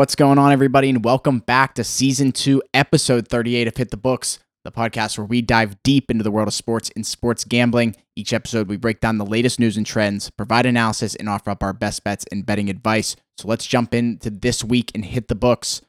What's 0.00 0.14
going 0.14 0.38
on, 0.38 0.50
everybody, 0.50 0.88
and 0.88 1.04
welcome 1.04 1.40
back 1.40 1.74
to 1.74 1.84
season 1.84 2.32
two, 2.32 2.62
episode 2.72 3.28
38 3.28 3.68
of 3.68 3.76
Hit 3.76 3.90
the 3.90 3.98
Books, 3.98 4.38
the 4.64 4.72
podcast 4.72 5.18
where 5.18 5.26
we 5.26 5.42
dive 5.42 5.76
deep 5.82 6.10
into 6.10 6.24
the 6.24 6.30
world 6.30 6.48
of 6.48 6.54
sports 6.54 6.90
and 6.96 7.06
sports 7.06 7.44
gambling. 7.44 7.94
Each 8.16 8.32
episode, 8.32 8.66
we 8.66 8.78
break 8.78 9.00
down 9.00 9.18
the 9.18 9.26
latest 9.26 9.60
news 9.60 9.76
and 9.76 9.84
trends, 9.84 10.30
provide 10.30 10.64
analysis, 10.64 11.14
and 11.16 11.28
offer 11.28 11.50
up 11.50 11.62
our 11.62 11.74
best 11.74 12.02
bets 12.02 12.24
and 12.32 12.46
betting 12.46 12.70
advice. 12.70 13.14
So 13.36 13.46
let's 13.46 13.66
jump 13.66 13.92
into 13.92 14.30
this 14.30 14.64
week 14.64 14.90
and 14.94 15.04
hit 15.04 15.28
the 15.28 15.34
books. 15.34 15.82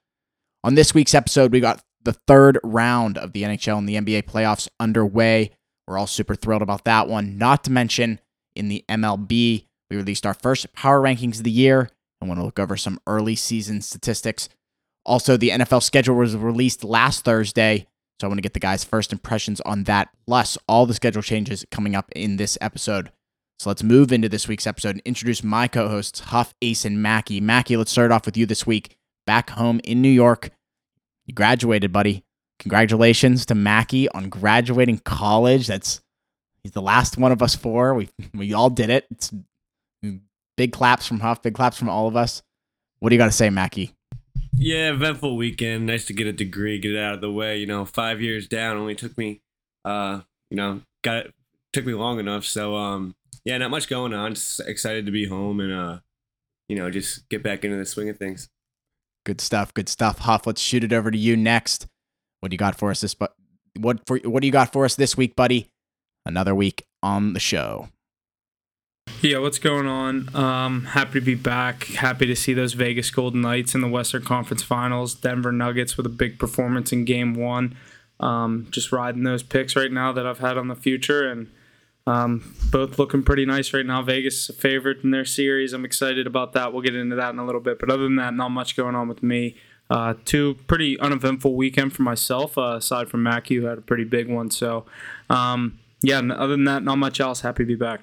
On 0.65 0.75
this 0.75 0.93
week's 0.93 1.15
episode, 1.15 1.53
we 1.53 1.61
got 1.61 1.81
the 2.03 2.17
third 2.27 2.59
round 2.65 3.17
of 3.17 3.31
the 3.31 3.43
NHL 3.43 3.77
and 3.77 3.87
the 3.87 3.95
NBA 3.95 4.23
playoffs 4.23 4.67
underway. 4.77 5.51
We're 5.87 5.97
all 5.97 6.05
super 6.05 6.35
thrilled 6.35 6.63
about 6.63 6.83
that 6.83 7.07
one. 7.07 7.37
Not 7.37 7.63
to 7.63 7.71
mention, 7.71 8.19
in 8.57 8.67
the 8.67 8.83
MLB, 8.89 9.67
we 9.89 9.95
released 9.95 10.25
our 10.25 10.33
first 10.33 10.73
power 10.73 11.01
rankings 11.01 11.37
of 11.37 11.45
the 11.45 11.49
year 11.51 11.89
I 12.21 12.25
want 12.25 12.39
to 12.39 12.45
look 12.45 12.59
over 12.59 12.77
some 12.77 12.99
early 13.07 13.35
season 13.35 13.81
statistics. 13.81 14.49
Also, 15.05 15.37
the 15.37 15.49
NFL 15.49 15.81
schedule 15.81 16.15
was 16.15 16.35
released 16.35 16.83
last 16.83 17.25
Thursday, 17.25 17.87
so 18.19 18.27
I 18.27 18.29
want 18.29 18.37
to 18.37 18.43
get 18.43 18.53
the 18.53 18.59
guys' 18.59 18.83
first 18.83 19.11
impressions 19.11 19.59
on 19.61 19.85
that, 19.85 20.09
plus 20.27 20.57
all 20.67 20.85
the 20.85 20.93
schedule 20.93 21.23
changes 21.23 21.65
coming 21.71 21.95
up 21.95 22.11
in 22.15 22.37
this 22.37 22.57
episode. 22.61 23.11
So 23.59 23.69
let's 23.69 23.83
move 23.83 24.11
into 24.11 24.29
this 24.29 24.47
week's 24.47 24.67
episode 24.67 24.95
and 24.95 25.01
introduce 25.05 25.43
my 25.43 25.67
co 25.67 25.87
hosts, 25.87 26.19
Huff, 26.19 26.53
Ace, 26.61 26.85
and 26.85 27.01
Mackie. 27.01 27.41
Mackie, 27.41 27.77
let's 27.77 27.91
start 27.91 28.11
off 28.11 28.25
with 28.25 28.37
you 28.37 28.45
this 28.45 28.65
week. 28.65 28.97
Back 29.25 29.51
home 29.51 29.79
in 29.83 30.01
New 30.01 30.09
York. 30.09 30.49
You 31.25 31.33
graduated, 31.33 31.91
buddy. 31.91 32.23
Congratulations 32.59 33.45
to 33.47 33.55
Mackie 33.55 34.09
on 34.09 34.29
graduating 34.29 34.99
college. 34.99 35.67
That's 35.67 36.01
he's 36.63 36.73
the 36.73 36.81
last 36.81 37.17
one 37.17 37.31
of 37.31 37.41
us 37.41 37.55
four. 37.55 37.93
We 37.95 38.09
we 38.33 38.53
all 38.53 38.69
did 38.69 38.89
it. 38.89 39.05
It's 39.11 39.31
Big 40.57 40.71
claps 40.71 41.07
from 41.07 41.19
Huff. 41.19 41.41
Big 41.41 41.53
claps 41.53 41.77
from 41.77 41.89
all 41.89 42.07
of 42.07 42.15
us. 42.15 42.41
What 42.99 43.09
do 43.09 43.15
you 43.15 43.19
got 43.19 43.25
to 43.25 43.31
say, 43.31 43.49
Mackie? 43.49 43.93
Yeah, 44.53 44.91
eventful 44.91 45.37
weekend. 45.37 45.87
Nice 45.87 46.05
to 46.05 46.13
get 46.13 46.27
a 46.27 46.33
degree, 46.33 46.77
get 46.77 46.91
it 46.91 46.99
out 46.99 47.15
of 47.15 47.21
the 47.21 47.31
way. 47.31 47.57
You 47.57 47.65
know, 47.65 47.85
five 47.85 48.21
years 48.21 48.47
down 48.47 48.77
only 48.77 48.95
took 48.95 49.17
me, 49.17 49.41
uh, 49.85 50.21
you 50.49 50.57
know, 50.57 50.81
got 51.03 51.17
it 51.25 51.33
took 51.73 51.85
me 51.85 51.93
long 51.93 52.19
enough. 52.19 52.45
So, 52.45 52.75
um, 52.75 53.15
yeah, 53.43 53.57
not 53.57 53.71
much 53.71 53.87
going 53.87 54.13
on. 54.13 54.35
Just 54.35 54.59
excited 54.61 55.05
to 55.05 55.11
be 55.11 55.25
home 55.25 55.59
and, 55.59 55.73
uh, 55.73 55.99
you 56.69 56.75
know, 56.75 56.91
just 56.91 57.27
get 57.29 57.41
back 57.41 57.65
into 57.65 57.77
the 57.77 57.85
swing 57.85 58.09
of 58.09 58.17
things. 58.17 58.49
Good 59.25 59.41
stuff. 59.41 59.73
Good 59.73 59.89
stuff. 59.89 60.19
Huff, 60.19 60.45
let's 60.45 60.61
shoot 60.61 60.83
it 60.83 60.93
over 60.93 61.11
to 61.11 61.17
you 61.17 61.35
next. 61.37 61.87
What 62.39 62.49
do 62.49 62.53
you 62.55 62.59
got 62.59 62.75
for 62.75 62.91
us 62.91 63.01
this? 63.01 63.13
But 63.13 63.33
what 63.79 64.05
for? 64.05 64.17
What 64.19 64.41
do 64.41 64.47
you 64.47 64.53
got 64.53 64.73
for 64.73 64.85
us 64.85 64.95
this 64.95 65.15
week, 65.15 65.35
buddy? 65.35 65.69
Another 66.25 66.53
week 66.53 66.85
on 67.01 67.33
the 67.33 67.39
show. 67.39 67.89
Yeah, 69.21 69.37
what's 69.37 69.59
going 69.59 69.85
on? 69.85 70.35
Um, 70.35 70.85
happy 70.85 71.19
to 71.19 71.21
be 71.21 71.35
back. 71.35 71.83
Happy 71.83 72.25
to 72.25 72.35
see 72.35 72.55
those 72.55 72.73
Vegas 72.73 73.11
Golden 73.11 73.41
Knights 73.41 73.75
in 73.75 73.81
the 73.81 73.87
Western 73.87 74.23
Conference 74.23 74.63
Finals. 74.63 75.13
Denver 75.13 75.51
Nuggets 75.51 75.95
with 75.95 76.07
a 76.07 76.09
big 76.09 76.39
performance 76.39 76.91
in 76.91 77.05
Game 77.05 77.35
One. 77.35 77.77
Um, 78.19 78.65
just 78.71 78.91
riding 78.91 79.21
those 79.21 79.43
picks 79.43 79.75
right 79.75 79.91
now 79.91 80.11
that 80.11 80.25
I've 80.25 80.39
had 80.39 80.57
on 80.57 80.69
the 80.69 80.75
future, 80.75 81.29
and 81.29 81.51
um, 82.07 82.55
both 82.71 82.97
looking 82.97 83.21
pretty 83.21 83.45
nice 83.45 83.73
right 83.73 83.85
now. 83.85 84.01
Vegas 84.01 84.49
is 84.49 84.49
a 84.49 84.53
favorite 84.53 85.03
in 85.03 85.11
their 85.11 85.25
series. 85.25 85.71
I'm 85.73 85.85
excited 85.85 86.25
about 86.25 86.53
that. 86.53 86.73
We'll 86.73 86.81
get 86.81 86.95
into 86.95 87.15
that 87.15 87.31
in 87.31 87.37
a 87.37 87.45
little 87.45 87.61
bit. 87.61 87.77
But 87.77 87.91
other 87.91 88.03
than 88.03 88.15
that, 88.15 88.33
not 88.33 88.49
much 88.49 88.75
going 88.75 88.95
on 88.95 89.07
with 89.07 89.21
me. 89.21 89.55
Uh, 89.87 90.15
two 90.25 90.55
pretty 90.65 90.99
uneventful 90.99 91.55
weekend 91.55 91.93
for 91.93 92.01
myself, 92.01 92.57
uh, 92.57 92.77
aside 92.77 93.07
from 93.07 93.21
Mackie, 93.21 93.57
who 93.57 93.65
had 93.65 93.77
a 93.77 93.81
pretty 93.81 94.03
big 94.03 94.27
one. 94.27 94.49
So, 94.49 94.85
um, 95.29 95.77
yeah, 96.01 96.17
other 96.17 96.53
than 96.53 96.63
that, 96.63 96.81
not 96.81 96.97
much 96.97 97.19
else. 97.19 97.41
Happy 97.41 97.63
to 97.63 97.67
be 97.67 97.75
back. 97.75 98.01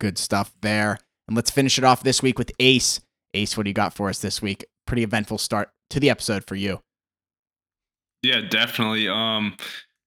Good 0.00 0.18
stuff 0.18 0.52
there. 0.60 0.98
And 1.26 1.36
let's 1.36 1.50
finish 1.50 1.78
it 1.78 1.84
off 1.84 2.02
this 2.02 2.22
week 2.22 2.38
with 2.38 2.52
Ace. 2.58 3.00
Ace, 3.34 3.56
what 3.56 3.64
do 3.64 3.70
you 3.70 3.74
got 3.74 3.94
for 3.94 4.08
us 4.08 4.20
this 4.20 4.40
week? 4.40 4.64
Pretty 4.86 5.02
eventful 5.02 5.38
start 5.38 5.70
to 5.90 6.00
the 6.00 6.10
episode 6.10 6.44
for 6.46 6.54
you. 6.54 6.80
Yeah, 8.22 8.40
definitely. 8.48 9.08
Um, 9.08 9.56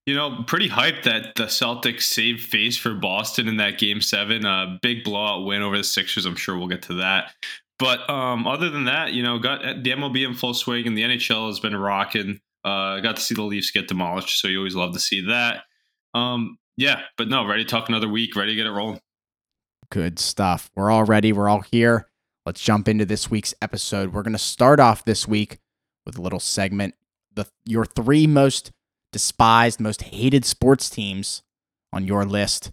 you 0.06 0.16
know, 0.16 0.44
pretty 0.48 0.68
hyped 0.68 1.04
that 1.04 1.36
the 1.36 1.44
Celtics 1.44 2.04
saved 2.04 2.42
face 2.42 2.76
for 2.76 2.94
Boston 2.94 3.48
in 3.48 3.58
that 3.58 3.78
game 3.78 4.02
seven. 4.02 4.46
Uh, 4.46 4.78
big 4.82 5.04
blowout 5.04 5.46
win 5.46 5.62
over 5.62 5.78
the 5.78 5.84
Sixers. 5.84 6.26
I'm 6.26 6.36
sure 6.36 6.58
we'll 6.58 6.68
get 6.68 6.82
to 6.84 6.96
that. 6.96 7.34
But 7.78 8.08
um, 8.10 8.48
other 8.48 8.70
than 8.70 8.86
that, 8.86 9.14
you 9.14 9.24
know, 9.24 9.40
got 9.40 9.62
the 9.84 9.92
MLB 9.92 10.28
in 10.28 10.34
full 10.34 10.54
swing 10.54 10.88
and 10.88 10.98
the 10.98 11.04
NHL 11.04 11.48
has 11.48 11.60
been 11.60 11.76
rocking. 11.76 12.40
Uh, 12.64 13.00
got 13.00 13.16
to 13.16 13.22
see 13.22 13.34
the 13.34 13.42
Leafs 13.42 13.72
get 13.72 13.88
demolished, 13.88 14.40
so 14.40 14.48
you 14.48 14.58
always 14.60 14.76
love 14.76 14.94
to 14.94 15.00
see 15.00 15.26
that. 15.28 15.64
Um, 16.14 16.58
yeah, 16.78 17.02
but 17.18 17.28
no, 17.28 17.46
ready 17.46 17.64
to 17.64 17.70
talk 17.70 17.90
another 17.90 18.08
week, 18.08 18.36
ready 18.36 18.52
to 18.52 18.56
get 18.56 18.68
it 18.68 18.72
rolling. 18.72 19.00
Good 19.92 20.20
stuff. 20.20 20.72
We're 20.74 20.90
all 20.90 21.04
ready. 21.04 21.34
We're 21.34 21.50
all 21.50 21.62
here. 21.62 22.08
Let's 22.46 22.62
jump 22.62 22.88
into 22.88 23.06
this 23.06 23.30
week's 23.30 23.54
episode. 23.62 24.14
We're 24.14 24.24
going 24.24 24.32
to 24.34 24.40
start 24.40 24.80
off 24.80 25.04
this 25.04 25.28
week 25.28 25.60
with 26.06 26.18
a 26.18 26.22
little 26.22 26.40
segment 26.40 26.96
the 27.34 27.46
your 27.66 27.86
three 27.86 28.26
most 28.26 28.72
despised, 29.12 29.80
most 29.80 30.04
hated 30.04 30.46
sports 30.46 30.90
teams 30.90 31.44
on 31.92 32.08
your 32.08 32.26
list. 32.26 32.72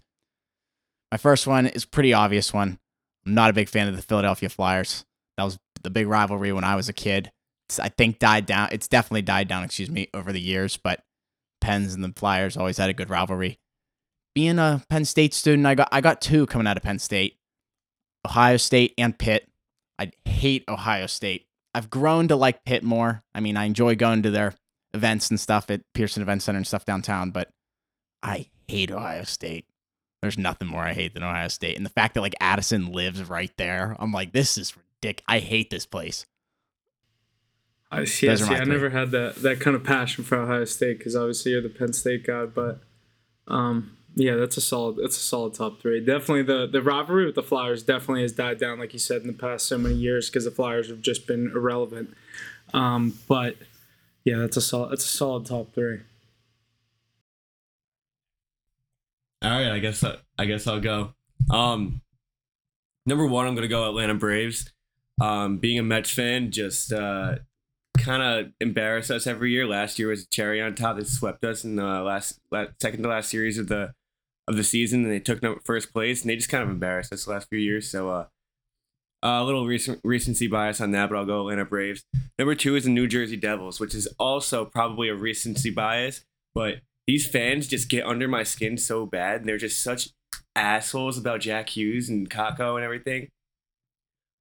My 1.10 1.18
first 1.18 1.46
one 1.46 1.66
is 1.66 1.84
pretty 1.84 2.12
obvious 2.12 2.52
one. 2.52 2.78
I'm 3.26 3.34
not 3.34 3.50
a 3.50 3.54
big 3.54 3.68
fan 3.68 3.88
of 3.88 3.96
the 3.96 4.02
Philadelphia 4.02 4.48
Flyers. 4.48 5.04
That 5.36 5.44
was 5.44 5.58
the 5.82 5.90
big 5.90 6.06
rivalry 6.06 6.52
when 6.52 6.64
I 6.64 6.76
was 6.76 6.88
a 6.88 6.92
kid. 6.92 7.32
It's, 7.68 7.78
I 7.78 7.88
think 7.88 8.18
died 8.18 8.46
down. 8.46 8.68
It's 8.72 8.88
definitely 8.88 9.22
died 9.22 9.48
down, 9.48 9.64
excuse 9.64 9.90
me, 9.90 10.08
over 10.14 10.32
the 10.32 10.40
years, 10.40 10.76
but 10.76 11.02
Pens 11.60 11.94
and 11.94 12.04
the 12.04 12.12
Flyers 12.14 12.56
always 12.56 12.78
had 12.78 12.90
a 12.90 12.94
good 12.94 13.10
rivalry 13.10 13.58
being 14.38 14.60
a 14.60 14.80
Penn 14.88 15.04
State 15.04 15.34
student, 15.34 15.66
I 15.66 15.74
got 15.74 15.88
I 15.90 16.00
got 16.00 16.20
two 16.20 16.46
coming 16.46 16.68
out 16.68 16.76
of 16.76 16.84
Penn 16.84 17.00
State, 17.00 17.40
Ohio 18.24 18.56
State 18.56 18.94
and 18.96 19.18
Pitt. 19.18 19.48
I 19.98 20.12
hate 20.26 20.62
Ohio 20.68 21.08
State. 21.08 21.46
I've 21.74 21.90
grown 21.90 22.28
to 22.28 22.36
like 22.36 22.64
Pitt 22.64 22.84
more. 22.84 23.24
I 23.34 23.40
mean, 23.40 23.56
I 23.56 23.64
enjoy 23.64 23.96
going 23.96 24.22
to 24.22 24.30
their 24.30 24.54
events 24.94 25.28
and 25.28 25.40
stuff 25.40 25.72
at 25.72 25.80
Petersen 25.92 26.22
Event 26.22 26.44
Center 26.44 26.58
and 26.58 26.66
stuff 26.68 26.84
downtown, 26.84 27.32
but 27.32 27.48
I 28.22 28.46
hate 28.68 28.92
Ohio 28.92 29.24
State. 29.24 29.66
There's 30.22 30.38
nothing 30.38 30.68
more 30.68 30.82
I 30.82 30.92
hate 30.92 31.14
than 31.14 31.24
Ohio 31.24 31.48
State. 31.48 31.76
And 31.76 31.84
the 31.84 31.90
fact 31.90 32.14
that 32.14 32.20
like 32.20 32.36
Addison 32.40 32.92
lives 32.92 33.28
right 33.28 33.50
there, 33.56 33.96
I'm 33.98 34.12
like, 34.12 34.30
this 34.30 34.56
is 34.56 34.72
ridiculous. 34.76 35.24
I 35.26 35.40
hate 35.40 35.70
this 35.70 35.84
place. 35.84 36.26
I 37.90 38.04
see. 38.04 38.28
I, 38.28 38.36
see. 38.36 38.54
I 38.54 38.62
never 38.62 38.90
had 38.90 39.10
that 39.10 39.42
that 39.42 39.58
kind 39.58 39.74
of 39.74 39.82
passion 39.82 40.22
for 40.22 40.38
Ohio 40.38 40.64
State 40.64 40.98
because 40.98 41.16
obviously 41.16 41.50
you're 41.50 41.60
the 41.60 41.68
Penn 41.68 41.92
State 41.92 42.24
guy, 42.24 42.46
but 42.46 42.82
um, 43.48 43.97
yeah, 44.18 44.34
that's 44.34 44.56
a 44.56 44.60
solid. 44.60 44.96
That's 44.96 45.16
a 45.16 45.20
solid 45.20 45.54
top 45.54 45.80
three. 45.80 46.00
Definitely 46.00 46.42
the 46.42 46.66
the 46.66 46.82
rivalry 46.82 47.24
with 47.24 47.36
the 47.36 47.42
Flyers 47.42 47.84
definitely 47.84 48.22
has 48.22 48.32
died 48.32 48.58
down, 48.58 48.80
like 48.80 48.92
you 48.92 48.98
said, 48.98 49.20
in 49.20 49.28
the 49.28 49.32
past 49.32 49.66
so 49.66 49.78
many 49.78 49.94
years 49.94 50.28
because 50.28 50.44
the 50.44 50.50
Flyers 50.50 50.88
have 50.88 51.00
just 51.00 51.28
been 51.28 51.52
irrelevant. 51.54 52.14
Um, 52.74 53.16
but 53.28 53.56
yeah, 54.24 54.38
that's 54.38 54.56
a 54.56 54.60
solid. 54.60 54.90
That's 54.90 55.04
a 55.04 55.08
solid 55.08 55.46
top 55.46 55.72
three. 55.72 56.00
All 59.40 59.50
right, 59.50 59.70
I 59.70 59.78
guess 59.78 60.04
I 60.36 60.44
guess 60.46 60.66
I'll 60.66 60.80
go. 60.80 61.14
Um, 61.48 62.02
number 63.06 63.24
one, 63.24 63.46
I'm 63.46 63.54
gonna 63.54 63.68
go 63.68 63.88
Atlanta 63.88 64.16
Braves. 64.16 64.72
Um, 65.20 65.58
being 65.58 65.78
a 65.78 65.82
Mets 65.84 66.10
fan, 66.10 66.50
just 66.50 66.92
uh, 66.92 67.36
kind 67.98 68.22
of 68.22 68.52
embarrass 68.60 69.12
us 69.12 69.28
every 69.28 69.52
year. 69.52 69.64
Last 69.64 70.00
year 70.00 70.08
was 70.08 70.24
a 70.24 70.28
cherry 70.28 70.60
on 70.60 70.74
top. 70.74 70.96
They 70.96 71.04
swept 71.04 71.44
us 71.44 71.62
in 71.62 71.76
the 71.76 71.84
last, 71.84 72.40
last 72.50 72.72
second 72.82 73.04
to 73.04 73.08
last 73.08 73.30
series 73.30 73.58
of 73.58 73.68
the 73.68 73.94
of 74.48 74.56
the 74.56 74.64
season, 74.64 75.04
and 75.04 75.12
they 75.12 75.20
took 75.20 75.42
first 75.64 75.92
place, 75.92 76.22
and 76.22 76.30
they 76.30 76.36
just 76.36 76.48
kind 76.48 76.62
of 76.62 76.70
embarrassed 76.70 77.12
us 77.12 77.24
the 77.24 77.30
last 77.30 77.48
few 77.48 77.58
years. 77.58 77.90
So, 77.90 78.08
uh, 78.10 78.24
a 79.22 79.44
little 79.44 79.66
recent 79.66 80.00
recency 80.04 80.46
bias 80.46 80.80
on 80.80 80.92
that, 80.92 81.10
but 81.10 81.18
I'll 81.18 81.26
go 81.26 81.40
Atlanta 81.40 81.64
Braves. 81.64 82.04
Number 82.38 82.54
two 82.54 82.76
is 82.76 82.84
the 82.84 82.90
New 82.90 83.06
Jersey 83.06 83.36
Devils, 83.36 83.80
which 83.80 83.94
is 83.94 84.06
also 84.18 84.64
probably 84.64 85.08
a 85.08 85.14
recency 85.14 85.70
bias, 85.70 86.24
but 86.54 86.76
these 87.06 87.26
fans 87.26 87.66
just 87.66 87.88
get 87.88 88.06
under 88.06 88.28
my 88.28 88.42
skin 88.42 88.76
so 88.76 89.06
bad. 89.06 89.40
And 89.40 89.48
they're 89.48 89.58
just 89.58 89.82
such 89.82 90.10
assholes 90.54 91.18
about 91.18 91.40
Jack 91.40 91.70
Hughes 91.70 92.08
and 92.08 92.28
Kakko 92.28 92.76
and 92.76 92.84
everything. 92.84 93.28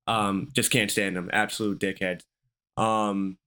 Um, 0.06 0.50
just 0.54 0.72
can't 0.72 0.92
stand 0.92 1.16
them. 1.16 1.30
Absolute 1.34 1.80
dickheads. 1.80 2.22
Um, 2.76 3.38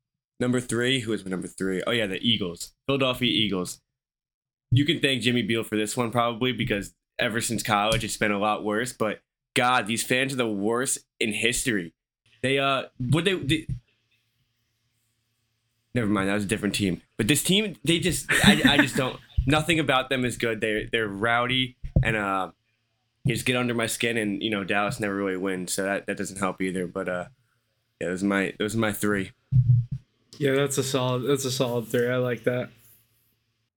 number 0.40 0.60
three, 0.60 1.00
who 1.00 1.12
is 1.12 1.24
number 1.24 1.46
three? 1.46 1.82
Oh 1.86 1.92
yeah, 1.92 2.06
the 2.06 2.18
Eagles, 2.18 2.72
Philadelphia 2.86 3.30
Eagles 3.30 3.80
you 4.70 4.84
can 4.84 5.00
thank 5.00 5.22
Jimmy 5.22 5.42
Beal 5.42 5.64
for 5.64 5.76
this 5.76 5.96
one 5.96 6.10
probably 6.10 6.52
because 6.52 6.94
ever 7.18 7.40
since 7.40 7.62
college 7.62 8.04
it's 8.04 8.16
been 8.16 8.32
a 8.32 8.38
lot 8.38 8.64
worse. 8.64 8.92
But 8.92 9.20
God, 9.54 9.86
these 9.86 10.02
fans 10.02 10.32
are 10.32 10.36
the 10.36 10.48
worst 10.48 10.98
in 11.18 11.32
history. 11.32 11.92
They 12.42 12.58
uh, 12.58 12.84
what 12.98 13.24
they, 13.24 13.34
they 13.34 13.66
never 15.94 16.08
mind. 16.08 16.28
That 16.28 16.34
was 16.34 16.44
a 16.44 16.48
different 16.48 16.74
team. 16.74 17.02
But 17.16 17.28
this 17.28 17.42
team, 17.42 17.76
they 17.84 17.98
just 17.98 18.26
I, 18.44 18.62
I 18.64 18.76
just 18.78 18.96
don't. 18.96 19.18
Nothing 19.46 19.78
about 19.78 20.10
them 20.10 20.24
is 20.24 20.36
good. 20.36 20.60
They're 20.60 20.86
they're 20.90 21.08
rowdy 21.08 21.76
and 22.02 22.16
uh, 22.16 22.50
you 23.24 23.34
just 23.34 23.46
get 23.46 23.56
under 23.56 23.74
my 23.74 23.86
skin. 23.86 24.16
And 24.16 24.42
you 24.42 24.50
know 24.50 24.64
Dallas 24.64 25.00
never 25.00 25.14
really 25.14 25.36
wins, 25.36 25.72
so 25.72 25.82
that 25.84 26.06
that 26.06 26.16
doesn't 26.16 26.38
help 26.38 26.62
either. 26.62 26.86
But 26.86 27.08
uh, 27.08 27.24
yeah, 28.00 28.08
those 28.08 28.22
are 28.22 28.26
my 28.26 28.54
those 28.58 28.74
are 28.74 28.78
my 28.78 28.92
three. 28.92 29.32
Yeah, 30.38 30.52
that's 30.52 30.78
a 30.78 30.82
solid. 30.82 31.22
That's 31.22 31.44
a 31.44 31.50
solid 31.50 31.88
three. 31.88 32.08
I 32.08 32.16
like 32.16 32.44
that. 32.44 32.70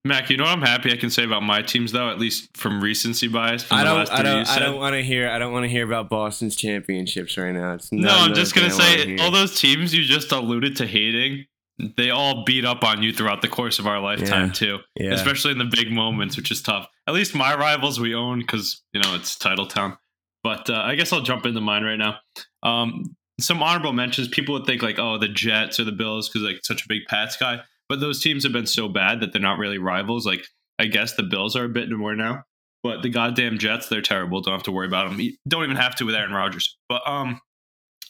Mac, 0.06 0.30
you 0.30 0.36
know 0.36 0.44
what 0.44 0.52
I'm 0.52 0.62
happy 0.62 0.92
I 0.92 0.98
can 0.98 1.10
say 1.10 1.24
about 1.24 1.44
my 1.44 1.62
teams 1.62 1.94
though, 1.94 2.10
at 2.10 2.20
least 2.20 2.58
from 2.58 2.82
recency 2.82 3.28
bias. 3.30 3.64
From 3.64 3.78
I 3.78 3.84
don't. 3.86 4.12
I 4.12 4.22
don't. 4.22 4.50
I 4.50 4.60
don't 4.60 4.78
want 4.78 4.96
to 4.96 5.02
hear. 5.02 5.30
I 5.30 5.40
don't 5.40 5.54
want 5.54 5.64
to 5.64 5.70
hear 5.70 5.86
about 5.86 6.10
Boston's 6.10 6.58
championships 6.58 7.38
right 7.38 7.54
now. 7.54 7.74
It's 7.74 7.90
No, 7.92 8.10
I'm 8.10 8.34
just 8.34 8.54
gonna 8.54 8.70
thing 8.70 8.82
I 8.82 8.98
wanna 9.06 9.18
say 9.18 9.24
all 9.24 9.32
those 9.32 9.60
teams 9.60 9.94
you 9.94 10.04
just 10.04 10.32
alluded 10.34 10.76
to 10.78 10.86
hating, 10.86 11.46
they 11.96 12.10
all 12.10 12.44
beat 12.44 12.66
up 12.66 12.84
on 12.84 13.02
you 13.02 13.14
throughout 13.14 13.42
the 13.42 13.48
course 13.48 13.80
of 13.80 13.88
our 13.88 14.00
lifetime 14.02 14.48
Yeah. 14.48 14.54
too. 14.54 14.80
Yeah. 15.00 15.14
Especially 15.14 15.52
in 15.52 15.58
the 15.58 15.66
big 15.72 15.90
moments, 15.90 16.36
which 16.36 16.52
is 16.52 16.62
tough. 16.62 16.88
At 17.08 17.14
least 17.14 17.34
my 17.34 17.56
rivals 17.56 17.98
we 18.00 18.14
own 18.14 18.40
because 18.40 18.82
you 18.92 19.02
know 19.02 19.16
it's 19.16 19.38
title 19.38 19.68
town. 19.68 19.98
But 20.44 20.70
uh, 20.70 20.82
I 20.84 20.96
guess 20.96 21.14
I'll 21.14 21.22
jump 21.22 21.46
into 21.46 21.62
mine 21.62 21.84
right 21.84 21.98
now. 21.98 22.18
Um, 22.62 23.16
some 23.40 23.64
honorable 23.64 23.94
mentions. 23.94 24.28
People 24.28 24.54
would 24.56 24.66
think 24.66 24.82
like, 24.82 25.00
oh, 25.00 25.18
the 25.18 25.30
Jets 25.30 25.80
or 25.80 25.86
the 25.86 25.94
Bills 25.94 26.28
because 26.28 26.42
like 26.42 26.60
such 26.64 26.84
a 26.84 26.88
big 26.90 27.04
Pats 27.08 27.38
guy. 27.38 27.62
But 27.94 28.00
those 28.00 28.20
teams 28.20 28.44
have 28.44 28.52
been 28.52 28.66
so 28.66 28.90
bad 28.90 29.20
that 29.20 29.34
they're 29.34 29.40
not 29.40 29.60
really 29.60 29.78
rivals. 29.78 30.26
Like 30.26 30.48
I 30.80 30.88
guess 30.88 31.14
the 31.14 31.22
Bills 31.22 31.56
are 31.56 31.66
a 31.66 31.70
bit 31.70 31.92
more 31.92 32.16
now. 32.16 32.42
But 32.82 33.04
the 33.04 33.10
goddamn 33.10 33.60
Jets, 33.60 33.88
they're 33.88 34.02
terrible. 34.02 34.42
Don't 34.42 34.56
have 34.56 34.64
to 34.64 34.72
worry 34.72 34.88
about 34.88 35.12
them. 35.12 35.20
You 35.20 35.36
don't 35.48 35.64
even 35.64 35.76
have 35.76 35.94
to 35.98 36.06
with 36.08 36.16
Aaron 36.16 36.32
Rodgers. 36.32 36.76
But 36.90 37.08
um, 37.08 37.40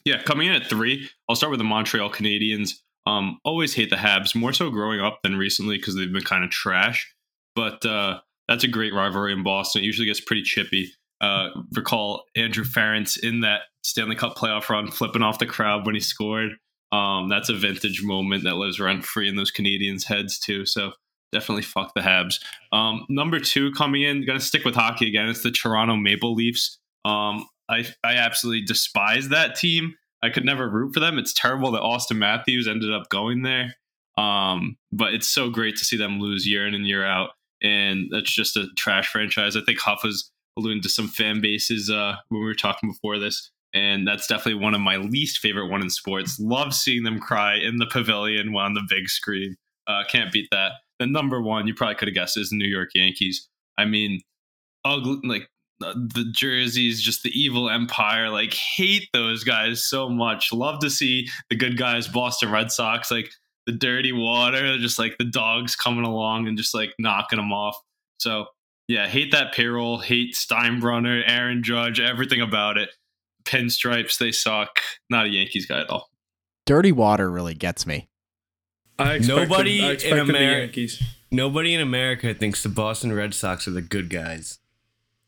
yeah, 0.06 0.22
coming 0.22 0.48
in 0.48 0.54
at 0.54 0.68
three, 0.68 1.10
I'll 1.28 1.36
start 1.36 1.52
with 1.52 1.58
the 1.58 1.66
Montreal 1.66 2.10
Canadiens. 2.12 2.76
Um, 3.06 3.40
always 3.44 3.76
hate 3.76 3.90
the 3.90 3.98
Habs, 3.98 4.34
more 4.34 4.54
so 4.54 4.70
growing 4.70 5.02
up 5.02 5.20
than 5.22 5.36
recently 5.36 5.76
because 5.76 5.98
they've 5.98 6.14
been 6.14 6.24
kind 6.24 6.46
of 6.46 6.50
trash. 6.50 7.14
But 7.54 7.86
uh, 7.86 8.22
that's 8.48 8.64
a 8.64 8.70
great 8.70 8.94
rivalry 8.94 9.34
in 9.34 9.44
Boston. 9.44 9.82
It 9.82 9.86
usually 9.86 10.08
gets 10.08 10.22
pretty 10.22 10.44
chippy. 10.44 10.94
Uh, 11.20 11.50
recall 11.74 12.24
Andrew 12.38 12.64
Ference 12.64 13.20
in 13.22 13.42
that 13.42 13.64
Stanley 13.84 14.16
Cup 14.16 14.38
playoff 14.38 14.70
run, 14.70 14.90
flipping 14.92 15.24
off 15.24 15.40
the 15.40 15.46
crowd 15.46 15.86
when 15.86 15.94
he 15.94 16.00
scored. 16.00 16.52
Um, 16.94 17.28
that's 17.28 17.50
a 17.50 17.56
vintage 17.56 18.04
moment 18.04 18.44
that 18.44 18.56
lives 18.56 18.80
rent 18.80 19.04
free 19.04 19.28
in 19.28 19.36
those 19.36 19.52
Canadians' 19.52 20.06
heads 20.06 20.38
too. 20.38 20.66
So 20.66 20.92
definitely 21.32 21.64
fuck 21.64 21.94
the 21.96 22.02
Habs. 22.02 22.36
Um, 22.72 23.06
number 23.10 23.40
two 23.40 23.72
coming 23.72 24.04
in, 24.04 24.26
gonna 24.26 24.40
stick 24.40 24.64
with 24.64 24.76
hockey 24.76 25.08
again. 25.08 25.28
It's 25.28 25.42
the 25.42 25.52
Toronto 25.52 25.96
Maple 25.96 26.36
Leafs. 26.36 26.78
Um, 27.04 27.48
I 27.68 27.86
I 28.04 28.16
absolutely 28.16 28.66
despise 28.66 29.30
that 29.30 29.56
team. 29.56 29.96
I 30.22 30.30
could 30.30 30.46
never 30.46 30.70
root 30.70 30.94
for 30.94 31.00
them. 31.00 31.18
It's 31.18 31.34
terrible 31.34 31.72
that 31.72 31.82
Auston 31.82 32.18
Matthews 32.18 32.68
ended 32.68 32.94
up 32.94 33.10
going 33.10 33.42
there. 33.42 33.76
Um, 34.18 34.78
but 34.92 35.14
it's 35.14 35.28
so 35.28 35.50
great 35.50 35.76
to 35.78 35.86
see 35.86 35.98
them 35.98 36.20
lose 36.20 36.48
year 36.48 36.68
in 36.68 36.76
and 36.76 36.88
year 36.88 37.04
out. 37.04 37.32
And 37.62 38.10
that's 38.12 38.32
just 38.32 38.56
a 38.56 38.68
trash 38.78 39.10
franchise. 39.10 39.58
I 39.58 39.62
think 39.62 39.80
Huff 39.80 40.04
was 40.04 40.30
alluding 40.58 40.84
to 40.84 40.90
some 40.90 41.08
fan 41.08 41.42
bases 41.42 41.90
uh, 41.90 42.16
when 42.30 42.42
we 42.42 42.46
were 42.46 42.54
talking 42.54 42.90
before 42.90 43.18
this. 43.18 43.52
And 43.74 44.08
that's 44.08 44.28
definitely 44.28 44.62
one 44.64 44.76
of 44.76 44.82
my 44.82 44.98
least 44.98 45.40
favorite 45.40 45.68
one 45.68 45.82
in 45.82 45.90
sports. 45.90 46.40
Love 46.40 46.74
seeing 46.74 47.04
them 47.04 47.20
cry 47.20 47.56
in 47.56 47.78
the 47.78 47.88
pavilion 47.88 48.56
on 48.56 48.76
the 48.76 48.84
big 48.88 49.10
screen. 49.10 49.56
Uh, 49.88 50.04
can't 50.08 50.32
beat 50.32 50.48
that. 50.52 50.74
The 51.00 51.08
number 51.08 51.42
one, 51.42 51.66
you 51.68 51.74
probably 51.74 51.96
could 51.96 52.08
have 52.08 52.16
guessed, 52.16 52.38
is 52.38 52.52
the 52.52 52.58
New 52.58 52.68
York 52.68 52.92
Yankees. 52.94 53.50
I 53.78 53.86
mean, 53.86 54.22
ugly, 54.86 55.20
like 55.24 55.48
uh, 55.84 55.94
the 55.94 56.26
jerseys, 56.32 57.02
just 57.02 57.24
the 57.24 57.32
evil 57.32 57.68
empire. 57.70 58.30
Like, 58.30 58.54
hate 58.54 59.10
those 59.12 59.44
guys 59.44 59.84
so 59.84 60.08
much. 60.08 60.54
Love 60.54 60.80
to 60.82 60.90
see 60.92 61.28
the 61.50 61.56
good 61.56 61.76
guys, 61.76 62.08
Boston 62.08 62.52
Red 62.52 62.72
Sox, 62.72 63.10
like 63.10 63.32
the 63.66 63.74
dirty 63.74 64.12
water, 64.12 64.78
just 64.78 65.00
like 65.00 65.18
the 65.18 65.26
dogs 65.26 65.76
coming 65.76 66.06
along 66.06 66.48
and 66.48 66.58
just 66.58 66.76
like 66.76 66.92
knocking 67.00 67.38
them 67.38 67.52
off. 67.52 67.76
So, 68.20 68.46
yeah, 68.88 69.08
hate 69.08 69.32
that 69.32 69.54
payroll, 69.54 69.98
hate 69.98 70.36
Steinbrenner, 70.36 71.24
Aaron 71.26 71.64
Judge, 71.64 72.00
everything 72.00 72.42
about 72.42 72.78
it. 72.78 72.90
Pinstripes, 73.46 74.18
they 74.18 74.32
suck. 74.32 74.80
Not 75.10 75.26
a 75.26 75.30
Yankees 75.30 75.66
guy 75.66 75.82
at 75.82 75.90
all. 75.90 76.10
Dirty 76.66 76.92
water 76.92 77.30
really 77.30 77.54
gets 77.54 77.86
me. 77.86 78.10
I 79.00 79.16
expected, 79.16 79.50
Nobody 79.50 79.82
I 79.82 79.86
in 79.86 79.92
expected 79.92 80.28
the 80.28 80.34
Ameri- 80.34 80.60
Yankees. 80.60 81.04
Nobody 81.32 81.74
in 81.74 81.82
America 81.82 82.34
thinks 82.34 82.62
the 82.64 82.70
Boston 82.70 83.12
Red 83.14 83.34
Sox 83.34 83.68
are 83.68 83.72
the 83.72 83.82
good 83.82 84.10
guys. 84.10 84.60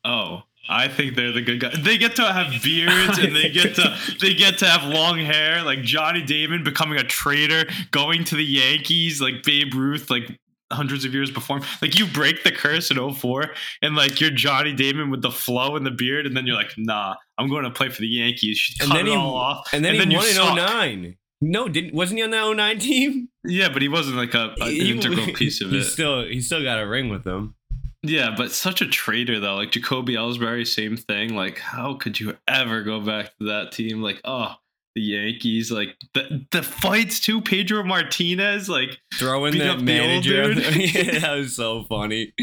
Oh, 0.03 0.43
I 0.69 0.87
think 0.87 1.15
they're 1.15 1.31
the 1.31 1.41
good 1.41 1.59
guys. 1.59 1.77
They 1.81 1.97
get 1.97 2.15
to 2.17 2.31
have 2.31 2.61
beards 2.63 3.17
and 3.17 3.35
they 3.35 3.49
get 3.49 3.75
to 3.75 3.97
they 4.21 4.33
get 4.35 4.59
to 4.59 4.65
have 4.67 4.83
long 4.83 5.17
hair, 5.19 5.63
like 5.63 5.81
Johnny 5.81 6.21
Damon 6.21 6.63
becoming 6.63 6.99
a 6.99 7.03
traitor, 7.03 7.65
going 7.91 8.23
to 8.25 8.35
the 8.35 8.45
Yankees, 8.45 9.19
like 9.19 9.43
Babe 9.43 9.73
Ruth, 9.73 10.09
like 10.11 10.39
hundreds 10.73 11.05
of 11.05 11.13
years 11.13 11.29
before. 11.31 11.57
him. 11.57 11.65
Like 11.81 11.97
you 11.99 12.05
break 12.07 12.43
the 12.43 12.51
curse 12.51 12.89
in 12.91 13.13
04 13.13 13.51
and 13.81 13.95
like 13.95 14.19
you're 14.19 14.29
Johnny 14.31 14.73
Damon 14.73 15.09
with 15.11 15.21
the 15.21 15.31
flow 15.31 15.75
and 15.75 15.85
the 15.85 15.91
beard, 15.91 16.25
and 16.25 16.35
then 16.35 16.45
you're 16.47 16.55
like, 16.55 16.73
nah, 16.77 17.15
I'm 17.37 17.49
going 17.49 17.63
to 17.63 17.69
play 17.71 17.89
for 17.89 18.01
the 18.01 18.07
Yankees. 18.07 18.75
And 18.81 18.91
then 18.91 19.07
it 19.07 19.11
he 19.11 19.15
off. 19.15 19.67
and 19.73 19.83
then 19.85 19.91
And 19.95 19.95
he 19.95 19.99
then 19.99 20.11
you 20.11 20.17
won 20.17 20.27
in 20.27 20.33
suck. 20.33 20.55
09. 20.55 21.17
No, 21.41 21.67
didn't 21.67 21.93
wasn't 21.93 22.17
he 22.19 22.23
on 22.23 22.31
that 22.31 22.49
09 22.55 22.79
team? 22.79 23.29
Yeah, 23.43 23.69
but 23.69 23.81
he 23.81 23.87
wasn't 23.89 24.15
like 24.17 24.33
a, 24.33 24.55
an 24.59 24.71
He- 24.71 24.91
integral 24.91 25.27
piece 25.35 25.61
of 25.61 25.69
he 25.71 25.79
it. 25.79 25.83
Still, 25.83 26.23
he 26.25 26.41
still 26.41 26.63
got 26.63 26.79
a 26.81 26.87
ring 26.87 27.09
with 27.09 27.23
them. 27.23 27.55
Yeah, 28.03 28.33
but 28.37 28.51
such 28.51 28.81
a 28.81 28.87
traitor 28.87 29.39
though. 29.39 29.55
Like 29.55 29.71
Jacoby 29.71 30.13
Ellsbury, 30.15 30.65
same 30.65 30.95
thing. 30.95 31.35
Like, 31.35 31.57
how 31.59 31.95
could 31.95 32.19
you 32.19 32.37
ever 32.47 32.83
go 32.83 32.99
back 33.01 33.35
to 33.39 33.45
that 33.47 33.71
team? 33.71 34.01
Like, 34.01 34.21
oh, 34.23 34.53
the 34.95 35.01
Yankees. 35.01 35.71
Like 35.71 35.95
the 36.13 36.45
the 36.51 36.63
fights 36.63 37.19
too. 37.19 37.41
Pedro 37.41 37.83
Martinez. 37.83 38.67
Like, 38.67 38.97
Throwing 39.13 39.57
that 39.57 39.69
up 39.69 39.77
the 39.79 39.83
manager. 39.83 40.51
yeah, 40.53 41.19
that 41.19 41.35
was 41.35 41.55
so 41.55 41.83
funny. 41.83 42.33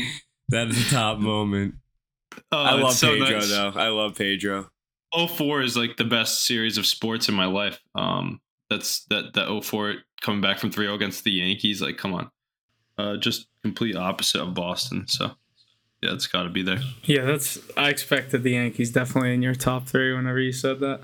That 0.51 0.69
is 0.69 0.87
a 0.87 0.95
top 0.95 1.19
moment. 1.19 1.75
oh, 2.53 2.63
I 2.63 2.75
love 2.75 2.95
so 2.95 3.13
Pedro 3.13 3.39
nice. 3.39 3.49
though. 3.49 3.73
I 3.75 3.89
love 3.89 4.17
Pedro. 4.17 4.69
04 5.15 5.63
is 5.63 5.77
like 5.77 5.97
the 5.97 6.05
best 6.05 6.47
series 6.47 6.79
of 6.79 6.87
sports 6.87 7.29
in 7.29 7.35
my 7.35 7.47
life. 7.47 7.81
Um, 7.95 8.41
that's 8.71 9.05
that 9.07 9.35
that 9.35 9.65
04 9.65 9.97
coming 10.21 10.41
back 10.41 10.59
from 10.59 10.71
3-0 10.71 10.95
against 10.95 11.25
the 11.25 11.33
Yankees. 11.33 11.83
Like, 11.83 11.97
come 11.97 12.15
on. 12.15 12.31
Uh, 12.99 13.17
just 13.17 13.47
complete 13.63 13.97
opposite 13.97 14.41
of 14.41 14.55
Boston. 14.55 15.07
So, 15.09 15.33
yeah, 16.03 16.13
it's 16.13 16.27
got 16.27 16.45
to 16.45 16.51
be 16.51 16.63
there. 16.63 16.81
Yeah, 17.05 17.25
that's. 17.25 17.59
I 17.77 17.89
expected 17.91 18.43
the 18.43 18.53
Yankees 18.53 18.91
definitely 18.91 19.35
in 19.35 19.43
your 19.43 19.55
top 19.55 19.87
three. 19.87 20.15
Whenever 20.15 20.41
you 20.41 20.53
said 20.53 20.81
that. 20.81 21.01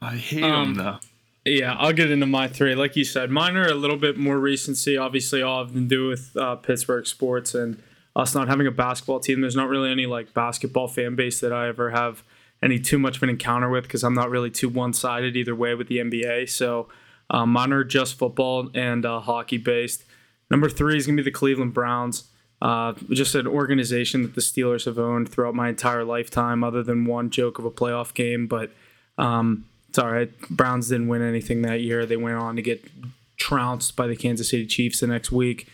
I 0.00 0.16
hate 0.16 0.42
Um, 0.42 0.74
them 0.74 0.84
though. 0.84 0.98
Yeah, 1.44 1.74
I'll 1.78 1.92
get 1.92 2.10
into 2.10 2.26
my 2.26 2.48
three. 2.48 2.74
Like 2.74 2.96
you 2.96 3.04
said, 3.04 3.30
mine 3.30 3.56
are 3.56 3.66
a 3.66 3.74
little 3.74 3.96
bit 3.96 4.18
more 4.18 4.38
recency. 4.38 4.96
Obviously, 4.96 5.42
all 5.42 5.64
have 5.64 5.72
to 5.72 5.80
do 5.80 6.08
with 6.08 6.36
uh, 6.36 6.56
Pittsburgh 6.56 7.06
sports 7.06 7.54
and 7.54 7.82
us 8.14 8.34
not 8.34 8.48
having 8.48 8.66
a 8.66 8.70
basketball 8.70 9.20
team. 9.20 9.40
There's 9.40 9.56
not 9.56 9.68
really 9.68 9.90
any 9.90 10.04
like 10.06 10.34
basketball 10.34 10.86
fan 10.88 11.16
base 11.16 11.40
that 11.40 11.52
I 11.52 11.68
ever 11.68 11.90
have 11.90 12.22
any 12.62 12.78
too 12.78 12.98
much 12.98 13.16
of 13.16 13.22
an 13.22 13.30
encounter 13.30 13.70
with 13.70 13.84
because 13.84 14.04
I'm 14.04 14.12
not 14.14 14.28
really 14.28 14.50
too 14.50 14.68
one 14.68 14.92
sided 14.92 15.34
either 15.34 15.54
way 15.54 15.74
with 15.74 15.88
the 15.88 15.96
NBA. 15.98 16.50
So 16.50 16.88
um, 17.30 17.52
mine 17.52 17.72
are 17.72 17.84
just 17.84 18.18
football 18.18 18.68
and 18.74 19.06
uh, 19.06 19.20
hockey 19.20 19.56
based. 19.56 20.04
Number 20.50 20.68
three 20.68 20.96
is 20.98 21.06
gonna 21.06 21.16
be 21.16 21.22
the 21.22 21.30
Cleveland 21.30 21.72
Browns. 21.72 22.24
Uh, 22.60 22.92
just 23.08 23.34
an 23.34 23.46
organization 23.46 24.20
that 24.22 24.34
the 24.34 24.42
Steelers 24.42 24.84
have 24.84 24.98
owned 24.98 25.30
throughout 25.30 25.54
my 25.54 25.70
entire 25.70 26.04
lifetime, 26.04 26.62
other 26.62 26.82
than 26.82 27.06
one 27.06 27.30
joke 27.30 27.58
of 27.58 27.64
a 27.64 27.70
playoff 27.70 28.12
game. 28.12 28.46
But 28.46 28.70
um, 29.16 29.64
it's 29.90 29.98
all 29.98 30.10
right. 30.10 30.30
Browns 30.48 30.88
didn't 30.88 31.08
win 31.08 31.20
anything 31.20 31.62
that 31.62 31.80
year. 31.80 32.06
They 32.06 32.16
went 32.16 32.36
on 32.36 32.54
to 32.54 32.62
get 32.62 32.88
trounced 33.36 33.96
by 33.96 34.06
the 34.06 34.14
Kansas 34.14 34.48
City 34.48 34.64
Chiefs 34.64 35.00
the 35.00 35.08
next 35.08 35.32
week. 35.32 35.66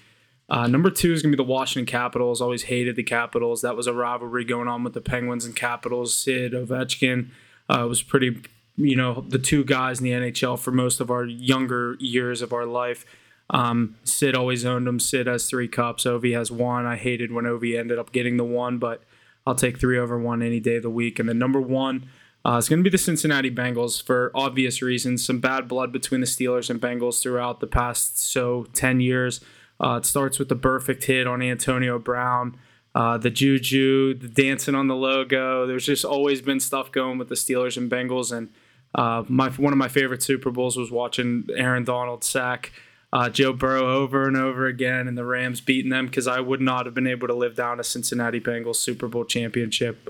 Uh, 0.49 0.67
number 0.67 0.89
two 0.89 1.13
is 1.13 1.21
going 1.21 1.33
to 1.33 1.37
be 1.37 1.45
the 1.45 1.47
Washington 1.47 1.85
Capitals. 1.85 2.41
Always 2.41 2.63
hated 2.63 2.97
the 2.97 3.03
Capitals. 3.03 3.61
That 3.61 3.77
was 3.77 3.87
a 3.87 3.93
rivalry 3.93 4.47
going 4.47 4.69
on 4.69 4.85
with 4.85 4.95
the 4.95 5.03
Penguins 5.03 5.45
and 5.45 5.55
Capitals. 5.55 6.15
Sid 6.15 6.53
Ovechkin 6.53 7.29
uh, 7.69 7.85
was 7.87 8.03
pretty, 8.03 8.41
you 8.79 8.97
know, 8.97 9.23
the 9.29 9.39
two 9.39 9.63
guys 9.63 10.01
in 10.01 10.05
the 10.05 10.13
NHL 10.13 10.59
for 10.59 10.71
most 10.71 10.99
of 10.99 11.11
our 11.11 11.27
younger 11.27 11.97
years 12.01 12.41
of 12.41 12.55
our 12.55 12.65
life. 12.65 13.05
Um, 13.51 13.97
Sid 14.05 14.35
always 14.35 14.65
owned 14.65 14.87
them. 14.87 14.99
Sid 14.99 15.27
has 15.27 15.47
three 15.47 15.69
cups. 15.69 16.05
Ovi 16.05 16.35
has 16.35 16.51
one. 16.51 16.87
I 16.87 16.97
hated 16.97 17.33
when 17.33 17.45
Ovi 17.45 17.79
ended 17.79 17.99
up 17.99 18.13
getting 18.13 18.39
the 18.39 18.45
one, 18.45 18.79
but 18.79 19.03
I'll 19.47 19.55
take 19.55 19.79
three 19.79 19.99
over 19.99 20.19
one 20.19 20.43
any 20.43 20.59
day 20.59 20.77
of 20.77 20.83
the 20.85 20.91
week. 20.91 21.19
And 21.19 21.29
then 21.29 21.39
number 21.39 21.61
one 21.61 22.09
uh, 22.47 22.59
is 22.59 22.69
going 22.69 22.79
to 22.79 22.85
be 22.85 22.91
the 22.91 22.99
Cincinnati 22.99 23.51
Bengals 23.51 24.01
for 24.01 24.31
obvious 24.33 24.81
reasons. 24.81 25.27
Some 25.27 25.41
bad 25.41 25.67
blood 25.67 25.93
between 25.93 26.21
the 26.21 26.27
Steelers 26.27 26.71
and 26.71 26.81
Bengals 26.81 27.21
throughout 27.21 27.59
the 27.59 27.67
past 27.67 28.19
so 28.21 28.67
10 28.73 29.01
years. 29.01 29.41
Uh, 29.81 29.97
it 29.97 30.07
starts 30.07 30.39
with 30.39 30.49
the 30.49 30.57
Burfict 30.57 31.05
hit 31.05 31.27
on 31.27 31.43
Antonio 31.43 31.99
Brown, 31.99 32.57
uh, 32.95 33.19
the 33.19 33.31
JuJu, 33.31 34.21
the 34.21 34.29
dancing 34.29 34.77
on 34.77 34.87
the 34.87 34.95
logo. 34.95 35.67
There's 35.67 35.87
just 35.87 36.05
always 36.05 36.41
been 36.41 36.61
stuff 36.61 36.93
going 36.93 37.19
with 37.19 37.29
the 37.29 37.35
Steelers 37.35 37.77
and 37.77 37.91
Bengals. 37.91 38.31
And 38.31 38.51
uh, 38.95 39.25
my 39.29 39.51
one 39.51 39.73
of 39.73 39.79
my 39.79 39.89
favorite 39.89 40.23
Super 40.23 40.51
Bowls 40.51 40.77
was 40.77 40.91
watching 40.91 41.49
Aaron 41.57 41.83
Donald 41.83 42.23
sack 42.23 42.73
uh, 43.13 43.29
Joe 43.29 43.53
Burrow 43.53 43.89
over 43.89 44.27
and 44.27 44.37
over 44.37 44.67
again, 44.67 45.09
and 45.09 45.17
the 45.17 45.25
Rams 45.25 45.61
beating 45.61 45.91
them 45.91 46.07
because 46.07 46.27
I 46.27 46.41
would 46.41 46.61
not 46.61 46.87
have 46.87 46.95
been 46.95 47.07
able 47.07 47.29
to 47.29 47.35
live 47.35 47.55
down 47.55 47.81
a 47.81 47.85
Cincinnati 47.85 48.41
Bengals 48.41 48.77
Super 48.77 49.09
Bowl 49.09 49.25
championship. 49.25 50.07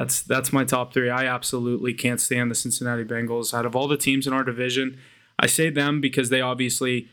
That's 0.00 0.22
that's 0.22 0.50
my 0.50 0.64
top 0.64 0.94
three. 0.94 1.10
I 1.10 1.26
absolutely 1.26 1.92
can't 1.92 2.22
stand 2.22 2.50
the 2.50 2.54
Cincinnati 2.54 3.04
Bengals. 3.04 3.52
Out 3.52 3.66
of 3.66 3.76
all 3.76 3.86
the 3.86 3.98
teams 3.98 4.26
in 4.26 4.32
our 4.32 4.42
division, 4.42 4.98
I 5.38 5.44
say 5.44 5.68
them 5.68 6.00
because 6.00 6.30
they 6.30 6.40
obviously, 6.40 7.10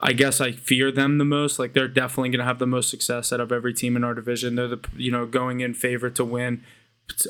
I 0.00 0.14
guess 0.14 0.40
I 0.40 0.50
fear 0.50 0.90
them 0.90 1.18
the 1.18 1.24
most. 1.24 1.60
Like 1.60 1.74
they're 1.74 1.86
definitely 1.86 2.30
going 2.30 2.40
to 2.40 2.44
have 2.44 2.58
the 2.58 2.66
most 2.66 2.90
success 2.90 3.32
out 3.32 3.38
of 3.38 3.52
every 3.52 3.72
team 3.72 3.94
in 3.94 4.02
our 4.02 4.14
division. 4.14 4.56
They're 4.56 4.66
the 4.66 4.80
you 4.96 5.12
know 5.12 5.26
going 5.26 5.60
in 5.60 5.74
favorite 5.74 6.16
to 6.16 6.24
win 6.24 6.64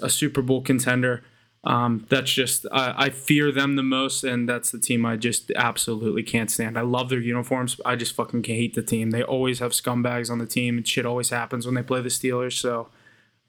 a 0.00 0.08
Super 0.08 0.40
Bowl 0.40 0.62
contender. 0.62 1.22
Um, 1.64 2.06
that's 2.08 2.32
just 2.32 2.64
I, 2.72 2.94
I 2.96 3.10
fear 3.10 3.52
them 3.52 3.76
the 3.76 3.82
most, 3.82 4.24
and 4.24 4.48
that's 4.48 4.70
the 4.70 4.78
team 4.80 5.04
I 5.04 5.16
just 5.16 5.52
absolutely 5.54 6.22
can't 6.22 6.50
stand. 6.50 6.78
I 6.78 6.82
love 6.82 7.10
their 7.10 7.20
uniforms. 7.20 7.78
I 7.84 7.96
just 7.96 8.14
fucking 8.14 8.44
hate 8.44 8.72
the 8.72 8.82
team. 8.82 9.10
They 9.10 9.22
always 9.22 9.58
have 9.58 9.72
scumbags 9.72 10.30
on 10.30 10.38
the 10.38 10.46
team, 10.46 10.78
and 10.78 10.88
shit 10.88 11.04
always 11.04 11.28
happens 11.28 11.66
when 11.66 11.74
they 11.74 11.82
play 11.82 12.00
the 12.00 12.08
Steelers. 12.08 12.58
So, 12.58 12.88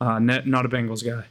uh, 0.01 0.19
not 0.19 0.65
a 0.65 0.69
Bengals 0.69 1.05
guy. 1.05 1.27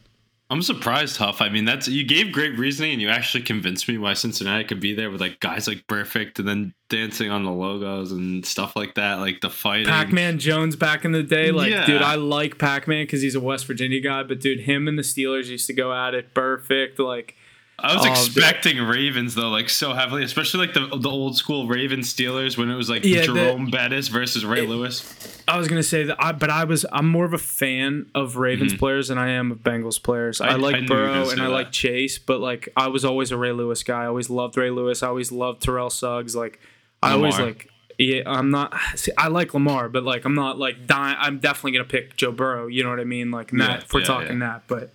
I'm 0.55 0.63
surprised, 0.63 1.17
Huff. 1.17 1.41
I 1.41 1.49
mean, 1.49 1.65
that's 1.65 1.89
you 1.89 2.05
gave 2.05 2.31
great 2.31 2.57
reasoning, 2.57 2.93
and 2.93 3.03
you 3.03 3.09
actually 3.09 3.43
convinced 3.43 3.89
me 3.89 3.99
why 3.99 4.15
Cincinnati 4.15 4.63
could 4.63 4.79
be 4.79 4.95
there 4.95 5.11
with 5.11 5.21
like 5.21 5.41
guys 5.41 5.67
like 5.67 5.85
Burfict, 5.89 6.39
and 6.39 6.47
then 6.47 6.75
dancing 6.89 7.29
on 7.29 7.43
the 7.43 7.51
logos 7.51 8.13
and 8.13 8.47
stuff 8.47 8.77
like 8.77 8.95
that, 8.95 9.15
like 9.15 9.41
the 9.41 9.51
fighting. 9.51 9.87
Pac-Man 9.87 10.39
Jones 10.39 10.77
back 10.77 11.05
in 11.05 11.11
the 11.11 11.25
day, 11.25 11.51
like 11.51 11.73
Yeah. 11.73 11.85
dude, 11.87 12.03
I 12.03 12.15
like 12.15 12.57
Pac-Man 12.57 13.03
because 13.03 13.21
he's 13.21 13.35
a 13.35 13.41
West 13.41 13.67
Virginia 13.67 14.01
guy, 14.01 14.23
but 14.23 14.39
dude, 14.39 14.61
him 14.61 14.87
and 14.87 14.97
the 14.97 15.03
Steelers 15.03 15.47
used 15.47 15.67
to 15.67 15.73
go 15.73 15.93
at 15.93 16.15
it 16.15 16.35
perfect. 16.35 17.01
Like, 17.01 17.35
I 17.79 17.95
was 17.97 18.07
Oh, 18.07 18.11
expecting 18.11 18.81
Ravens 18.81 19.35
though, 19.35 19.49
like 19.51 19.69
so 19.69 19.93
heavily, 19.95 20.23
especially 20.23 20.67
like 20.67 20.75
the 20.75 20.87
the 20.97 21.11
old 21.11 21.37
school 21.37 21.67
Ravens 21.67 22.13
Steelers 22.15 22.57
when 22.57 22.71
it 22.71 22.77
was 22.77 22.89
like 22.89 23.05
Yeah, 23.05 23.21
the- 23.21 23.27
Jerome 23.35 23.67
Bettis 23.71 24.09
versus 24.09 24.45
Ray 24.45 24.67
Lewis. 24.67 25.43
I 25.49 25.59
was 25.59 25.69
gonna 25.69 25.83
say 25.83 26.05
that, 26.05 26.17
I, 26.23 26.33
but 26.33 26.51
I 26.51 26.65
was 26.65 26.87
I'm 26.93 27.09
more 27.09 27.25
of 27.25 27.35
a 27.35 27.39
fan 27.39 28.07
of 28.15 28.37
Ravens 28.37 28.75
players 28.75 29.09
than 29.09 29.19
I 29.19 29.31
am 29.31 29.51
of 29.53 29.59
Bengals 29.59 30.03
players. 30.03 30.41
I, 30.41 30.51
Mm-hmm. 30.51 30.53
I- 30.65 30.69
I 30.69 30.71
like 30.73 30.81
were 30.83 30.87
Burrow 30.97 31.31
and 31.31 31.41
I 31.41 31.45
that. 31.47 31.51
like 31.51 31.73
Chase, 31.73 32.19
but 32.19 32.41
like 32.41 32.69
I 32.77 32.89
was 32.89 33.05
always 33.05 33.33
a 33.33 33.37
Ray 33.37 33.53
Lewis 33.53 33.83
guy. 33.83 34.05
I 34.05 34.07
always 34.07 34.31
loved 34.31 34.57
Ray 34.57 34.71
Lewis. 34.71 35.03
I 35.03 35.09
always 35.09 35.31
loved 35.33 35.63
Terrell 35.63 35.91
Suggs. 35.91 36.35
Like 36.37 36.61
I 37.03 37.13
always 37.13 37.39
like. 37.39 37.69
Yeah, 37.99 38.23
I'm 38.27 38.51
not. 38.51 38.75
See, 38.97 39.13
I 39.19 39.29
like 39.29 39.53
Lamar, 39.55 39.89
but 39.89 40.03
like 40.05 40.25
I'm 40.25 40.35
not 40.35 40.59
like 40.59 40.87
dying. 40.87 41.17
I'm 41.19 41.39
definitely 41.39 41.73
gonna 41.73 41.85
pick 41.85 42.17
Joe 42.17 42.33
Burrow. 42.33 42.67
You 42.67 42.83
know 42.83 42.91
what 42.91 42.99
I 42.99 43.05
mean? 43.05 43.31
Like 43.31 43.53
Yeah, 43.53 43.59
that. 43.67 43.83
if 43.85 43.93
we're 43.93 44.01
yeah, 44.01 44.07
talking 44.07 44.39
that, 44.41 44.63
but 44.67 44.93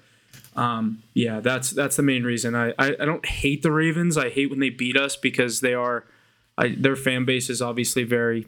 um, 0.55 1.03
yeah, 1.13 1.39
that's 1.39 1.71
that's 1.71 1.95
the 1.95 2.03
main 2.03 2.23
reason. 2.23 2.55
I, 2.55 2.69
I 2.79 2.95
I 2.99 3.05
don't 3.05 3.25
hate 3.25 3.61
the 3.61 3.71
Ravens. 3.71 4.17
I 4.17 4.29
hate 4.29 4.49
when 4.49 4.59
they 4.59 4.69
beat 4.69 4.97
us 4.97 5.15
because 5.15 5.61
they 5.61 5.73
are, 5.73 6.05
I 6.57 6.69
their 6.69 6.95
fan 6.95 7.25
base 7.25 7.49
is 7.49 7.61
obviously 7.61 8.03
very 8.03 8.47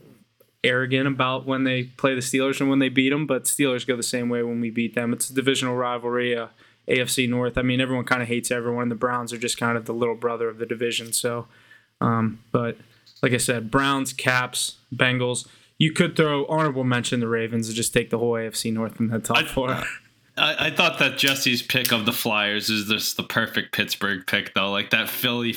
arrogant 0.64 1.08
about 1.08 1.46
when 1.46 1.64
they 1.64 1.84
play 1.84 2.14
the 2.14 2.22
Steelers 2.22 2.60
and 2.60 2.70
when 2.70 2.80
they 2.80 2.90
beat 2.90 3.10
them. 3.10 3.26
But 3.26 3.46
Steelers 3.46 3.86
go 3.86 3.96
the 3.96 4.04
same 4.04 4.30
way 4.30 4.44
when 4.44 4.62
we 4.62 4.70
beat 4.70 4.96
them. 4.96 5.14
It's 5.14 5.30
a 5.30 5.34
divisional 5.34 5.76
rivalry. 5.76 6.36
Uh, 6.36 6.48
AFC 6.88 7.30
North. 7.30 7.58
I 7.58 7.62
mean, 7.62 7.80
everyone 7.80 8.06
kind 8.06 8.22
of 8.22 8.28
hates 8.28 8.52
everyone. 8.52 8.90
The 8.90 8.96
Browns 8.96 9.32
are 9.32 9.38
just 9.38 9.58
kind 9.58 9.78
of 9.78 9.86
the 9.86 9.94
little 9.94 10.16
brother 10.16 10.50
of 10.50 10.58
the 10.58 10.66
division. 10.66 11.14
So, 11.14 11.48
um, 12.02 12.40
but 12.52 12.78
like 13.22 13.34
I 13.34 13.38
said, 13.38 13.72
Browns, 13.72 14.14
Caps, 14.14 14.78
Bengals. 14.94 15.48
You 15.78 15.92
could 15.92 16.16
throw 16.16 16.46
honorable 16.48 16.84
mention 16.84 17.22
the 17.22 17.28
Ravens 17.28 17.68
and 17.68 17.76
just 17.76 17.94
take 17.94 18.10
the 18.10 18.18
whole 18.20 18.34
AFC 18.34 18.72
North 18.74 19.00
in 19.00 19.08
the 19.08 19.20
top 19.20 19.38
I- 19.38 19.44
four. 19.46 19.84
I, 20.38 20.68
I 20.68 20.72
thought 20.72 21.00
that 21.00 21.18
Jesse's 21.18 21.62
pick 21.62 21.92
of 21.92 22.06
the 22.06 22.14
Flyers 22.14 22.70
is 22.70 22.88
just 22.88 23.18
the 23.18 23.24
perfect 23.24 23.74
Pittsburgh 23.74 24.26
pick 24.26 24.54
though, 24.54 24.72
like 24.72 24.92
that 24.92 25.10
Philly 25.10 25.56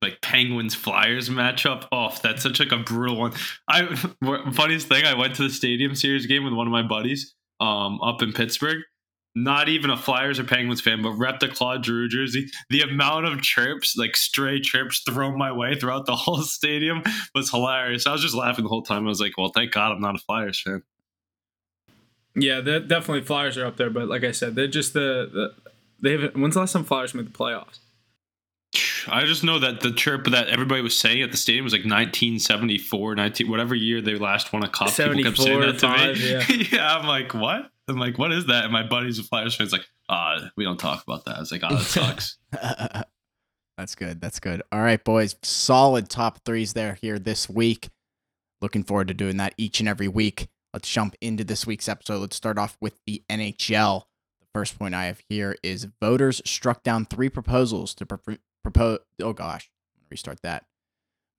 like 0.00 0.20
Penguins 0.20 0.74
Flyers 0.74 1.28
matchup. 1.28 1.86
Oh, 1.92 2.14
that's 2.22 2.42
such 2.42 2.60
like 2.60 2.72
a 2.72 2.78
brutal 2.78 3.16
one. 3.16 3.32
I 3.68 3.94
funniest 4.52 4.88
thing, 4.88 5.04
I 5.04 5.14
went 5.14 5.36
to 5.36 5.44
the 5.44 5.50
Stadium 5.50 5.94
Series 5.94 6.26
game 6.26 6.44
with 6.44 6.52
one 6.52 6.66
of 6.66 6.72
my 6.72 6.82
buddies 6.82 7.34
um 7.60 8.00
up 8.02 8.22
in 8.22 8.32
Pittsburgh. 8.32 8.82
Not 9.34 9.70
even 9.70 9.88
a 9.88 9.96
Flyers 9.96 10.38
or 10.38 10.44
Penguins 10.44 10.82
fan, 10.82 11.00
but 11.00 11.12
rep 11.12 11.40
the 11.40 11.48
Claude 11.48 11.86
Giroux 11.86 12.06
jersey. 12.06 12.50
The 12.68 12.82
amount 12.82 13.24
of 13.24 13.40
chirps, 13.40 13.96
like 13.96 14.14
stray 14.14 14.60
chirps, 14.60 15.00
thrown 15.08 15.38
my 15.38 15.50
way 15.50 15.74
throughout 15.74 16.04
the 16.04 16.16
whole 16.16 16.42
stadium 16.42 17.02
was 17.34 17.50
hilarious. 17.50 18.06
I 18.06 18.12
was 18.12 18.20
just 18.20 18.34
laughing 18.34 18.64
the 18.64 18.68
whole 18.68 18.82
time. 18.82 19.06
I 19.06 19.08
was 19.08 19.20
like, 19.20 19.38
"Well, 19.38 19.50
thank 19.54 19.72
God 19.72 19.92
I'm 19.92 20.00
not 20.00 20.16
a 20.16 20.18
Flyers 20.18 20.60
fan." 20.60 20.82
Yeah, 22.34 22.60
they're 22.60 22.80
definitely 22.80 23.22
Flyers 23.22 23.58
are 23.58 23.66
up 23.66 23.76
there, 23.76 23.90
but 23.90 24.08
like 24.08 24.24
I 24.24 24.32
said, 24.32 24.54
they're 24.54 24.66
just 24.66 24.94
the, 24.94 25.30
the 25.32 25.54
they 26.00 26.12
haven't. 26.12 26.36
When's 26.36 26.54
the 26.54 26.60
last 26.60 26.72
time 26.72 26.84
Flyers 26.84 27.14
made 27.14 27.26
the 27.26 27.30
playoffs? 27.30 27.78
I 29.08 29.24
just 29.24 29.44
know 29.44 29.58
that 29.58 29.80
the 29.80 29.92
chirp 29.92 30.26
that 30.26 30.48
everybody 30.48 30.80
was 30.80 30.96
saying 30.96 31.22
at 31.22 31.30
the 31.30 31.36
stadium 31.36 31.64
was 31.64 31.72
like 31.72 31.80
1974, 31.80 33.16
19, 33.16 33.50
whatever 33.50 33.74
year 33.74 34.00
they 34.00 34.14
last 34.14 34.52
won 34.52 34.64
a 34.64 34.68
cup. 34.68 34.88
People 34.94 35.22
kept 35.22 35.36
saying 35.38 35.60
74, 35.60 35.66
that 35.66 35.78
to 35.78 35.88
five, 35.88 36.48
me. 36.48 36.68
Yeah. 36.72 36.96
I'm 36.96 37.06
like, 37.06 37.34
what? 37.34 37.70
I'm 37.88 37.98
like, 37.98 38.18
what 38.18 38.32
is 38.32 38.46
that? 38.46 38.64
And 38.64 38.72
my 38.72 38.84
buddies 38.84 39.18
a 39.18 39.24
Flyers 39.24 39.54
fan. 39.56 39.64
It's 39.64 39.72
like, 39.72 39.86
ah, 40.08 40.38
we 40.56 40.64
don't 40.64 40.78
talk 40.78 41.02
about 41.02 41.24
that. 41.24 41.36
I 41.36 41.40
was 41.40 41.50
like, 41.50 41.62
oh, 41.64 41.76
that 41.76 41.82
sucks. 41.82 42.38
That's 43.78 43.94
good. 43.94 44.20
That's 44.20 44.38
good. 44.38 44.62
All 44.70 44.80
right, 44.80 45.02
boys. 45.02 45.34
Solid 45.42 46.08
top 46.08 46.44
threes 46.44 46.72
there 46.72 46.96
here 47.00 47.18
this 47.18 47.48
week. 47.48 47.88
Looking 48.60 48.84
forward 48.84 49.08
to 49.08 49.14
doing 49.14 49.38
that 49.38 49.54
each 49.58 49.80
and 49.80 49.88
every 49.88 50.08
week. 50.08 50.46
Let's 50.72 50.88
jump 50.88 51.14
into 51.20 51.44
this 51.44 51.66
week's 51.66 51.88
episode. 51.88 52.18
Let's 52.18 52.36
start 52.36 52.58
off 52.58 52.78
with 52.80 52.98
the 53.06 53.22
NHL. 53.28 54.04
The 54.40 54.46
first 54.54 54.78
point 54.78 54.94
I 54.94 55.04
have 55.04 55.20
here 55.28 55.56
is 55.62 55.88
voters 56.00 56.40
struck 56.46 56.82
down 56.82 57.04
three 57.04 57.28
proposals 57.28 57.94
to 57.96 58.06
pro- 58.06 58.38
propose. 58.62 59.00
Oh 59.20 59.34
gosh, 59.34 59.70
restart 60.10 60.40
that. 60.42 60.64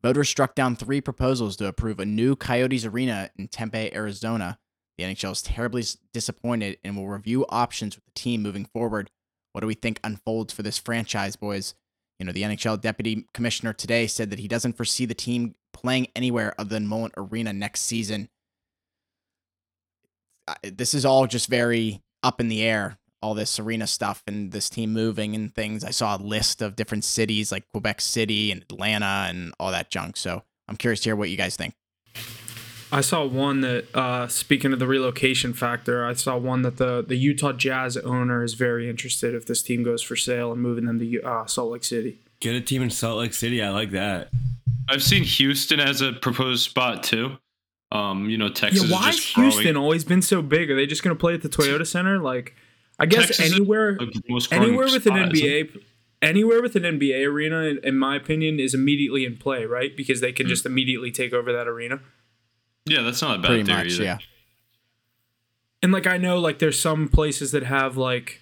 Voters 0.03 0.29
struck 0.29 0.53
down 0.53 0.75
three 0.75 1.01
proposals 1.01 1.55
to 1.55 1.67
approve 1.67 1.99
a 1.99 2.05
new 2.05 2.35
Coyotes 2.35 2.85
arena 2.85 3.31
in 3.37 3.47
Tempe, 3.47 3.95
Arizona. 3.95 4.59
The 4.97 5.05
NHL 5.05 5.31
is 5.31 5.41
terribly 5.41 5.83
disappointed 6.13 6.77
and 6.83 6.95
will 6.95 7.07
review 7.07 7.45
options 7.49 7.95
with 7.95 8.05
the 8.05 8.11
team 8.11 8.43
moving 8.43 8.65
forward. 8.65 9.09
What 9.53 9.61
do 9.61 9.67
we 9.67 9.73
think 9.73 9.99
unfolds 10.03 10.53
for 10.53 10.61
this 10.61 10.77
franchise, 10.77 11.35
boys? 11.35 11.73
You 12.19 12.25
know, 12.25 12.31
the 12.31 12.43
NHL 12.43 12.79
deputy 12.79 13.27
commissioner 13.33 13.73
today 13.73 14.05
said 14.05 14.29
that 14.29 14.39
he 14.39 14.47
doesn't 14.47 14.77
foresee 14.77 15.05
the 15.05 15.15
team 15.15 15.55
playing 15.73 16.07
anywhere 16.15 16.53
other 16.59 16.69
than 16.69 16.87
Mullet 16.87 17.13
Arena 17.17 17.51
next 17.53 17.81
season. 17.81 18.29
I- 20.47 20.55
This 20.63 20.93
is 20.93 21.05
all 21.05 21.27
just 21.27 21.47
very 21.47 22.01
up 22.21 22.39
in 22.39 22.47
the 22.47 22.61
air, 22.63 22.97
all 23.21 23.33
this 23.33 23.59
arena 23.59 23.87
stuff 23.87 24.23
and 24.27 24.51
this 24.51 24.69
team 24.69 24.93
moving 24.93 25.35
and 25.35 25.53
things. 25.53 25.83
I 25.83 25.91
saw 25.91 26.17
a 26.17 26.21
list 26.21 26.61
of 26.61 26.75
different 26.75 27.03
cities 27.03 27.51
like 27.51 27.67
Quebec 27.71 28.01
City 28.01 28.51
and 28.51 28.61
Atlanta 28.63 29.25
and 29.29 29.53
all 29.59 29.71
that 29.71 29.89
junk. 29.89 30.17
So 30.17 30.43
I'm 30.67 30.75
curious 30.77 31.01
to 31.01 31.09
hear 31.09 31.15
what 31.15 31.29
you 31.29 31.37
guys 31.37 31.55
think. 31.55 31.73
I 32.91 33.01
saw 33.01 33.25
one 33.25 33.61
that, 33.61 33.85
uh, 33.95 34.27
speaking 34.27 34.71
of 34.71 34.77
the 34.77 34.85
relocation 34.85 35.53
factor, 35.53 36.05
I 36.05 36.13
saw 36.13 36.37
one 36.37 36.61
that 36.61 36.77
the, 36.77 37.03
the 37.05 37.15
Utah 37.15 37.51
Jazz 37.51 37.97
owner 37.97 38.43
is 38.43 38.53
very 38.53 38.87
interested 38.87 39.33
if 39.33 39.47
this 39.47 39.63
team 39.63 39.81
goes 39.83 40.03
for 40.03 40.15
sale 40.15 40.51
and 40.51 40.61
moving 40.61 40.85
them 40.85 40.99
to 40.99 41.21
uh, 41.23 41.45
Salt 41.47 41.71
Lake 41.71 41.83
City. 41.83 42.19
Get 42.39 42.53
a 42.53 42.61
team 42.61 42.83
in 42.83 42.91
Salt 42.91 43.17
Lake 43.17 43.33
City. 43.33 43.63
I 43.63 43.69
like 43.71 43.89
that. 43.91 44.29
I've 44.87 45.01
seen 45.01 45.23
Houston 45.23 45.79
as 45.79 46.01
a 46.01 46.13
proposed 46.13 46.69
spot 46.69 47.01
too. 47.03 47.37
Um, 47.93 48.29
you 48.29 48.37
know, 48.37 48.49
Texas. 48.49 48.83
yeah, 48.89 48.91
why 48.95 48.99
is 49.01 49.05
has 49.05 49.15
just 49.17 49.33
growing- 49.35 49.51
Houston 49.51 49.77
always 49.77 50.03
been 50.03 50.21
so 50.21 50.41
big? 50.41 50.69
Are 50.71 50.75
they 50.75 50.85
just 50.87 51.03
going 51.03 51.15
to 51.15 51.19
play 51.19 51.33
at 51.35 51.41
the 51.43 51.49
Toyota 51.49 51.85
Center? 51.85 52.19
Like, 52.19 52.55
I 52.99 53.05
guess 53.05 53.27
Texas 53.27 53.53
anywhere, 53.53 53.95
the 53.99 54.21
most 54.29 54.49
growing 54.49 54.63
anywhere 54.63 54.85
with 54.87 55.05
an 55.05 55.13
spot, 55.13 55.33
isn't? 55.33 55.47
NBA, 55.47 55.81
anywhere 56.21 56.61
with 56.61 56.75
an 56.75 56.83
NBA 56.83 57.25
arena, 57.27 57.61
in, 57.63 57.77
in 57.83 57.97
my 57.97 58.15
opinion, 58.15 58.59
is 58.59 58.73
immediately 58.73 59.25
in 59.25 59.37
play, 59.37 59.65
right? 59.65 59.95
Because 59.95 60.21
they 60.21 60.31
can 60.31 60.47
just 60.47 60.65
immediately 60.65 61.11
take 61.11 61.33
over 61.33 61.53
that 61.53 61.67
arena. 61.67 61.99
Yeah, 62.87 63.01
that's 63.01 63.21
not 63.21 63.35
a 63.37 63.39
bad 63.39 63.47
Pretty 63.47 63.63
theory 63.63 63.83
much, 63.83 63.99
yeah. 63.99 64.17
And 65.81 65.91
like 65.91 66.07
I 66.07 66.17
know, 66.17 66.39
like 66.39 66.59
there's 66.59 66.79
some 66.79 67.07
places 67.09 67.51
that 67.51 67.63
have 67.63 67.97
like, 67.97 68.39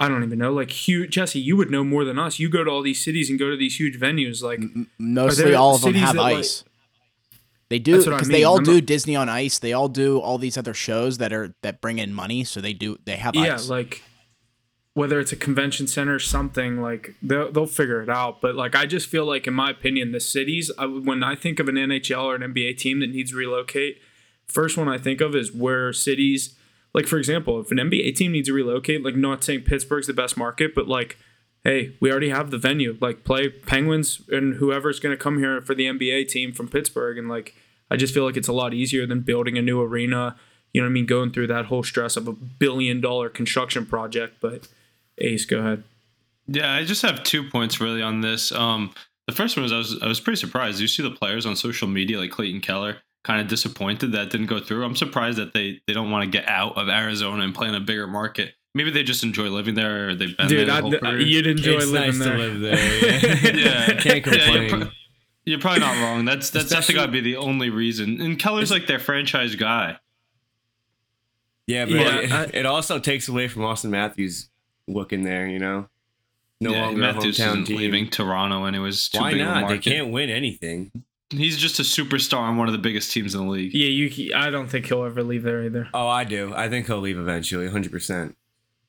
I 0.00 0.08
don't 0.08 0.22
even 0.24 0.38
know, 0.38 0.52
like 0.52 0.70
huge. 0.70 1.10
Jesse, 1.12 1.40
you 1.40 1.56
would 1.56 1.70
know 1.70 1.84
more 1.84 2.04
than 2.04 2.18
us. 2.18 2.38
You 2.38 2.48
go 2.48 2.64
to 2.64 2.70
all 2.70 2.82
these 2.82 3.02
cities 3.02 3.30
and 3.30 3.38
go 3.38 3.50
to 3.50 3.56
these 3.56 3.78
huge 3.78 3.98
venues, 3.98 4.42
like. 4.42 4.58
M- 4.60 4.90
Mostly 4.98 5.54
all 5.54 5.76
of 5.76 5.80
them 5.82 5.92
cities 5.94 6.02
have 6.02 6.14
that, 6.16 6.20
like- 6.22 6.36
ice. 6.38 6.64
They 7.70 7.78
do 7.78 7.98
what 7.98 8.08
I 8.08 8.10
because 8.12 8.28
they 8.28 8.44
all 8.44 8.58
I'm 8.58 8.64
do 8.64 8.74
not- 8.74 8.86
Disney 8.86 9.16
on 9.16 9.28
Ice. 9.28 9.58
They 9.58 9.72
all 9.72 9.88
do 9.88 10.18
all 10.18 10.38
these 10.38 10.56
other 10.56 10.74
shows 10.74 11.18
that 11.18 11.32
are 11.32 11.54
that 11.62 11.80
bring 11.80 11.98
in 11.98 12.14
money. 12.14 12.44
So 12.44 12.60
they 12.60 12.72
do 12.72 12.98
they 13.04 13.16
have 13.16 13.34
yeah, 13.34 13.54
ice. 13.54 13.68
like 13.68 14.02
whether 14.94 15.20
it's 15.20 15.30
a 15.30 15.36
convention 15.36 15.86
center 15.86 16.16
or 16.16 16.18
something, 16.18 16.82
like 16.82 17.14
they'll 17.22 17.52
they'll 17.52 17.66
figure 17.66 18.02
it 18.02 18.08
out. 18.08 18.40
But 18.40 18.54
like 18.56 18.74
I 18.74 18.86
just 18.86 19.08
feel 19.08 19.24
like, 19.24 19.46
in 19.46 19.54
my 19.54 19.70
opinion, 19.70 20.12
the 20.12 20.20
cities. 20.20 20.72
I, 20.78 20.86
when 20.86 21.22
I 21.22 21.36
think 21.36 21.60
of 21.60 21.68
an 21.68 21.76
NHL 21.76 22.24
or 22.24 22.34
an 22.34 22.42
NBA 22.52 22.78
team 22.78 23.00
that 23.00 23.10
needs 23.10 23.30
to 23.30 23.36
relocate, 23.36 23.98
first 24.46 24.76
one 24.76 24.88
I 24.88 24.98
think 24.98 25.20
of 25.20 25.34
is 25.36 25.52
where 25.52 25.92
cities. 25.92 26.56
Like 26.94 27.06
for 27.06 27.18
example, 27.18 27.60
if 27.60 27.70
an 27.70 27.76
NBA 27.76 28.16
team 28.16 28.32
needs 28.32 28.48
to 28.48 28.54
relocate, 28.54 29.04
like 29.04 29.14
not 29.14 29.44
saying 29.44 29.60
Pittsburgh's 29.62 30.06
the 30.06 30.14
best 30.14 30.36
market, 30.36 30.74
but 30.74 30.88
like, 30.88 31.18
hey, 31.64 31.96
we 32.00 32.10
already 32.10 32.30
have 32.30 32.50
the 32.50 32.58
venue. 32.58 32.96
Like 33.00 33.24
play 33.24 33.48
Penguins 33.48 34.22
and 34.30 34.54
whoever's 34.54 35.00
going 35.00 35.16
to 35.16 35.22
come 35.22 35.38
here 35.38 35.60
for 35.60 35.74
the 35.74 35.86
NBA 35.86 36.28
team 36.28 36.52
from 36.52 36.68
Pittsburgh, 36.68 37.18
and 37.18 37.28
like 37.28 37.54
I 37.90 37.96
just 37.96 38.14
feel 38.14 38.24
like 38.24 38.36
it's 38.36 38.48
a 38.48 38.52
lot 38.52 38.74
easier 38.74 39.06
than 39.06 39.20
building 39.20 39.58
a 39.58 39.62
new 39.62 39.80
arena. 39.80 40.36
You 40.72 40.80
know 40.80 40.86
what 40.86 40.90
I 40.90 40.94
mean? 40.94 41.06
Going 41.06 41.32
through 41.32 41.46
that 41.48 41.66
whole 41.66 41.82
stress 41.82 42.16
of 42.16 42.28
a 42.28 42.32
billion 42.32 43.00
dollar 43.00 43.28
construction 43.28 43.86
project. 43.86 44.36
But 44.40 44.68
Ace, 45.18 45.44
go 45.44 45.58
ahead. 45.58 45.84
Yeah, 46.46 46.72
I 46.72 46.84
just 46.84 47.02
have 47.02 47.24
two 47.24 47.48
points 47.48 47.80
really 47.80 48.02
on 48.02 48.20
this. 48.20 48.52
Um, 48.52 48.92
the 49.26 49.34
first 49.34 49.56
one 49.56 49.62
was 49.62 49.72
I 49.72 49.78
was 49.78 50.02
I 50.02 50.06
was 50.06 50.20
pretty 50.20 50.40
surprised. 50.40 50.80
You 50.80 50.88
see 50.88 51.02
the 51.02 51.10
players 51.10 51.46
on 51.46 51.56
social 51.56 51.88
media 51.88 52.18
like 52.18 52.30
Clayton 52.30 52.62
Keller 52.62 52.96
kind 53.24 53.40
of 53.40 53.48
disappointed 53.48 54.12
that 54.12 54.30
didn't 54.30 54.46
go 54.46 54.58
through. 54.58 54.84
I'm 54.84 54.96
surprised 54.96 55.38
that 55.38 55.52
they 55.52 55.80
they 55.86 55.92
don't 55.92 56.10
want 56.10 56.24
to 56.24 56.30
get 56.30 56.48
out 56.48 56.76
of 56.78 56.88
Arizona 56.88 57.42
and 57.42 57.54
play 57.54 57.68
in 57.68 57.74
a 57.74 57.80
bigger 57.80 58.06
market. 58.06 58.54
Maybe 58.74 58.90
they 58.90 59.02
just 59.02 59.24
enjoy 59.24 59.48
living 59.48 59.74
there 59.74 60.10
or 60.10 60.14
they've 60.14 60.36
been 60.36 60.48
there 60.48 60.58
Dude, 60.58 60.68
their 60.68 60.74
I, 60.76 60.80
whole 60.80 60.92
career. 60.92 61.16
Uh, 61.16 61.20
you'd 61.20 61.46
enjoy 61.46 61.72
it's 61.72 61.86
living 61.86 62.18
nice 62.18 62.18
there. 62.18 62.36
to 62.36 62.38
live 62.38 62.60
there. 62.60 63.54
Yeah, 63.56 63.86
Yeah. 63.88 63.94
can't 64.00 64.26
Yeah, 64.26 64.52
you're 64.52 64.68
pro- 64.68 64.90
You're 65.46 65.58
probably 65.58 65.80
not 65.80 65.96
wrong. 66.02 66.24
That's 66.24 66.50
that's 66.50 66.68
definitely 66.68 66.78
Especially- 66.78 66.94
got 66.94 67.06
to 67.06 67.12
be 67.12 67.20
the 67.22 67.36
only 67.36 67.70
reason. 67.70 68.20
And 68.20 68.38
Keller's 68.38 68.70
like 68.70 68.86
their 68.86 68.98
franchise 68.98 69.56
guy. 69.56 69.96
yeah, 71.66 71.84
but 71.86 71.94
Yeah, 71.94 72.18
it, 72.20 72.32
I- 72.32 72.50
it 72.58 72.66
also 72.66 72.98
takes 72.98 73.28
away 73.28 73.48
from 73.48 73.62
Auston 73.62 73.90
Matthews 73.90 74.48
looking 74.86 75.22
there. 75.22 75.46
You 75.46 75.58
know. 75.58 75.88
no 76.60 76.70
yeah, 76.72 76.82
longer 76.86 77.00
Matthews 77.00 77.38
hometown 77.38 77.46
isn't 77.48 77.64
team. 77.66 77.76
leaving 77.78 78.10
Toronto, 78.10 78.64
and 78.64 78.76
it 78.76 78.80
was 78.80 79.08
too 79.08 79.20
Why 79.20 79.32
big 79.32 79.40
of 79.42 79.48
a 79.48 79.60
not? 79.62 79.68
They 79.68 79.78
can't 79.78 80.10
win 80.10 80.30
anything. 80.30 80.90
He's 81.30 81.58
just 81.58 81.78
a 81.78 81.82
superstar 81.82 82.38
on 82.38 82.56
one 82.56 82.68
of 82.68 82.72
the 82.72 82.78
biggest 82.78 83.12
teams 83.12 83.34
in 83.34 83.42
the 83.44 83.50
league. 83.50 83.74
Yeah, 83.74 83.88
you. 83.88 84.34
I 84.34 84.48
don't 84.50 84.68
think 84.68 84.86
he'll 84.86 85.04
ever 85.04 85.22
leave 85.22 85.42
there 85.42 85.62
either. 85.64 85.88
Oh, 85.92 86.06
I 86.08 86.24
do. 86.24 86.54
I 86.54 86.68
think 86.70 86.86
he'll 86.86 87.00
leave 87.00 87.18
eventually, 87.18 87.64
100. 87.64 87.92
percent 87.92 88.36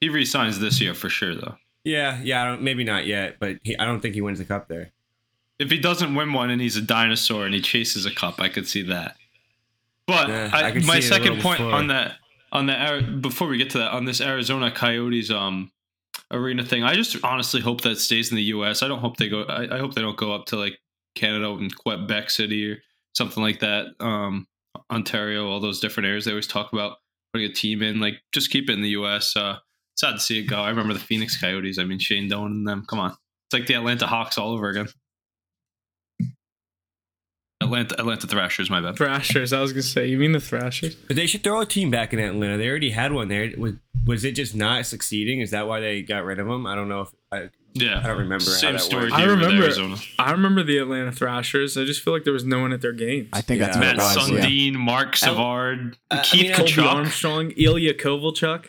He 0.02 0.10
resigns 0.10 0.60
this 0.60 0.80
year 0.80 0.94
for 0.94 1.10
sure, 1.10 1.36
though. 1.36 1.56
Yeah, 1.84 2.20
yeah. 2.24 2.44
I 2.44 2.46
don't, 2.46 2.62
maybe 2.62 2.84
not 2.84 3.06
yet, 3.06 3.38
but 3.40 3.58
he, 3.64 3.78
I 3.78 3.86
don't 3.86 4.00
think 4.02 4.16
he 4.16 4.22
wins 4.22 4.40
the 4.40 4.46
cup 4.46 4.68
there. 4.68 4.92
If 5.60 5.70
he 5.72 5.78
doesn't 5.80 6.16
win 6.16 6.32
one 6.34 6.50
and 6.50 6.62
he's 6.62 6.78
a 6.78 6.82
dinosaur 6.82 7.46
and 7.46 7.54
he 7.54 7.62
chases 7.62 8.06
a 8.06 8.14
cup, 8.14 8.40
I 8.40 8.48
could 8.50 8.68
see 8.68 8.82
that. 8.84 9.16
But 10.08 10.30
Yeah, 10.30 10.50
I 10.54 10.64
I, 10.70 10.74
my 10.74 10.80
see 10.80 10.90
it 10.90 10.98
a 11.00 11.02
second 11.02 11.42
point 11.42 11.60
before. 11.60 11.74
on 11.74 11.88
that, 11.88 12.16
on 12.52 12.66
the 12.66 13.18
before 13.22 13.48
we 13.48 13.58
get 13.58 13.70
to 13.72 13.80
that, 13.80 13.92
on 13.92 14.06
this 14.06 14.22
Arizona 14.22 14.72
Coyotes 14.72 15.30
um 15.30 15.72
arena 16.32 16.64
thing, 16.64 16.84
I 16.84 16.94
just 16.96 17.18
honestly 17.24 17.62
hope 17.62 17.82
that 17.82 17.98
stays 17.98 18.32
in 18.32 18.38
the 18.38 18.44
U.S. 18.44 18.82
I 18.82 18.88
don't 18.88 19.00
hope 19.00 19.18
they 19.18 19.30
go. 19.30 19.44
I, 19.44 19.76
I 19.76 19.80
hope 19.80 19.96
they 19.96 20.02
don't 20.02 20.18
go 20.18 20.34
up 20.34 20.46
to 20.48 20.56
like 20.58 20.80
Canada 21.16 21.52
and 21.52 21.76
Quebec 21.76 22.30
City 22.30 22.72
or 22.72 22.78
something 23.14 23.44
like 23.44 23.60
that. 23.60 23.88
Um, 24.00 24.48
Ontario, 24.92 25.48
all 25.48 25.60
those 25.60 25.80
different 25.80 26.08
areas 26.08 26.26
they 26.26 26.32
always 26.32 26.48
talk 26.48 26.72
about 26.74 26.98
putting 27.34 27.50
a 27.50 27.54
team 27.54 27.82
in. 27.84 28.00
Like, 28.00 28.22
just 28.32 28.50
keep 28.50 28.70
it 28.70 28.74
in 28.74 28.82
the 28.82 28.90
U.S. 28.90 29.36
Uh, 29.36 29.58
sad 30.00 30.14
to 30.14 30.20
see 30.20 30.40
it 30.40 30.44
go. 30.44 30.62
I 30.62 30.70
remember 30.70 30.94
the 30.94 31.00
Phoenix 31.00 31.40
Coyotes. 31.40 31.78
I 31.80 31.84
mean, 31.84 32.00
Shane 32.00 32.28
Doan 32.30 32.52
and 32.52 32.68
them. 32.68 32.86
Come 32.88 33.00
on, 33.00 33.12
it's 33.12 33.54
like 33.54 33.68
the 33.68 33.74
Atlanta 33.76 34.08
Hawks 34.08 34.38
all 34.38 34.52
over 34.54 34.70
again. 34.70 34.88
Atlanta 37.62 38.00
Atlanta 38.00 38.26
Thrashers, 38.26 38.70
my 38.70 38.80
bad. 38.82 38.96
Thrashers. 38.96 39.52
I 39.52 39.60
was 39.60 39.74
gonna 39.74 39.84
say. 39.84 40.08
You 40.08 40.18
mean 40.18 40.32
the 40.32 40.40
Thrashers? 40.40 40.96
But 40.96 41.16
they 41.18 41.28
should 41.28 41.44
throw 41.44 41.60
a 41.62 41.66
team 41.66 41.92
back 41.92 42.14
in 42.14 42.20
Atlanta. 42.20 42.58
They 42.58 42.70
already 42.70 42.92
had 42.92 43.12
one 43.12 43.28
there. 43.28 43.52
Was, 43.58 43.74
was 44.08 44.24
it 44.24 44.32
just 44.32 44.56
not 44.56 44.86
succeeding? 44.86 45.42
Is 45.42 45.52
that 45.52 45.68
why 45.68 45.82
they 45.82 46.02
got 46.02 46.24
rid 46.24 46.40
of 46.40 46.48
them? 46.48 46.66
I 46.66 46.74
don't 46.74 46.88
know 46.88 47.02
if 47.02 47.10
I, 47.34 47.50
Yeah, 47.74 48.00
I 48.00 48.08
don't 48.08 48.18
remember 48.20 48.46
how 48.46 48.52
Same 48.52 48.74
that 48.76 48.82
story. 48.82 49.04
worked. 49.06 49.16
I 49.16 49.20
here 49.22 49.32
with 49.36 49.42
remember- 49.42 49.64
Arizona. 49.66 49.98
I 50.18 50.32
remember 50.32 50.64
the 50.64 50.78
Atlanta 50.78 51.12
Thrashers. 51.12 51.78
I 51.78 51.84
just 51.84 52.02
feel 52.02 52.14
like 52.14 52.24
there 52.24 52.34
was 52.34 52.46
no 52.46 52.62
one 52.62 52.72
at 52.72 52.80
their 52.82 52.94
games. 52.94 53.28
I 53.34 53.42
think 53.42 53.60
that's 53.60 53.76
Yeah. 53.76 53.82
what 53.82 53.94
it 53.94 53.98
Matt 53.98 54.16
was. 54.18 54.30
yeah. 54.32 54.40
Sundin, 54.46 54.74
Marc 54.76 55.18
Savard, 55.18 55.98
I 56.10 56.22
Keith 56.22 56.42
mean, 56.44 56.52
I- 56.54 56.56
Colby 56.56 56.72
Tkachuk. 56.72 56.86
Armstrong, 56.94 57.52
Ilya 57.58 57.94
Kovalchuk, 57.96 58.66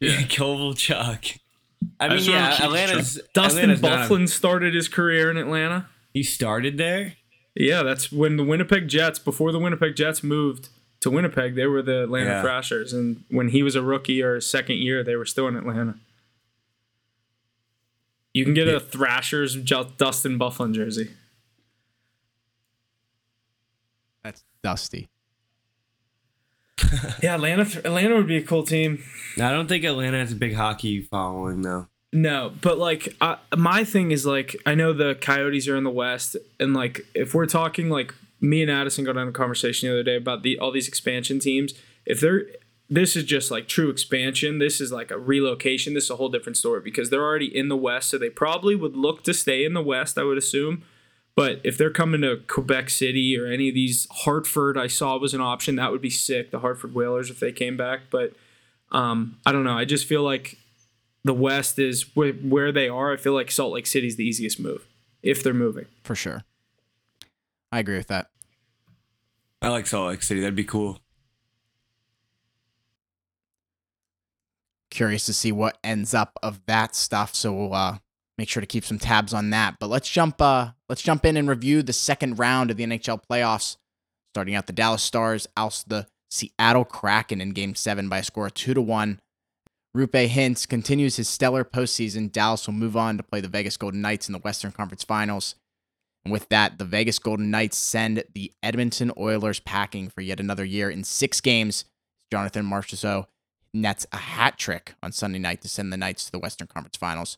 Yeah, 0.00 0.16
Kovalchuk. 0.22 1.38
I 1.98 2.06
I 2.06 2.08
mean, 2.08 2.18
just 2.18 2.28
yeah, 2.30 2.56
Atlanta's 2.64 3.20
Dustin 3.34 3.70
Atlanta's 3.70 3.82
not 3.82 3.92
a- 3.92 4.14
Byfuglien 4.14 4.28
started 4.28 4.74
his 4.74 4.88
career 4.88 5.30
in 5.30 5.36
Atlanta. 5.36 5.86
he 6.12 6.22
started 6.22 6.76
there. 6.78 7.14
Yeah, 7.54 7.82
that's 7.82 8.10
when 8.12 8.36
the 8.36 8.44
Winnipeg 8.44 8.88
Jets, 8.88 9.18
before 9.18 9.50
the 9.52 9.58
Winnipeg 9.58 9.96
Jets 9.96 10.22
moved 10.22 10.68
to 11.00 11.10
Winnipeg, 11.10 11.54
they 11.56 11.66
were 11.66 11.82
the 11.82 12.04
Atlanta 12.04 12.30
Yeah. 12.30 12.42
Thrashers, 12.42 12.92
and 12.92 13.24
when 13.30 13.48
he 13.48 13.62
was 13.62 13.74
a 13.74 13.82
rookie 13.82 14.22
or 14.22 14.36
his 14.36 14.46
second 14.46 14.76
year, 14.78 15.02
they 15.02 15.16
were 15.16 15.24
still 15.26 15.48
in 15.48 15.56
Atlanta. 15.56 15.96
You 18.32 18.44
can 18.44 18.54
get 18.54 18.68
a 18.68 18.78
Thrashers 18.78 19.56
Dustin 19.56 20.38
Byfuglien 20.38 20.74
jersey. 20.74 21.10
That's 24.22 24.44
Dusty. 24.62 25.08
Yeah, 27.22 27.34
Atlanta. 27.34 27.62
Atlanta 27.84 28.14
would 28.14 28.26
be 28.26 28.36
a 28.36 28.42
cool 28.42 28.62
team. 28.62 29.02
I 29.36 29.50
don't 29.50 29.68
think 29.68 29.84
Atlanta 29.84 30.18
has 30.18 30.32
a 30.32 30.36
big 30.36 30.54
hockey 30.54 31.02
following 31.02 31.62
though. 31.62 31.88
No, 32.12 32.52
but 32.60 32.78
like 32.78 33.14
I, 33.20 33.36
my 33.56 33.84
thing 33.84 34.10
is 34.10 34.26
like 34.26 34.56
I 34.66 34.74
know 34.74 34.92
the 34.92 35.14
Coyotes 35.14 35.68
are 35.68 35.76
in 35.76 35.84
the 35.84 35.90
West, 35.90 36.36
and 36.58 36.74
like 36.74 37.00
if 37.14 37.34
we're 37.34 37.46
talking 37.46 37.88
like 37.88 38.14
me 38.40 38.62
and 38.62 38.70
Addison 38.70 39.04
got 39.04 39.16
on 39.16 39.28
a 39.28 39.32
conversation 39.32 39.88
the 39.88 39.94
other 39.94 40.02
day 40.02 40.16
about 40.16 40.42
the 40.42 40.58
all 40.58 40.72
these 40.72 40.88
expansion 40.88 41.38
teams. 41.38 41.74
If 42.06 42.20
they're 42.20 42.46
this 42.90 43.14
is 43.14 43.22
just 43.22 43.50
like 43.52 43.68
true 43.68 43.88
expansion. 43.88 44.58
This 44.58 44.80
is 44.80 44.90
like 44.90 45.12
a 45.12 45.18
relocation. 45.18 45.94
This 45.94 46.04
is 46.04 46.10
a 46.10 46.16
whole 46.16 46.28
different 46.28 46.56
story 46.56 46.80
because 46.80 47.08
they're 47.08 47.22
already 47.22 47.56
in 47.56 47.68
the 47.68 47.76
West, 47.76 48.10
so 48.10 48.18
they 48.18 48.30
probably 48.30 48.74
would 48.74 48.96
look 48.96 49.22
to 49.24 49.32
stay 49.32 49.64
in 49.64 49.74
the 49.74 49.82
West. 49.82 50.18
I 50.18 50.24
would 50.24 50.36
assume. 50.36 50.82
But 51.36 51.60
if 51.64 51.78
they're 51.78 51.90
coming 51.90 52.20
to 52.22 52.42
Quebec 52.46 52.90
City 52.90 53.38
or 53.38 53.46
any 53.46 53.68
of 53.68 53.74
these 53.74 54.06
Hartford, 54.10 54.76
I 54.76 54.88
saw 54.88 55.16
was 55.16 55.32
an 55.32 55.40
option. 55.40 55.76
That 55.76 55.92
would 55.92 56.02
be 56.02 56.10
sick. 56.10 56.50
The 56.50 56.58
Hartford 56.58 56.94
Whalers 56.94 57.30
if 57.30 57.40
they 57.40 57.52
came 57.52 57.76
back. 57.76 58.02
But 58.10 58.34
um, 58.90 59.38
I 59.46 59.52
don't 59.52 59.64
know. 59.64 59.78
I 59.78 59.84
just 59.84 60.06
feel 60.06 60.22
like 60.22 60.58
the 61.24 61.34
West 61.34 61.78
is 61.78 62.14
where, 62.14 62.32
where 62.32 62.72
they 62.72 62.88
are. 62.88 63.12
I 63.12 63.16
feel 63.16 63.32
like 63.32 63.50
Salt 63.50 63.72
Lake 63.72 63.86
City 63.86 64.06
is 64.06 64.16
the 64.16 64.24
easiest 64.24 64.58
move 64.58 64.86
if 65.22 65.42
they're 65.42 65.54
moving. 65.54 65.86
For 66.02 66.14
sure. 66.14 66.44
I 67.72 67.78
agree 67.78 67.96
with 67.96 68.08
that. 68.08 68.30
I 69.62 69.68
like 69.68 69.86
Salt 69.86 70.08
Lake 70.08 70.22
City. 70.22 70.40
That'd 70.40 70.56
be 70.56 70.64
cool. 70.64 70.98
Curious 74.90 75.26
to 75.26 75.32
see 75.32 75.52
what 75.52 75.78
ends 75.84 76.14
up 76.14 76.38
of 76.42 76.64
that 76.66 76.96
stuff. 76.96 77.34
So 77.34 77.52
we'll 77.52 77.74
uh, 77.74 77.98
make 78.40 78.48
sure 78.48 78.62
to 78.62 78.66
keep 78.66 78.86
some 78.86 78.98
tabs 78.98 79.34
on 79.34 79.50
that. 79.50 79.76
But 79.78 79.90
let's 79.90 80.08
jump 80.08 80.40
uh 80.40 80.70
let's 80.88 81.02
jump 81.02 81.26
in 81.26 81.36
and 81.36 81.46
review 81.46 81.82
the 81.82 81.92
second 81.92 82.38
round 82.38 82.70
of 82.70 82.78
the 82.78 82.84
NHL 82.84 83.22
playoffs. 83.30 83.76
Starting 84.32 84.54
out 84.54 84.66
the 84.66 84.72
Dallas 84.72 85.02
Stars 85.02 85.46
oust 85.58 85.90
the 85.90 86.06
Seattle 86.30 86.86
Kraken 86.86 87.42
in 87.42 87.50
game 87.50 87.74
seven 87.74 88.08
by 88.08 88.18
a 88.18 88.24
score 88.24 88.46
of 88.46 88.54
two 88.54 88.72
to 88.72 88.80
one. 88.80 89.20
Roope 89.94 90.28
Hintz 90.28 90.66
continues 90.66 91.16
his 91.16 91.28
stellar 91.28 91.64
postseason. 91.64 92.32
Dallas 92.32 92.66
will 92.66 92.74
move 92.74 92.96
on 92.96 93.18
to 93.18 93.22
play 93.22 93.42
the 93.42 93.48
Vegas 93.48 93.76
Golden 93.76 94.00
Knights 94.00 94.26
in 94.26 94.32
the 94.32 94.38
Western 94.38 94.72
Conference 94.72 95.04
Finals. 95.04 95.56
And 96.24 96.32
with 96.32 96.48
that, 96.48 96.78
the 96.78 96.84
Vegas 96.86 97.18
Golden 97.18 97.50
Knights 97.50 97.76
send 97.76 98.24
the 98.32 98.52
Edmonton 98.62 99.12
Oilers 99.18 99.60
packing 99.60 100.08
for 100.08 100.22
yet 100.22 100.40
another 100.40 100.64
year 100.64 100.88
in 100.88 101.04
six 101.04 101.42
games. 101.42 101.84
Jonathan 102.30 102.64
Marchessault 102.64 103.26
nets 103.74 104.06
a 104.12 104.16
hat 104.16 104.56
trick 104.56 104.94
on 105.02 105.12
Sunday 105.12 105.40
night 105.40 105.60
to 105.60 105.68
send 105.68 105.92
the 105.92 105.98
Knights 105.98 106.24
to 106.24 106.32
the 106.32 106.38
Western 106.38 106.68
Conference 106.68 106.96
Finals. 106.96 107.36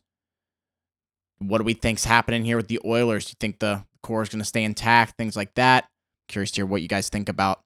What 1.39 1.59
do 1.59 1.65
we 1.65 1.75
think's 1.75 2.05
happening 2.05 2.45
here 2.45 2.57
with 2.57 2.69
the 2.69 2.81
Oilers? 2.85 3.27
Do 3.27 3.31
you 3.31 3.37
think 3.41 3.59
the 3.59 3.85
core 4.03 4.23
is 4.23 4.29
going 4.29 4.41
to 4.41 4.45
stay 4.45 4.65
intact? 4.65 5.17
Things 5.17 5.37
like 5.37 5.55
that. 5.55 5.89
Curious 6.29 6.51
to 6.53 6.59
hear 6.59 6.67
what 6.67 6.83
you 6.83 6.89
guys 6.89 7.09
think 7.09 7.29
about 7.29 7.61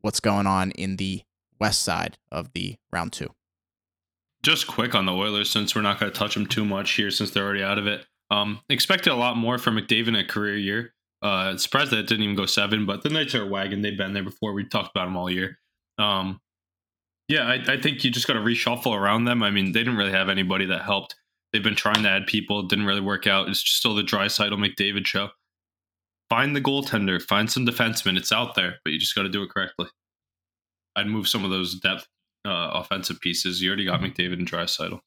what's 0.00 0.20
going 0.20 0.46
on 0.46 0.72
in 0.72 0.96
the 0.96 1.22
west 1.60 1.82
side 1.82 2.18
of 2.30 2.52
the 2.52 2.76
round 2.92 3.12
two. 3.12 3.30
Just 4.42 4.66
quick 4.66 4.94
on 4.94 5.06
the 5.06 5.12
Oilers, 5.12 5.50
since 5.50 5.74
we're 5.74 5.82
not 5.82 6.00
going 6.00 6.10
to 6.10 6.18
touch 6.18 6.34
them 6.34 6.46
too 6.46 6.64
much 6.64 6.90
here, 6.92 7.10
since 7.12 7.30
they're 7.30 7.44
already 7.44 7.62
out 7.62 7.78
of 7.78 7.86
it. 7.86 8.04
Um, 8.30 8.60
expected 8.68 9.12
a 9.12 9.16
lot 9.16 9.36
more 9.36 9.58
from 9.58 9.76
McDavid 9.76 10.08
in 10.08 10.16
a 10.16 10.24
career 10.24 10.56
year. 10.56 10.94
Uh, 11.22 11.56
surprised 11.56 11.92
that 11.92 12.00
it 12.00 12.08
didn't 12.08 12.24
even 12.24 12.34
go 12.34 12.46
seven, 12.46 12.84
but 12.84 13.02
the 13.02 13.08
Knights 13.08 13.36
are 13.36 13.44
a 13.44 13.48
wagon. 13.48 13.82
They've 13.82 13.96
been 13.96 14.12
there 14.12 14.24
before. 14.24 14.52
We 14.52 14.64
talked 14.64 14.90
about 14.92 15.04
them 15.04 15.16
all 15.16 15.30
year. 15.30 15.58
Um, 15.98 16.40
yeah, 17.28 17.46
I, 17.46 17.74
I 17.74 17.80
think 17.80 18.02
you 18.02 18.10
just 18.10 18.26
got 18.26 18.32
to 18.32 18.40
reshuffle 18.40 18.98
around 18.98 19.24
them. 19.24 19.42
I 19.42 19.50
mean, 19.50 19.66
they 19.70 19.80
didn't 19.80 19.96
really 19.96 20.10
have 20.10 20.28
anybody 20.28 20.66
that 20.66 20.82
helped. 20.82 21.14
They've 21.52 21.62
been 21.62 21.76
trying 21.76 22.02
to 22.02 22.08
add 22.08 22.26
people, 22.26 22.60
it 22.60 22.68
didn't 22.68 22.86
really 22.86 23.00
work 23.00 23.26
out. 23.26 23.48
It's 23.48 23.62
just 23.62 23.78
still 23.78 23.94
the 23.94 24.02
Draisaitl 24.02 24.52
McDavid 24.52 25.06
show. 25.06 25.28
Find 26.30 26.56
the 26.56 26.62
goaltender, 26.62 27.20
find 27.20 27.50
some 27.50 27.66
defensemen. 27.66 28.16
It's 28.16 28.32
out 28.32 28.54
there, 28.54 28.76
but 28.84 28.92
you 28.92 28.98
just 28.98 29.14
got 29.14 29.22
to 29.22 29.28
do 29.28 29.42
it 29.42 29.50
correctly. 29.50 29.86
I'd 30.96 31.06
move 31.06 31.28
some 31.28 31.44
of 31.44 31.50
those 31.50 31.78
depth 31.78 32.06
uh, 32.46 32.70
offensive 32.74 33.20
pieces. 33.20 33.60
You 33.60 33.68
already 33.68 33.84
got 33.84 34.00
McDavid 34.00 34.34
and 34.34 34.50
Draisaitl. 34.50 35.00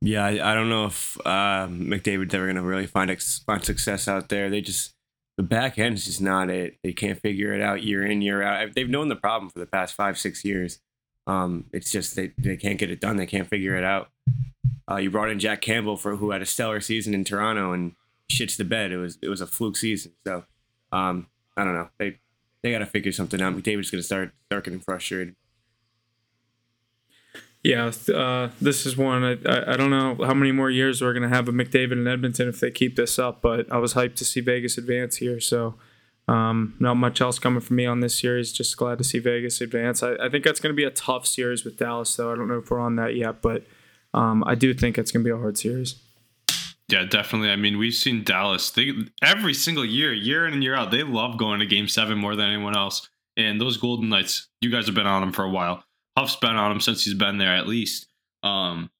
Yeah, 0.00 0.24
I, 0.24 0.50
I 0.50 0.54
don't 0.54 0.68
know 0.68 0.86
if 0.86 1.16
uh, 1.24 1.66
McDavid's 1.68 2.34
ever 2.34 2.44
going 2.44 2.56
to 2.56 2.62
really 2.62 2.86
find 2.86 3.10
ex- 3.10 3.38
find 3.46 3.64
success 3.64 4.06
out 4.06 4.28
there. 4.28 4.50
They 4.50 4.60
just 4.60 4.93
the 5.36 5.42
back 5.42 5.78
end 5.78 5.96
is 5.96 6.04
just 6.04 6.20
not 6.20 6.50
it. 6.50 6.78
They 6.82 6.92
can't 6.92 7.20
figure 7.20 7.52
it 7.52 7.60
out 7.60 7.82
year 7.82 8.04
in 8.04 8.22
year 8.22 8.42
out. 8.42 8.74
They've 8.74 8.88
known 8.88 9.08
the 9.08 9.16
problem 9.16 9.50
for 9.50 9.58
the 9.58 9.66
past 9.66 9.94
five 9.94 10.18
six 10.18 10.44
years. 10.44 10.80
Um, 11.26 11.64
it's 11.72 11.90
just 11.90 12.16
they 12.16 12.32
they 12.38 12.56
can't 12.56 12.78
get 12.78 12.90
it 12.90 13.00
done. 13.00 13.16
They 13.16 13.26
can't 13.26 13.48
figure 13.48 13.74
it 13.76 13.84
out. 13.84 14.10
Uh, 14.90 14.96
you 14.96 15.10
brought 15.10 15.30
in 15.30 15.38
Jack 15.38 15.60
Campbell 15.60 15.96
for 15.96 16.16
who 16.16 16.30
had 16.30 16.42
a 16.42 16.46
stellar 16.46 16.80
season 16.80 17.14
in 17.14 17.24
Toronto 17.24 17.72
and 17.72 17.92
shits 18.30 18.56
the 18.56 18.64
bed. 18.64 18.92
It 18.92 18.98
was 18.98 19.18
it 19.22 19.28
was 19.28 19.40
a 19.40 19.46
fluke 19.46 19.76
season. 19.76 20.12
So 20.26 20.44
um, 20.92 21.26
I 21.56 21.64
don't 21.64 21.74
know. 21.74 21.88
They 21.98 22.18
they 22.62 22.70
got 22.70 22.78
to 22.78 22.86
figure 22.86 23.12
something 23.12 23.40
out. 23.40 23.54
McDavid's 23.54 23.90
going 23.90 24.00
to 24.00 24.02
start 24.02 24.32
start 24.46 24.64
getting 24.64 24.80
frustrated. 24.80 25.36
Yeah, 27.64 27.90
uh, 28.14 28.50
this 28.60 28.84
is 28.84 28.94
one. 28.94 29.24
I, 29.24 29.72
I, 29.72 29.76
don't 29.78 29.88
know 29.88 30.18
how 30.26 30.34
many 30.34 30.52
more 30.52 30.68
years 30.68 31.00
we're 31.00 31.14
going 31.14 31.22
to 31.22 31.34
have 31.34 31.48
a 31.48 31.52
McDavid 31.52 31.92
in 31.92 32.06
Edmonton 32.06 32.46
if 32.46 32.60
they 32.60 32.70
keep 32.70 32.94
this 32.94 33.18
up, 33.18 33.40
but 33.40 33.72
I 33.72 33.78
was 33.78 33.94
hyped 33.94 34.16
to 34.16 34.24
see 34.26 34.40
Vegas 34.40 34.76
advance 34.76 35.16
here. 35.16 35.40
So, 35.40 35.76
um, 36.28 36.74
not 36.78 36.96
much 36.96 37.22
else 37.22 37.38
coming 37.38 37.62
from 37.62 37.76
me 37.76 37.86
on 37.86 38.00
this 38.00 38.18
series. 38.18 38.52
Just 38.52 38.76
glad 38.76 38.98
to 38.98 39.04
see 39.04 39.18
Vegas 39.18 39.62
advance. 39.62 40.02
I, 40.02 40.12
I 40.16 40.28
think 40.28 40.44
that's 40.44 40.60
going 40.60 40.74
to 40.74 40.76
be 40.76 40.84
a 40.84 40.90
tough 40.90 41.26
series 41.26 41.64
with 41.64 41.78
Dallas, 41.78 42.14
though. 42.14 42.30
I 42.30 42.36
don't 42.36 42.48
know 42.48 42.58
if 42.58 42.70
we're 42.70 42.80
on 42.80 42.96
that 42.96 43.16
yet, 43.16 43.40
but 43.40 43.64
um, 44.12 44.44
I 44.46 44.54
do 44.54 44.74
think 44.74 44.98
it's 44.98 45.10
going 45.10 45.24
to 45.24 45.28
be 45.28 45.34
a 45.34 45.40
hard 45.40 45.56
series. 45.56 45.96
Yeah, 46.90 47.04
definitely. 47.04 47.48
I 47.48 47.56
mean, 47.56 47.78
we've 47.78 47.94
seen 47.94 48.24
Dallas. 48.24 48.70
They 48.70 48.92
every 49.22 49.54
single 49.54 49.86
year, 49.86 50.12
year 50.12 50.46
in 50.46 50.52
and 50.52 50.62
year 50.62 50.74
out, 50.74 50.90
they 50.90 51.02
love 51.02 51.38
going 51.38 51.60
to 51.60 51.66
Game 51.66 51.88
Seven 51.88 52.18
more 52.18 52.36
than 52.36 52.50
anyone 52.50 52.76
else. 52.76 53.08
And 53.38 53.58
those 53.58 53.78
Golden 53.78 54.10
Knights, 54.10 54.48
you 54.60 54.70
guys 54.70 54.84
have 54.84 54.94
been 54.94 55.06
on 55.06 55.22
them 55.22 55.32
for 55.32 55.44
a 55.44 55.50
while. 55.50 55.82
Huff's 56.16 56.36
been 56.36 56.56
on 56.56 56.70
him 56.70 56.80
since 56.80 57.04
he's 57.04 57.14
been 57.14 57.38
there, 57.38 57.54
at 57.54 57.66
least. 57.66 58.06
Um, 58.42 58.90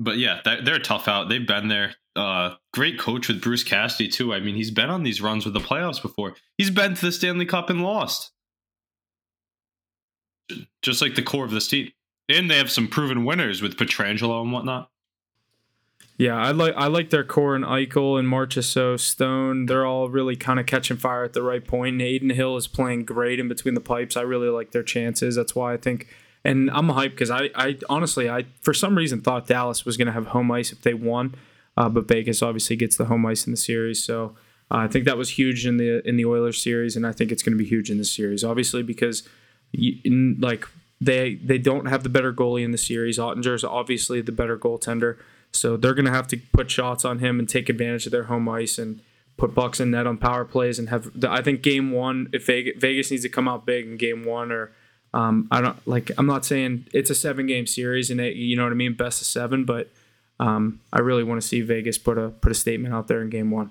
but 0.00 0.16
yeah, 0.16 0.40
that, 0.44 0.64
they're 0.64 0.78
tough 0.78 1.08
out. 1.08 1.28
They've 1.28 1.46
been 1.46 1.68
there. 1.68 1.94
Uh, 2.16 2.54
great 2.72 2.98
coach 2.98 3.28
with 3.28 3.42
Bruce 3.42 3.64
Cassidy 3.64 4.08
too. 4.08 4.32
I 4.32 4.40
mean, 4.40 4.54
he's 4.54 4.70
been 4.70 4.90
on 4.90 5.02
these 5.02 5.20
runs 5.20 5.44
with 5.44 5.54
the 5.54 5.60
playoffs 5.60 6.00
before. 6.00 6.34
He's 6.58 6.70
been 6.70 6.94
to 6.94 7.06
the 7.06 7.12
Stanley 7.12 7.46
Cup 7.46 7.70
and 7.70 7.82
lost. 7.82 8.30
just 10.82 11.02
like 11.02 11.14
the 11.14 11.22
core 11.22 11.44
of 11.44 11.50
this 11.50 11.68
team. 11.68 11.90
And 12.28 12.50
they 12.50 12.56
have 12.56 12.70
some 12.70 12.88
proven 12.88 13.24
winners 13.24 13.60
with 13.60 13.76
Pietrangelo 13.76 14.42
and 14.42 14.52
whatnot. 14.52 14.90
Yeah, 16.16 16.36
I 16.36 16.52
like 16.52 16.74
I 16.76 16.86
like 16.86 17.10
their 17.10 17.24
core 17.24 17.56
and 17.56 17.64
Eichel 17.64 18.18
and 18.18 18.28
Marchessault, 18.28 19.00
Stone. 19.00 19.66
They're 19.66 19.84
all 19.84 20.08
really 20.08 20.36
kind 20.36 20.60
of 20.60 20.66
catching 20.66 20.96
fire 20.96 21.24
at 21.24 21.32
the 21.32 21.42
right 21.42 21.66
point. 21.66 21.94
And 21.94 22.02
Adin 22.02 22.30
Hill 22.30 22.56
is 22.56 22.68
playing 22.68 23.04
great 23.04 23.40
in 23.40 23.48
between 23.48 23.74
the 23.74 23.80
pipes. 23.80 24.16
I 24.16 24.22
really 24.22 24.48
like 24.48 24.70
their 24.70 24.84
chances. 24.84 25.34
That's 25.34 25.56
why 25.56 25.74
I 25.74 25.76
think, 25.76 26.06
and 26.44 26.70
I'm 26.70 26.86
hyped 26.88 27.10
because 27.10 27.32
I, 27.32 27.50
I 27.56 27.78
honestly 27.88 28.30
I 28.30 28.46
for 28.60 28.72
some 28.72 28.96
reason 28.96 29.22
thought 29.22 29.48
Dallas 29.48 29.84
was 29.84 29.96
going 29.96 30.06
to 30.06 30.12
have 30.12 30.28
home 30.28 30.52
ice 30.52 30.70
if 30.70 30.82
they 30.82 30.94
won, 30.94 31.34
uh, 31.76 31.88
but 31.88 32.06
Vegas 32.06 32.42
obviously 32.42 32.76
gets 32.76 32.96
the 32.96 33.06
home 33.06 33.26
ice 33.26 33.44
in 33.44 33.50
the 33.50 33.56
series. 33.56 34.04
So 34.04 34.36
uh, 34.70 34.76
I 34.76 34.86
think 34.86 35.06
that 35.06 35.18
was 35.18 35.30
huge 35.30 35.66
in 35.66 35.78
the 35.78 36.00
in 36.08 36.16
the 36.16 36.26
Oilers 36.26 36.62
series, 36.62 36.94
and 36.94 37.04
I 37.04 37.10
think 37.10 37.32
it's 37.32 37.42
going 37.42 37.58
to 37.58 37.62
be 37.62 37.68
huge 37.68 37.90
in 37.90 37.98
this 37.98 38.12
series. 38.12 38.44
Obviously 38.44 38.84
because, 38.84 39.28
you, 39.72 39.98
in, 40.04 40.36
like 40.40 40.64
they 41.00 41.34
they 41.36 41.58
don't 41.58 41.86
have 41.86 42.04
the 42.04 42.08
better 42.08 42.32
goalie 42.32 42.64
in 42.64 42.70
the 42.70 42.78
series. 42.78 43.18
Oettinger 43.18 43.56
is 43.56 43.64
obviously 43.64 44.20
the 44.20 44.30
better 44.30 44.56
goaltender. 44.56 45.18
So 45.54 45.76
they're 45.76 45.94
going 45.94 46.06
to 46.06 46.12
have 46.12 46.28
to 46.28 46.36
put 46.52 46.70
shots 46.70 47.04
on 47.04 47.18
him 47.20 47.38
and 47.38 47.48
take 47.48 47.68
advantage 47.68 48.06
of 48.06 48.12
their 48.12 48.24
home 48.24 48.48
ice 48.48 48.78
and 48.78 49.00
put 49.36 49.54
bucks 49.54 49.80
in 49.80 49.90
net 49.90 50.06
on 50.06 50.18
power 50.18 50.44
plays 50.44 50.78
and 50.78 50.88
have. 50.88 51.10
I 51.24 51.42
think 51.42 51.62
game 51.62 51.92
one, 51.92 52.28
if 52.32 52.46
Vegas, 52.46 53.10
needs 53.10 53.22
to 53.22 53.28
come 53.28 53.48
out 53.48 53.66
big 53.66 53.86
in 53.86 53.96
game 53.96 54.24
one, 54.24 54.52
or 54.52 54.72
um, 55.12 55.48
I 55.50 55.60
don't 55.60 55.76
like. 55.86 56.10
I'm 56.18 56.26
not 56.26 56.44
saying 56.44 56.86
it's 56.92 57.10
a 57.10 57.14
seven 57.14 57.46
game 57.46 57.66
series 57.66 58.10
and 58.10 58.20
it, 58.20 58.36
you 58.36 58.56
know 58.56 58.64
what 58.64 58.72
I 58.72 58.76
mean, 58.76 58.94
best 58.94 59.20
of 59.20 59.26
seven, 59.26 59.64
but 59.64 59.90
um, 60.40 60.80
I 60.92 61.00
really 61.00 61.24
want 61.24 61.40
to 61.40 61.46
see 61.46 61.60
Vegas 61.60 61.98
put 61.98 62.18
a 62.18 62.30
put 62.30 62.52
a 62.52 62.54
statement 62.54 62.94
out 62.94 63.08
there 63.08 63.22
in 63.22 63.30
game 63.30 63.50
one. 63.50 63.70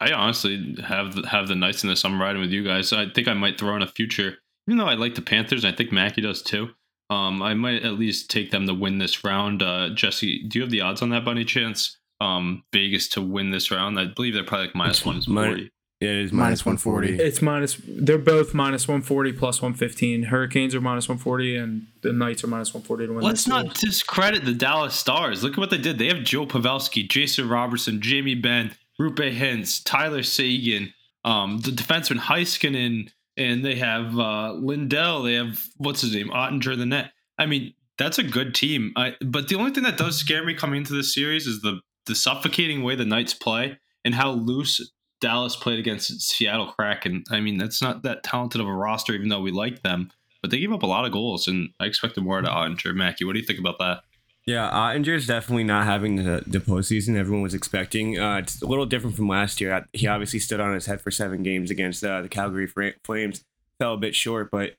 I 0.00 0.12
honestly 0.12 0.76
have 0.84 1.24
have 1.24 1.48
the 1.48 1.54
Knights 1.54 1.82
in 1.82 1.88
this. 1.88 2.04
I'm 2.04 2.20
riding 2.20 2.40
with 2.40 2.50
you 2.50 2.64
guys. 2.64 2.92
I 2.92 3.08
think 3.08 3.28
I 3.28 3.34
might 3.34 3.58
throw 3.58 3.76
in 3.76 3.82
a 3.82 3.86
future, 3.86 4.38
even 4.66 4.78
though 4.78 4.86
I 4.86 4.94
like 4.94 5.14
the 5.14 5.22
Panthers. 5.22 5.64
I 5.64 5.72
think 5.72 5.92
Mackie 5.92 6.20
does 6.20 6.42
too. 6.42 6.70
Um, 7.08 7.42
I 7.42 7.54
might 7.54 7.82
at 7.82 7.94
least 7.94 8.30
take 8.30 8.50
them 8.50 8.66
to 8.66 8.74
win 8.74 8.98
this 8.98 9.24
round. 9.24 9.62
Uh, 9.62 9.90
Jesse, 9.90 10.42
do 10.48 10.58
you 10.58 10.62
have 10.62 10.70
the 10.70 10.80
odds 10.80 11.02
on 11.02 11.10
that 11.10 11.24
by 11.24 11.32
any 11.32 11.44
chance? 11.44 11.98
Um, 12.20 12.64
Vegas 12.72 13.08
to 13.10 13.22
win 13.22 13.50
this 13.50 13.70
round. 13.70 13.98
I 13.98 14.06
believe 14.06 14.34
they're 14.34 14.44
probably 14.44 14.66
like 14.66 14.74
minus 14.74 15.04
one 15.04 15.20
forty. 15.20 15.70
Yeah, 16.00 16.10
it 16.10 16.16
is 16.16 16.32
minus, 16.32 16.66
minus 16.66 16.84
140. 16.84 17.22
It's 17.22 17.40
minus. 17.40 17.80
They're 17.86 18.18
both 18.18 18.52
minus 18.52 18.86
140 18.86 19.32
plus 19.32 19.62
115. 19.62 20.24
Hurricanes 20.24 20.74
are 20.74 20.80
minus 20.82 21.08
140, 21.08 21.56
and 21.56 21.86
the 22.02 22.12
Knights 22.12 22.44
are 22.44 22.48
minus 22.48 22.74
140 22.74 23.06
to 23.06 23.12
win. 23.14 23.24
Let's 23.24 23.46
not 23.46 23.72
discredit 23.74 24.44
the 24.44 24.52
Dallas 24.52 24.94
Stars. 24.94 25.42
Look 25.42 25.52
at 25.52 25.58
what 25.58 25.70
they 25.70 25.78
did. 25.78 25.98
They 25.98 26.08
have 26.08 26.22
Joe 26.22 26.44
Pavelski, 26.44 27.08
Jason 27.08 27.48
Robertson, 27.48 28.02
Jamie 28.02 28.34
Benn, 28.34 28.74
Roope 29.00 29.34
Hintz, 29.34 29.82
Tyler 29.82 30.22
Seguin, 30.22 30.92
um, 31.24 31.60
the 31.60 31.70
defenseman 31.70 32.18
Heiskanen, 32.18 33.10
and 33.36 33.64
they 33.64 33.76
have 33.76 34.18
uh, 34.18 34.52
Lindell. 34.52 35.22
They 35.22 35.34
have 35.34 35.66
what's 35.76 36.00
his 36.00 36.14
name, 36.14 36.28
Oettinger, 36.28 36.76
the 36.76 36.86
net. 36.86 37.12
I 37.38 37.46
mean, 37.46 37.74
that's 37.98 38.18
a 38.18 38.22
good 38.22 38.54
team. 38.54 38.92
I, 38.96 39.14
but 39.24 39.48
the 39.48 39.56
only 39.56 39.72
thing 39.72 39.84
that 39.84 39.98
does 39.98 40.16
scare 40.16 40.44
me 40.44 40.54
coming 40.54 40.78
into 40.78 40.94
this 40.94 41.14
series 41.14 41.46
is 41.46 41.62
the 41.62 41.80
the 42.06 42.14
suffocating 42.14 42.82
way 42.82 42.94
the 42.94 43.04
Knights 43.04 43.34
play 43.34 43.78
and 44.04 44.14
how 44.14 44.30
loose 44.30 44.80
Dallas 45.20 45.56
played 45.56 45.78
against 45.78 46.20
Seattle 46.20 46.68
Kraken. 46.68 47.24
I 47.30 47.40
mean, 47.40 47.58
that's 47.58 47.82
not 47.82 48.02
that 48.02 48.22
talented 48.22 48.60
of 48.60 48.68
a 48.68 48.72
roster, 48.72 49.12
even 49.12 49.28
though 49.28 49.40
we 49.40 49.50
like 49.50 49.82
them. 49.82 50.10
But 50.40 50.50
they 50.50 50.60
gave 50.60 50.72
up 50.72 50.82
a 50.82 50.86
lot 50.86 51.04
of 51.04 51.12
goals, 51.12 51.48
and 51.48 51.70
I 51.80 51.86
expected 51.86 52.22
more 52.22 52.40
to 52.40 52.48
Oettinger. 52.48 52.94
Mackie, 52.94 53.24
what 53.24 53.32
do 53.32 53.40
you 53.40 53.46
think 53.46 53.58
about 53.58 53.78
that? 53.78 54.02
Yeah, 54.46 54.70
Oettinger 54.70 55.16
is 55.16 55.26
definitely 55.26 55.64
not 55.64 55.86
having 55.86 56.16
the, 56.16 56.44
the 56.46 56.60
postseason 56.60 57.16
everyone 57.16 57.42
was 57.42 57.52
expecting. 57.52 58.16
Uh, 58.18 58.38
it's 58.38 58.62
a 58.62 58.66
little 58.66 58.86
different 58.86 59.16
from 59.16 59.26
last 59.26 59.60
year. 59.60 59.84
He 59.92 60.06
obviously 60.06 60.38
stood 60.38 60.60
on 60.60 60.72
his 60.72 60.86
head 60.86 61.00
for 61.00 61.10
seven 61.10 61.42
games 61.42 61.68
against 61.68 62.04
uh, 62.04 62.22
the 62.22 62.28
Calgary 62.28 62.68
Flames. 62.68 63.44
Fell 63.80 63.94
a 63.94 63.96
bit 63.96 64.14
short, 64.14 64.52
but 64.52 64.74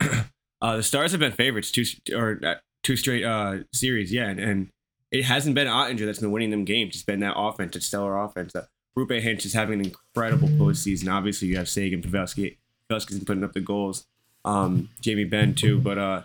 uh, 0.61 0.77
the 0.77 0.83
Stars 0.83 1.11
have 1.11 1.19
been 1.19 1.31
favorites 1.31 1.71
two 1.71 1.85
or 2.15 2.39
uh, 2.45 2.55
two 2.83 2.95
straight 2.95 3.23
uh, 3.23 3.57
series. 3.73 4.13
Yeah, 4.13 4.29
and, 4.29 4.39
and, 4.39 4.69
it 5.09 5.25
hasn't 5.25 5.55
been 5.55 5.67
Oettinger 5.67 6.05
that's 6.05 6.19
been 6.19 6.31
winning 6.31 6.51
them 6.51 6.63
games. 6.63 6.95
It's 6.95 7.03
been 7.03 7.19
that 7.19 7.33
offense, 7.35 7.73
that 7.73 7.83
stellar 7.83 8.17
offense. 8.23 8.55
Uh, 8.55 8.67
Roope 8.97 9.21
Hintz 9.21 9.45
is 9.45 9.53
having 9.53 9.81
an 9.81 9.87
incredible 9.87 10.47
postseason. 10.47 11.11
Obviously, 11.11 11.49
you 11.49 11.57
have 11.57 11.67
Seguin, 11.67 12.01
Pavelski. 12.01 12.55
Pavelski's 12.89 13.17
been 13.17 13.25
putting 13.25 13.43
up 13.43 13.51
the 13.51 13.59
goals. 13.59 14.07
Um, 14.45 14.87
Jamie 15.01 15.25
Benn 15.25 15.53
too, 15.53 15.79
but 15.79 15.97
uh, 15.97 16.21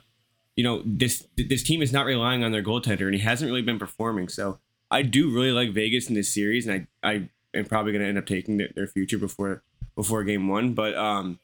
you 0.57 0.64
know 0.64 0.83
this 0.85 1.27
this 1.37 1.62
team 1.62 1.83
is 1.83 1.92
not 1.92 2.07
relying 2.07 2.42
on 2.42 2.51
their 2.51 2.62
goaltender, 2.62 3.03
and 3.03 3.14
he 3.14 3.21
hasn't 3.21 3.49
really 3.49 3.62
been 3.62 3.79
performing. 3.79 4.29
So 4.29 4.59
I 4.90 5.03
do 5.03 5.31
really 5.31 5.53
like 5.53 5.73
Vegas 5.73 6.09
in 6.09 6.14
this 6.14 6.33
series, 6.33 6.66
and 6.66 6.87
I 7.03 7.09
I 7.09 7.29
am 7.55 7.66
probably 7.66 7.92
going 7.92 8.03
to 8.03 8.09
end 8.09 8.19
up 8.19 8.27
taking 8.27 8.57
their, 8.57 8.69
their, 8.75 8.87
future 8.87 9.19
before 9.19 9.62
before 9.95 10.25
game 10.25 10.49
one. 10.49 10.73
But 10.73 10.95
um, 10.95 11.38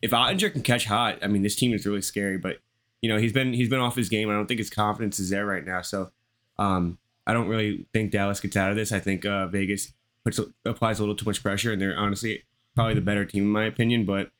if 0.00 0.12
Oettinger 0.12 0.52
can 0.52 0.62
catch 0.62 0.86
hot, 0.86 1.18
I 1.22 1.26
mean 1.26 1.42
this 1.42 1.56
team 1.56 1.74
is 1.74 1.84
really 1.84 2.02
scary. 2.02 2.38
But 2.38 2.58
you 3.00 3.08
know 3.08 3.18
he's 3.18 3.32
been 3.32 3.52
he's 3.52 3.68
been 3.68 3.80
off 3.80 3.96
his 3.96 4.08
game. 4.08 4.30
I 4.30 4.34
don't 4.34 4.46
think 4.46 4.58
his 4.58 4.70
confidence 4.70 5.18
is 5.18 5.30
there 5.30 5.44
right 5.44 5.66
now. 5.66 5.82
So 5.82 6.12
um, 6.56 6.98
I 7.26 7.32
don't 7.32 7.48
really 7.48 7.86
think 7.92 8.12
Dallas 8.12 8.40
gets 8.40 8.56
out 8.56 8.70
of 8.70 8.76
this. 8.76 8.92
I 8.92 9.00
think 9.00 9.26
uh, 9.26 9.48
Vegas 9.48 9.92
puts 10.24 10.38
applies 10.64 11.00
a 11.00 11.02
little 11.02 11.16
too 11.16 11.26
much 11.26 11.42
pressure, 11.42 11.72
and 11.72 11.82
they're 11.82 11.98
honestly 11.98 12.44
probably 12.76 12.94
the 12.94 13.00
better 13.00 13.24
team 13.24 13.42
in 13.42 13.50
my 13.50 13.64
opinion. 13.64 14.04
But 14.04 14.30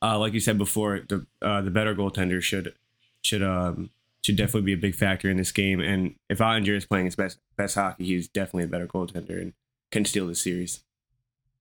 uh, 0.00 0.18
like 0.18 0.32
you 0.32 0.40
said 0.40 0.56
before, 0.56 1.00
the 1.08 1.26
uh, 1.42 1.60
the 1.60 1.70
better 1.70 1.94
goaltender 1.94 2.40
should 2.40 2.74
should 3.22 3.42
um 3.42 3.90
should 4.24 4.36
definitely 4.36 4.62
be 4.62 4.72
a 4.72 4.76
big 4.76 4.94
factor 4.94 5.30
in 5.30 5.36
this 5.36 5.52
game. 5.52 5.80
And 5.80 6.14
if 6.28 6.38
Oettinger 6.38 6.76
is 6.76 6.84
playing 6.84 7.06
his 7.06 7.16
best 7.16 7.38
best 7.56 7.74
hockey, 7.74 8.04
he's 8.04 8.28
definitely 8.28 8.64
a 8.64 8.68
better 8.68 8.86
goaltender 8.86 9.40
and 9.40 9.52
can 9.90 10.04
steal 10.04 10.26
the 10.26 10.34
series. 10.34 10.84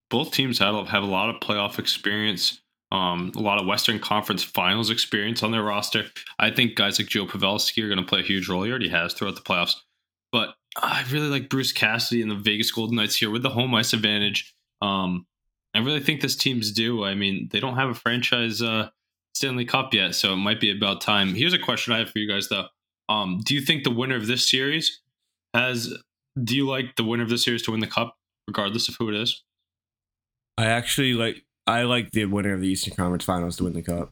Both 0.09 0.31
teams 0.31 0.59
have 0.59 0.87
have 0.87 1.03
a 1.03 1.07
lot 1.07 1.29
of 1.29 1.41
playoff 1.41 1.79
experience, 1.79 2.61
um, 2.91 3.31
a 3.35 3.39
lot 3.39 3.59
of 3.59 3.67
Western 3.67 3.99
Conference 3.99 4.43
Finals 4.43 4.89
experience 4.89 5.43
on 5.43 5.51
their 5.51 5.63
roster. 5.63 6.05
I 6.39 6.51
think 6.51 6.75
guys 6.75 6.99
like 6.99 7.09
Joe 7.09 7.25
Pavelski 7.25 7.83
are 7.83 7.89
going 7.89 7.99
to 7.99 8.05
play 8.05 8.21
a 8.21 8.23
huge 8.23 8.47
role. 8.47 8.63
He 8.63 8.69
already 8.69 8.89
has 8.89 9.13
throughout 9.13 9.35
the 9.35 9.41
playoffs. 9.41 9.75
But 10.31 10.55
I 10.75 11.05
really 11.11 11.27
like 11.27 11.49
Bruce 11.49 11.71
Cassidy 11.71 12.21
and 12.21 12.31
the 12.31 12.35
Vegas 12.35 12.71
Golden 12.71 12.97
Knights 12.97 13.15
here 13.15 13.29
with 13.29 13.43
the 13.43 13.49
home 13.49 13.73
ice 13.75 13.93
advantage. 13.93 14.53
Um, 14.81 15.25
I 15.73 15.79
really 15.79 15.99
think 15.99 16.21
this 16.21 16.35
team's 16.35 16.71
due. 16.71 17.03
I 17.03 17.15
mean, 17.15 17.49
they 17.51 17.59
don't 17.59 17.75
have 17.75 17.89
a 17.89 17.93
franchise 17.93 18.61
uh, 18.61 18.89
Stanley 19.37 19.65
Cup 19.65 19.93
yet, 19.93 20.15
so 20.15 20.33
it 20.33 20.37
might 20.37 20.59
be 20.59 20.75
about 20.75 20.99
time. 20.99 21.35
Here's 21.35 21.53
a 21.53 21.59
question 21.59 21.93
I 21.93 21.99
have 21.99 22.09
for 22.09 22.17
you 22.17 22.27
guys 22.27 22.49
though. 22.49 22.65
Um, 23.07 23.39
do 23.45 23.53
you 23.53 23.61
think 23.61 23.83
the 23.83 23.91
winner 23.91 24.15
of 24.15 24.27
this 24.27 24.49
series 24.49 25.01
has 25.53 25.93
do 26.43 26.55
you 26.55 26.67
like 26.67 26.95
the 26.95 27.03
winner 27.03 27.23
of 27.23 27.29
this 27.29 27.43
series 27.43 27.61
to 27.63 27.71
win 27.71 27.79
the 27.79 27.87
cup, 27.87 28.17
regardless 28.47 28.89
of 28.89 28.95
who 28.95 29.09
it 29.09 29.15
is? 29.15 29.43
I 30.57 30.65
actually 30.65 31.13
like 31.13 31.45
I 31.67 31.83
like 31.83 32.11
the 32.11 32.25
winner 32.25 32.53
of 32.53 32.61
the 32.61 32.67
Eastern 32.67 32.95
Conference 32.95 33.25
Finals 33.25 33.57
to 33.57 33.65
win 33.65 33.73
the 33.73 33.83
cup. 33.83 34.11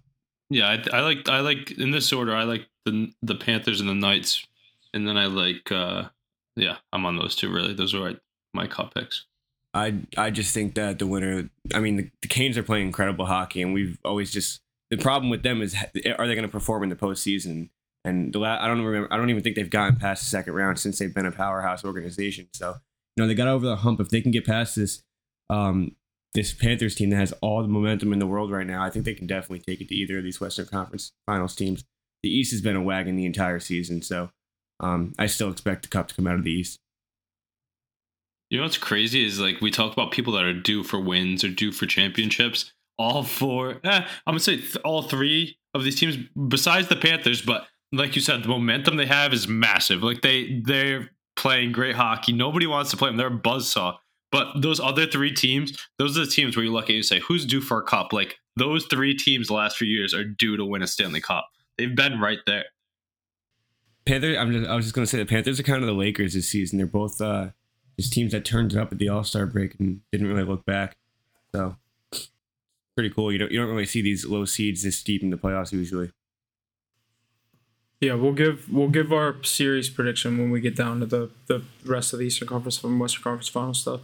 Yeah, 0.50 0.68
I, 0.68 0.98
I 0.98 1.00
like 1.02 1.28
I 1.28 1.40
like 1.40 1.72
in 1.72 1.90
this 1.90 2.14
order. 2.14 2.36
I 2.36 2.44
like 2.44 2.68
the 2.86 3.12
the 3.24 3.36
Panthers 3.36 3.80
and 3.80 3.90
the 3.90 3.96
Knights, 3.96 4.46
and 4.94 5.08
then 5.08 5.18
I 5.18 5.26
like 5.26 5.72
uh 5.72 6.04
yeah, 6.56 6.78
I'm 6.94 7.06
on 7.06 7.18
those 7.18 7.36
two. 7.36 7.52
Really, 7.52 7.74
those 7.74 7.96
are 7.96 8.14
my 8.54 8.68
cup 8.68 8.94
picks. 8.94 9.26
I 9.74 10.02
I 10.18 10.30
just 10.30 10.54
think 10.54 10.76
that 10.76 11.00
the 11.00 11.08
winner. 11.08 11.50
I 11.74 11.80
mean, 11.80 11.96
the, 11.96 12.12
the 12.22 12.28
Canes 12.28 12.60
are 12.60 12.64
playing 12.64 12.86
incredible 12.86 13.26
hockey, 13.26 13.64
and 13.64 13.74
we've 13.74 13.98
always 14.06 14.32
just 14.32 14.62
the 14.92 14.98
problem 14.98 15.30
with 15.30 15.44
them 15.44 15.62
is 15.62 15.76
are 15.76 16.28
they 16.28 16.36
going 16.36 16.44
to 16.44 16.48
perform 16.48 16.84
in 16.84 16.90
the 16.90 16.96
postseason? 16.96 17.70
And 18.04 18.34
the 18.34 18.40
la- 18.40 18.60
I 18.62 18.68
don't 18.68 18.82
remember. 18.82 19.12
I 19.12 19.18
don't 19.18 19.30
even 19.30 19.42
think 19.42 19.56
they've 19.56 19.70
gotten 19.70 19.96
past 19.96 20.24
the 20.24 20.30
second 20.30 20.54
round 20.54 20.80
since 20.80 21.00
they've 21.00 21.14
been 21.14 21.26
a 21.26 21.32
powerhouse 21.32 21.84
organization. 21.84 22.48
So 22.54 22.76
you 23.16 23.24
know 23.24 23.28
they 23.28 23.34
got 23.34 23.48
over 23.48 23.66
the 23.66 23.78
hump. 23.78 24.00
If 24.00 24.10
they 24.10 24.22
can 24.22 24.32
get 24.32 24.46
past 24.46 24.76
this 24.76 25.02
um, 25.50 25.96
this 26.34 26.54
Panthers 26.54 26.96
team 26.96 27.10
that 27.10 27.18
has 27.18 27.34
all 27.42 27.62
the 27.62 27.68
momentum 27.68 28.14
in 28.14 28.20
the 28.20 28.28
world 28.28 28.52
right 28.52 28.68
now, 28.68 28.84
I 28.84 28.90
think 28.90 29.06
they 29.06 29.16
can 29.16 29.28
definitely 29.28 29.60
take 29.60 29.82
it 29.82 29.88
to 29.90 29.96
either 29.96 30.20
of 30.20 30.24
these 30.24 30.40
Western 30.40 30.68
Conference 30.68 31.14
Finals 31.26 31.56
teams. 31.56 31.84
The 32.22 32.30
East 32.30 32.52
has 32.52 32.62
been 32.62 32.76
a 32.76 32.84
wagon 32.84 33.16
the 33.16 33.26
entire 33.26 33.60
season, 33.60 34.02
so 34.02 34.30
um, 34.80 35.14
I 35.18 35.26
still 35.26 35.50
expect 35.50 35.84
the 35.84 35.88
Cup 35.88 36.08
to 36.10 36.16
come 36.16 36.28
out 36.28 36.36
of 36.36 36.44
the 36.44 36.52
East. 36.52 36.78
You 38.52 38.60
know 38.60 38.66
what's 38.66 38.78
crazy 38.78 39.26
is 39.26 39.40
like 39.40 39.62
we 39.62 39.72
talk 39.72 39.94
about 39.94 40.12
people 40.12 40.34
that 40.34 40.44
are 40.44 40.54
due 40.54 40.84
for 40.84 41.00
wins 41.00 41.44
or 41.44 41.50
due 41.50 41.72
for 41.72 41.88
championships 41.88 42.72
all 42.98 43.24
four. 43.24 43.80
Eh, 43.84 44.02
I'm 44.28 44.34
gonna 44.34 44.40
say 44.40 44.58
th- 44.58 44.78
all 44.78 45.04
three 45.04 45.58
of 45.74 45.84
these 45.84 46.00
teams, 46.00 46.18
besides 46.48 46.88
the 46.88 46.96
Panthers. 46.96 47.42
But 47.42 47.66
like 47.92 48.16
you 48.16 48.22
said, 48.22 48.44
the 48.44 48.48
momentum 48.48 48.98
they 48.98 49.06
have 49.06 49.34
is 49.34 49.48
massive. 49.48 50.04
Like 50.04 50.22
they 50.22 50.62
they're 50.64 51.12
playing 51.36 51.72
great 51.72 51.96
hockey. 51.96 52.34
Nobody 52.34 52.68
wants 52.68 52.92
to 52.92 52.98
play 52.98 53.10
them. 53.10 53.18
They're 53.18 53.28
a 53.28 53.32
buzzsaw. 53.32 53.98
But 54.32 54.62
those 54.62 54.80
other 54.80 55.06
three 55.06 55.32
teams, 55.32 55.78
those 55.98 56.18
are 56.18 56.26
the 56.26 56.32
teams 56.32 56.58
where 56.58 56.66
you 56.66 56.72
look 56.72 56.86
at 56.86 56.96
you 56.96 57.04
say, 57.04 57.20
who's 57.20 57.46
due 57.46 57.62
for 57.62 57.80
a 57.80 57.84
cup? 57.84 58.12
Like 58.12 58.36
those 58.58 58.86
three 58.86 59.16
teams 59.16 59.48
the 59.48 59.54
last 59.54 59.78
few 59.78 59.88
years 59.88 60.14
are 60.14 60.26
due 60.26 60.58
to 60.58 60.66
win 60.66 60.82
a 60.82 60.88
Stanley 60.88 61.22
Cup. 61.22 61.48
They've 61.78 61.96
been 61.96 62.20
right 62.20 62.40
there. 62.46 62.66
Panther. 64.06 64.36
I'm 64.36 64.52
just, 64.52 64.70
I 64.70 64.76
was 64.76 64.86
just 64.86 64.96
gonna 64.96 65.08
say 65.08 65.18
the 65.18 65.26
Panthers 65.26 65.60
are 65.60 65.64
kind 65.64 65.82
of 65.82 65.88
the 65.88 65.94
Lakers 65.94 66.34
this 66.34 66.50
season. 66.50 66.78
They're 66.78 66.88
both 66.88 67.20
uh, 67.22 67.50
just 68.00 68.14
teams 68.14 68.32
that 68.34 68.46
turned 68.46 68.74
it 68.74 68.78
up 68.78 68.92
at 68.92 68.98
the 68.98 69.10
All 69.10 69.24
Star 69.24 69.46
break 69.46 69.76
and 69.80 70.02
didn't 70.12 70.28
really 70.28 70.44
look 70.44 70.66
back. 70.66 70.98
So 71.54 71.76
pretty 72.96 73.10
cool. 73.10 73.32
You 73.32 73.38
don't 73.38 73.52
you 73.52 73.60
don't 73.60 73.70
really 73.70 73.86
see 73.86 74.02
these 74.02 74.26
low 74.26 74.46
seeds 74.46 74.84
this 74.84 75.04
deep 75.04 75.22
in 75.22 75.30
the 75.30 75.38
playoffs 75.38 75.72
usually. 75.72 76.12
Yeah, 78.02 78.16
we'll 78.16 78.34
give 78.34 78.72
we'll 78.72 78.90
give 78.90 79.14
our 79.14 79.42
series 79.44 79.90
prediction 79.90 80.38
when 80.38 80.52
we 80.52 80.62
get 80.62 80.76
down 80.76 81.00
to 81.00 81.06
the 81.06 81.32
the 81.48 81.64
rest 81.86 82.14
of 82.14 82.20
the 82.20 82.26
Eastern 82.26 82.48
Conference 82.48 82.84
and 82.84 83.00
Western 83.00 83.24
Conference 83.24 83.48
final 83.48 83.74
stuff. 83.74 84.02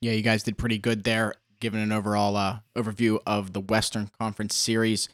Yeah, 0.00 0.12
you 0.12 0.22
guys 0.22 0.42
did 0.42 0.56
pretty 0.56 0.78
good 0.78 1.04
there. 1.04 1.34
giving 1.60 1.82
an 1.82 1.92
overall 1.92 2.36
uh, 2.36 2.60
overview 2.74 3.18
of 3.26 3.52
the 3.52 3.60
Western 3.60 4.10
Conference 4.18 4.56
Series. 4.56 5.08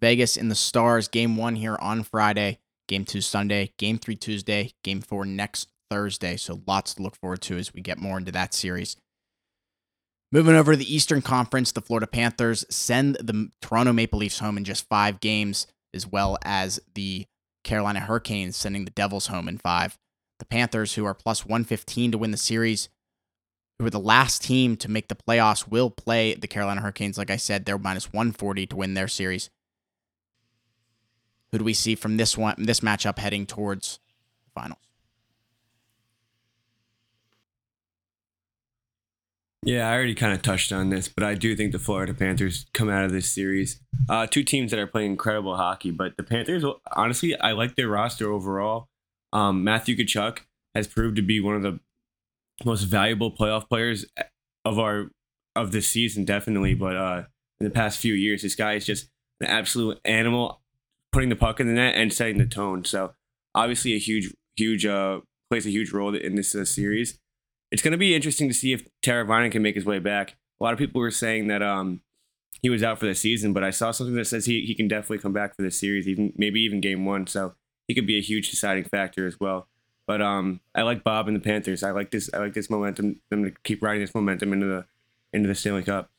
Vegas 0.00 0.36
in 0.36 0.48
the 0.48 0.54
Stars, 0.54 1.08
game 1.08 1.36
one 1.36 1.56
here 1.56 1.76
on 1.76 2.02
Friday, 2.02 2.58
game 2.88 3.04
two 3.04 3.20
Sunday, 3.20 3.72
game 3.76 3.98
three 3.98 4.16
Tuesday, 4.16 4.72
game 4.82 5.02
four 5.02 5.26
next 5.26 5.68
Thursday. 5.90 6.36
So 6.36 6.62
lots 6.66 6.94
to 6.94 7.02
look 7.02 7.16
forward 7.16 7.42
to 7.42 7.58
as 7.58 7.74
we 7.74 7.82
get 7.82 7.98
more 7.98 8.16
into 8.16 8.32
that 8.32 8.54
series. 8.54 8.96
Moving 10.32 10.54
over 10.54 10.72
to 10.72 10.78
the 10.78 10.94
Eastern 10.94 11.22
Conference, 11.22 11.72
the 11.72 11.80
Florida 11.80 12.06
Panthers 12.06 12.64
send 12.70 13.16
the 13.16 13.50
Toronto 13.60 13.92
Maple 13.92 14.20
Leafs 14.20 14.38
home 14.38 14.56
in 14.56 14.64
just 14.64 14.88
five 14.88 15.18
games, 15.18 15.66
as 15.92 16.06
well 16.06 16.38
as 16.44 16.78
the 16.94 17.26
Carolina 17.64 17.98
Hurricanes 18.00 18.56
sending 18.56 18.84
the 18.84 18.92
Devils 18.92 19.26
home 19.26 19.48
in 19.48 19.58
five. 19.58 19.98
The 20.38 20.44
Panthers, 20.44 20.94
who 20.94 21.04
are 21.04 21.14
plus 21.14 21.44
115 21.44 22.12
to 22.12 22.18
win 22.18 22.30
the 22.30 22.36
series, 22.36 22.88
who 23.78 23.86
are 23.86 23.90
the 23.90 23.98
last 23.98 24.44
team 24.44 24.76
to 24.76 24.90
make 24.90 25.08
the 25.08 25.16
playoffs, 25.16 25.68
will 25.68 25.90
play 25.90 26.34
the 26.34 26.46
Carolina 26.46 26.80
Hurricanes. 26.80 27.18
Like 27.18 27.30
I 27.30 27.36
said, 27.36 27.64
they're 27.64 27.76
minus 27.76 28.12
140 28.12 28.68
to 28.68 28.76
win 28.76 28.94
their 28.94 29.08
series. 29.08 29.50
Who 31.50 31.58
do 31.58 31.64
we 31.64 31.74
see 31.74 31.96
from 31.96 32.18
this 32.18 32.38
one, 32.38 32.54
this 32.56 32.80
matchup 32.80 33.18
heading 33.18 33.46
towards 33.46 33.98
the 34.44 34.50
finals? 34.52 34.89
Yeah, 39.62 39.90
I 39.90 39.94
already 39.94 40.14
kind 40.14 40.32
of 40.32 40.40
touched 40.40 40.72
on 40.72 40.88
this, 40.88 41.08
but 41.08 41.22
I 41.22 41.34
do 41.34 41.54
think 41.54 41.72
the 41.72 41.78
Florida 41.78 42.14
Panthers 42.14 42.64
come 42.72 42.88
out 42.88 43.04
of 43.04 43.12
this 43.12 43.30
series. 43.30 43.80
Uh, 44.08 44.26
two 44.26 44.42
teams 44.42 44.70
that 44.70 44.80
are 44.80 44.86
playing 44.86 45.10
incredible 45.10 45.56
hockey, 45.56 45.90
but 45.90 46.16
the 46.16 46.22
Panthers, 46.22 46.64
honestly, 46.92 47.38
I 47.38 47.52
like 47.52 47.76
their 47.76 47.88
roster 47.88 48.32
overall. 48.32 48.88
Um, 49.34 49.62
Matthew 49.62 49.96
Tkachuk 49.96 50.40
has 50.74 50.86
proved 50.86 51.16
to 51.16 51.22
be 51.22 51.40
one 51.40 51.56
of 51.56 51.62
the 51.62 51.78
most 52.64 52.84
valuable 52.84 53.30
playoff 53.30 53.68
players 53.68 54.06
of 54.64 54.78
our 54.78 55.10
of 55.54 55.72
this 55.72 55.88
season, 55.88 56.24
definitely. 56.24 56.74
But 56.74 56.96
uh, 56.96 57.24
in 57.60 57.64
the 57.64 57.70
past 57.70 57.98
few 57.98 58.14
years, 58.14 58.42
this 58.42 58.54
guy 58.54 58.74
is 58.74 58.86
just 58.86 59.10
an 59.40 59.48
absolute 59.48 60.00
animal, 60.06 60.62
putting 61.12 61.28
the 61.28 61.36
puck 61.36 61.60
in 61.60 61.66
the 61.66 61.74
net 61.74 61.96
and 61.96 62.12
setting 62.12 62.38
the 62.38 62.46
tone. 62.46 62.86
So 62.86 63.12
obviously, 63.54 63.92
a 63.92 63.98
huge, 63.98 64.34
huge 64.56 64.86
uh, 64.86 65.20
plays 65.50 65.66
a 65.66 65.70
huge 65.70 65.92
role 65.92 66.14
in 66.14 66.34
this 66.34 66.54
uh, 66.54 66.64
series 66.64 67.18
it's 67.70 67.82
going 67.82 67.92
to 67.92 67.98
be 67.98 68.14
interesting 68.14 68.48
to 68.48 68.54
see 68.54 68.72
if 68.72 68.86
Teravainen 69.02 69.52
can 69.52 69.62
make 69.62 69.74
his 69.74 69.84
way 69.84 69.98
back. 69.98 70.36
A 70.60 70.64
lot 70.64 70.72
of 70.72 70.78
people 70.78 71.00
were 71.00 71.10
saying 71.10 71.46
that 71.48 71.62
um, 71.62 72.00
he 72.62 72.68
was 72.68 72.82
out 72.82 72.98
for 72.98 73.06
the 73.06 73.14
season, 73.14 73.52
but 73.52 73.64
I 73.64 73.70
saw 73.70 73.90
something 73.90 74.16
that 74.16 74.26
says 74.26 74.46
he, 74.46 74.62
he 74.66 74.74
can 74.74 74.88
definitely 74.88 75.18
come 75.18 75.32
back 75.32 75.56
for 75.56 75.62
the 75.62 75.70
series, 75.70 76.06
even 76.06 76.32
maybe 76.36 76.60
even 76.60 76.80
game 76.80 77.04
one. 77.04 77.26
So 77.26 77.54
he 77.88 77.94
could 77.94 78.06
be 78.06 78.18
a 78.18 78.22
huge 78.22 78.50
deciding 78.50 78.84
factor 78.84 79.26
as 79.26 79.38
well. 79.40 79.68
But 80.06 80.20
um, 80.20 80.60
I 80.74 80.82
like 80.82 81.04
Bob 81.04 81.28
and 81.28 81.36
the 81.36 81.40
Panthers. 81.40 81.82
I 81.82 81.92
like 81.92 82.10
this. 82.10 82.28
I 82.34 82.38
like 82.38 82.54
this 82.54 82.68
momentum. 82.68 83.20
Them 83.30 83.44
to 83.44 83.52
keep 83.62 83.82
riding 83.82 84.02
this 84.02 84.14
momentum 84.14 84.52
into 84.52 84.66
the 84.66 84.84
into 85.32 85.48
the 85.48 85.54
Stanley 85.54 85.84
Cup. 85.84 86.10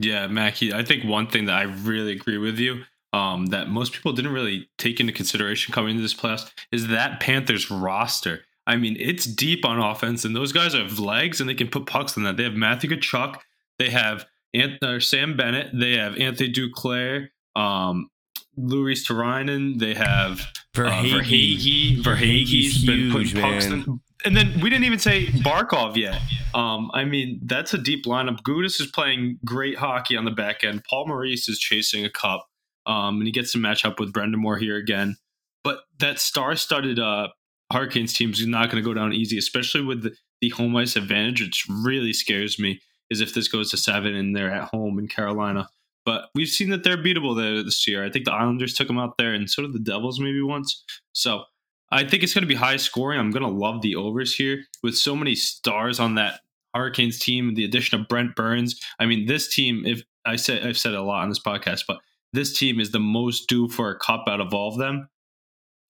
Yeah, 0.00 0.26
Mackie. 0.26 0.72
I 0.72 0.84
think 0.84 1.04
one 1.04 1.28
thing 1.28 1.46
that 1.46 1.56
I 1.56 1.62
really 1.62 2.12
agree 2.12 2.38
with 2.38 2.58
you 2.58 2.82
um, 3.12 3.46
that 3.46 3.68
most 3.68 3.92
people 3.92 4.12
didn't 4.12 4.32
really 4.32 4.68
take 4.76 5.00
into 5.00 5.12
consideration 5.12 5.72
coming 5.72 5.92
into 5.92 6.02
this 6.02 6.14
playoffs 6.14 6.50
is 6.70 6.88
that 6.88 7.20
Panthers 7.20 7.70
roster. 7.70 8.44
I 8.68 8.76
mean, 8.76 8.96
it's 9.00 9.24
deep 9.24 9.64
on 9.64 9.78
offense, 9.78 10.24
and 10.24 10.36
those 10.36 10.52
guys 10.52 10.74
have 10.74 10.98
legs 10.98 11.40
and 11.40 11.48
they 11.48 11.54
can 11.54 11.68
put 11.68 11.86
pucks 11.86 12.16
in 12.16 12.22
that. 12.24 12.36
They 12.36 12.44
have 12.44 12.54
Matthew 12.54 12.90
Tkachuk, 12.90 13.36
they 13.78 13.88
have 13.88 14.26
Ant- 14.54 15.02
Sam 15.02 15.36
Bennett, 15.36 15.70
they 15.72 15.96
have 15.96 16.16
Anthony 16.18 16.52
Duclair, 16.52 17.28
um, 17.56 18.10
Luostarinen, 18.58 19.78
they 19.78 19.94
have. 19.94 20.40
Uh, 20.76 20.82
Verhaeghe. 20.82 22.02
Verhaeghe's 22.02 22.84
been 22.84 23.10
putting 23.10 23.40
pucks 23.40 23.64
in. 23.66 24.00
And 24.24 24.36
then 24.36 24.60
we 24.60 24.68
didn't 24.68 24.84
even 24.84 24.98
say 24.98 25.26
Barkov 25.26 25.96
yet. 25.96 26.20
Um, 26.54 26.90
I 26.92 27.04
mean, 27.04 27.40
that's 27.44 27.72
a 27.72 27.78
deep 27.78 28.04
lineup. 28.04 28.42
Gudas 28.42 28.80
is 28.80 28.88
playing 28.88 29.38
great 29.44 29.78
hockey 29.78 30.16
on 30.16 30.24
the 30.24 30.30
back 30.30 30.62
end. 30.62 30.84
Paul 30.84 31.06
Maurice 31.06 31.48
is 31.48 31.58
chasing 31.58 32.04
a 32.04 32.10
cup, 32.10 32.46
um, 32.84 33.18
and 33.18 33.26
he 33.26 33.32
gets 33.32 33.52
to 33.52 33.58
match 33.58 33.84
up 33.84 33.98
with 33.98 34.12
Brind'Amour 34.12 34.60
here 34.60 34.76
again. 34.76 35.16
But 35.64 35.80
that 36.00 36.18
star-studded 36.18 36.98
uh, 36.98 37.28
Hurricanes 37.72 38.12
teams 38.12 38.42
are 38.42 38.48
not 38.48 38.70
going 38.70 38.82
to 38.82 38.88
go 38.88 38.94
down 38.94 39.12
easy, 39.12 39.38
especially 39.38 39.82
with 39.82 40.02
the, 40.02 40.16
the 40.40 40.50
home 40.50 40.74
ice 40.76 40.96
advantage, 40.96 41.42
which 41.42 41.66
really 41.68 42.12
scares 42.12 42.58
me. 42.58 42.80
Is 43.10 43.22
if 43.22 43.32
this 43.32 43.48
goes 43.48 43.70
to 43.70 43.78
seven 43.78 44.14
and 44.14 44.36
they're 44.36 44.52
at 44.52 44.68
home 44.68 44.98
in 44.98 45.08
Carolina. 45.08 45.68
But 46.04 46.28
we've 46.34 46.48
seen 46.48 46.68
that 46.70 46.84
they're 46.84 46.96
beatable 46.96 47.36
there 47.36 47.62
this 47.62 47.86
year. 47.86 48.04
I 48.04 48.10
think 48.10 48.26
the 48.26 48.32
Islanders 48.32 48.74
took 48.74 48.86
them 48.86 48.98
out 48.98 49.16
there, 49.18 49.32
and 49.32 49.48
so 49.48 49.62
did 49.62 49.72
the 49.72 49.78
Devils 49.78 50.20
maybe 50.20 50.42
once. 50.42 50.84
So 51.12 51.44
I 51.90 52.04
think 52.04 52.22
it's 52.22 52.34
going 52.34 52.42
to 52.42 52.48
be 52.48 52.54
high 52.54 52.76
scoring. 52.76 53.18
I'm 53.18 53.30
going 53.30 53.42
to 53.42 53.48
love 53.48 53.80
the 53.80 53.96
overs 53.96 54.34
here 54.34 54.64
with 54.82 54.96
so 54.96 55.16
many 55.16 55.34
stars 55.34 55.98
on 55.98 56.16
that 56.16 56.40
Hurricanes 56.74 57.18
team. 57.18 57.54
The 57.54 57.64
addition 57.64 57.98
of 57.98 58.08
Brent 58.08 58.36
Burns. 58.36 58.80
I 58.98 59.06
mean, 59.06 59.26
this 59.26 59.54
team. 59.54 59.84
If 59.86 60.02
I 60.24 60.36
said 60.36 60.66
I've 60.66 60.78
said 60.78 60.94
a 60.94 61.02
lot 61.02 61.22
on 61.22 61.30
this 61.30 61.42
podcast, 61.42 61.84
but 61.88 61.98
this 62.32 62.58
team 62.58 62.78
is 62.80 62.90
the 62.90 63.00
most 63.00 63.48
due 63.48 63.68
for 63.68 63.90
a 63.90 63.98
cup 63.98 64.24
out 64.28 64.40
of 64.40 64.52
all 64.52 64.72
of 64.72 64.78
them. 64.78 65.08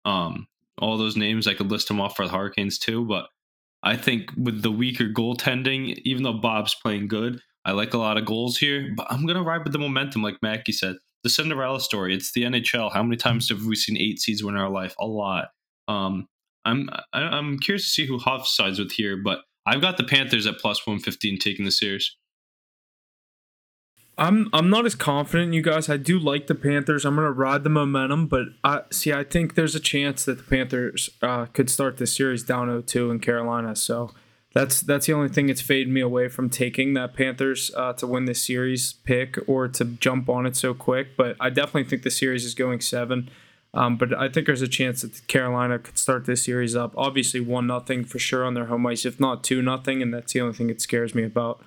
Um, 0.04 0.46
all 0.78 0.96
those 0.96 1.16
names. 1.16 1.46
I 1.46 1.54
could 1.54 1.70
list 1.70 1.88
them 1.88 2.00
off 2.00 2.16
for 2.16 2.26
the 2.26 2.32
Hurricanes 2.32 2.78
too, 2.78 3.04
but 3.04 3.26
I 3.82 3.96
think 3.96 4.30
with 4.36 4.62
the 4.62 4.70
weaker 4.70 5.04
goaltending, 5.04 6.00
even 6.04 6.22
though 6.22 6.40
Bob's 6.40 6.74
playing 6.74 7.08
good, 7.08 7.40
I 7.64 7.72
like 7.72 7.94
a 7.94 7.98
lot 7.98 8.16
of 8.16 8.24
goals 8.24 8.58
here. 8.58 8.92
But 8.96 9.06
I'm 9.10 9.26
gonna 9.26 9.42
ride 9.42 9.64
with 9.64 9.72
the 9.72 9.78
momentum, 9.78 10.22
like 10.22 10.36
Mackie 10.42 10.72
said. 10.72 10.96
The 11.24 11.30
Cinderella 11.30 11.80
story. 11.80 12.14
It's 12.14 12.32
the 12.32 12.44
NHL. 12.44 12.92
How 12.92 13.02
many 13.02 13.16
times 13.16 13.48
have 13.48 13.64
we 13.64 13.74
seen 13.74 13.96
eight 13.96 14.20
seeds 14.20 14.44
win 14.44 14.56
our 14.56 14.70
life? 14.70 14.94
A 15.00 15.06
lot. 15.06 15.48
Um, 15.88 16.28
I'm 16.64 16.88
I, 17.12 17.22
am 17.22 17.34
i 17.34 17.38
am 17.38 17.58
curious 17.58 17.84
to 17.84 17.90
see 17.90 18.06
who 18.06 18.18
Huff 18.18 18.46
sides 18.46 18.78
with 18.78 18.92
here, 18.92 19.16
but 19.16 19.40
I've 19.66 19.80
got 19.80 19.96
the 19.96 20.04
Panthers 20.04 20.46
at 20.46 20.58
plus 20.58 20.86
one 20.86 21.00
fifteen 21.00 21.38
taking 21.38 21.64
the 21.64 21.70
series. 21.70 22.16
I'm 24.18 24.48
I'm 24.52 24.70
not 24.70 24.86
as 24.86 24.94
confident, 24.94 25.52
you 25.52 25.60
guys. 25.60 25.90
I 25.90 25.98
do 25.98 26.18
like 26.18 26.46
the 26.46 26.54
Panthers. 26.54 27.04
I'm 27.04 27.16
gonna 27.16 27.30
ride 27.30 27.64
the 27.64 27.70
momentum, 27.70 28.28
but 28.28 28.46
I 28.64 28.82
see. 28.90 29.12
I 29.12 29.24
think 29.24 29.54
there's 29.54 29.74
a 29.74 29.80
chance 29.80 30.24
that 30.24 30.38
the 30.38 30.44
Panthers 30.44 31.10
uh, 31.20 31.46
could 31.46 31.68
start 31.68 31.98
this 31.98 32.16
series 32.16 32.42
down 32.42 32.68
0-2 32.68 33.10
in 33.10 33.20
Carolina. 33.20 33.76
So 33.76 34.12
that's 34.54 34.80
that's 34.80 35.06
the 35.06 35.12
only 35.12 35.28
thing 35.28 35.48
that's 35.48 35.60
faded 35.60 35.92
me 35.92 36.00
away 36.00 36.28
from 36.28 36.48
taking 36.48 36.94
that 36.94 37.12
Panthers 37.12 37.70
uh, 37.76 37.92
to 37.94 38.06
win 38.06 38.24
this 38.24 38.42
series 38.42 38.94
pick 39.04 39.38
or 39.46 39.68
to 39.68 39.84
jump 39.84 40.30
on 40.30 40.46
it 40.46 40.56
so 40.56 40.72
quick. 40.72 41.14
But 41.14 41.36
I 41.38 41.50
definitely 41.50 41.84
think 41.84 42.02
the 42.02 42.10
series 42.10 42.44
is 42.46 42.54
going 42.54 42.80
seven. 42.80 43.28
Um, 43.74 43.98
but 43.98 44.14
I 44.18 44.30
think 44.30 44.46
there's 44.46 44.62
a 44.62 44.68
chance 44.68 45.02
that 45.02 45.26
Carolina 45.26 45.78
could 45.78 45.98
start 45.98 46.24
this 46.24 46.42
series 46.42 46.74
up. 46.74 46.94
Obviously, 46.96 47.40
one 47.40 47.66
nothing 47.66 48.02
for 48.04 48.18
sure 48.18 48.42
on 48.46 48.54
their 48.54 48.64
home 48.64 48.86
ice, 48.86 49.04
if 49.04 49.20
not 49.20 49.44
two 49.44 49.60
nothing, 49.60 50.00
and 50.00 50.14
that's 50.14 50.32
the 50.32 50.40
only 50.40 50.54
thing 50.54 50.68
that 50.68 50.80
scares 50.80 51.14
me 51.14 51.24
about 51.24 51.62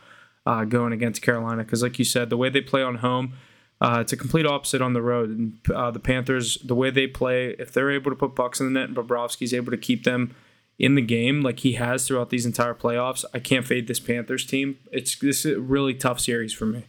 uh, 0.49 0.65
going 0.65 0.91
against 0.91 1.21
Carolina 1.21 1.63
because, 1.63 1.83
like 1.83 1.99
you 1.99 2.05
said, 2.05 2.31
the 2.31 2.37
way 2.37 2.49
they 2.49 2.61
play 2.61 2.81
on 2.81 2.95
home, 2.95 3.33
uh, 3.81 3.99
it's 4.01 4.11
a 4.11 4.17
complete 4.17 4.47
opposite 4.47 4.81
on 4.81 4.93
the 4.93 5.01
road. 5.01 5.29
And 5.29 5.59
uh, 5.71 5.91
the 5.91 5.99
Panthers, 5.99 6.57
the 6.65 6.73
way 6.73 6.89
they 6.89 7.05
play, 7.05 7.55
if 7.59 7.71
they're 7.71 7.91
able 7.91 8.09
to 8.09 8.15
put 8.15 8.33
bucks 8.33 8.59
in 8.59 8.65
the 8.65 8.79
net 8.79 8.89
and 8.89 8.97
Bobrovsky's 8.97 9.53
able 9.53 9.69
to 9.69 9.77
keep 9.77 10.05
them 10.05 10.35
in 10.79 10.95
the 10.95 11.03
game 11.03 11.43
like 11.43 11.59
he 11.59 11.73
has 11.73 12.07
throughout 12.07 12.31
these 12.31 12.47
entire 12.47 12.73
playoffs, 12.73 13.23
I 13.31 13.37
can't 13.37 13.63
fade 13.63 13.87
this 13.87 13.99
Panthers 13.99 14.43
team. 14.43 14.79
It's 14.91 15.19
this 15.19 15.45
is 15.45 15.57
a 15.57 15.61
really 15.61 15.93
tough 15.93 16.19
series 16.19 16.51
for 16.51 16.65
me. 16.65 16.85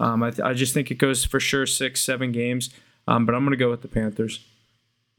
Um, 0.00 0.24
I, 0.24 0.30
th- 0.30 0.40
I 0.40 0.52
just 0.52 0.74
think 0.74 0.90
it 0.90 0.96
goes 0.96 1.24
for 1.24 1.38
sure 1.38 1.66
six, 1.66 2.02
seven 2.02 2.32
games, 2.32 2.70
um, 3.06 3.26
but 3.26 3.36
I'm 3.36 3.42
going 3.42 3.52
to 3.52 3.56
go 3.56 3.70
with 3.70 3.82
the 3.82 3.88
Panthers. 3.88 4.44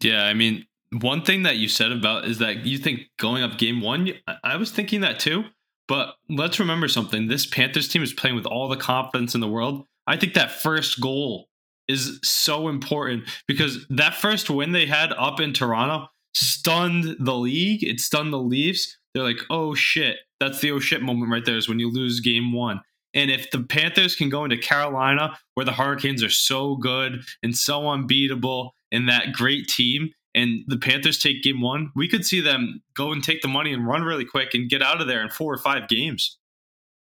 Yeah, 0.01 0.25
I 0.25 0.33
mean, 0.33 0.65
one 0.99 1.21
thing 1.21 1.43
that 1.43 1.55
you 1.55 1.69
said 1.69 1.93
about 1.93 2.25
is 2.25 2.39
that 2.39 2.65
you 2.65 2.77
think 2.77 3.03
going 3.17 3.41
up 3.41 3.57
game 3.57 3.79
one, 3.79 4.11
I 4.43 4.57
was 4.57 4.69
thinking 4.69 4.99
that 4.99 5.17
too. 5.17 5.45
But 5.87 6.15
let's 6.29 6.59
remember 6.59 6.87
something. 6.87 7.27
This 7.27 7.45
Panthers 7.45 7.87
team 7.87 8.01
is 8.01 8.13
playing 8.13 8.35
with 8.35 8.45
all 8.45 8.67
the 8.67 8.77
confidence 8.77 9.35
in 9.35 9.41
the 9.41 9.47
world. 9.47 9.85
I 10.07 10.17
think 10.17 10.33
that 10.33 10.51
first 10.51 10.99
goal 11.01 11.49
is 11.87 12.19
so 12.23 12.67
important 12.67 13.25
because 13.47 13.85
that 13.89 14.15
first 14.15 14.49
win 14.49 14.71
they 14.71 14.87
had 14.87 15.13
up 15.13 15.39
in 15.39 15.53
Toronto 15.53 16.07
stunned 16.33 17.15
the 17.19 17.35
league. 17.35 17.83
It 17.83 17.99
stunned 17.99 18.33
the 18.33 18.39
Leafs. 18.39 18.97
They're 19.13 19.23
like, 19.23 19.41
oh 19.49 19.75
shit. 19.75 20.17
That's 20.39 20.59
the 20.59 20.71
oh 20.71 20.79
shit 20.79 21.01
moment 21.01 21.31
right 21.31 21.45
there 21.45 21.57
is 21.57 21.69
when 21.69 21.79
you 21.79 21.91
lose 21.91 22.19
game 22.19 22.51
one. 22.51 22.81
And 23.13 23.31
if 23.31 23.49
the 23.51 23.63
Panthers 23.63 24.15
can 24.15 24.29
go 24.29 24.43
into 24.43 24.57
Carolina, 24.57 25.37
where 25.53 25.65
the 25.65 25.71
Hurricanes 25.71 26.21
are 26.21 26.29
so 26.29 26.75
good 26.75 27.21
and 27.41 27.55
so 27.55 27.87
unbeatable 27.87 28.75
and 28.91 29.07
that 29.07 29.31
great 29.31 29.67
team, 29.67 30.09
and 30.35 30.65
the 30.67 30.77
Panthers 30.77 31.17
take 31.17 31.41
game 31.41 31.61
one, 31.61 31.91
we 31.95 32.09
could 32.09 32.25
see 32.25 32.41
them 32.41 32.81
go 32.93 33.13
and 33.13 33.23
take 33.23 33.41
the 33.41 33.47
money 33.47 33.73
and 33.73 33.87
run 33.87 34.03
really 34.03 34.25
quick 34.25 34.53
and 34.53 34.69
get 34.69 34.81
out 34.81 34.99
of 34.99 35.07
there 35.07 35.21
in 35.21 35.29
four 35.29 35.53
or 35.53 35.57
five 35.57 35.87
games. 35.87 36.37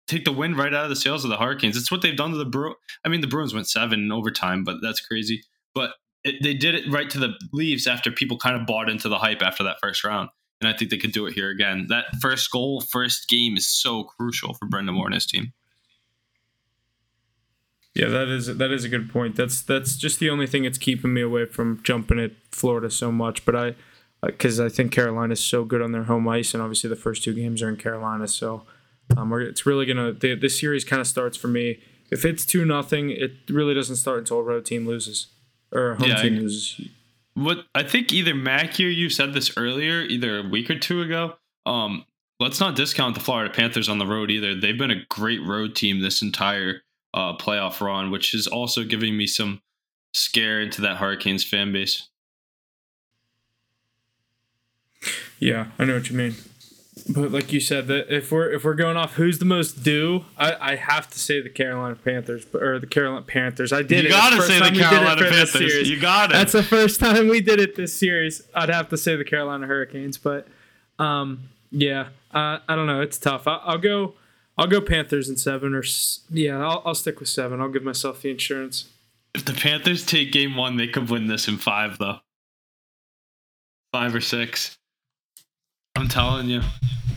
Take 0.07 0.23
the 0.23 0.31
win 0.31 0.55
right 0.55 0.73
out 0.73 0.85
of 0.85 0.89
the 0.89 0.95
sails 0.95 1.25
of 1.25 1.29
the 1.29 1.35
Hurricanes. 1.35 1.75
It's 1.75 1.91
what 1.91 2.01
they've 2.01 2.15
done 2.15 2.31
to 2.31 2.37
the 2.37 2.45
Bru. 2.45 2.73
I 3.03 3.09
mean, 3.09 3.19
the 3.19 3.27
Bruins 3.27 3.53
went 3.53 3.67
seven 3.67 3.99
in 3.99 4.11
overtime, 4.13 4.63
but 4.63 4.77
that's 4.81 5.01
crazy. 5.01 5.43
But 5.75 5.91
it, 6.23 6.35
they 6.41 6.53
did 6.53 6.75
it 6.75 6.89
right 6.89 7.09
to 7.09 7.19
the 7.19 7.33
Leafs 7.51 7.85
after 7.85 8.09
people 8.09 8.37
kind 8.37 8.55
of 8.55 8.65
bought 8.65 8.89
into 8.89 9.09
the 9.09 9.17
hype 9.17 9.41
after 9.41 9.63
that 9.65 9.81
first 9.81 10.05
round. 10.05 10.29
And 10.61 10.69
I 10.69 10.75
think 10.75 10.89
they 10.89 10.97
could 10.97 11.11
do 11.11 11.25
it 11.25 11.33
here 11.33 11.49
again. 11.49 11.87
That 11.89 12.05
first 12.21 12.49
goal, 12.49 12.79
first 12.79 13.27
game 13.27 13.57
is 13.57 13.67
so 13.67 14.05
crucial 14.05 14.53
for 14.53 14.67
Brind'Amour 14.67 15.05
and 15.05 15.13
his 15.13 15.25
team. 15.25 15.51
Yeah, 17.97 18.09
that 18.09 18.27
is 18.27 18.57
that 18.57 18.71
is 18.71 18.83
a 18.83 18.89
good 18.89 19.09
point. 19.11 19.35
That's 19.35 19.61
that's 19.61 19.97
just 19.97 20.19
the 20.19 20.29
only 20.29 20.47
thing 20.47 20.63
that's 20.63 20.77
keeping 20.77 21.13
me 21.13 21.21
away 21.21 21.45
from 21.45 21.81
jumping 21.83 22.19
at 22.19 22.31
Florida 22.51 22.89
so 22.91 23.11
much. 23.11 23.43
But 23.45 23.55
I, 23.55 23.75
because 24.25 24.59
I 24.59 24.69
think 24.69 24.91
Carolina 24.91 25.33
is 25.33 25.39
so 25.43 25.63
good 25.65 25.81
on 25.81 25.91
their 25.91 26.03
home 26.03 26.27
ice, 26.27 26.53
and 26.53 26.61
obviously 26.61 26.89
the 26.89 26.95
first 26.95 27.23
two 27.23 27.33
games 27.33 27.61
are 27.61 27.69
in 27.69 27.77
Carolina, 27.77 28.27
so 28.27 28.63
Um, 29.15 29.31
it's 29.33 29.65
really 29.65 29.85
gonna 29.85 30.11
the, 30.11 30.35
this 30.35 30.59
series 30.59 30.83
kind 30.83 30.99
of 30.99 31.07
starts 31.07 31.37
for 31.37 31.47
me. 31.47 31.79
If 32.11 32.23
it's 32.25 32.45
two 32.45 32.65
nothing, 32.65 33.09
it 33.09 33.31
really 33.49 33.73
doesn't 33.73 33.95
start 33.97 34.19
until 34.19 34.37
a 34.39 34.43
road 34.43 34.65
team 34.65 34.85
loses 34.87 35.27
or 35.71 35.91
a 35.91 35.95
home 35.95 36.09
Yeah, 36.09 36.21
team 36.21 36.35
I- 36.35 36.39
loses. 36.39 36.81
what 37.33 37.65
I 37.73 37.83
think 37.83 38.11
either 38.13 38.35
Mackie 38.35 38.85
or 38.85 38.89
you 38.89 39.09
said 39.09 39.33
this 39.33 39.55
earlier, 39.57 40.01
either 40.01 40.39
a 40.39 40.43
week 40.47 40.69
or 40.69 40.77
two 40.77 41.01
ago. 41.01 41.35
Um, 41.65 42.05
let's 42.39 42.59
not 42.59 42.75
discount 42.75 43.15
the 43.15 43.21
Florida 43.21 43.53
Panthers 43.53 43.89
on 43.89 43.97
the 43.97 44.05
road 44.05 44.29
either. 44.31 44.53
They've 44.55 44.77
been 44.77 44.91
a 44.91 45.05
great 45.09 45.41
road 45.43 45.75
team 45.75 46.01
this 46.01 46.21
entire 46.21 46.81
uh, 47.13 47.35
playoff 47.37 47.81
run, 47.81 48.11
which 48.11 48.33
is 48.33 48.47
also 48.47 48.83
giving 48.83 49.17
me 49.17 49.27
some 49.27 49.61
scare 50.13 50.59
into 50.59 50.81
that 50.81 50.97
Hurricanes 50.97 51.43
fan 51.43 51.71
base. 51.71 52.07
Yeah, 55.39 55.67
I 55.77 55.85
know 55.85 55.95
what 55.95 56.09
you 56.09 56.17
mean. 56.17 56.35
But 57.09 57.31
like 57.31 57.53
you 57.53 57.59
said, 57.59 57.87
that 57.87 58.13
if 58.13 58.31
we're 58.31 58.51
if 58.51 58.63
we're 58.63 58.73
going 58.73 58.97
off 58.97 59.13
who's 59.13 59.39
the 59.39 59.45
most 59.45 59.83
due, 59.83 60.25
I, 60.37 60.73
I 60.73 60.75
have 60.75 61.09
to 61.11 61.19
say 61.19 61.41
the 61.41 61.49
Carolina 61.49 61.95
Panthers, 61.95 62.43
but 62.43 62.61
or 62.61 62.79
the 62.79 62.87
Carolina 62.87 63.21
Panthers. 63.25 63.71
I 63.71 63.81
did 63.81 64.03
you 64.03 64.09
it. 64.09 64.11
gotta 64.11 64.37
the 64.37 64.41
say 64.41 64.53
the 64.55 64.59
time 64.59 64.73
we 64.73 64.79
did 64.79 64.85
it 64.85 64.89
Carolina 64.89 65.29
Panthers. 65.29 65.89
You 65.89 66.01
got 66.01 66.31
it. 66.31 66.33
That's 66.33 66.51
the 66.51 66.63
first 66.63 66.99
time 66.99 67.29
we 67.29 67.39
did 67.39 67.59
it 67.59 67.75
this 67.75 67.97
series. 67.97 68.41
I'd 68.53 68.69
have 68.69 68.89
to 68.89 68.97
say 68.97 69.15
the 69.15 69.23
Carolina 69.23 69.67
Hurricanes, 69.67 70.17
but 70.17 70.47
um, 70.99 71.49
yeah, 71.71 72.09
uh, 72.33 72.59
I 72.67 72.75
don't 72.75 72.87
know. 72.87 73.01
It's 73.01 73.17
tough. 73.17 73.47
I, 73.47 73.57
I'll 73.57 73.77
go. 73.77 74.15
I'll 74.57 74.67
go 74.67 74.81
Panthers 74.81 75.29
in 75.29 75.37
seven 75.37 75.73
or 75.75 75.83
yeah. 76.31 76.57
I'll, 76.65 76.81
I'll 76.85 76.95
stick 76.95 77.19
with 77.19 77.29
seven. 77.29 77.61
I'll 77.61 77.69
give 77.69 77.83
myself 77.83 78.21
the 78.21 78.31
insurance. 78.31 78.85
if 79.35 79.45
the 79.45 79.53
Panthers 79.53 80.05
take 80.05 80.31
game 80.31 80.55
one, 80.55 80.77
they 80.77 80.87
could 80.87 81.09
win 81.09 81.27
this 81.27 81.47
in 81.47 81.57
five, 81.57 81.97
though. 81.99 82.19
Five 83.93 84.15
or 84.15 84.21
six. 84.21 84.77
I'm 85.95 86.07
telling 86.07 86.47
you. 86.47 86.61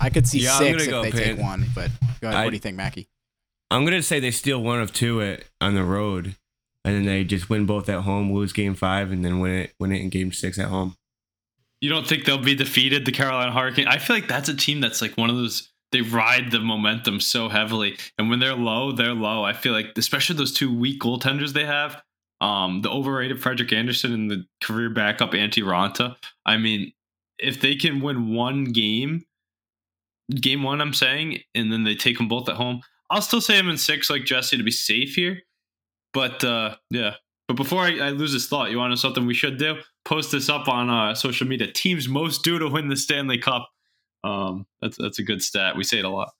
I 0.00 0.08
could 0.10 0.26
see 0.26 0.40
Yeah, 0.40 0.58
six 0.58 0.84
if 0.84 0.90
go 0.90 1.02
they 1.02 1.10
Pan- 1.10 1.36
take 1.36 1.38
one, 1.44 1.66
but 1.74 1.90
go 2.20 2.28
ahead. 2.28 2.40
I- 2.40 2.44
what 2.44 2.50
do 2.50 2.56
you 2.56 2.60
think, 2.60 2.76
Mackie? 2.76 3.08
I'm 3.70 3.84
gonna 3.84 4.02
say 4.02 4.18
they 4.18 4.30
steal 4.32 4.60
one 4.62 4.80
of 4.80 4.92
two 4.92 5.22
at 5.22 5.44
on 5.60 5.74
the 5.74 5.84
road, 5.84 6.34
and 6.84 6.94
then 6.96 7.04
they 7.04 7.22
just 7.24 7.48
win 7.48 7.66
both 7.66 7.88
at 7.88 8.00
home, 8.02 8.32
lose 8.32 8.52
game 8.52 8.74
five, 8.74 9.12
and 9.12 9.24
then 9.24 9.38
win 9.38 9.52
it 9.52 9.74
win 9.78 9.92
it 9.92 10.00
in 10.00 10.08
game 10.08 10.32
six 10.32 10.58
at 10.58 10.66
home. 10.68 10.96
You 11.80 11.88
don't 11.88 12.06
think 12.06 12.24
they'll 12.24 12.36
be 12.38 12.54
defeated, 12.56 13.06
the 13.06 13.12
Carolina 13.12 13.52
Hurricane? 13.52 13.86
I 13.88 13.98
feel 13.98 14.16
like 14.16 14.26
that's 14.28 14.48
a 14.48 14.56
team 14.56 14.80
that's 14.80 15.00
like 15.00 15.16
one 15.16 15.30
of 15.30 15.36
those. 15.36 15.69
They 15.92 16.02
ride 16.02 16.50
the 16.50 16.60
momentum 16.60 17.20
so 17.20 17.48
heavily, 17.48 17.98
and 18.16 18.30
when 18.30 18.38
they're 18.38 18.54
low, 18.54 18.92
they're 18.92 19.14
low. 19.14 19.42
I 19.42 19.52
feel 19.52 19.72
like, 19.72 19.86
especially 19.96 20.36
those 20.36 20.52
two 20.52 20.72
weak 20.72 21.00
goaltenders 21.00 21.52
they 21.52 21.66
have, 21.66 22.00
um, 22.40 22.82
the 22.82 22.90
overrated 22.90 23.42
Frederik 23.42 23.72
Andersen 23.72 24.12
and 24.12 24.30
the 24.30 24.44
career 24.62 24.90
backup 24.90 25.32
Antti 25.32 25.62
Raanta. 25.62 26.16
I 26.46 26.56
mean, 26.58 26.92
if 27.38 27.60
they 27.60 27.74
can 27.74 28.00
win 28.00 28.32
one 28.34 28.64
game, 28.64 29.24
game 30.34 30.62
one, 30.62 30.80
I'm 30.80 30.94
saying, 30.94 31.40
and 31.54 31.72
then 31.72 31.84
they 31.84 31.94
take 31.94 32.18
them 32.18 32.28
both 32.28 32.48
at 32.48 32.56
home, 32.56 32.82
I'll 33.10 33.22
still 33.22 33.40
say 33.40 33.58
I'm 33.58 33.68
in 33.68 33.76
six, 33.76 34.08
like 34.08 34.24
Jesse, 34.24 34.56
to 34.56 34.62
be 34.62 34.70
safe 34.70 35.14
here. 35.14 35.40
But 36.12 36.44
uh, 36.44 36.76
yeah, 36.90 37.14
but 37.48 37.56
before 37.56 37.82
I, 37.82 37.98
I 37.98 38.10
lose 38.10 38.32
this 38.32 38.48
thought, 38.48 38.70
you 38.70 38.78
want 38.78 38.90
to 38.90 38.90
know 38.90 38.96
something 38.96 39.26
we 39.26 39.34
should 39.34 39.58
do? 39.58 39.78
Post 40.04 40.32
this 40.32 40.48
up 40.48 40.68
on 40.68 40.88
uh, 40.88 41.14
social 41.14 41.46
media. 41.48 41.70
Teams 41.70 42.08
most 42.08 42.44
due 42.44 42.58
to 42.58 42.68
win 42.68 42.88
the 42.88 42.96
Stanley 42.96 43.38
Cup. 43.38 43.69
Um, 44.22 44.66
that's 44.80 44.96
that's 44.96 45.18
a 45.18 45.22
good 45.22 45.42
stat. 45.42 45.76
We 45.76 45.84
say 45.84 45.98
it 45.98 46.04
a 46.04 46.10
lot. 46.10 46.32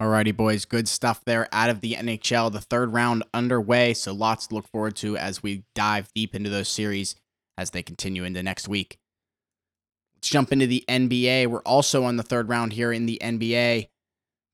Alrighty, 0.00 0.34
boys. 0.34 0.64
Good 0.64 0.88
stuff 0.88 1.22
there 1.26 1.46
out 1.52 1.68
of 1.68 1.82
the 1.82 1.92
NHL. 1.92 2.50
The 2.50 2.60
third 2.60 2.94
round 2.94 3.22
underway, 3.34 3.92
so 3.92 4.12
lots 4.14 4.46
to 4.46 4.54
look 4.54 4.66
forward 4.68 4.96
to 4.96 5.18
as 5.18 5.42
we 5.42 5.64
dive 5.74 6.08
deep 6.14 6.34
into 6.34 6.48
those 6.48 6.68
series 6.68 7.16
as 7.58 7.70
they 7.70 7.82
continue 7.82 8.24
into 8.24 8.42
next 8.42 8.66
week. 8.66 8.98
Let's 10.14 10.30
jump 10.30 10.52
into 10.52 10.66
the 10.66 10.84
NBA. 10.88 11.48
We're 11.48 11.60
also 11.60 12.04
on 12.04 12.16
the 12.16 12.22
third 12.22 12.48
round 12.48 12.72
here 12.72 12.92
in 12.92 13.04
the 13.04 13.18
NBA. 13.22 13.82
To 13.82 13.88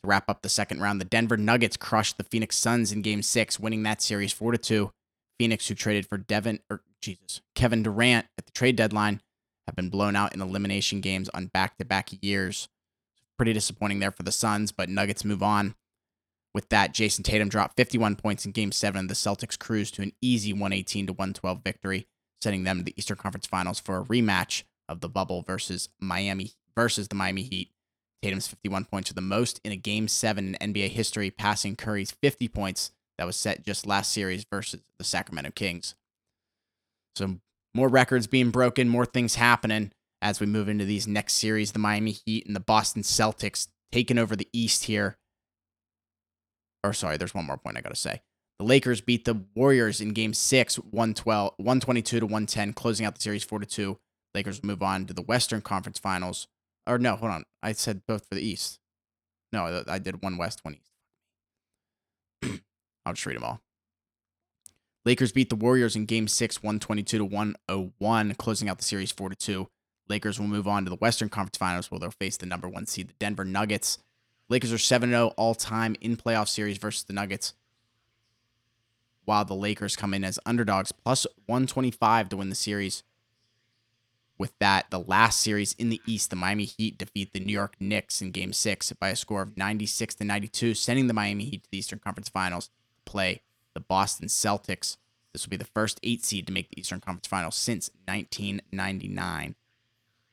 wrap 0.05 0.29
up 0.29 0.43
the 0.43 0.49
second 0.49 0.81
round, 0.81 1.01
the 1.01 1.05
Denver 1.05 1.37
Nuggets 1.37 1.77
crushed 1.77 2.19
the 2.19 2.25
Phoenix 2.25 2.57
Suns 2.57 2.91
in 2.91 3.03
game 3.03 3.23
six, 3.23 3.61
winning 3.61 3.85
that 3.85 4.03
series 4.03 4.33
4 4.33 4.51
to 4.51 4.59
2. 4.59 4.91
Phoenix, 5.39 5.69
who 5.69 5.75
traded 5.75 6.07
for 6.07 6.19
Devin 6.19 6.61
or 6.71 6.83
Jesus, 7.01 7.41
Kevin 7.55 7.83
Durant 7.83 8.27
at 8.39 8.47
the 8.47 8.53
trade 8.53 8.77
deadline, 8.77 9.21
have 9.67 9.77
been 9.77 9.91
blown 9.91 10.17
out 10.17 10.35
in 10.35 10.41
elimination 10.41 11.01
games 11.01 11.29
on 11.31 11.47
back 11.47 11.77
to 11.79 11.85
back 11.85 12.11
years. 12.23 12.69
Pretty 13.37 13.53
disappointing 13.53 13.99
there 13.99 14.11
for 14.11 14.23
the 14.23 14.33
Suns, 14.33 14.73
but 14.73 14.89
Nuggets 14.89 15.25
move 15.25 15.43
on. 15.43 15.75
With 16.55 16.71
that, 16.71 16.95
Jayson 16.95 17.23
Tatum 17.23 17.51
dropped 17.51 17.77
51 17.77 18.17
points 18.17 18.47
in 18.47 18.53
game 18.53 18.73
seven. 18.73 19.09
The 19.09 19.15
Celtics 19.15 19.59
cruised 19.59 19.95
to 19.97 20.03
an 20.03 20.13
easy 20.23 20.53
118 20.53 21.09
to 21.09 21.13
112 21.13 21.61
victory, 21.63 22.07
sending 22.41 22.65
them 22.65 22.79
to 22.79 22.85
the 22.85 22.95
Eastern 22.97 23.19
Conference 23.19 23.47
Finals 23.47 23.79
for 23.79 23.99
a 23.99 24.05
rematch 24.05 24.63
of 24.89 25.01
the 25.01 25.09
bubble 25.09 25.43
versus 25.43 25.91
Miami 26.01 26.53
versus 26.75 27.09
the 27.09 27.15
Miami 27.15 27.43
Heat. 27.43 27.73
Tatum's 28.23 28.49
51 28.49 28.87
points 28.87 29.11
are 29.11 29.15
the 29.15 29.21
most 29.21 29.61
in 29.65 29.73
a 29.73 29.77
game 29.77 30.09
seven 30.09 30.55
in 30.55 30.73
NBA 30.73 30.89
history, 30.89 31.31
passing 31.31 31.77
Curry's 31.77 32.13
50 32.23 32.49
points 32.49 32.91
that 33.19 33.27
was 33.27 33.37
set 33.37 33.65
just 33.65 33.87
last 33.87 34.13
series 34.13 34.45
versus 34.51 34.81
the 34.99 35.05
Sacramento 35.05 35.51
Kings. 35.55 35.95
So 37.15 37.39
more 37.75 37.89
records 37.89 38.27
being 38.27 38.51
broken, 38.51 38.89
more 38.89 39.07
things 39.07 39.37
happening 39.37 39.93
as 40.21 40.41
we 40.41 40.47
move 40.47 40.69
into 40.69 40.85
these 40.85 41.07
next 41.07 41.35
series. 41.35 41.73
The 41.73 41.79
Miami 41.79 42.13
Heat 42.13 42.47
and 42.47 42.57
the 42.57 42.61
Boston 42.61 43.03
Celtics 43.03 43.69
taking 43.93 44.19
over 44.19 44.37
the 44.37 44.49
East 44.53 44.85
here. 44.85 45.17
Or 46.85 46.93
sorry, 46.93 47.17
there's 47.17 47.35
one 47.35 47.47
more 47.47 47.57
point 47.57 47.77
I 47.77 47.81
got 47.81 47.91
to 47.91 47.97
say. 47.97 48.23
The 48.59 48.65
Lakers 48.65 49.01
beat 49.01 49.25
the 49.25 49.43
Warriors 49.55 50.01
in 50.01 50.13
game 50.13 50.33
six, 50.33 50.77
112, 50.77 51.55
122 51.57 52.21
to 52.21 52.27
110, 52.27 52.73
closing 52.73 53.05
out 53.05 53.15
the 53.15 53.21
series 53.21 53.45
4 53.45 53.59
to 53.59 53.67
2. 53.67 53.99
Lakers 54.35 54.65
move 54.65 54.83
on 54.83 55.07
to 55.07 55.15
the 55.15 55.23
Western 55.23 55.61
Conference 55.61 55.99
Finals. 55.99 56.49
Or 56.87 56.99
no, 56.99 57.17
hold 57.17 57.33
on. 57.33 57.45
I 57.63 57.73
said 57.73 58.03
both 58.07 58.27
for 58.27 58.35
the 58.35 58.43
East. 58.43 58.79
No, 59.53 59.85
I 59.87 59.99
did 59.99 60.23
one 60.23 60.37
West, 60.39 60.61
one 60.65 60.77
East. 62.43 62.63
I'll 63.07 63.13
just 63.15 63.25
read 63.25 63.37
them 63.37 63.45
all. 63.45 63.63
Lakers 65.05 65.31
beat 65.31 65.49
the 65.49 65.57
Warriors 65.57 65.95
in 65.95 66.05
game 66.05 66.27
six, 66.27 66.63
122 66.65 67.19
to 67.19 67.25
101, 67.25 68.35
closing 68.35 68.69
out 68.69 68.79
the 68.79 68.85
series 68.85 69.13
4 69.13 69.29
to 69.29 69.37
2. 69.37 69.69
Lakers 70.09 70.41
will 70.41 70.49
move 70.49 70.67
on 70.67 70.83
to 70.85 70.91
the 70.91 70.97
Western 70.97 71.29
Conference 71.29 71.57
Finals 71.57 71.91
where 71.91 72.01
they'll 72.01 72.11
face 72.11 72.37
the 72.37 72.45
number 72.45 72.69
one 72.69 72.87
seed, 72.87 73.09
the 73.09 73.15
Denver 73.21 73.45
Nuggets. 73.45 73.99
Lakers 74.49 74.73
are 74.73 74.79
7 74.79 75.11
0 75.11 75.29
all 75.37 75.55
time 75.55 75.95
in 76.01 76.17
playoff 76.17 76.49
series 76.49 76.79
versus 76.79 77.05
the 77.05 77.13
Nuggets, 77.13 77.55
while 79.25 79.45
the 79.45 79.55
Lakers 79.55 79.97
come 79.97 80.13
in 80.13 80.25
as 80.25 80.41
underdogs, 80.45 80.91
plus 80.91 81.27
125 81.47 82.29
to 82.29 82.37
win 82.37 82.49
the 82.49 82.57
series. 82.57 83.05
With 84.39 84.53
that, 84.59 84.91
the 84.91 85.01
last 85.01 85.41
series 85.41 85.73
in 85.75 85.89
the 85.89 86.01
East, 86.07 86.31
the 86.31 86.37
Miami 86.37 86.65
Heat 86.65 86.99
defeat 86.99 87.33
the 87.33 87.41
New 87.41 87.53
York 87.53 87.77
Knicks 87.81 88.21
in 88.21 88.33
Game 88.33 88.53
6 88.53 88.93
by 88.95 89.09
a 89.09 89.17
score 89.17 89.43
of 89.43 89.57
96 89.57 90.17
to 90.17 90.25
92, 90.25 90.75
sending 90.75 91.07
the 91.07 91.15
Miami 91.15 91.45
Heat 91.45 91.63
to 91.65 91.71
the 91.71 91.79
Eastern 91.79 92.01
Conference 92.01 92.29
Finals 92.29 92.71
play 93.07 93.43
the 93.75 93.81
Boston 93.81 94.29
Celtics. 94.29 94.97
This 95.33 95.47
will 95.47 95.51
be 95.51 95.57
the 95.57 95.65
first 95.65 96.01
eight 96.03 96.25
seed 96.25 96.47
to 96.47 96.53
make 96.53 96.69
the 96.71 96.81
Eastern 96.81 97.01
Conference 97.01 97.27
Finals 97.27 97.57
since 97.57 97.91
1999. 98.07 99.55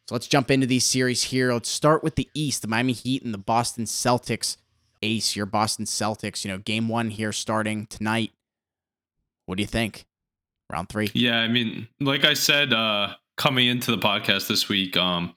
So 0.08 0.16
let's 0.16 0.28
jump 0.28 0.52
into 0.52 0.68
these 0.68 0.86
series 0.86 1.24
here. 1.24 1.54
Let's 1.54 1.70
start 1.70 2.04
with 2.04 2.16
the 2.16 2.30
East, 2.34 2.62
the 2.62 2.68
Miami 2.68 2.94
Heat 2.94 3.24
and 3.24 3.34
the 3.34 3.38
Boston 3.38 3.86
Celtics. 3.86 4.58
Ace, 5.02 5.36
your 5.36 5.46
Boston 5.46 5.86
Celtics, 5.86 6.44
you 6.44 6.52
know, 6.52 6.58
game 6.58 6.88
one 6.88 7.10
here 7.10 7.32
starting 7.32 7.86
tonight. 7.88 8.32
What 9.46 9.58
do 9.58 9.64
you 9.64 9.68
think? 9.68 10.06
Round 10.72 10.88
three. 10.88 11.12
Yeah, 11.14 11.40
I 11.40 11.50
mean, 11.50 11.88
like 12.00 12.24
I 12.24 12.34
said, 12.34 12.74
uh, 12.74 13.16
coming 13.38 13.68
into 13.68 13.92
the 13.92 13.98
podcast 13.98 14.48
this 14.48 14.70
week, 14.70 14.96
um, 14.96 15.36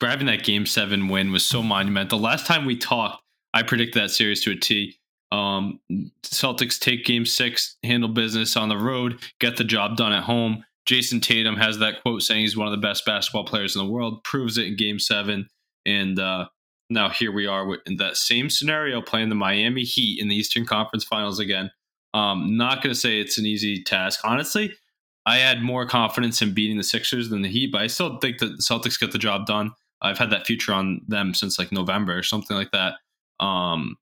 grabbing 0.00 0.26
that 0.26 0.42
game 0.42 0.66
seven 0.66 1.08
win 1.08 1.32
was 1.32 1.46
so 1.46 1.62
monumental. 1.62 2.18
The 2.18 2.24
last 2.24 2.46
time 2.46 2.66
we 2.66 2.76
talked, 2.76 3.22
I 3.54 3.62
predicted 3.62 4.02
that 4.02 4.10
series 4.10 4.42
to 4.42 4.50
a 4.50 4.56
T. 4.56 4.98
Um, 5.34 5.80
Celtics 6.22 6.78
take 6.78 7.04
game 7.04 7.26
six, 7.26 7.76
handle 7.82 8.08
business 8.08 8.56
on 8.56 8.68
the 8.68 8.76
road, 8.76 9.20
get 9.40 9.56
the 9.56 9.64
job 9.64 9.96
done 9.96 10.12
at 10.12 10.22
home. 10.22 10.64
Jayson 10.86 11.20
Tatum 11.20 11.56
has 11.56 11.78
that 11.78 12.02
quote 12.02 12.22
saying 12.22 12.42
he's 12.42 12.56
one 12.56 12.68
of 12.68 12.70
the 12.70 12.86
best 12.86 13.04
basketball 13.04 13.44
players 13.44 13.74
in 13.74 13.84
the 13.84 13.90
world, 13.90 14.22
proves 14.22 14.58
it 14.58 14.66
in 14.66 14.76
game 14.76 15.00
seven. 15.00 15.48
And 15.84 16.20
uh, 16.20 16.46
now 16.88 17.08
here 17.08 17.32
we 17.32 17.46
are 17.46 17.78
in 17.86 17.96
that 17.96 18.16
same 18.16 18.48
scenario 18.48 19.02
playing 19.02 19.28
the 19.28 19.34
Miami 19.34 19.82
Heat 19.82 20.20
in 20.20 20.28
the 20.28 20.36
Eastern 20.36 20.66
Conference 20.66 21.02
Finals 21.04 21.40
again. 21.40 21.70
Um, 22.12 22.56
not 22.56 22.80
going 22.80 22.94
to 22.94 23.00
say 23.00 23.18
it's 23.18 23.38
an 23.38 23.46
easy 23.46 23.82
task. 23.82 24.20
Honestly, 24.22 24.72
I 25.26 25.38
had 25.38 25.62
more 25.62 25.84
confidence 25.84 26.42
in 26.42 26.54
beating 26.54 26.76
the 26.76 26.84
Sixers 26.84 27.30
than 27.30 27.42
the 27.42 27.48
Heat, 27.48 27.72
but 27.72 27.80
I 27.80 27.88
still 27.88 28.18
think 28.18 28.38
that 28.38 28.56
the 28.56 28.62
Celtics 28.62 29.00
get 29.00 29.10
the 29.10 29.18
job 29.18 29.46
done. 29.46 29.72
I've 30.00 30.18
had 30.18 30.30
that 30.30 30.46
future 30.46 30.72
on 30.72 31.00
them 31.08 31.34
since 31.34 31.58
like 31.58 31.72
November 31.72 32.16
or 32.16 32.22
something 32.22 32.56
like 32.56 32.70
that. 32.70 32.94
Um, 33.44 33.96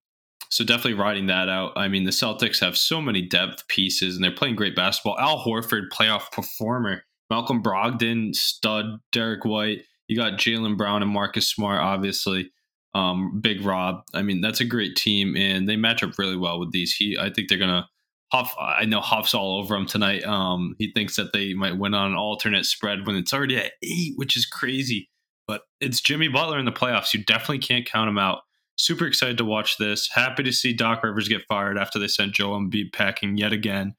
so 0.52 0.64
definitely 0.64 0.92
riding 0.92 1.28
that 1.28 1.48
out. 1.48 1.72
I 1.76 1.88
mean, 1.88 2.04
the 2.04 2.10
Celtics 2.10 2.60
have 2.60 2.76
so 2.76 3.00
many 3.00 3.22
depth 3.22 3.66
pieces 3.68 4.14
and 4.14 4.22
they're 4.22 4.30
playing 4.30 4.54
great 4.54 4.76
basketball. 4.76 5.18
Al 5.18 5.42
Horford, 5.42 5.84
playoff 5.90 6.30
performer. 6.30 7.04
Malcolm 7.30 7.62
Brogdon, 7.62 8.36
stud. 8.36 8.98
Derrick 9.12 9.46
White. 9.46 9.84
You 10.08 10.16
got 10.18 10.34
Jaylen 10.34 10.76
Brown 10.76 11.00
and 11.00 11.10
Marcus 11.10 11.48
Smart, 11.48 11.80
obviously. 11.80 12.52
Um, 12.94 13.40
Big 13.40 13.62
Rob. 13.62 14.02
I 14.12 14.20
mean, 14.20 14.42
that's 14.42 14.60
a 14.60 14.66
great 14.66 14.94
team, 14.94 15.34
and 15.38 15.66
they 15.66 15.76
match 15.76 16.02
up 16.02 16.18
really 16.18 16.36
well 16.36 16.60
with 16.60 16.70
these. 16.72 16.94
He, 16.94 17.16
I 17.18 17.30
think 17.30 17.48
they're 17.48 17.56
gonna. 17.56 17.88
Huff, 18.30 18.54
I 18.60 18.84
know 18.84 19.00
Huff's 19.00 19.32
all 19.32 19.58
over 19.58 19.74
him 19.74 19.86
tonight. 19.86 20.22
Um, 20.24 20.74
he 20.78 20.92
thinks 20.92 21.16
that 21.16 21.32
they 21.32 21.54
might 21.54 21.78
win 21.78 21.94
on 21.94 22.10
an 22.10 22.16
alternate 22.18 22.66
spread 22.66 23.06
when 23.06 23.16
it's 23.16 23.32
already 23.32 23.56
at 23.56 23.72
eight, 23.82 24.12
which 24.16 24.36
is 24.36 24.44
crazy. 24.44 25.08
but 25.46 25.62
it's 25.80 26.02
Jimmy 26.02 26.28
Butler 26.28 26.58
in 26.58 26.66
the 26.66 26.72
playoffs. 26.72 27.14
You 27.14 27.24
definitely 27.24 27.60
can't 27.60 27.86
count 27.86 28.10
him 28.10 28.18
out. 28.18 28.40
Super 28.76 29.06
excited 29.06 29.38
to 29.38 29.44
watch 29.44 29.76
this. 29.76 30.08
Happy 30.12 30.42
to 30.42 30.52
see 30.52 30.72
Doc 30.72 31.02
Rivers 31.02 31.28
get 31.28 31.46
fired 31.46 31.78
after 31.78 31.98
they 31.98 32.08
sent 32.08 32.32
Joel 32.32 32.58
Embiid 32.58 32.92
packing 32.92 33.36
yet 33.36 33.52
again. 33.52 33.94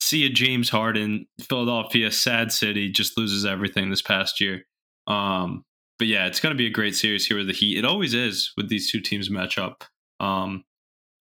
See 0.00 0.24
a 0.24 0.28
James 0.28 0.70
Harden, 0.70 1.26
Philadelphia, 1.40 2.10
sad 2.10 2.52
city, 2.52 2.90
just 2.90 3.18
loses 3.18 3.44
everything 3.44 3.90
this 3.90 4.02
past 4.02 4.40
year. 4.40 4.62
Um, 5.06 5.64
but 5.98 6.06
yeah, 6.06 6.26
it's 6.26 6.40
going 6.40 6.54
to 6.54 6.58
be 6.58 6.66
a 6.66 6.70
great 6.70 6.94
series 6.94 7.26
here 7.26 7.36
with 7.36 7.48
the 7.48 7.52
Heat. 7.52 7.78
It 7.78 7.84
always 7.84 8.14
is 8.14 8.52
with 8.56 8.68
these 8.68 8.90
two 8.90 9.00
teams 9.00 9.28
match 9.28 9.58
up. 9.58 9.84
Um, 10.20 10.64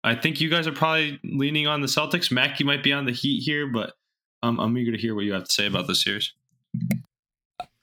I 0.02 0.14
think 0.14 0.40
you 0.40 0.50
guys 0.50 0.66
are 0.66 0.72
probably 0.72 1.18
leaning 1.24 1.66
on 1.66 1.80
the 1.80 1.86
Celtics. 1.86 2.30
Mac, 2.30 2.60
you 2.60 2.66
might 2.66 2.82
be 2.82 2.92
on 2.92 3.06
the 3.06 3.12
Heat 3.12 3.42
here, 3.42 3.66
but 3.66 3.94
um, 4.42 4.58
I'm 4.60 4.76
eager 4.76 4.92
to 4.92 4.98
hear 4.98 5.14
what 5.14 5.24
you 5.24 5.32
have 5.32 5.44
to 5.44 5.52
say 5.52 5.66
about 5.66 5.86
this 5.86 6.02
series. 6.02 6.32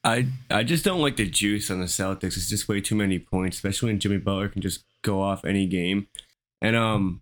I 0.04 0.28
I 0.50 0.64
just 0.64 0.84
don't 0.84 1.02
like 1.02 1.16
the 1.16 1.30
juice 1.30 1.70
on 1.70 1.80
the 1.80 1.86
Celtics. 1.86 2.38
It's 2.38 2.50
just 2.50 2.68
way 2.68 2.82
too 2.82 2.96
many 2.96 3.20
points, 3.20 3.58
especially 3.58 3.90
when 3.90 4.00
Jimmy 4.00 4.18
Butler 4.18 4.50
can 4.50 4.62
just 4.62 4.84
go 5.04 5.22
off 5.22 5.46
any 5.46 5.68
game. 5.68 6.08
And 6.62 6.76
um, 6.76 7.22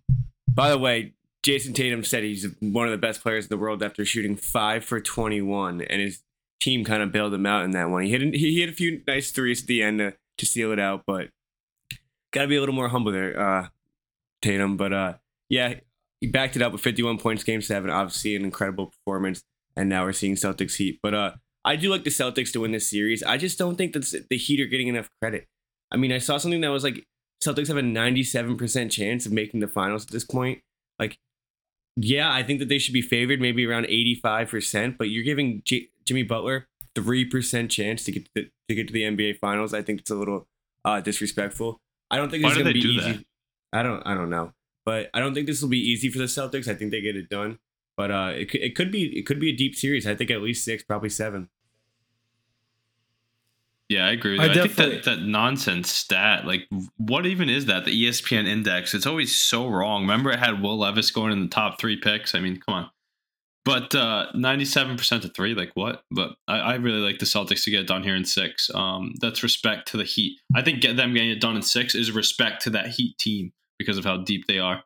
by 0.52 0.70
the 0.70 0.78
way, 0.78 1.14
Jayson 1.42 1.74
Tatum 1.74 2.04
said 2.04 2.22
he's 2.22 2.46
one 2.60 2.86
of 2.86 2.92
the 2.92 2.98
best 2.98 3.22
players 3.22 3.46
in 3.46 3.48
the 3.48 3.58
world 3.58 3.82
after 3.82 4.04
shooting 4.04 4.36
five 4.36 4.84
for 4.84 5.00
21, 5.00 5.80
and 5.82 6.00
his 6.00 6.22
team 6.60 6.84
kind 6.84 7.02
of 7.02 7.12
bailed 7.12 7.32
him 7.32 7.46
out 7.46 7.64
in 7.64 7.70
that 7.72 7.90
one. 7.90 8.02
He 8.02 8.10
hit 8.10 8.34
he 8.34 8.60
hit 8.60 8.68
a 8.68 8.72
few 8.72 9.02
nice 9.06 9.30
threes 9.30 9.62
at 9.62 9.68
the 9.68 9.82
end 9.82 9.98
to, 9.98 10.14
to 10.38 10.46
seal 10.46 10.72
it 10.72 10.78
out, 10.78 11.04
but 11.06 11.28
got 12.32 12.42
to 12.42 12.48
be 12.48 12.56
a 12.56 12.60
little 12.60 12.74
more 12.74 12.88
humble 12.88 13.12
there, 13.12 13.38
uh, 13.38 13.68
Tatum. 14.42 14.76
But 14.76 14.92
uh, 14.92 15.14
yeah, 15.48 15.74
he 16.20 16.26
backed 16.26 16.56
it 16.56 16.62
up 16.62 16.72
with 16.72 16.82
51 16.82 17.18
points, 17.18 17.44
game 17.44 17.62
seven. 17.62 17.90
Obviously, 17.90 18.36
an 18.36 18.44
incredible 18.44 18.86
performance, 18.86 19.42
and 19.76 19.88
now 19.88 20.04
we're 20.04 20.12
seeing 20.12 20.34
Celtics 20.34 20.76
Heat. 20.76 20.98
But 21.02 21.14
uh, 21.14 21.32
I 21.64 21.76
do 21.76 21.90
like 21.90 22.04
the 22.04 22.10
Celtics 22.10 22.52
to 22.52 22.60
win 22.60 22.72
this 22.72 22.88
series. 22.88 23.22
I 23.22 23.36
just 23.36 23.58
don't 23.58 23.76
think 23.76 23.92
that 23.92 24.26
the 24.30 24.36
Heat 24.36 24.60
are 24.60 24.66
getting 24.66 24.88
enough 24.88 25.08
credit. 25.20 25.46
I 25.92 25.96
mean, 25.96 26.12
I 26.12 26.18
saw 26.18 26.38
something 26.38 26.60
that 26.62 26.68
was 26.68 26.84
like 26.84 27.04
Celtics 27.42 27.68
have 27.68 27.76
a 27.76 27.82
97% 27.82 28.90
chance 28.90 29.26
of 29.26 29.32
making 29.32 29.60
the 29.60 29.68
finals 29.68 30.04
at 30.04 30.10
this 30.10 30.24
point. 30.24 30.60
Like, 30.98 31.18
yeah, 31.96 32.32
I 32.32 32.42
think 32.42 32.60
that 32.60 32.68
they 32.68 32.78
should 32.78 32.94
be 32.94 33.02
favored 33.02 33.40
maybe 33.40 33.66
around 33.66 33.86
85%, 33.86 34.96
but 34.96 35.10
you're 35.10 35.24
giving 35.24 35.62
J- 35.64 35.88
Jimmy 36.06 36.22
Butler 36.22 36.66
3% 36.96 37.70
chance 37.70 38.04
to 38.04 38.12
get 38.12 38.24
to 38.26 38.30
the, 38.34 38.50
to 38.68 38.74
get 38.74 38.86
to 38.88 38.92
the 38.92 39.02
NBA 39.02 39.38
finals. 39.38 39.74
I 39.74 39.82
think 39.82 40.00
it's 40.00 40.10
a 40.10 40.14
little 40.14 40.46
uh, 40.84 41.00
disrespectful. 41.00 41.80
I 42.10 42.16
don't 42.16 42.30
think 42.30 42.42
Why 42.42 42.50
it's 42.50 42.58
do 42.58 42.64
going 42.64 42.74
to 42.74 42.80
be 42.80 42.88
easy. 42.88 43.12
that? 43.12 43.24
I 43.72 43.82
don't 43.82 44.02
I 44.06 44.14
don't 44.14 44.30
know. 44.30 44.52
But 44.84 45.10
I 45.14 45.20
don't 45.20 45.34
think 45.34 45.46
this 45.46 45.62
will 45.62 45.68
be 45.68 45.78
easy 45.78 46.10
for 46.10 46.18
the 46.18 46.24
Celtics. 46.24 46.66
I 46.66 46.74
think 46.74 46.90
they 46.90 47.00
get 47.00 47.16
it 47.16 47.28
done. 47.28 47.58
But 48.00 48.10
uh, 48.10 48.32
it, 48.34 48.50
could- 48.50 48.62
it 48.62 48.74
could 48.74 48.90
be 48.90 49.18
it 49.18 49.26
could 49.26 49.38
be 49.38 49.50
a 49.50 49.54
deep 49.54 49.74
series. 49.74 50.06
I 50.06 50.14
think 50.14 50.30
at 50.30 50.40
least 50.40 50.64
six, 50.64 50.82
probably 50.82 51.10
seven. 51.10 51.50
Yeah, 53.90 54.06
I 54.06 54.12
agree 54.12 54.38
with 54.38 54.40
I 54.40 54.44
you. 54.54 54.62
I, 54.62 54.68
think 54.68 54.76
that, 54.76 55.04
that 55.04 55.20
nonsense 55.20 55.92
stat, 55.92 56.46
like, 56.46 56.66
what 56.96 57.26
even 57.26 57.50
is 57.50 57.66
that? 57.66 57.84
The 57.84 58.04
ESPN 58.06 58.46
index, 58.46 58.94
it's 58.94 59.04
always 59.04 59.36
so 59.36 59.68
wrong. 59.68 60.02
Remember, 60.02 60.30
it 60.30 60.38
had 60.38 60.62
Will 60.62 60.78
Levis 60.78 61.10
going 61.10 61.32
in 61.32 61.42
the 61.42 61.48
top 61.48 61.78
three 61.78 61.98
picks? 61.98 62.34
I 62.34 62.40
mean, 62.40 62.58
come 62.58 62.74
on. 62.74 62.90
But 63.66 63.94
uh, 63.94 64.28
97% 64.34 65.20
to 65.20 65.28
three, 65.28 65.54
like 65.54 65.72
what? 65.74 66.04
But 66.10 66.36
I, 66.48 66.58
I 66.60 66.74
really 66.76 67.00
like 67.00 67.18
the 67.18 67.26
Celtics 67.26 67.64
to 67.64 67.70
get 67.70 67.80
it 67.80 67.86
done 67.86 68.02
here 68.02 68.16
in 68.16 68.24
six. 68.24 68.70
Um, 68.74 69.12
that's 69.20 69.42
respect 69.42 69.88
to 69.88 69.98
the 69.98 70.04
Heat. 70.04 70.38
I 70.54 70.62
think 70.62 70.80
get 70.80 70.96
them 70.96 71.12
getting 71.12 71.30
it 71.30 71.40
done 71.40 71.56
in 71.56 71.62
six 71.62 71.94
is 71.94 72.12
respect 72.12 72.62
to 72.62 72.70
that 72.70 72.90
Heat 72.90 73.18
team 73.18 73.52
because 73.78 73.98
of 73.98 74.04
how 74.04 74.18
deep 74.18 74.46
they 74.46 74.58
are. 74.58 74.84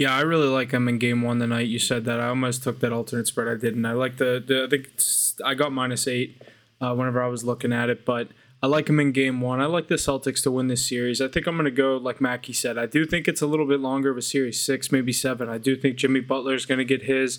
Yeah, 0.00 0.14
I 0.14 0.22
really 0.22 0.48
like 0.48 0.70
them 0.70 0.88
in 0.88 0.96
game 0.96 1.20
one 1.20 1.40
the 1.40 1.46
night 1.46 1.68
you 1.68 1.78
said 1.78 2.06
that. 2.06 2.20
I 2.20 2.28
almost 2.28 2.62
took 2.62 2.80
that 2.80 2.90
alternate 2.90 3.26
spread. 3.26 3.48
I 3.48 3.60
didn't. 3.60 3.84
I 3.84 3.92
like 3.92 4.16
the 4.16 4.42
the, 4.44 4.66
the 4.66 5.44
I 5.44 5.52
got 5.52 5.72
minus 5.72 6.08
eight 6.08 6.40
uh, 6.80 6.94
whenever 6.94 7.22
I 7.22 7.26
was 7.26 7.44
looking 7.44 7.70
at 7.70 7.90
it, 7.90 8.06
but 8.06 8.28
I 8.62 8.66
like 8.66 8.86
them 8.86 8.98
in 8.98 9.12
game 9.12 9.42
one. 9.42 9.60
I 9.60 9.66
like 9.66 9.88
the 9.88 9.96
Celtics 9.96 10.42
to 10.44 10.50
win 10.50 10.68
this 10.68 10.88
series. 10.88 11.20
I 11.20 11.28
think 11.28 11.46
I'm 11.46 11.54
going 11.54 11.66
to 11.66 11.70
go 11.70 11.98
like 11.98 12.18
Mackie 12.18 12.54
said. 12.54 12.78
I 12.78 12.86
do 12.86 13.04
think 13.04 13.28
it's 13.28 13.42
a 13.42 13.46
little 13.46 13.66
bit 13.66 13.80
longer 13.80 14.08
of 14.10 14.16
a 14.16 14.22
series, 14.22 14.58
six 14.58 14.90
maybe 14.90 15.12
seven. 15.12 15.50
I 15.50 15.58
do 15.58 15.76
think 15.76 15.96
Jimmy 15.96 16.20
Butler 16.20 16.54
is 16.54 16.64
going 16.64 16.78
to 16.78 16.84
get 16.86 17.02
his. 17.02 17.38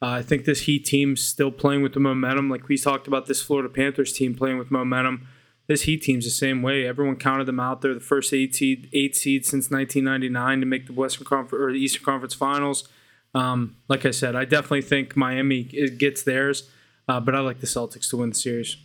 Uh, 0.00 0.10
I 0.10 0.22
think 0.22 0.44
this 0.44 0.60
Heat 0.60 0.84
team's 0.84 1.20
still 1.20 1.50
playing 1.50 1.82
with 1.82 1.94
the 1.94 1.98
momentum. 1.98 2.48
Like 2.48 2.68
we 2.68 2.78
talked 2.78 3.08
about, 3.08 3.26
this 3.26 3.42
Florida 3.42 3.68
Panthers 3.68 4.12
team 4.12 4.36
playing 4.36 4.58
with 4.58 4.70
momentum. 4.70 5.26
This 5.66 5.82
Heat 5.82 6.02
team's 6.02 6.24
the 6.24 6.30
same 6.30 6.62
way. 6.62 6.86
Everyone 6.86 7.16
counted 7.16 7.46
them 7.46 7.58
out. 7.58 7.80
They're 7.80 7.94
the 7.94 8.00
first 8.00 8.32
eight 8.32 8.54
seed, 8.54 8.88
eight 8.92 9.16
seed 9.16 9.44
since 9.44 9.70
1999 9.70 10.60
to 10.60 10.66
make 10.66 10.86
the 10.86 10.92
Western 10.92 11.24
Conference 11.24 11.60
or 11.60 11.72
the 11.72 11.78
Eastern 11.78 12.04
Conference 12.04 12.34
Finals. 12.34 12.88
Um, 13.34 13.76
like 13.88 14.06
I 14.06 14.12
said, 14.12 14.36
I 14.36 14.44
definitely 14.44 14.82
think 14.82 15.16
Miami 15.16 15.64
gets 15.64 16.22
theirs, 16.22 16.70
uh, 17.08 17.20
but 17.20 17.34
I 17.34 17.40
like 17.40 17.60
the 17.60 17.66
Celtics 17.66 18.08
to 18.10 18.16
win 18.16 18.30
the 18.30 18.34
series. 18.34 18.76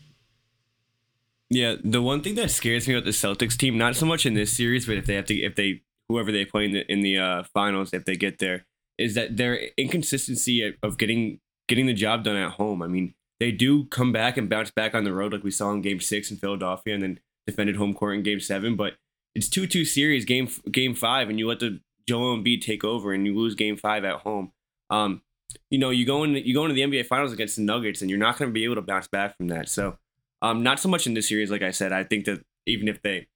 Yeah, 1.50 1.76
the 1.84 2.02
one 2.02 2.22
thing 2.22 2.36
that 2.36 2.50
scares 2.50 2.88
me 2.88 2.96
about 2.96 3.06
the 3.06 3.12
Celtics 3.12 3.58
team, 3.58 3.78
not 3.78 3.96
so 3.96 4.06
much 4.06 4.26
in 4.26 4.34
this 4.34 4.56
series, 4.56 4.86
but 4.86 4.98
if 4.98 5.06
they 5.06 5.16
have 5.16 5.26
to, 5.26 5.36
if 5.36 5.56
they 5.56 5.82
whoever 6.08 6.32
they 6.32 6.46
play 6.46 6.66
in 6.66 6.72
the 6.72 6.92
in 6.92 7.02
the 7.02 7.18
uh, 7.18 7.44
finals, 7.54 7.94
if 7.94 8.06
they 8.06 8.16
get 8.16 8.40
there, 8.40 8.66
is 8.98 9.16
that 9.16 9.38
their 9.38 9.70
inconsistency 9.78 10.64
of- 10.64 10.76
of 10.82 10.98
getting 10.98 11.40
getting 11.68 11.86
the 11.86 11.94
job 11.94 12.24
done 12.24 12.36
at 12.38 12.52
home. 12.52 12.82
I 12.82 12.88
mean, 12.88 13.14
they 13.42 13.52
do 13.52 13.86
come 13.86 14.12
back 14.12 14.38
and 14.38 14.48
bounce 14.48 14.70
back 14.70 14.94
on 14.94 15.04
the 15.04 15.12
road, 15.12 15.34
like 15.34 15.44
we 15.44 15.50
saw 15.50 15.72
in 15.72 15.82
Game 15.82 16.00
Six 16.00 16.30
in 16.30 16.38
Philadelphia, 16.38 16.94
and 16.94 17.02
then 17.02 17.20
defended 17.48 17.76
home 17.76 17.96
court 17.96 18.14
in 18.14 18.22
Game 18.22 18.40
Seven. 18.40 18.76
But 18.76 18.94
it's 19.34 19.50
two 19.50 19.66
two 19.66 19.84
series, 19.84 20.26
game 20.26 20.48
Game 20.72 20.94
Five, 20.94 21.28
and 21.28 21.40
you 21.40 21.48
let 21.48 21.60
the 21.60 21.80
Joel 22.08 22.38
Embiid 22.38 22.62
take 22.62 22.84
over, 22.84 23.14
and 23.14 23.26
you 23.26 23.36
lose 23.36 23.56
Game 23.56 23.78
Five 23.78 24.06
at 24.06 24.18
home. 24.18 24.52
Um, 24.92 25.24
you 25.72 25.80
know, 25.80 25.90
you 25.90 26.06
go 26.06 26.24
in 26.24 26.36
you 26.36 26.54
go 26.54 26.66
into 26.66 26.76
the 26.76 26.82
NBA 26.84 27.08
Finals 27.08 27.34
against 27.34 27.56
the 27.56 27.64
Nuggets, 27.64 28.02
and 28.02 28.12
you're 28.12 28.20
not 28.20 28.38
going 28.38 28.50
to 28.50 28.54
be 28.54 28.64
able 28.64 28.76
to 28.76 28.82
bounce 28.84 29.08
back 29.08 29.36
from 29.38 29.48
that. 29.48 29.68
So. 29.68 29.98
Um, 30.44 30.64
not 30.64 30.80
so 30.80 30.90
much 30.90 31.06
in 31.06 31.14
this 31.14 31.30
series, 31.30 31.52
like 31.52 31.62
I 31.62 31.70
said. 31.70 31.92
I 31.92 32.04
think 32.04 32.26
that 32.26 32.44
even 32.66 32.88
if 32.88 33.00
they 33.04 33.28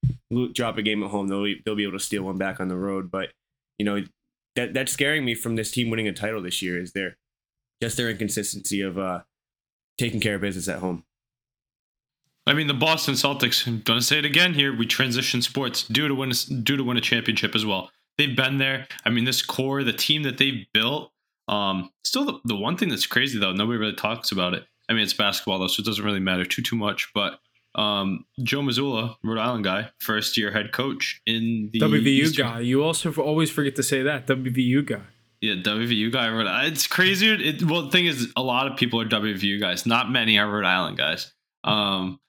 drop 0.54 0.80
a 0.80 0.82
game 0.82 1.04
at 1.04 1.12
home, 1.12 1.28
they'll 1.28 1.46
they'll 1.64 1.76
be 1.76 1.84
able 1.84 2.00
to 2.00 2.04
steal 2.04 2.24
one 2.24 2.38
back 2.38 2.60
on 2.60 2.68
the 2.68 2.76
road. 2.76 3.12
But 3.12 3.30
you 3.78 3.86
know 3.86 4.04
that 4.56 4.74
that's 4.74 4.92
scaring 4.92 5.24
me 5.24 5.36
from 5.36 5.56
this 5.56 5.70
team 5.70 5.92
winning 5.92 6.08
a 6.08 6.14
title 6.14 6.42
this 6.42 6.64
year. 6.64 6.82
Is 6.82 6.94
their 6.94 7.18
just 7.80 7.98
their 7.98 8.10
inconsistency 8.10 8.82
of 8.82 8.98
uh, 8.98 9.22
taking 9.98 10.20
care 10.20 10.36
of 10.36 10.42
business 10.42 10.68
at 10.68 10.80
home. 10.80 11.04
I 12.48 12.54
mean, 12.54 12.68
the 12.68 12.74
Boston 12.74 13.16
Celtics. 13.16 13.66
I'm 13.66 13.82
gonna 13.82 14.02
say 14.02 14.20
it 14.20 14.26
again 14.26 14.54
here. 14.54 14.76
We 14.76 14.86
transition 14.86 15.42
sports 15.42 15.84
due 15.84 16.08
to 16.08 16.16
win 16.16 16.32
a, 16.32 16.54
due 16.54 16.78
to 16.78 16.84
win 16.84 16.98
a 16.98 17.02
championship 17.02 17.56
as 17.56 17.66
well. 17.66 17.90
They've 18.18 18.36
been 18.36 18.60
there. 18.60 18.88
I 19.04 19.10
mean, 19.10 19.26
this 19.26 19.42
core, 19.42 19.84
the 19.84 19.94
team 19.94 20.24
that 20.24 20.38
they've 20.38 20.66
built. 20.74 21.12
Um, 21.48 21.92
still, 22.04 22.26
the, 22.26 22.40
the 22.46 22.56
one 22.56 22.78
thing 22.78 22.90
that's 22.90 23.08
crazy 23.08 23.40
though, 23.40 23.52
nobody 23.52 23.78
really 23.78 23.96
talks 23.96 24.32
about 24.32 24.54
it. 24.54 24.64
I 24.90 24.94
mean, 24.94 25.04
it's 25.04 25.14
basketball 25.14 25.60
though, 25.60 25.68
so 25.68 25.82
it 25.82 25.86
doesn't 25.86 26.04
really 26.06 26.20
matter 26.20 26.46
too 26.46 26.62
too 26.62 26.76
much. 26.76 27.10
But 27.14 27.40
um, 27.74 28.26
Joe 28.42 28.62
Mazzulla, 28.62 29.16
Rhode 29.24 29.40
Island 29.40 29.64
guy, 29.64 29.90
first 30.00 30.38
year 30.38 30.52
head 30.52 30.72
coach 30.72 31.22
in 31.26 31.70
the 31.74 31.80
WVU 31.80 32.06
Eastern- 32.06 32.46
guy. 32.46 32.60
You 32.60 32.84
also 32.84 33.12
always 33.14 33.50
forget 33.50 33.76
to 33.78 33.84
say 33.84 34.04
that 34.04 34.28
WVU 34.28 34.86
guy. 34.86 35.02
Yeah, 35.46 35.62
WVU 35.62 36.12
guy. 36.12 36.30
Rhode 36.30 36.48
Island. 36.48 36.74
It's 36.74 36.88
crazy. 36.88 37.28
It, 37.28 37.64
well, 37.64 37.84
the 37.84 37.92
thing 37.92 38.06
is, 38.06 38.32
a 38.36 38.42
lot 38.42 38.72
of 38.72 38.78
people 38.78 39.02
are 39.02 39.06
WVU 39.06 39.60
guys. 39.60 39.86
Not 39.86 40.12
many 40.12 40.38
are 40.40 40.50
Rhode 40.50 40.66
Island 40.66 40.98
guys. 40.98 41.32
Um, 41.64 42.20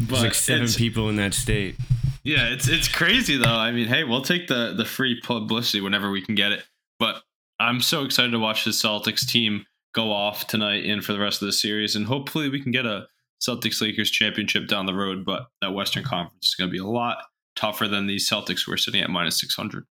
but 0.00 0.22
like 0.22 0.34
seven 0.34 0.68
people 0.68 1.08
in 1.08 1.16
that 1.16 1.34
state. 1.34 1.76
Yeah, 2.22 2.48
it's 2.48 2.68
it's 2.68 2.88
crazy 2.88 3.36
though. 3.36 3.54
I 3.54 3.70
mean, 3.70 3.86
hey, 3.86 4.04
we'll 4.04 4.22
take 4.22 4.48
the 4.48 4.74
the 4.76 4.84
free 4.84 5.20
publicity 5.20 5.80
whenever 5.80 6.10
we 6.10 6.20
can 6.22 6.34
get 6.34 6.52
it. 6.52 6.64
But 6.98 7.22
I'm 7.60 7.80
so 7.80 8.04
excited 8.04 8.32
to 8.32 8.38
watch 8.38 8.64
the 8.64 8.72
Celtics 8.72 9.26
team 9.26 9.64
go 9.94 10.12
off 10.12 10.46
tonight 10.46 10.84
and 10.84 11.04
for 11.04 11.12
the 11.12 11.20
rest 11.20 11.40
of 11.40 11.46
the 11.46 11.52
series, 11.52 11.94
and 11.94 12.06
hopefully 12.06 12.48
we 12.48 12.60
can 12.60 12.72
get 12.72 12.84
a 12.84 13.06
Celtics 13.40 13.80
Lakers 13.80 14.10
championship 14.10 14.66
down 14.66 14.86
the 14.86 14.94
road. 14.94 15.24
But 15.24 15.46
that 15.62 15.72
Western 15.72 16.04
Conference 16.04 16.48
is 16.48 16.54
going 16.54 16.68
to 16.68 16.72
be 16.72 16.78
a 16.78 16.86
lot 16.86 17.18
tougher 17.54 17.86
than 17.86 18.06
these 18.06 18.28
Celtics 18.28 18.66
who 18.66 18.72
are 18.72 18.76
sitting 18.76 19.02
at 19.02 19.10
minus 19.10 19.38
600. 19.40 19.84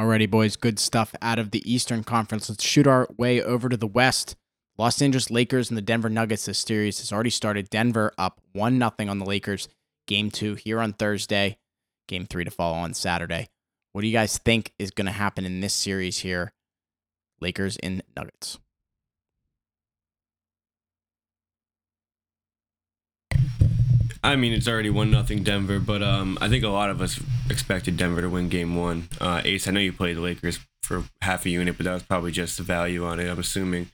Alrighty, 0.00 0.30
boys, 0.30 0.56
good 0.56 0.78
stuff 0.78 1.14
out 1.20 1.38
of 1.38 1.50
the 1.50 1.70
Eastern 1.70 2.04
Conference. 2.04 2.48
Let's 2.48 2.64
shoot 2.64 2.86
our 2.86 3.06
way 3.18 3.42
over 3.42 3.68
to 3.68 3.76
the 3.76 3.86
West. 3.86 4.34
Los 4.78 5.02
Angeles 5.02 5.30
Lakers 5.30 5.68
and 5.68 5.76
the 5.76 5.82
Denver 5.82 6.08
Nuggets. 6.08 6.46
This 6.46 6.60
series 6.60 7.00
has 7.00 7.12
already 7.12 7.28
started. 7.28 7.68
Denver 7.68 8.10
up 8.16 8.40
1 8.54 8.78
0 8.78 9.10
on 9.10 9.18
the 9.18 9.26
Lakers. 9.26 9.68
Game 10.06 10.30
two 10.30 10.54
here 10.54 10.80
on 10.80 10.94
Thursday. 10.94 11.58
Game 12.08 12.24
three 12.24 12.44
to 12.44 12.50
follow 12.50 12.78
on 12.78 12.94
Saturday. 12.94 13.48
What 13.92 14.00
do 14.00 14.06
you 14.06 14.14
guys 14.14 14.38
think 14.38 14.72
is 14.78 14.90
going 14.90 15.04
to 15.04 15.12
happen 15.12 15.44
in 15.44 15.60
this 15.60 15.74
series 15.74 16.20
here? 16.20 16.54
Lakers 17.42 17.76
and 17.82 18.02
Nuggets. 18.16 18.58
I 24.22 24.36
mean, 24.36 24.52
it's 24.52 24.68
already 24.68 24.90
one 24.90 25.10
nothing 25.10 25.42
Denver, 25.42 25.78
but 25.78 26.02
um, 26.02 26.36
I 26.40 26.48
think 26.48 26.62
a 26.62 26.68
lot 26.68 26.90
of 26.90 27.00
us 27.00 27.20
expected 27.48 27.96
Denver 27.96 28.20
to 28.20 28.28
win 28.28 28.48
Game 28.48 28.76
One. 28.76 29.08
Uh, 29.20 29.40
Ace, 29.44 29.66
I 29.66 29.70
know 29.70 29.80
you 29.80 29.92
played 29.92 30.16
the 30.16 30.20
Lakers 30.20 30.58
for 30.82 31.04
half 31.22 31.46
a 31.46 31.50
unit, 31.50 31.76
but 31.76 31.84
that 31.84 31.94
was 31.94 32.02
probably 32.02 32.30
just 32.30 32.58
the 32.58 32.62
value 32.62 33.04
on 33.04 33.18
it. 33.18 33.30
I'm 33.30 33.38
assuming. 33.38 33.90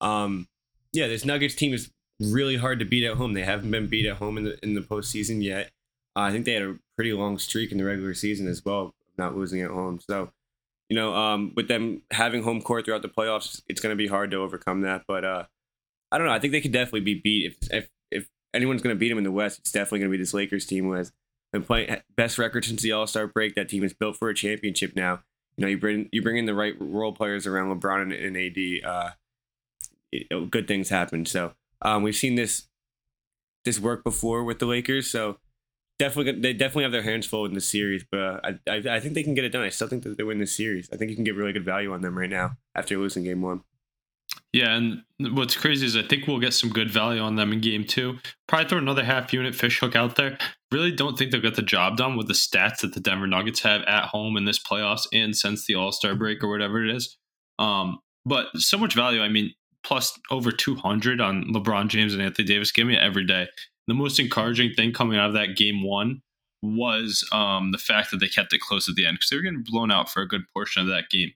Um, 0.00 0.48
yeah, 0.92 1.06
this 1.06 1.24
Nuggets 1.24 1.54
team 1.54 1.72
is 1.72 1.90
really 2.20 2.56
hard 2.56 2.80
to 2.80 2.84
beat 2.84 3.04
at 3.04 3.16
home. 3.16 3.34
They 3.34 3.44
haven't 3.44 3.70
been 3.70 3.86
beat 3.86 4.06
at 4.06 4.16
home 4.16 4.36
in 4.38 4.44
the 4.44 4.58
in 4.64 4.74
the 4.74 4.80
postseason 4.80 5.42
yet. 5.42 5.70
Uh, 6.16 6.22
I 6.22 6.32
think 6.32 6.44
they 6.44 6.54
had 6.54 6.62
a 6.62 6.76
pretty 6.96 7.12
long 7.12 7.38
streak 7.38 7.70
in 7.70 7.78
the 7.78 7.84
regular 7.84 8.14
season 8.14 8.48
as 8.48 8.64
well, 8.64 8.94
not 9.16 9.36
losing 9.36 9.62
at 9.62 9.70
home. 9.70 10.00
So, 10.00 10.32
you 10.88 10.96
know, 10.96 11.14
um, 11.14 11.52
with 11.54 11.68
them 11.68 12.02
having 12.10 12.42
home 12.42 12.62
court 12.62 12.84
throughout 12.84 13.02
the 13.02 13.08
playoffs, 13.08 13.62
it's 13.68 13.80
going 13.80 13.92
to 13.92 13.96
be 13.96 14.08
hard 14.08 14.32
to 14.32 14.38
overcome 14.38 14.80
that. 14.80 15.04
But 15.06 15.24
uh, 15.24 15.44
I 16.10 16.18
don't 16.18 16.26
know. 16.26 16.32
I 16.32 16.40
think 16.40 16.52
they 16.52 16.60
could 16.60 16.72
definitely 16.72 17.00
be 17.00 17.20
beat. 17.22 17.46
If 17.46 17.70
if, 17.70 17.84
if 17.84 17.88
anyone's 18.58 18.82
going 18.82 18.94
to 18.94 18.98
beat 18.98 19.08
them 19.08 19.18
in 19.18 19.24
the 19.24 19.32
West, 19.32 19.60
it's 19.60 19.72
definitely 19.72 20.00
going 20.00 20.10
to 20.10 20.18
be 20.18 20.22
this 20.22 20.34
Lakers 20.34 20.66
team 20.66 20.84
who 20.84 20.92
has 20.92 21.12
been 21.52 21.62
playing 21.62 21.96
best 22.16 22.36
record 22.36 22.64
since 22.64 22.82
the 22.82 22.92
All 22.92 23.06
Star 23.06 23.26
break. 23.26 23.54
That 23.54 23.68
team 23.68 23.84
is 23.84 23.94
built 23.94 24.16
for 24.16 24.28
a 24.28 24.34
championship 24.34 24.94
now. 24.94 25.20
You 25.56 25.62
know, 25.62 25.68
you 25.68 25.78
bring 25.78 26.08
you 26.12 26.22
bring 26.22 26.36
in 26.36 26.46
the 26.46 26.54
right 26.54 26.74
role 26.78 27.12
players 27.12 27.46
around 27.46 27.80
LeBron 27.80 28.02
and, 28.02 28.12
and 28.12 28.36
AD. 28.36 28.90
Uh, 28.90 29.10
it, 30.12 30.50
good 30.50 30.68
things 30.68 30.88
happen. 30.88 31.24
So 31.24 31.52
um, 31.82 32.02
we've 32.02 32.16
seen 32.16 32.34
this 32.34 32.68
this 33.64 33.80
work 33.80 34.04
before 34.04 34.44
with 34.44 34.58
the 34.58 34.66
Lakers. 34.66 35.10
So 35.10 35.38
definitely 35.98 36.40
they 36.40 36.52
definitely 36.52 36.84
have 36.84 36.92
their 36.92 37.02
hands 37.02 37.26
full 37.26 37.44
in 37.44 37.54
the 37.54 37.60
series, 37.60 38.04
but 38.10 38.20
uh, 38.20 38.40
I, 38.44 38.70
I, 38.70 38.76
I 38.96 39.00
think 39.00 39.14
they 39.14 39.22
can 39.22 39.34
get 39.34 39.44
it 39.44 39.50
done. 39.50 39.62
I 39.62 39.68
still 39.68 39.88
think 39.88 40.04
that 40.04 40.16
they 40.16 40.24
win 40.24 40.38
this 40.38 40.56
series. 40.56 40.88
I 40.92 40.96
think 40.96 41.10
you 41.10 41.16
can 41.16 41.24
get 41.24 41.34
really 41.34 41.52
good 41.52 41.64
value 41.64 41.92
on 41.92 42.02
them 42.02 42.16
right 42.16 42.30
now 42.30 42.56
after 42.74 42.96
losing 42.96 43.24
game 43.24 43.42
one. 43.42 43.62
Yeah, 44.52 44.74
and 44.74 45.02
what's 45.36 45.56
crazy 45.56 45.84
is 45.84 45.96
I 45.96 46.02
think 46.02 46.26
we'll 46.26 46.38
get 46.38 46.54
some 46.54 46.70
good 46.70 46.90
value 46.90 47.20
on 47.20 47.36
them 47.36 47.52
in 47.52 47.60
game 47.60 47.84
two. 47.84 48.18
Probably 48.46 48.68
throw 48.68 48.78
another 48.78 49.04
half 49.04 49.32
unit 49.32 49.54
fish 49.54 49.78
hook 49.78 49.94
out 49.94 50.16
there. 50.16 50.38
Really 50.72 50.90
don't 50.90 51.18
think 51.18 51.30
they'll 51.30 51.40
get 51.40 51.54
the 51.54 51.62
job 51.62 51.96
done 51.98 52.16
with 52.16 52.28
the 52.28 52.34
stats 52.34 52.80
that 52.80 52.94
the 52.94 53.00
Denver 53.00 53.26
Nuggets 53.26 53.60
have 53.60 53.82
at 53.82 54.04
home 54.04 54.36
in 54.36 54.46
this 54.46 54.58
playoffs 54.58 55.06
and 55.12 55.36
since 55.36 55.66
the 55.66 55.74
All 55.74 55.92
Star 55.92 56.14
break 56.14 56.42
or 56.42 56.48
whatever 56.48 56.82
it 56.82 56.94
is. 56.94 57.18
Um, 57.58 57.98
but 58.24 58.46
so 58.56 58.78
much 58.78 58.94
value. 58.94 59.22
I 59.22 59.28
mean, 59.28 59.52
plus 59.84 60.18
over 60.30 60.50
200 60.50 61.20
on 61.20 61.44
LeBron 61.52 61.88
James 61.88 62.14
and 62.14 62.22
Anthony 62.22 62.46
Davis. 62.46 62.72
Give 62.72 62.86
me 62.86 62.96
it 62.96 63.02
every 63.02 63.26
day 63.26 63.48
the 63.88 63.94
most 63.94 64.20
encouraging 64.20 64.74
thing 64.74 64.92
coming 64.92 65.18
out 65.18 65.28
of 65.28 65.34
that 65.34 65.56
game 65.56 65.82
one 65.82 66.20
was 66.62 67.26
um, 67.32 67.72
the 67.72 67.78
fact 67.78 68.10
that 68.10 68.18
they 68.18 68.28
kept 68.28 68.52
it 68.52 68.60
close 68.60 68.88
at 68.88 68.94
the 68.94 69.06
end 69.06 69.16
because 69.16 69.30
they 69.30 69.36
were 69.36 69.42
getting 69.42 69.64
blown 69.64 69.90
out 69.90 70.10
for 70.10 70.20
a 70.20 70.28
good 70.28 70.42
portion 70.54 70.82
of 70.82 70.88
that 70.88 71.08
game. 71.10 71.32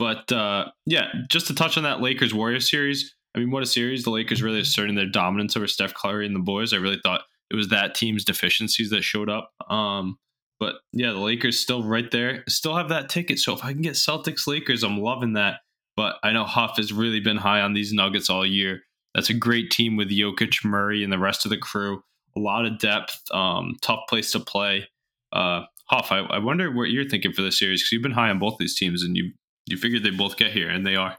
But 0.00 0.32
uh, 0.32 0.70
yeah, 0.86 1.08
just 1.28 1.46
to 1.48 1.54
touch 1.54 1.76
on 1.76 1.82
that 1.82 2.00
Lakers 2.00 2.32
Warriors 2.32 2.70
series. 2.70 3.14
I 3.34 3.38
mean, 3.38 3.50
what 3.50 3.62
a 3.62 3.66
series! 3.66 4.02
The 4.02 4.10
Lakers 4.10 4.42
really 4.42 4.60
asserting 4.60 4.94
their 4.94 5.06
dominance 5.06 5.58
over 5.58 5.66
Steph 5.66 5.92
Curry 5.92 6.24
and 6.24 6.34
the 6.34 6.40
boys. 6.40 6.72
I 6.72 6.78
really 6.78 6.98
thought 7.04 7.20
it 7.50 7.54
was 7.54 7.68
that 7.68 7.94
team's 7.94 8.24
deficiencies 8.24 8.88
that 8.90 9.04
showed 9.04 9.28
up. 9.28 9.52
Um, 9.68 10.18
but 10.58 10.76
yeah, 10.94 11.12
the 11.12 11.18
Lakers 11.18 11.60
still 11.60 11.84
right 11.84 12.10
there, 12.10 12.44
still 12.48 12.74
have 12.76 12.88
that 12.88 13.10
ticket. 13.10 13.40
So 13.40 13.52
if 13.52 13.62
I 13.62 13.74
can 13.74 13.82
get 13.82 13.92
Celtics 13.92 14.46
Lakers, 14.46 14.82
I'm 14.82 14.98
loving 14.98 15.34
that. 15.34 15.58
But 15.96 16.16
I 16.22 16.32
know 16.32 16.44
Huff 16.44 16.78
has 16.78 16.94
really 16.94 17.20
been 17.20 17.36
high 17.36 17.60
on 17.60 17.74
these 17.74 17.92
Nuggets 17.92 18.30
all 18.30 18.46
year. 18.46 18.80
That's 19.14 19.28
a 19.28 19.34
great 19.34 19.70
team 19.70 19.96
with 19.96 20.08
Jokic, 20.08 20.64
Murray, 20.64 21.04
and 21.04 21.12
the 21.12 21.18
rest 21.18 21.44
of 21.44 21.50
the 21.50 21.58
crew. 21.58 22.02
A 22.36 22.40
lot 22.40 22.64
of 22.64 22.78
depth, 22.78 23.20
um, 23.32 23.76
tough 23.82 24.00
place 24.08 24.32
to 24.32 24.40
play. 24.40 24.88
Uh, 25.30 25.64
Huff, 25.90 26.10
I, 26.10 26.20
I 26.20 26.38
wonder 26.38 26.72
what 26.72 26.90
you're 26.90 27.08
thinking 27.08 27.32
for 27.32 27.42
this 27.42 27.58
series 27.58 27.82
because 27.82 27.92
you've 27.92 28.02
been 28.02 28.12
high 28.12 28.30
on 28.30 28.38
both 28.38 28.56
these 28.58 28.78
teams, 28.78 29.02
and 29.02 29.14
you 29.16 29.32
you 29.70 29.76
figured 29.76 30.02
they 30.02 30.10
both 30.10 30.36
get 30.36 30.52
here, 30.52 30.68
and 30.68 30.86
they 30.86 30.96
are. 30.96 31.18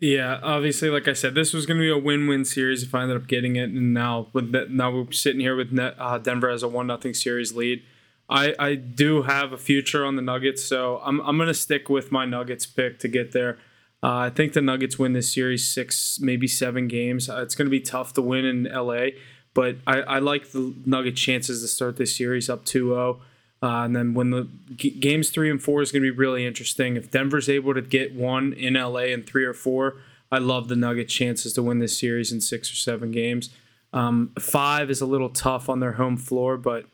Yeah, 0.00 0.38
obviously, 0.42 0.90
like 0.90 1.08
I 1.08 1.12
said, 1.12 1.34
this 1.34 1.52
was 1.52 1.66
going 1.66 1.78
to 1.78 1.82
be 1.82 1.90
a 1.90 1.98
win-win 1.98 2.44
series 2.44 2.84
if 2.84 2.94
I 2.94 3.02
ended 3.02 3.16
up 3.16 3.26
getting 3.26 3.56
it, 3.56 3.70
and 3.70 3.92
now 3.92 4.28
with 4.32 4.52
that, 4.52 4.70
now 4.70 4.92
we're 4.92 5.10
sitting 5.10 5.40
here 5.40 5.56
with 5.56 5.72
net, 5.72 5.94
uh, 5.98 6.18
Denver 6.18 6.48
as 6.48 6.62
a 6.62 6.68
one 6.68 6.86
nothing 6.86 7.14
series 7.14 7.54
lead. 7.54 7.82
I 8.28 8.54
I 8.58 8.74
do 8.76 9.22
have 9.22 9.52
a 9.52 9.58
future 9.58 10.04
on 10.04 10.16
the 10.16 10.22
Nuggets, 10.22 10.62
so 10.62 11.00
I'm 11.04 11.20
I'm 11.20 11.36
going 11.36 11.48
to 11.48 11.54
stick 11.54 11.88
with 11.88 12.12
my 12.12 12.26
Nuggets 12.26 12.66
pick 12.66 13.00
to 13.00 13.08
get 13.08 13.32
there. 13.32 13.58
Uh, 14.00 14.16
I 14.16 14.30
think 14.30 14.52
the 14.52 14.62
Nuggets 14.62 14.98
win 14.98 15.12
this 15.12 15.32
series 15.32 15.66
six, 15.66 16.20
maybe 16.20 16.46
seven 16.46 16.86
games. 16.86 17.28
Uh, 17.28 17.42
it's 17.42 17.56
going 17.56 17.66
to 17.66 17.70
be 17.70 17.80
tough 17.80 18.12
to 18.12 18.22
win 18.22 18.44
in 18.44 18.64
LA, 18.64 19.08
but 19.54 19.78
I, 19.86 20.02
I 20.02 20.18
like 20.20 20.52
the 20.52 20.74
Nugget 20.86 21.16
chances 21.16 21.62
to 21.62 21.68
start 21.68 21.96
this 21.96 22.16
series 22.16 22.48
up 22.48 22.64
2 22.64 22.90
0. 22.90 23.20
Uh, 23.62 23.82
and 23.82 23.96
then 23.96 24.14
when 24.14 24.30
the 24.30 24.48
g- 24.76 24.90
games 24.90 25.30
three 25.30 25.50
and 25.50 25.62
four 25.62 25.82
is 25.82 25.90
going 25.90 26.02
to 26.02 26.12
be 26.12 26.16
really 26.16 26.46
interesting. 26.46 26.96
If 26.96 27.10
Denver's 27.10 27.48
able 27.48 27.74
to 27.74 27.82
get 27.82 28.14
one 28.14 28.52
in 28.52 28.74
LA 28.74 29.06
in 29.06 29.24
three 29.24 29.44
or 29.44 29.54
four, 29.54 29.96
I 30.30 30.38
love 30.38 30.68
the 30.68 30.76
Nuggets' 30.76 31.12
chances 31.12 31.54
to 31.54 31.62
win 31.62 31.78
this 31.78 31.98
series 31.98 32.30
in 32.30 32.40
six 32.40 32.70
or 32.70 32.76
seven 32.76 33.10
games. 33.10 33.50
Um, 33.92 34.32
five 34.38 34.90
is 34.90 35.00
a 35.00 35.06
little 35.06 35.30
tough 35.30 35.68
on 35.68 35.80
their 35.80 35.92
home 35.92 36.16
floor, 36.16 36.56
but 36.56 36.84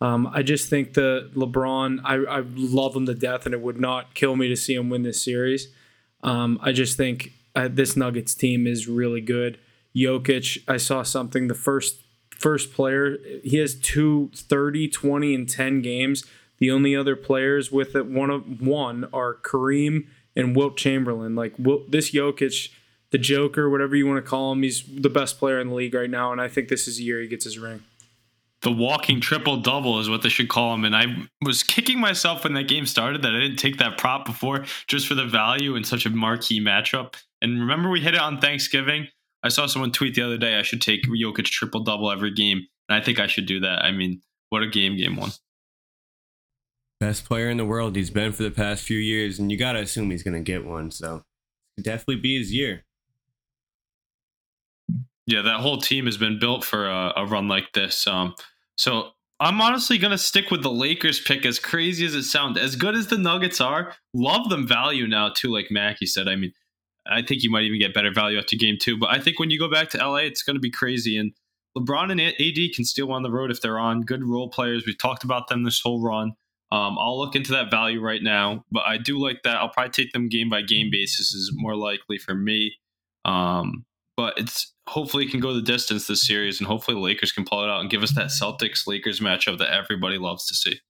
um, 0.00 0.28
I 0.32 0.42
just 0.42 0.68
think 0.68 0.94
the 0.94 1.30
LeBron, 1.34 2.00
I, 2.04 2.14
I 2.38 2.42
love 2.54 2.94
him 2.94 3.06
to 3.06 3.14
death, 3.14 3.46
and 3.46 3.54
it 3.54 3.60
would 3.60 3.80
not 3.80 4.14
kill 4.14 4.36
me 4.36 4.48
to 4.48 4.56
see 4.56 4.74
him 4.74 4.90
win 4.90 5.02
this 5.02 5.22
series. 5.22 5.68
Um, 6.22 6.58
I 6.62 6.72
just 6.72 6.96
think 6.96 7.32
uh, 7.54 7.68
this 7.70 7.96
Nuggets 7.96 8.34
team 8.34 8.66
is 8.66 8.88
really 8.88 9.20
good. 9.20 9.58
Jokic, 9.94 10.58
I 10.68 10.76
saw 10.76 11.02
something. 11.02 11.48
The 11.48 11.54
first 11.54 12.03
first 12.38 12.72
player, 12.72 13.18
he 13.42 13.58
has 13.58 13.74
two 13.74 14.30
30, 14.34 14.88
20, 14.88 15.34
and 15.34 15.48
10 15.48 15.82
games. 15.82 16.24
The 16.58 16.70
only 16.70 16.94
other 16.94 17.16
players 17.16 17.72
with 17.72 17.96
it, 17.96 18.06
one 18.06 18.30
of 18.30 18.60
one 18.60 19.06
are 19.12 19.34
Kareem 19.34 20.06
and 20.36 20.56
Wilt 20.56 20.76
Chamberlain. 20.76 21.34
Like 21.34 21.54
Wilt, 21.58 21.90
this 21.90 22.12
Jokic, 22.12 22.70
the 23.10 23.18
Joker, 23.18 23.68
whatever 23.68 23.96
you 23.96 24.06
want 24.06 24.24
to 24.24 24.28
call 24.28 24.52
him, 24.52 24.62
he's 24.62 24.84
the 24.86 25.10
best 25.10 25.38
player 25.38 25.60
in 25.60 25.68
the 25.68 25.74
league 25.74 25.94
right 25.94 26.10
now, 26.10 26.32
and 26.32 26.40
I 26.40 26.48
think 26.48 26.68
this 26.68 26.86
is 26.86 26.98
the 26.98 27.04
year 27.04 27.20
he 27.20 27.28
gets 27.28 27.44
his 27.44 27.58
ring 27.58 27.82
the 28.64 28.72
walking 28.72 29.20
triple 29.20 29.58
double 29.58 30.00
is 30.00 30.08
what 30.08 30.22
they 30.22 30.28
should 30.28 30.48
call 30.48 30.74
him. 30.74 30.84
And 30.84 30.96
I 30.96 31.04
was 31.42 31.62
kicking 31.62 32.00
myself 32.00 32.44
when 32.44 32.54
that 32.54 32.66
game 32.66 32.86
started 32.86 33.22
that 33.22 33.34
I 33.34 33.38
didn't 33.38 33.58
take 33.58 33.76
that 33.76 33.98
prop 33.98 34.24
before 34.24 34.64
just 34.88 35.06
for 35.06 35.14
the 35.14 35.26
value 35.26 35.76
in 35.76 35.84
such 35.84 36.06
a 36.06 36.10
marquee 36.10 36.60
matchup. 36.60 37.14
And 37.42 37.60
remember, 37.60 37.90
we 37.90 38.00
hit 38.00 38.14
it 38.14 38.20
on 38.20 38.40
Thanksgiving. 38.40 39.08
I 39.44 39.48
saw 39.48 39.66
someone 39.66 39.92
tweet 39.92 40.14
the 40.14 40.22
other 40.22 40.38
day 40.38 40.58
I 40.58 40.62
should 40.62 40.80
take 40.80 41.04
Jokic 41.04 41.44
triple 41.44 41.84
double 41.84 42.10
every 42.10 42.32
game. 42.32 42.66
And 42.88 43.00
I 43.00 43.04
think 43.04 43.20
I 43.20 43.26
should 43.26 43.46
do 43.46 43.60
that. 43.60 43.84
I 43.84 43.92
mean, 43.92 44.22
what 44.48 44.62
a 44.62 44.66
game, 44.66 44.96
game 44.96 45.16
one. 45.16 45.30
Best 46.98 47.26
player 47.26 47.50
in 47.50 47.58
the 47.58 47.64
world. 47.64 47.94
He's 47.94 48.10
been 48.10 48.32
for 48.32 48.42
the 48.42 48.50
past 48.50 48.82
few 48.82 48.98
years, 48.98 49.38
and 49.38 49.52
you 49.52 49.58
got 49.58 49.72
to 49.72 49.80
assume 49.80 50.10
he's 50.10 50.22
going 50.22 50.34
to 50.34 50.40
get 50.40 50.64
one. 50.64 50.90
So, 50.90 51.22
definitely 51.80 52.16
be 52.16 52.38
his 52.38 52.52
year. 52.52 52.84
Yeah, 55.26 55.42
that 55.42 55.60
whole 55.60 55.78
team 55.78 56.06
has 56.06 56.16
been 56.16 56.38
built 56.38 56.64
for 56.64 56.88
a, 56.88 57.12
a 57.16 57.26
run 57.26 57.48
like 57.48 57.72
this. 57.72 58.06
Um, 58.06 58.34
so 58.76 59.10
I'm 59.40 59.60
honestly 59.60 59.98
going 59.98 60.12
to 60.12 60.18
stick 60.18 60.50
with 60.50 60.62
the 60.62 60.70
Lakers 60.70 61.20
pick, 61.20 61.44
as 61.44 61.58
crazy 61.58 62.06
as 62.06 62.14
it 62.14 62.24
sounds. 62.24 62.58
As 62.58 62.76
good 62.76 62.94
as 62.94 63.08
the 63.08 63.18
Nuggets 63.18 63.60
are, 63.60 63.94
love 64.14 64.48
them 64.48 64.66
value 64.66 65.06
now, 65.06 65.30
too, 65.30 65.52
like 65.52 65.66
Mackie 65.70 66.06
said. 66.06 66.28
I 66.28 66.36
mean, 66.36 66.52
I 67.06 67.22
think 67.22 67.42
you 67.42 67.50
might 67.50 67.64
even 67.64 67.78
get 67.78 67.94
better 67.94 68.12
value 68.12 68.38
after 68.38 68.56
game 68.56 68.76
two. 68.80 68.96
But 68.96 69.10
I 69.10 69.18
think 69.20 69.38
when 69.38 69.50
you 69.50 69.58
go 69.58 69.70
back 69.70 69.90
to 69.90 69.98
LA, 69.98 70.18
it's 70.18 70.42
going 70.42 70.56
to 70.56 70.60
be 70.60 70.70
crazy. 70.70 71.18
And 71.18 71.32
LeBron 71.76 72.10
and 72.10 72.20
AD 72.20 72.74
can 72.74 72.84
still 72.84 73.12
on 73.12 73.22
the 73.22 73.30
road 73.30 73.50
if 73.50 73.60
they're 73.60 73.78
on. 73.78 74.02
Good 74.02 74.24
role 74.24 74.48
players. 74.48 74.84
We've 74.86 74.98
talked 74.98 75.24
about 75.24 75.48
them 75.48 75.64
this 75.64 75.80
whole 75.80 76.00
run. 76.02 76.32
Um, 76.72 76.96
I'll 76.98 77.18
look 77.18 77.36
into 77.36 77.52
that 77.52 77.70
value 77.70 78.00
right 78.00 78.22
now, 78.22 78.64
but 78.72 78.84
I 78.84 78.98
do 78.98 79.18
like 79.18 79.42
that. 79.44 79.56
I'll 79.56 79.68
probably 79.68 79.90
take 79.90 80.12
them 80.12 80.28
game 80.28 80.48
by 80.48 80.62
game 80.62 80.88
basis 80.90 81.32
is 81.32 81.52
more 81.54 81.76
likely 81.76 82.18
for 82.18 82.34
me. 82.34 82.74
Um, 83.24 83.84
but 84.16 84.34
it's 84.38 84.72
hopefully 84.88 85.24
it 85.26 85.30
can 85.30 85.40
go 85.40 85.52
the 85.52 85.62
distance 85.62 86.06
this 86.06 86.26
series, 86.26 86.58
and 86.60 86.66
hopefully 86.66 86.96
the 86.96 87.00
Lakers 87.00 87.32
can 87.32 87.44
pull 87.44 87.62
it 87.62 87.70
out 87.70 87.80
and 87.80 87.90
give 87.90 88.02
us 88.02 88.14
that 88.14 88.26
Celtics 88.26 88.86
Lakers 88.86 89.20
matchup 89.20 89.58
that 89.58 89.72
everybody 89.72 90.18
loves 90.18 90.46
to 90.46 90.54
see. 90.54 90.80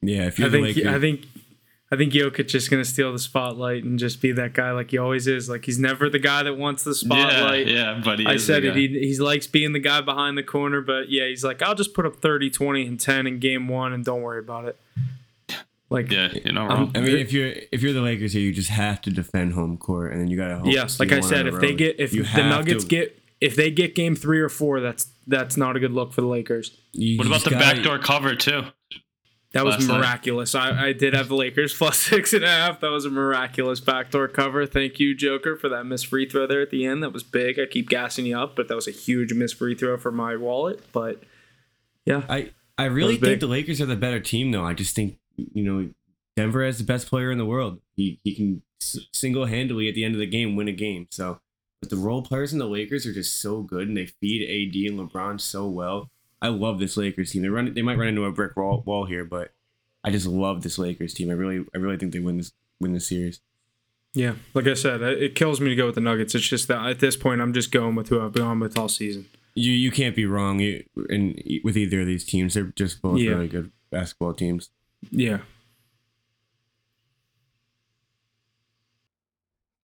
Yeah, 0.00 0.26
if 0.26 0.38
you're 0.38 0.48
I 0.48 0.50
think 0.50 0.64
Lakers- 0.64 0.86
I 0.86 0.98
think 0.98 1.26
I 1.92 1.96
think 1.96 2.12
Jokic 2.14 2.48
just 2.48 2.70
gonna 2.70 2.86
steal 2.86 3.12
the 3.12 3.18
spotlight 3.18 3.84
and 3.84 3.98
just 3.98 4.22
be 4.22 4.32
that 4.32 4.54
guy 4.54 4.72
like 4.72 4.90
he 4.92 4.96
always 4.98 5.26
is. 5.26 5.48
Like 5.50 5.66
he's 5.66 5.78
never 5.78 6.08
the 6.08 6.18
guy 6.18 6.42
that 6.42 6.54
wants 6.56 6.84
the 6.84 6.94
spotlight. 6.94 7.66
Yeah, 7.68 7.94
yeah 7.96 8.00
but 8.02 8.18
he 8.18 8.26
I 8.26 8.32
is 8.32 8.46
said 8.46 8.64
it. 8.64 8.74
He, 8.74 8.88
he 8.88 9.18
likes 9.18 9.46
being 9.46 9.72
the 9.74 9.78
guy 9.78 10.00
behind 10.00 10.38
the 10.38 10.42
corner, 10.42 10.80
but 10.80 11.10
yeah, 11.10 11.26
he's 11.28 11.44
like, 11.44 11.60
I'll 11.60 11.74
just 11.74 11.92
put 11.92 12.06
up 12.06 12.16
30, 12.16 12.48
20, 12.48 12.86
and 12.86 12.98
10 12.98 13.26
in 13.26 13.38
game 13.40 13.68
one 13.68 13.92
and 13.92 14.02
don't 14.04 14.22
worry 14.22 14.38
about 14.38 14.64
it. 14.64 14.78
Like, 15.90 16.10
Yeah, 16.10 16.32
you're 16.32 16.54
not 16.54 16.70
Um, 16.70 16.78
wrong. 16.78 16.92
I 16.94 17.00
mean, 17.02 17.18
if 17.18 17.30
you're 17.34 17.52
if 17.70 17.82
you're 17.82 17.92
the 17.92 18.00
Lakers 18.00 18.32
here, 18.32 18.40
you 18.40 18.52
just 18.52 18.70
have 18.70 19.02
to 19.02 19.10
defend 19.10 19.52
home 19.52 19.76
court, 19.76 20.12
and 20.12 20.20
then 20.22 20.28
you 20.28 20.38
got 20.38 20.48
to 20.48 20.58
hope. 20.60 20.72
yeah, 20.72 20.88
like 20.98 21.12
I 21.12 21.20
said, 21.20 21.40
on 21.46 21.48
if 21.48 21.54
the 21.54 21.60
they 21.60 21.74
get 21.74 22.00
if 22.00 22.14
You 22.14 22.22
the 22.22 22.42
Nuggets 22.48 22.84
to- 22.84 22.88
get 22.88 23.18
if 23.42 23.54
they 23.54 23.70
get 23.70 23.94
game 23.94 24.16
three 24.16 24.40
or 24.40 24.48
four, 24.48 24.80
that's 24.80 25.10
that's 25.26 25.58
not 25.58 25.76
a 25.76 25.80
good 25.80 25.92
look 25.92 26.14
for 26.14 26.22
the 26.22 26.26
Lakers. 26.26 26.74
what 27.18 27.26
about 27.26 27.44
the 27.44 27.50
gotta- 27.50 27.74
backdoor 27.74 27.98
cover 27.98 28.34
too? 28.34 28.62
That 29.52 29.66
was 29.66 29.76
Last 29.76 29.88
miraculous. 29.88 30.54
I, 30.54 30.86
I 30.88 30.92
did 30.94 31.12
have 31.12 31.28
the 31.28 31.34
Lakers 31.34 31.74
plus 31.74 31.98
six 32.10 32.32
and 32.32 32.42
a 32.42 32.48
half. 32.48 32.80
That 32.80 32.90
was 32.90 33.04
a 33.04 33.10
miraculous 33.10 33.80
backdoor 33.80 34.28
cover. 34.28 34.64
Thank 34.66 34.98
you, 34.98 35.14
Joker, 35.14 35.56
for 35.56 35.68
that 35.68 35.84
missed 35.84 36.06
free 36.06 36.26
throw 36.26 36.46
there 36.46 36.62
at 36.62 36.70
the 36.70 36.86
end. 36.86 37.02
That 37.02 37.12
was 37.12 37.22
big. 37.22 37.58
I 37.58 37.66
keep 37.66 37.88
gassing 37.90 38.24
you 38.24 38.38
up, 38.38 38.56
but 38.56 38.68
that 38.68 38.74
was 38.74 38.88
a 38.88 38.92
huge 38.92 39.34
missed 39.34 39.56
free 39.56 39.74
throw 39.74 39.98
for 39.98 40.10
my 40.10 40.36
wallet. 40.36 40.90
But 40.92 41.22
yeah, 42.06 42.22
I 42.30 42.50
I 42.78 42.86
really 42.86 43.14
was 43.14 43.20
big. 43.20 43.28
think 43.28 43.40
the 43.40 43.46
Lakers 43.46 43.80
are 43.80 43.86
the 43.86 43.96
better 43.96 44.20
team, 44.20 44.52
though. 44.52 44.64
I 44.64 44.72
just 44.72 44.96
think 44.96 45.18
you 45.36 45.62
know 45.62 45.90
Denver 46.36 46.64
has 46.64 46.78
the 46.78 46.84
best 46.84 47.08
player 47.08 47.30
in 47.30 47.36
the 47.38 47.46
world. 47.46 47.80
He 47.94 48.20
he 48.24 48.34
can 48.34 48.62
single 48.80 49.44
handedly 49.46 49.88
at 49.88 49.94
the 49.94 50.04
end 50.04 50.14
of 50.14 50.18
the 50.18 50.26
game 50.26 50.56
win 50.56 50.68
a 50.68 50.72
game. 50.72 51.08
So, 51.10 51.40
but 51.80 51.90
the 51.90 51.96
role 51.96 52.22
players 52.22 52.54
in 52.54 52.58
the 52.58 52.66
Lakers 52.66 53.06
are 53.06 53.12
just 53.12 53.38
so 53.40 53.60
good, 53.60 53.86
and 53.86 53.96
they 53.96 54.06
feed 54.06 54.42
AD 54.42 54.90
and 54.90 54.98
LeBron 54.98 55.40
so 55.40 55.66
well. 55.68 56.10
I 56.42 56.48
love 56.48 56.80
this 56.80 56.96
Lakers 56.96 57.30
team. 57.30 57.42
They 57.42 57.48
run 57.48 57.72
they 57.72 57.82
might 57.82 57.96
run 57.96 58.08
into 58.08 58.24
a 58.24 58.32
brick 58.32 58.56
wall, 58.56 58.82
wall 58.84 59.06
here, 59.06 59.24
but 59.24 59.54
I 60.02 60.10
just 60.10 60.26
love 60.26 60.62
this 60.62 60.76
Lakers 60.76 61.14
team. 61.14 61.30
I 61.30 61.34
really 61.34 61.64
I 61.72 61.78
really 61.78 61.96
think 61.96 62.12
they 62.12 62.18
win 62.18 62.36
this 62.36 62.52
win 62.80 62.92
this 62.92 63.08
series. 63.08 63.40
Yeah, 64.12 64.34
like 64.52 64.66
I 64.66 64.74
said, 64.74 65.00
it 65.00 65.36
kills 65.36 65.60
me 65.60 65.70
to 65.70 65.76
go 65.76 65.86
with 65.86 65.94
the 65.94 66.02
Nuggets. 66.02 66.34
It's 66.34 66.46
just 66.46 66.68
that 66.68 66.84
at 66.84 66.98
this 66.98 67.16
point, 67.16 67.40
I'm 67.40 67.54
just 67.54 67.70
going 67.70 67.94
with 67.94 68.08
who 68.08 68.20
I've 68.20 68.34
gone 68.34 68.60
with 68.60 68.76
all 68.76 68.88
season. 68.88 69.26
You 69.54 69.72
you 69.72 69.90
can't 69.90 70.16
be 70.16 70.26
wrong 70.26 70.58
you, 70.58 70.84
in 71.08 71.40
with 71.62 71.76
either 71.76 72.00
of 72.00 72.06
these 72.06 72.24
teams. 72.24 72.54
They're 72.54 72.72
just 72.76 73.00
both 73.00 73.18
yeah. 73.18 73.30
really 73.30 73.48
good 73.48 73.70
basketball 73.90 74.34
teams. 74.34 74.70
Yeah. 75.10 75.38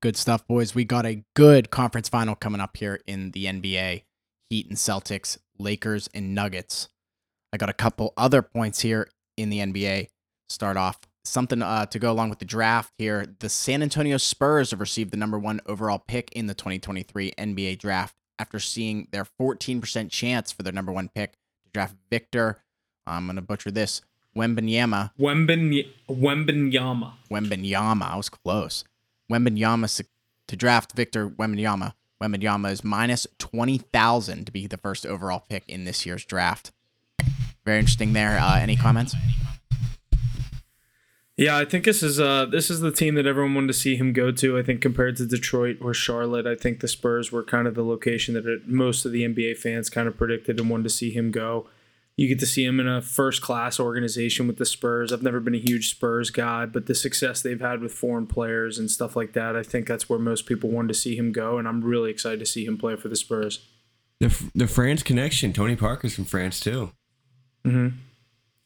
Good 0.00 0.16
stuff, 0.16 0.46
boys. 0.46 0.74
We 0.74 0.84
got 0.84 1.06
a 1.06 1.24
good 1.34 1.70
conference 1.70 2.08
final 2.08 2.34
coming 2.34 2.60
up 2.60 2.76
here 2.76 3.00
in 3.06 3.32
the 3.32 3.46
NBA. 3.46 4.02
Heat 4.50 4.68
and 4.68 4.76
Celtics, 4.76 5.38
Lakers 5.58 6.08
and 6.14 6.34
Nuggets. 6.34 6.88
I 7.52 7.56
got 7.56 7.68
a 7.68 7.74
couple 7.74 8.12
other 8.16 8.42
points 8.42 8.80
here 8.80 9.08
in 9.36 9.50
the 9.50 9.58
NBA. 9.58 10.08
Start 10.48 10.76
off 10.76 11.00
something 11.24 11.62
uh, 11.62 11.86
to 11.86 11.98
go 11.98 12.10
along 12.10 12.30
with 12.30 12.38
the 12.38 12.44
draft 12.44 12.92
here. 12.98 13.26
The 13.38 13.48
San 13.48 13.82
Antonio 13.82 14.16
Spurs 14.16 14.70
have 14.70 14.80
received 14.80 15.10
the 15.10 15.16
number 15.16 15.38
one 15.38 15.60
overall 15.66 15.98
pick 15.98 16.32
in 16.32 16.46
the 16.46 16.54
2023 16.54 17.32
NBA 17.38 17.78
draft 17.78 18.14
after 18.38 18.58
seeing 18.58 19.08
their 19.10 19.26
14% 19.40 20.10
chance 20.10 20.52
for 20.52 20.62
their 20.62 20.72
number 20.72 20.92
one 20.92 21.08
pick 21.08 21.32
to 21.32 21.70
draft 21.72 21.96
Victor. 22.10 22.62
I'm 23.06 23.26
going 23.26 23.36
to 23.36 23.42
butcher 23.42 23.70
this. 23.70 24.02
Wembanyama. 24.36 25.12
Wemben 25.18 25.86
Wembenyama. 26.08 27.12
Wembenyama. 27.30 28.12
I 28.12 28.16
was 28.16 28.28
close. 28.28 28.84
Wembenyama 29.30 30.02
to 30.46 30.56
draft 30.56 30.92
Victor 30.94 31.28
Wembanyama. 31.28 31.94
Wembanyama 32.22 32.70
is 32.72 32.82
minus 32.82 33.26
20,000 33.38 34.44
to 34.44 34.52
be 34.52 34.66
the 34.66 34.76
first 34.76 35.06
overall 35.06 35.44
pick 35.48 35.64
in 35.68 35.84
this 35.84 36.04
year's 36.04 36.24
draft. 36.24 36.72
Very 37.64 37.78
interesting 37.78 38.12
there. 38.12 38.38
Uh, 38.38 38.58
any 38.58 38.76
comments? 38.76 39.14
Yeah, 41.36 41.56
I 41.56 41.64
think 41.64 41.84
this 41.84 42.02
is 42.02 42.18
uh 42.18 42.46
this 42.46 42.68
is 42.68 42.80
the 42.80 42.90
team 42.90 43.14
that 43.14 43.24
everyone 43.24 43.54
wanted 43.54 43.68
to 43.68 43.72
see 43.74 43.94
him 43.94 44.12
go 44.12 44.32
to. 44.32 44.58
I 44.58 44.62
think 44.64 44.80
compared 44.80 45.16
to 45.18 45.26
Detroit 45.26 45.78
or 45.80 45.94
Charlotte, 45.94 46.48
I 46.48 46.56
think 46.56 46.80
the 46.80 46.88
Spurs 46.88 47.30
were 47.30 47.44
kind 47.44 47.68
of 47.68 47.76
the 47.76 47.84
location 47.84 48.34
that 48.34 48.44
it, 48.44 48.66
most 48.66 49.04
of 49.04 49.12
the 49.12 49.22
NBA 49.22 49.56
fans 49.56 49.88
kind 49.88 50.08
of 50.08 50.16
predicted 50.16 50.58
and 50.58 50.68
wanted 50.68 50.82
to 50.82 50.90
see 50.90 51.10
him 51.10 51.30
go. 51.30 51.68
You 52.18 52.26
get 52.26 52.40
to 52.40 52.46
see 52.46 52.64
him 52.64 52.80
in 52.80 52.88
a 52.88 53.00
first 53.00 53.40
class 53.42 53.78
organization 53.78 54.48
with 54.48 54.56
the 54.56 54.66
Spurs. 54.66 55.12
I've 55.12 55.22
never 55.22 55.38
been 55.38 55.54
a 55.54 55.58
huge 55.60 55.88
Spurs 55.88 56.30
guy, 56.30 56.66
but 56.66 56.86
the 56.86 56.94
success 56.96 57.42
they've 57.42 57.60
had 57.60 57.80
with 57.80 57.92
foreign 57.92 58.26
players 58.26 58.76
and 58.76 58.90
stuff 58.90 59.14
like 59.14 59.34
that, 59.34 59.54
I 59.54 59.62
think 59.62 59.86
that's 59.86 60.08
where 60.08 60.18
most 60.18 60.44
people 60.44 60.68
wanted 60.68 60.88
to 60.88 60.94
see 60.94 61.14
him 61.16 61.30
go, 61.30 61.58
and 61.58 61.68
I'm 61.68 61.80
really 61.80 62.10
excited 62.10 62.40
to 62.40 62.46
see 62.46 62.64
him 62.64 62.76
play 62.76 62.96
for 62.96 63.06
the 63.06 63.14
Spurs. 63.14 63.64
The 64.18 64.34
the 64.52 64.66
France 64.66 65.04
connection. 65.04 65.52
Tony 65.52 65.76
Parker's 65.76 66.16
from 66.16 66.24
France 66.24 66.58
too. 66.58 66.90
Mm-hmm. 67.64 67.96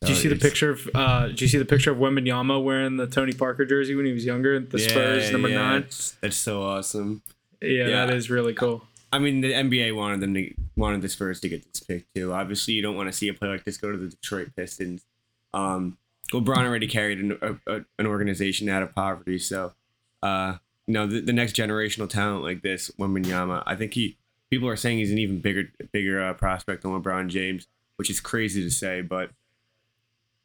Did 0.01 0.09
you 0.09 0.15
see 0.15 0.29
the 0.29 0.37
picture 0.37 0.71
of? 0.71 0.89
Uh, 0.95 1.27
did 1.27 1.43
you 1.43 1.49
see 1.49 1.59
the 1.59 1.67
picture 1.67 1.93
of 1.93 1.99
Wembanyama 1.99 2.65
wearing 2.65 2.97
the 2.97 3.07
Tony 3.07 3.35
Parker 3.35 3.67
jersey 3.67 3.95
when 3.95 4.07
he 4.07 4.13
was 4.13 4.25
younger? 4.25 4.61
The 4.61 4.79
Yeah, 4.79 4.89
Spurs 4.89 5.31
number 5.31 5.51
yeah, 5.51 5.59
nine. 5.59 5.83
That's, 5.83 6.13
that's 6.23 6.37
so 6.37 6.63
awesome. 6.63 7.21
Yeah, 7.61 7.87
Yeah. 7.87 8.07
that 8.07 8.15
is 8.15 8.31
really 8.31 8.55
cool. 8.55 8.83
I 9.13 9.19
mean, 9.19 9.43
the 9.43 9.53
NBA 9.53 9.95
wanted 9.95 10.21
them 10.21 10.35
to 10.35 10.55
wanted 10.75 11.03
the 11.03 11.09
Spurs 11.09 11.41
to 11.41 11.49
get 11.49 11.65
this 11.71 11.83
pick 11.83 12.13
too. 12.15 12.33
Obviously, 12.33 12.75
you 12.75 12.83
don't 12.83 12.97
want 12.97 13.09
to 13.09 13.13
see 13.13 13.29
a 13.29 13.35
play 13.35 13.49
like 13.49 13.65
this 13.65 13.77
go 13.77 13.93
to 13.93 13.99
the 13.99 14.09
Detroit 14.09 14.51
Pistons. 14.57 15.05
Um, 15.53 15.99
LeBron 16.33 16.65
already 16.65 16.89
carried 16.89 17.19
an, 17.19 17.39
a, 17.43 17.73
a, 17.73 17.85
an 17.99 18.07
organization 18.07 18.69
out 18.71 18.83
of 18.83 18.95
poverty, 18.95 19.39
so 19.39 19.75
uh, 20.23 20.57
you 20.87 20.95
know 20.95 21.07
the, 21.07 21.21
the 21.21 21.33
next 21.33 21.55
generational 21.55 22.09
talent 22.09 22.43
like 22.43 22.63
this, 22.63 22.91
Wembanyama, 22.99 23.63
I 23.67 23.77
think 23.77 23.93
he 23.93 24.17
people 24.51 24.69
are 24.69 24.77
saying 24.77 24.99
he's 24.99 25.11
an 25.13 25.19
even 25.19 25.41
bigger 25.41 25.65
bigger 25.93 26.23
uh, 26.23 26.33
prospect 26.35 26.83
than 26.83 26.93
LeBron 26.93 27.29
James, 27.29 27.67
which 27.97 28.09
is 28.09 28.19
crazy 28.21 28.63
to 28.63 28.71
say, 28.71 29.03
but 29.03 29.31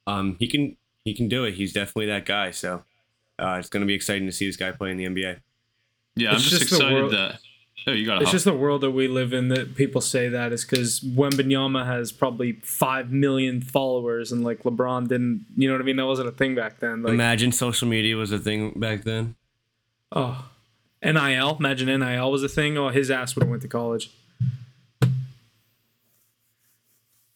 um, 0.07 0.35
he 0.39 0.47
can 0.47 0.75
he 1.05 1.13
can 1.13 1.29
do 1.29 1.45
it. 1.45 1.53
He's 1.53 1.71
definitely 1.71 2.07
that 2.07 2.25
guy. 2.25 2.51
So 2.51 2.83
uh, 3.39 3.57
it's 3.59 3.69
going 3.69 3.81
to 3.81 3.87
be 3.87 3.93
exciting 3.93 4.25
to 4.25 4.31
see 4.33 4.45
this 4.45 4.57
guy 4.57 4.71
play 4.71 4.91
in 4.91 4.97
the 4.97 5.05
NBA. 5.05 5.39
Yeah, 6.15 6.31
I'm 6.31 6.37
just, 6.39 6.49
just 6.49 6.61
excited 6.63 6.93
world- 6.93 7.13
that. 7.13 7.39
Oh, 7.87 7.91
you 7.93 8.05
got 8.05 8.21
It's 8.21 8.31
just 8.31 8.45
the 8.45 8.53
world 8.53 8.81
that 8.81 8.91
we 8.91 9.07
live 9.07 9.33
in 9.33 9.47
that 9.49 9.75
people 9.75 10.01
say 10.01 10.27
that 10.29 10.51
is 10.51 10.65
because 10.65 10.99
Wembanyama 10.99 11.85
has 11.85 12.11
probably 12.11 12.53
five 12.63 13.11
million 13.11 13.61
followers 13.61 14.31
and 14.31 14.43
like 14.43 14.63
LeBron 14.63 15.07
didn't. 15.07 15.45
You 15.55 15.69
know 15.69 15.75
what 15.75 15.81
I 15.81 15.85
mean? 15.85 15.95
That 15.95 16.05
wasn't 16.05 16.27
a 16.27 16.33
thing 16.33 16.53
back 16.55 16.79
then. 16.79 17.03
Like, 17.03 17.13
Imagine 17.13 17.51
social 17.51 17.87
media 17.87 18.15
was 18.15 18.31
a 18.31 18.39
thing 18.39 18.71
back 18.79 19.03
then. 19.03 19.35
oh, 20.11 20.49
NIL. 21.03 21.57
Imagine 21.59 21.99
NIL 21.99 22.31
was 22.31 22.43
a 22.43 22.49
thing. 22.49 22.77
Oh, 22.77 22.89
his 22.89 23.09
ass 23.09 23.35
would 23.35 23.43
have 23.43 23.49
went 23.49 23.61
to 23.61 23.67
college. 23.67 24.11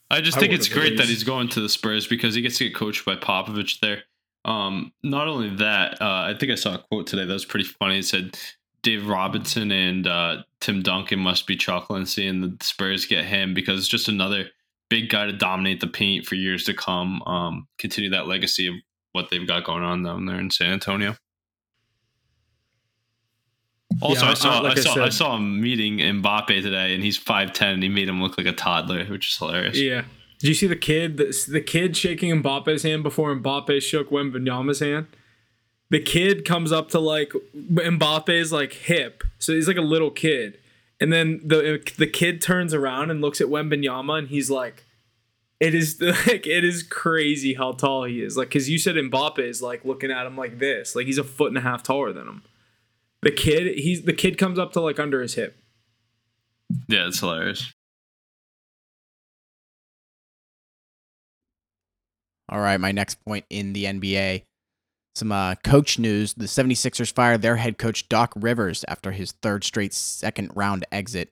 I 0.09 0.19
just 0.19 0.37
I 0.37 0.41
think 0.41 0.51
it's 0.51 0.67
would've 0.67 0.83
great 0.83 0.97
that 0.97 1.07
he's 1.07 1.23
going 1.23 1.47
to 1.49 1.61
the 1.61 1.69
Spurs 1.69 2.05
because 2.05 2.35
he 2.35 2.41
gets 2.41 2.57
to 2.57 2.65
get 2.65 2.75
coached 2.75 3.05
by 3.05 3.15
Popovich 3.15 3.79
there. 3.79 4.03
Um, 4.43 4.91
not 5.03 5.27
only 5.27 5.55
that, 5.57 6.01
uh, 6.01 6.25
I 6.25 6.35
think 6.37 6.51
I 6.51 6.55
saw 6.55 6.75
a 6.75 6.79
quote 6.79 7.07
today 7.07 7.23
that 7.23 7.31
was 7.31 7.45
pretty 7.45 7.63
funny. 7.63 7.99
It 7.99 8.05
said 8.05 8.37
Dave 8.83 9.07
Robinson 9.07 9.71
and 9.71 10.07
uh, 10.07 10.37
Tim 10.59 10.81
Duncan 10.81 11.19
must 11.19 11.45
be 11.47 11.55
chuckling 11.55 12.05
seeing 12.05 12.41
the 12.41 12.57
Spurs 12.61 13.05
get 13.05 13.25
him 13.25 13.53
because 13.53 13.77
it's 13.79 13.87
just 13.87 14.07
another 14.07 14.45
big 14.89 15.09
guy 15.09 15.25
to 15.27 15.33
dominate 15.33 15.79
the 15.81 15.87
paint 15.87 16.25
for 16.25 16.35
years 16.35 16.63
to 16.65 16.73
come. 16.73 17.21
Um, 17.23 17.67
continue 17.77 18.09
that 18.09 18.27
legacy 18.27 18.67
of 18.67 18.75
what 19.11 19.29
they've 19.29 19.47
got 19.47 19.63
going 19.65 19.83
on 19.83 20.03
down 20.03 20.25
there 20.25 20.39
in 20.39 20.49
San 20.49 20.71
Antonio. 20.73 21.15
Also, 24.01 24.25
Yeah, 24.25 24.31
I 24.31 24.33
saw 24.33 24.59
like 24.61 24.77
I 24.77 24.79
I 24.79 24.83
saw 24.83 24.91
I 24.91 24.95
said- 25.09 25.13
saw 25.13 25.35
him 25.37 25.61
meeting 25.61 25.97
Mbappe 25.99 26.47
today, 26.61 26.95
and 26.95 27.03
he's 27.03 27.17
five 27.17 27.53
ten, 27.53 27.75
and 27.75 27.83
he 27.83 27.89
made 27.89 28.07
him 28.09 28.21
look 28.21 28.37
like 28.37 28.47
a 28.47 28.53
toddler, 28.53 29.05
which 29.05 29.27
is 29.31 29.37
hilarious. 29.37 29.77
Yeah. 29.77 30.03
Did 30.39 30.47
you 30.47 30.53
see 30.55 30.65
the 30.67 30.75
kid? 30.75 31.17
The, 31.17 31.37
the 31.51 31.61
kid 31.61 31.95
shaking 31.95 32.41
Mbappe's 32.41 32.81
hand 32.81 33.03
before 33.03 33.35
Mbappe 33.35 33.79
shook 33.83 34.09
Wembanyama's 34.09 34.79
hand. 34.79 35.05
The 35.91 35.99
kid 35.99 36.45
comes 36.45 36.71
up 36.71 36.87
to 36.91 36.99
like 36.99 37.33
Mbappe's 37.53 38.53
like 38.53 38.71
hip, 38.71 39.25
so 39.37 39.53
he's 39.53 39.67
like 39.67 39.75
a 39.75 39.81
little 39.81 40.09
kid, 40.09 40.57
and 41.01 41.11
then 41.11 41.41
the 41.43 41.83
the 41.97 42.07
kid 42.07 42.41
turns 42.41 42.73
around 42.73 43.11
and 43.11 43.19
looks 43.19 43.41
at 43.41 43.47
Wembanyama, 43.47 44.19
and 44.19 44.27
he's 44.29 44.49
like, 44.49 44.85
"It 45.59 45.75
is 45.75 45.99
like 46.01 46.47
it 46.47 46.63
is 46.63 46.81
crazy 46.81 47.55
how 47.55 47.73
tall 47.73 48.05
he 48.05 48.21
is." 48.21 48.37
Like, 48.37 48.49
cause 48.49 48.69
you 48.69 48.77
said 48.77 48.95
Mbappe 48.95 49.39
is 49.39 49.61
like 49.61 49.83
looking 49.83 50.11
at 50.11 50.25
him 50.25 50.37
like 50.37 50.59
this, 50.59 50.95
like 50.95 51.07
he's 51.07 51.17
a 51.17 51.25
foot 51.25 51.49
and 51.49 51.57
a 51.57 51.61
half 51.61 51.83
taller 51.83 52.13
than 52.13 52.25
him. 52.25 52.43
The 53.21 53.31
kid, 53.31 53.77
he's 53.77 54.03
the 54.03 54.13
kid 54.13 54.37
comes 54.37 54.57
up 54.57 54.71
to 54.71 54.79
like 54.79 54.97
under 54.97 55.21
his 55.21 55.33
hip. 55.33 55.57
Yeah, 56.87 57.07
it's 57.07 57.19
hilarious. 57.19 57.73
All 62.47 62.61
right, 62.61 62.79
my 62.79 62.93
next 62.93 63.15
point 63.25 63.43
in 63.49 63.73
the 63.73 63.85
NBA. 63.85 64.43
Some 65.13 65.31
uh, 65.31 65.55
coach 65.55 65.99
news. 65.99 66.33
The 66.33 66.45
76ers 66.45 67.13
fired 67.13 67.41
their 67.41 67.57
head 67.57 67.77
coach, 67.77 68.07
Doc 68.07 68.33
Rivers, 68.35 68.85
after 68.87 69.11
his 69.11 69.33
third 69.33 69.63
straight 69.63 69.93
second 69.93 70.51
round 70.55 70.85
exit. 70.91 71.31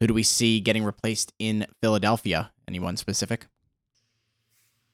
Who 0.00 0.08
do 0.08 0.14
we 0.14 0.24
see 0.24 0.60
getting 0.60 0.84
replaced 0.84 1.32
in 1.38 1.66
Philadelphia? 1.80 2.50
Anyone 2.66 2.96
specific? 2.96 3.46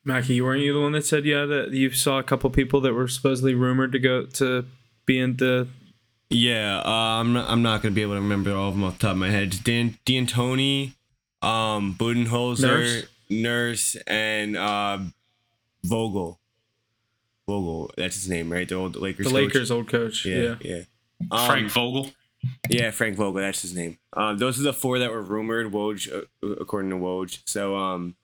Mackie, 0.04 0.40
weren't 0.40 0.62
you 0.62 0.72
the 0.72 0.80
one 0.80 0.92
that 0.92 1.04
said 1.04 1.24
yeah 1.24 1.44
that 1.44 1.72
you 1.72 1.90
saw 1.90 2.18
a 2.18 2.22
couple 2.22 2.48
people 2.50 2.80
that 2.80 2.94
were 2.94 3.08
supposedly 3.08 3.54
rumored 3.54 3.92
to 3.92 3.98
go 3.98 4.24
to 4.24 4.64
be 5.04 5.18
in 5.18 5.36
the 5.36 5.68
Yeah, 6.30 6.80
uh, 6.84 7.20
I'm 7.20 7.32
not, 7.32 7.50
I'm 7.50 7.62
not 7.62 7.82
gonna 7.82 7.94
be 7.94 8.02
able 8.02 8.14
to 8.14 8.20
remember 8.20 8.54
all 8.54 8.68
of 8.68 8.74
them 8.74 8.84
off 8.84 8.98
the 8.98 9.06
top 9.06 9.12
of 9.12 9.18
my 9.18 9.30
head. 9.30 9.56
Dan 9.62 9.98
D'Antoni, 10.06 10.92
um, 11.42 11.94
Budenholzer, 11.98 12.62
Nurse? 12.62 13.04
Nurse, 13.28 13.96
and 14.06 14.56
uh, 14.56 14.98
Vogel. 15.84 16.40
Vogel, 17.50 17.90
that's 17.96 18.14
his 18.16 18.28
name, 18.28 18.50
right? 18.52 18.68
The 18.68 18.76
old 18.76 18.96
Lakers. 18.96 19.26
the 19.26 19.32
coach. 19.32 19.42
Lakers 19.42 19.70
old 19.70 19.88
coach? 19.88 20.24
Yeah, 20.24 20.36
Yeah. 20.36 20.54
yeah. 20.62 20.82
Um, 21.30 21.46
Frank 21.46 21.70
Vogel. 21.70 22.10
Yeah, 22.70 22.90
Frank 22.90 23.16
Vogel, 23.16 23.40
that's 23.42 23.60
his 23.62 23.74
name. 23.74 23.98
Um, 24.14 24.38
those 24.38 24.58
are 24.58 24.62
the 24.62 24.72
four 24.72 24.98
that 24.98 25.10
were 25.10 25.20
rumored, 25.22 25.72
Woj, 25.72 26.10
uh, 26.42 26.48
according 26.60 26.90
to 26.90 26.96
Woj. 26.96 27.40
So, 27.46 27.76
um, 27.76 28.14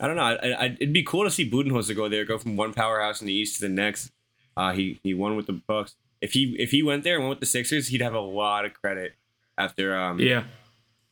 I 0.00 0.06
don't 0.06 0.16
know. 0.16 0.22
I, 0.22 0.34
I, 0.52 0.64
it'd 0.80 0.92
be 0.92 1.02
cool 1.02 1.24
to 1.24 1.30
see 1.30 1.48
Budenholzer 1.48 1.94
go 1.94 2.08
there, 2.08 2.24
go 2.24 2.38
from 2.38 2.56
one 2.56 2.72
powerhouse 2.72 3.20
in 3.20 3.26
the 3.26 3.32
East 3.34 3.56
to 3.56 3.68
the 3.68 3.72
next. 3.72 4.10
Uh, 4.56 4.72
he 4.72 4.98
he 5.04 5.14
won 5.14 5.36
with 5.36 5.46
the 5.46 5.52
Bucks. 5.52 5.94
If 6.20 6.32
he 6.32 6.56
if 6.58 6.70
he 6.70 6.82
went 6.82 7.04
there 7.04 7.14
and 7.16 7.24
went 7.24 7.32
with 7.38 7.40
the 7.40 7.46
Sixers, 7.46 7.88
he'd 7.88 8.00
have 8.00 8.14
a 8.14 8.20
lot 8.20 8.64
of 8.64 8.72
credit. 8.74 9.12
After 9.58 9.94
um, 9.96 10.18
Yeah. 10.18 10.44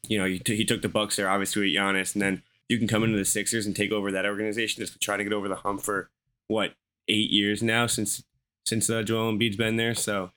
you 0.08 0.18
know, 0.18 0.24
he, 0.24 0.38
t- 0.38 0.56
he 0.56 0.64
took 0.64 0.80
the 0.82 0.88
Bucks 0.88 1.16
there, 1.16 1.28
obviously 1.28 1.62
with 1.62 1.76
Giannis, 1.76 2.14
and 2.14 2.22
then 2.22 2.42
you 2.68 2.78
can 2.78 2.88
come 2.88 3.04
into 3.04 3.16
the 3.18 3.24
Sixers 3.24 3.66
and 3.66 3.76
take 3.76 3.92
over 3.92 4.10
that 4.10 4.24
organization. 4.26 4.80
Just 4.82 5.00
trying 5.00 5.18
to 5.18 5.24
get 5.24 5.32
over 5.32 5.48
the 5.48 5.56
hump 5.56 5.82
for 5.82 6.10
what 6.48 6.72
eight 7.08 7.30
years 7.30 7.62
now 7.62 7.86
since 7.86 8.22
since 8.64 8.88
uh, 8.90 9.02
Joel 9.02 9.32
Embiid's 9.32 9.56
been 9.56 9.76
there. 9.76 9.94
So, 9.94 10.30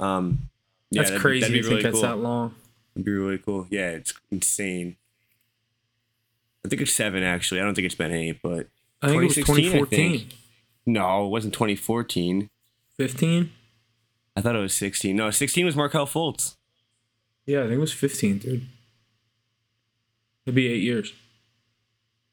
um, 0.00 0.48
yeah, 0.90 1.00
That's 1.02 1.10
that'd- 1.10 1.20
crazy 1.20 1.40
that'd 1.40 1.54
to 1.54 1.58
be 1.58 1.62
think 1.62 1.70
really 1.70 1.82
that's 1.82 1.92
cool. 1.94 2.02
that 2.02 2.16
long. 2.18 2.54
It'd 2.94 3.04
be 3.04 3.12
really 3.12 3.38
cool. 3.38 3.66
Yeah, 3.70 3.90
it's 3.90 4.14
insane. 4.30 4.96
I 6.64 6.68
think 6.68 6.82
it's 6.82 6.92
seven 6.92 7.22
actually. 7.22 7.60
I 7.60 7.64
don't 7.64 7.74
think 7.74 7.86
it's 7.86 7.94
been 7.94 8.12
eight, 8.12 8.40
but 8.42 8.68
I 9.02 9.08
think 9.08 9.22
it 9.22 9.26
was 9.26 9.34
2016, 9.36 9.70
2014. 9.70 10.28
no, 10.86 11.26
it 11.26 11.28
wasn't 11.28 11.54
2014. 11.54 12.50
15? 12.96 13.52
I 14.36 14.40
thought 14.40 14.56
it 14.56 14.60
was 14.60 14.74
16. 14.74 15.14
No, 15.14 15.30
16 15.30 15.64
was 15.64 15.76
Markelle 15.76 16.06
Fultz. 16.06 16.56
Yeah, 17.46 17.60
I 17.60 17.62
think 17.64 17.74
it 17.74 17.78
was 17.78 17.92
15, 17.92 18.38
dude. 18.38 18.66
It'd 20.44 20.54
be 20.54 20.66
eight 20.66 20.82
years. 20.82 21.12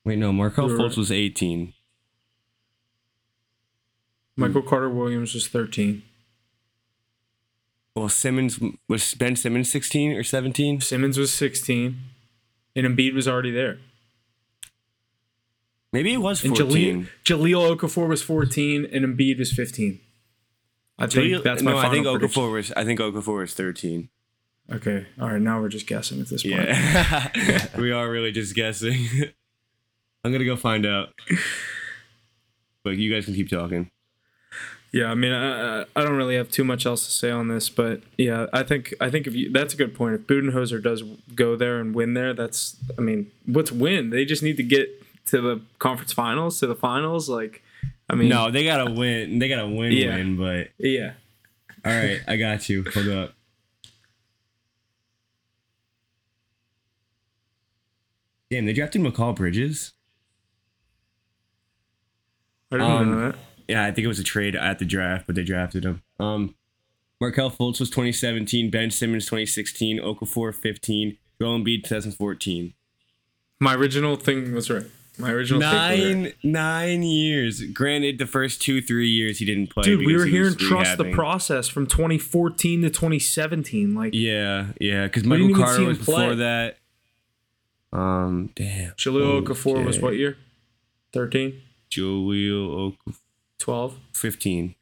Wait, 0.04 0.18
no, 0.18 0.34
Markelle 0.34 0.70
Fultz 0.70 0.90
right. 0.90 0.98
was 0.98 1.12
18. 1.12 1.74
Michael 4.38 4.62
Carter 4.62 4.90
Williams 4.90 5.34
was 5.34 5.48
13. 5.48 6.04
Well, 7.96 8.10
Simmons 8.10 8.60
was 8.90 9.14
Ben 9.14 9.36
Simmons 9.36 9.72
16 9.72 10.12
or 10.14 10.24
17. 10.24 10.82
Simmons 10.82 11.18
was 11.18 11.34
16. 11.34 11.98
And 12.76 12.86
Embiid 12.86 13.14
was 13.14 13.28
already 13.28 13.52
there. 13.52 13.78
Maybe 15.94 16.12
it 16.12 16.18
was 16.18 16.44
And 16.44 16.58
14. 16.58 17.08
Jahlil, 17.24 17.40
Jahlil 17.40 17.78
Okafor 17.78 18.10
was 18.10 18.22
14 18.22 18.86
and 18.92 19.06
Embiid 19.06 19.40
was 19.40 19.54
15. 19.54 20.00
I 20.98 21.08
think 21.08 21.26
Jahlil- 21.26 21.44
that's 21.44 21.64
my 21.64 21.72
no. 21.72 21.78
I 21.78 21.90
think 21.90 22.06
prediction. 22.06 22.44
Okafor 22.44 22.52
was. 22.54 22.72
I 22.74 22.84
think 22.86 23.00
Okafor 23.00 23.40
was 23.40 23.54
thirteen. 23.54 24.08
Okay, 24.72 25.06
all 25.20 25.30
right. 25.30 25.42
Now 25.42 25.60
we're 25.60 25.68
just 25.68 25.88
guessing 25.88 26.22
at 26.22 26.30
this 26.30 26.44
point. 26.44 26.56
Yeah, 26.56 27.68
we 27.78 27.92
are 27.92 28.10
really 28.10 28.32
just 28.32 28.56
guessing. 28.56 29.06
I'm 30.24 30.32
gonna 30.32 30.46
go 30.46 30.56
find 30.56 30.86
out. 30.86 31.10
But 32.84 32.92
you 32.98 33.14
guys 33.14 33.26
can 33.26 33.34
keep 33.34 33.50
talking. 33.50 33.92
Yeah, 34.96 35.12
I 35.12 35.16
mean, 35.16 35.34
I, 35.34 35.82
I- 35.82 35.86
don't 36.04 36.16
really 36.16 36.38
have 36.38 36.50
too 36.50 36.64
much 36.64 36.86
else 36.86 37.06
to 37.06 37.12
say 37.12 37.30
on 37.30 37.50
this, 37.50 37.68
but 37.70 38.02
yeah, 38.18 38.46
I 38.54 38.64
think 38.64 38.94
I 39.02 39.10
think 39.10 39.28
if 39.28 39.36
you 39.36 39.52
that's 39.52 39.74
a 39.74 39.78
good 39.78 39.94
point. 39.94 40.16
If 40.16 40.22
Budenholzer 40.22 40.82
does 40.82 41.04
go 41.36 41.58
there 41.58 41.82
and 41.82 41.94
win 41.94 42.14
there, 42.14 42.34
that's 42.34 42.78
I 42.98 43.02
mean, 43.02 43.30
what's 43.46 43.74
win? 43.74 44.10
They 44.12 44.24
just 44.24 44.42
need 44.42 44.56
to 44.56 44.64
get 44.64 44.88
to 45.26 45.42
the 45.42 45.62
conference 45.80 46.14
finals, 46.14 46.62
to 46.62 46.68
the 46.68 46.76
finals. 46.76 47.28
Like, 47.28 47.62
I 48.10 48.16
mean, 48.16 48.30
No, 48.30 48.50
they 48.50 48.64
gotta 48.64 48.90
win. 48.90 49.38
They 49.40 49.50
gotta 49.50 49.68
win, 49.68 49.92
Yeah. 49.92 50.16
win. 50.16 50.38
But 50.38 50.70
yeah, 50.78 51.14
all 51.84 51.92
right, 51.92 52.22
I 52.26 52.38
got 52.38 52.70
you. 52.70 52.86
Hold 52.94 53.10
up. 53.10 53.34
Damn, 58.50 58.66
they 58.66 58.72
drafted 58.74 59.02
Mikal 59.02 59.36
Bridges. 59.36 59.92
I 62.72 62.78
didn't 62.78 62.92
Um, 62.92 63.12
know 63.12 63.32
that. 63.32 63.36
Yeah, 63.68 63.84
I 63.86 63.92
think 63.92 64.06
it 64.06 64.08
was 64.10 64.20
a 64.20 64.24
trade 64.24 64.56
at 64.56 64.80
the 64.80 64.86
draft, 64.86 65.26
but 65.28 65.36
they 65.36 65.44
drafted 65.44 65.86
him. 65.86 66.02
Um, 66.20 66.56
Markelle 67.20 67.50
Fultz 67.52 67.80
was 67.80 67.90
2017, 67.90 68.70
Ben 68.70 68.92
Simmons 68.92 69.26
2016, 69.26 70.00
Okafor 70.00 70.54
15, 70.54 71.18
Joel 71.42 71.60
Embiid 71.60 71.84
2014. 71.84 72.74
My 73.60 73.74
original 73.74 74.16
thing 74.18 74.54
was 74.54 74.70
right. 74.70 74.84
My 75.18 75.32
original 75.32 75.62
take 75.62 75.72
was 75.72 75.80
right. 75.80 76.00
Nine 76.16 76.34
nine 76.44 77.04
years. 77.04 77.62
Granted, 77.64 78.18
the 78.18 78.26
first 78.26 78.62
two 78.62 78.82
three 78.82 79.08
years 79.08 79.40
he 79.40 79.46
didn't 79.46 79.68
play. 79.70 79.84
Dude, 79.84 80.06
we 80.06 80.16
were 80.18 80.26
he 80.26 80.32
hearing 80.32 80.56
trust 80.56 80.98
the 80.98 81.10
process 81.14 81.70
from 81.70 81.88
2014 81.88 82.82
to 82.82 82.90
2017. 82.90 83.96
Like, 83.96 84.14
Yeah, 84.14 84.68
yeah, 84.82 85.04
because 85.06 85.24
Michael 85.24 85.48
didn't 85.48 85.60
even 85.62 85.68
see 85.68 85.74
Carter 85.74 85.88
was 85.88 85.98
before 86.00 86.36
that. 86.36 86.78
Um, 87.94 88.50
damn. 88.56 88.92
Jahlil 88.96 89.22
Oh, 89.22 89.42
Okafor 89.42 89.86
was 89.86 90.00
what 90.00 90.16
year? 90.18 90.38
13, 91.14 91.62
Jahlil 91.90 92.92
Okafor 92.92 93.16
12, 93.60 93.98
15. 94.14 94.76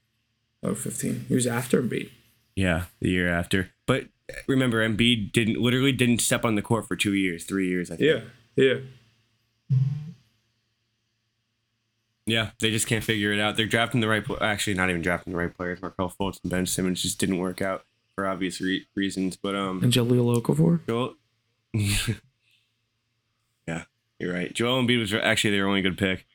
oh 0.63 0.76
15. 0.76 1.26
He 1.28 1.36
was 1.36 1.47
after 1.47 1.82
Embiid. 1.82 2.09
Yeah, 2.55 2.86
the 2.99 3.09
year 3.09 3.28
after. 3.30 3.71
But 3.86 4.05
remember, 4.47 4.88
Embiid 4.88 5.32
didn't 5.32 5.59
literally 5.61 5.91
didn't 5.91 6.19
step 6.21 6.45
on 6.45 6.55
the 6.55 6.61
court 6.61 6.88
for 6.88 6.95
two 6.95 7.13
years, 7.13 7.43
three 7.45 7.67
years. 7.67 7.89
I 7.91 7.95
think. 7.97 8.24
Yeah, 8.57 8.63
yeah. 8.63 9.78
Yeah, 12.26 12.51
they 12.61 12.71
just 12.71 12.88
can't 12.88 13.03
figure 13.03 13.34
it 13.34 13.39
out. 13.39 13.57
They're 13.57 13.65
drafting 13.65 13.99
the 13.99 14.07
right. 14.07 14.24
Pl- 14.24 14.38
Actually, 14.41 14.76
not 14.76 14.89
even 14.89 15.01
drafting 15.01 15.34
the 15.34 15.39
right 15.39 15.53
players. 15.55 15.82
Markelle 15.82 16.09
Fultz 16.17 16.39
and 16.41 16.49
Ben 16.51 16.65
Simmons 16.65 17.01
just 17.01 17.19
didn't 17.19 17.38
work 17.39 17.61
out 17.61 17.84
for 18.15 18.26
obvious 18.26 18.61
re- 18.61 18.86
reasons. 18.95 19.36
But 19.36 19.55
um, 19.55 19.84
And 19.84 19.91
Jahlil 19.91 20.41
Okafor. 20.41 20.80
Joel. 20.88 21.15
yeah, 23.67 23.84
you're 24.19 24.34
right. 24.34 24.53
Joel 24.53 24.82
Embiid 24.84 24.99
was 24.99 25.13
actually 25.13 25.51
their 25.51 25.67
only 25.67 25.82
good 25.82 25.97
pick. 25.97 26.26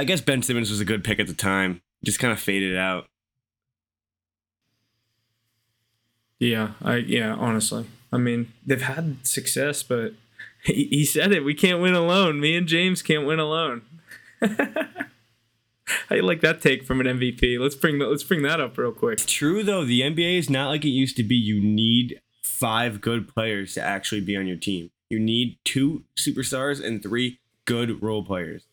I 0.00 0.04
guess 0.04 0.22
Ben 0.22 0.42
Simmons 0.42 0.70
was 0.70 0.80
a 0.80 0.86
good 0.86 1.04
pick 1.04 1.20
at 1.20 1.26
the 1.26 1.34
time. 1.34 1.82
Just 2.02 2.18
kind 2.18 2.32
of 2.32 2.40
faded 2.40 2.74
out. 2.74 3.08
Yeah, 6.38 6.70
I 6.80 6.96
yeah, 6.96 7.34
honestly. 7.34 7.84
I 8.10 8.16
mean, 8.16 8.50
they've 8.64 8.80
had 8.80 9.26
success, 9.26 9.82
but 9.82 10.14
he, 10.64 10.84
he 10.84 11.04
said 11.04 11.32
it. 11.32 11.44
We 11.44 11.52
can't 11.52 11.82
win 11.82 11.92
alone. 11.92 12.40
Me 12.40 12.56
and 12.56 12.66
James 12.66 13.02
can't 13.02 13.26
win 13.26 13.40
alone. 13.40 13.82
I 16.08 16.20
like 16.22 16.40
that 16.40 16.62
take 16.62 16.86
from 16.86 17.02
an 17.02 17.06
MVP? 17.06 17.60
Let's 17.60 17.74
bring 17.74 17.98
that. 17.98 18.08
Let's 18.08 18.24
bring 18.24 18.40
that 18.40 18.58
up 18.58 18.78
real 18.78 18.92
quick. 18.92 19.20
It's 19.20 19.30
true 19.30 19.62
though. 19.62 19.84
The 19.84 20.00
NBA 20.00 20.38
is 20.38 20.48
not 20.48 20.68
like 20.70 20.86
it 20.86 20.88
used 20.88 21.18
to 21.18 21.22
be. 21.22 21.36
You 21.36 21.60
need 21.60 22.22
five 22.42 23.02
good 23.02 23.28
players 23.28 23.74
to 23.74 23.82
actually 23.82 24.22
be 24.22 24.34
on 24.34 24.46
your 24.46 24.56
team. 24.56 24.92
You 25.10 25.20
need 25.20 25.58
two 25.62 26.04
superstars 26.16 26.82
and 26.82 27.02
three 27.02 27.38
good 27.66 28.02
role 28.02 28.24
players. 28.24 28.64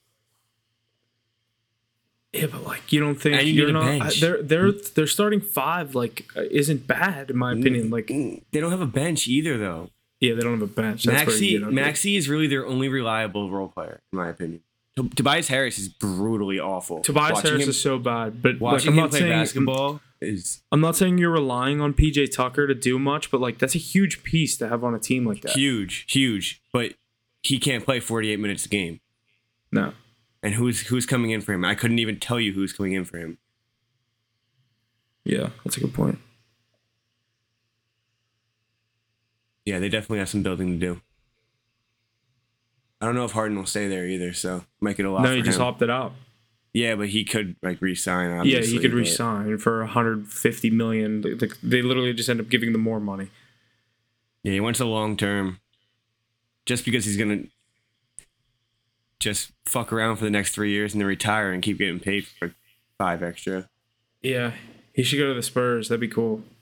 Yeah, 2.37 2.47
but 2.47 2.63
like 2.65 2.91
you 2.93 2.99
don't 2.99 3.15
think 3.15 3.35
And 3.39 3.47
you 3.47 3.53
you're 3.53 3.71
not? 3.71 3.99
Bench. 3.99 4.19
They're 4.21 4.41
they're 4.41 4.71
they're 4.71 5.07
starting 5.07 5.41
five. 5.41 5.95
Like 5.95 6.25
uh, 6.35 6.41
isn't 6.51 6.87
bad 6.87 7.29
in 7.31 7.37
my 7.37 7.53
opinion. 7.53 7.89
Like 7.89 8.07
Mm, 8.07 8.41
they 8.51 8.59
don't 8.59 8.71
have 8.71 8.81
a 8.81 8.85
bench 8.87 9.27
either 9.27 9.57
though. 9.57 9.89
yeah, 10.19 10.33
they 10.33 10.41
don't 10.41 10.59
have 10.59 10.69
a 10.69 10.73
bench. 10.73 11.03
That's 11.03 11.17
where 11.17 11.25
Maxey 11.25 11.49
get 11.51 11.63
under 11.63 11.69
it. 11.69 11.73
Maxey 11.83 12.15
is 12.15 12.29
really 12.29 12.47
their 12.47 12.65
only 12.65 12.89
reliable 12.89 13.49
role 13.51 13.67
player, 13.69 14.01
in 14.11 14.17
my 14.19 14.29
opinion. 14.29 14.61
Tobias 15.15 15.47
Harris 15.47 15.77
is 15.77 15.89
brutally 15.89 16.59
awful. 16.59 17.01
Tobias 17.01 17.33
Watching 17.33 17.49
Harris 17.51 17.63
him, 17.65 17.69
is 17.69 17.79
so 17.81 17.99
bad, 17.99 18.41
but 18.41 18.53
like, 18.53 18.61
watching 18.61 18.87
I'm 18.89 18.93
him 18.95 18.99
not 19.03 19.09
play 19.11 19.19
saying 19.19 19.31
basketball 19.31 20.01
is 20.19 20.61
I'm 20.71 20.81
not 20.81 20.95
saying 20.95 21.19
you're 21.19 21.29
relying 21.29 21.79
on 21.81 21.93
PJ 21.93 22.31
Tucker 22.35 22.65
to 22.65 22.73
do 22.73 22.97
much, 22.97 23.29
but 23.29 23.39
like 23.39 23.59
that's 23.59 23.75
a 23.75 23.79
huge 23.79 24.23
piece 24.23 24.57
to 24.57 24.67
have 24.67 24.83
on 24.83 24.95
a 24.95 24.99
team 24.99 25.25
like 25.25 25.41
that. 25.41 25.51
huge, 25.51 26.05
huge. 26.11 26.63
But 26.73 26.93
he 27.43 27.59
can't 27.59 27.85
play 27.85 27.99
48 27.99 28.39
minutes 28.39 28.65
a 28.65 28.69
game. 28.69 28.99
No, 29.71 29.93
And 30.47 30.55
who's 30.55 30.87
who's 30.87 31.05
coming 31.05 31.31
in 31.31 31.41
for 31.41 31.51
him? 31.51 31.65
I 31.65 31.75
couldn't 31.75 31.99
even 31.99 32.21
tell 32.21 32.39
you 32.39 32.53
who's 32.53 32.71
coming 32.71 32.93
in 32.93 33.03
for 33.03 33.17
him. 33.17 33.37
yeah, 35.25 35.49
that's 35.65 35.75
a 35.75 35.81
good 35.81 35.93
point. 35.93 36.19
Yeah, 39.65 39.79
they 39.79 39.89
definitely 39.89 40.19
have 40.19 40.29
some 40.29 40.43
building 40.43 40.71
to 40.71 40.77
do. 40.77 41.01
I 43.01 43.05
don't 43.07 43.15
know 43.15 43.25
if 43.25 43.33
Harden 43.33 43.57
will 43.57 43.65
stay 43.65 43.89
there 43.89 44.07
either, 44.07 44.31
so 44.31 44.63
make 44.79 44.99
it 44.99 45.03
a 45.05 45.11
lot. 45.11 45.23
No, 45.23 45.35
he 45.35 45.41
just 45.41 45.57
him. 45.59 45.65
opted 45.65 45.89
out. 45.89 46.13
Yeah, 46.71 46.95
but 46.95 47.09
he 47.09 47.25
could 47.25 47.57
like 47.61 47.81
resign. 47.81 48.45
yeah, 48.45 48.61
he 48.61 48.79
could 48.79 48.91
but- 48.91 48.97
resign 48.99 49.57
for 49.57 49.79
150 49.81 50.69
million. 50.69 51.19
They, 51.23 51.33
they- 51.33 51.47
they 51.61 51.81
literally 51.81 52.13
just 52.13 52.29
end 52.29 52.39
up 52.39 52.47
giving 52.47 52.71
them 52.71 52.79
more 52.83 53.01
money. 53.01 53.31
Yeah, 54.43 54.53
he 54.53 54.61
wants 54.61 54.79
a 54.79 54.85
long 54.85 55.17
term. 55.17 55.59
Just 56.65 56.85
because 56.85 57.03
he's 57.03 57.17
gonna 57.17 57.43
just 59.19 59.51
fuck 59.65 59.91
around 59.91 60.17
for 60.17 60.23
the 60.25 60.31
next 60.31 60.53
three 60.53 60.71
years 60.71 60.93
and 60.93 61.01
then 61.01 61.07
retire 61.07 61.51
and 61.51 61.63
keep 61.63 61.77
getting 61.79 61.99
paid 61.99 62.25
for 62.27 62.53
five 62.97 63.23
extra. 63.23 63.69
Yeah, 64.21 64.53
he 64.93 65.03
should 65.03 65.17
go 65.17 65.27
to 65.27 65.33
the 65.33 65.43
Spurs. 65.43 65.89
That'd 65.89 66.01
be 66.01 66.07
cool. 66.07 66.43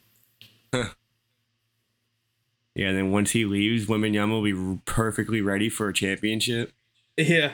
Yeah, 2.75 2.89
and 2.89 2.97
then 2.97 3.11
once 3.11 3.31
he 3.31 3.45
leaves, 3.45 3.85
Wembanyama 3.85 4.31
will 4.31 4.43
be 4.43 4.81
perfectly 4.83 5.39
ready 5.39 5.69
for 5.69 5.87
a 5.87 5.93
championship. 5.93 6.73
Yeah. 7.15 7.53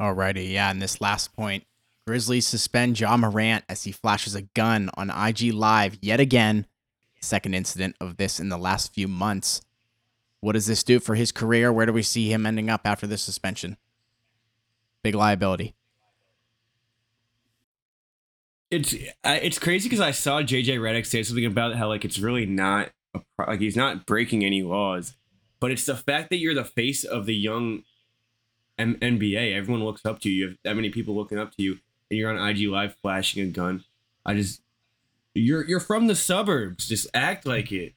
Alrighty, 0.00 0.50
yeah, 0.50 0.70
and 0.72 0.82
this 0.82 1.00
last 1.00 1.34
point. 1.36 1.64
Grizzlies 2.06 2.46
suspend 2.46 2.98
Ja 2.98 3.16
Morant 3.16 3.64
as 3.68 3.84
he 3.84 3.92
flashes 3.92 4.34
a 4.34 4.42
gun 4.42 4.90
on 4.94 5.08
IG 5.08 5.54
Live 5.54 5.96
yet 6.02 6.18
again. 6.18 6.66
Second 7.20 7.54
incident 7.54 7.94
of 8.00 8.16
this 8.16 8.40
in 8.40 8.48
the 8.48 8.58
last 8.58 8.92
few 8.92 9.06
months. 9.06 9.62
What 10.44 10.52
does 10.52 10.66
this 10.66 10.82
do 10.82 11.00
for 11.00 11.14
his 11.14 11.32
career? 11.32 11.72
Where 11.72 11.86
do 11.86 11.92
we 11.94 12.02
see 12.02 12.30
him 12.30 12.44
ending 12.44 12.68
up 12.68 12.82
after 12.84 13.06
this 13.06 13.22
suspension? 13.22 13.78
Big 15.02 15.14
liability. 15.14 15.74
It's 18.70 18.94
it's 19.24 19.58
crazy 19.58 19.88
because 19.88 20.02
I 20.02 20.10
saw 20.10 20.42
JJ 20.42 20.78
Redick 20.80 21.06
say 21.06 21.22
something 21.22 21.46
about 21.46 21.76
how 21.76 21.88
like 21.88 22.04
it's 22.04 22.18
really 22.18 22.44
not 22.44 22.90
a 23.14 23.20
like 23.38 23.60
he's 23.60 23.74
not 23.74 24.04
breaking 24.04 24.44
any 24.44 24.62
laws, 24.62 25.16
but 25.60 25.70
it's 25.70 25.86
the 25.86 25.96
fact 25.96 26.28
that 26.28 26.36
you're 26.36 26.54
the 26.54 26.62
face 26.62 27.04
of 27.04 27.24
the 27.24 27.34
young 27.34 27.82
M- 28.78 28.96
NBA. 28.96 29.56
Everyone 29.56 29.82
looks 29.82 30.04
up 30.04 30.20
to 30.20 30.28
you. 30.28 30.34
You 30.34 30.48
have 30.48 30.58
that 30.64 30.76
many 30.76 30.90
people 30.90 31.14
looking 31.14 31.38
up 31.38 31.52
to 31.52 31.62
you, 31.62 31.78
and 32.10 32.18
you're 32.18 32.30
on 32.30 32.48
IG 32.50 32.68
Live 32.68 32.96
flashing 33.00 33.42
a 33.42 33.46
gun. 33.46 33.84
I 34.26 34.34
just 34.34 34.60
you're 35.32 35.66
you're 35.66 35.80
from 35.80 36.06
the 36.06 36.14
suburbs. 36.14 36.86
Just 36.86 37.06
act 37.14 37.46
like 37.46 37.72
it. 37.72 37.94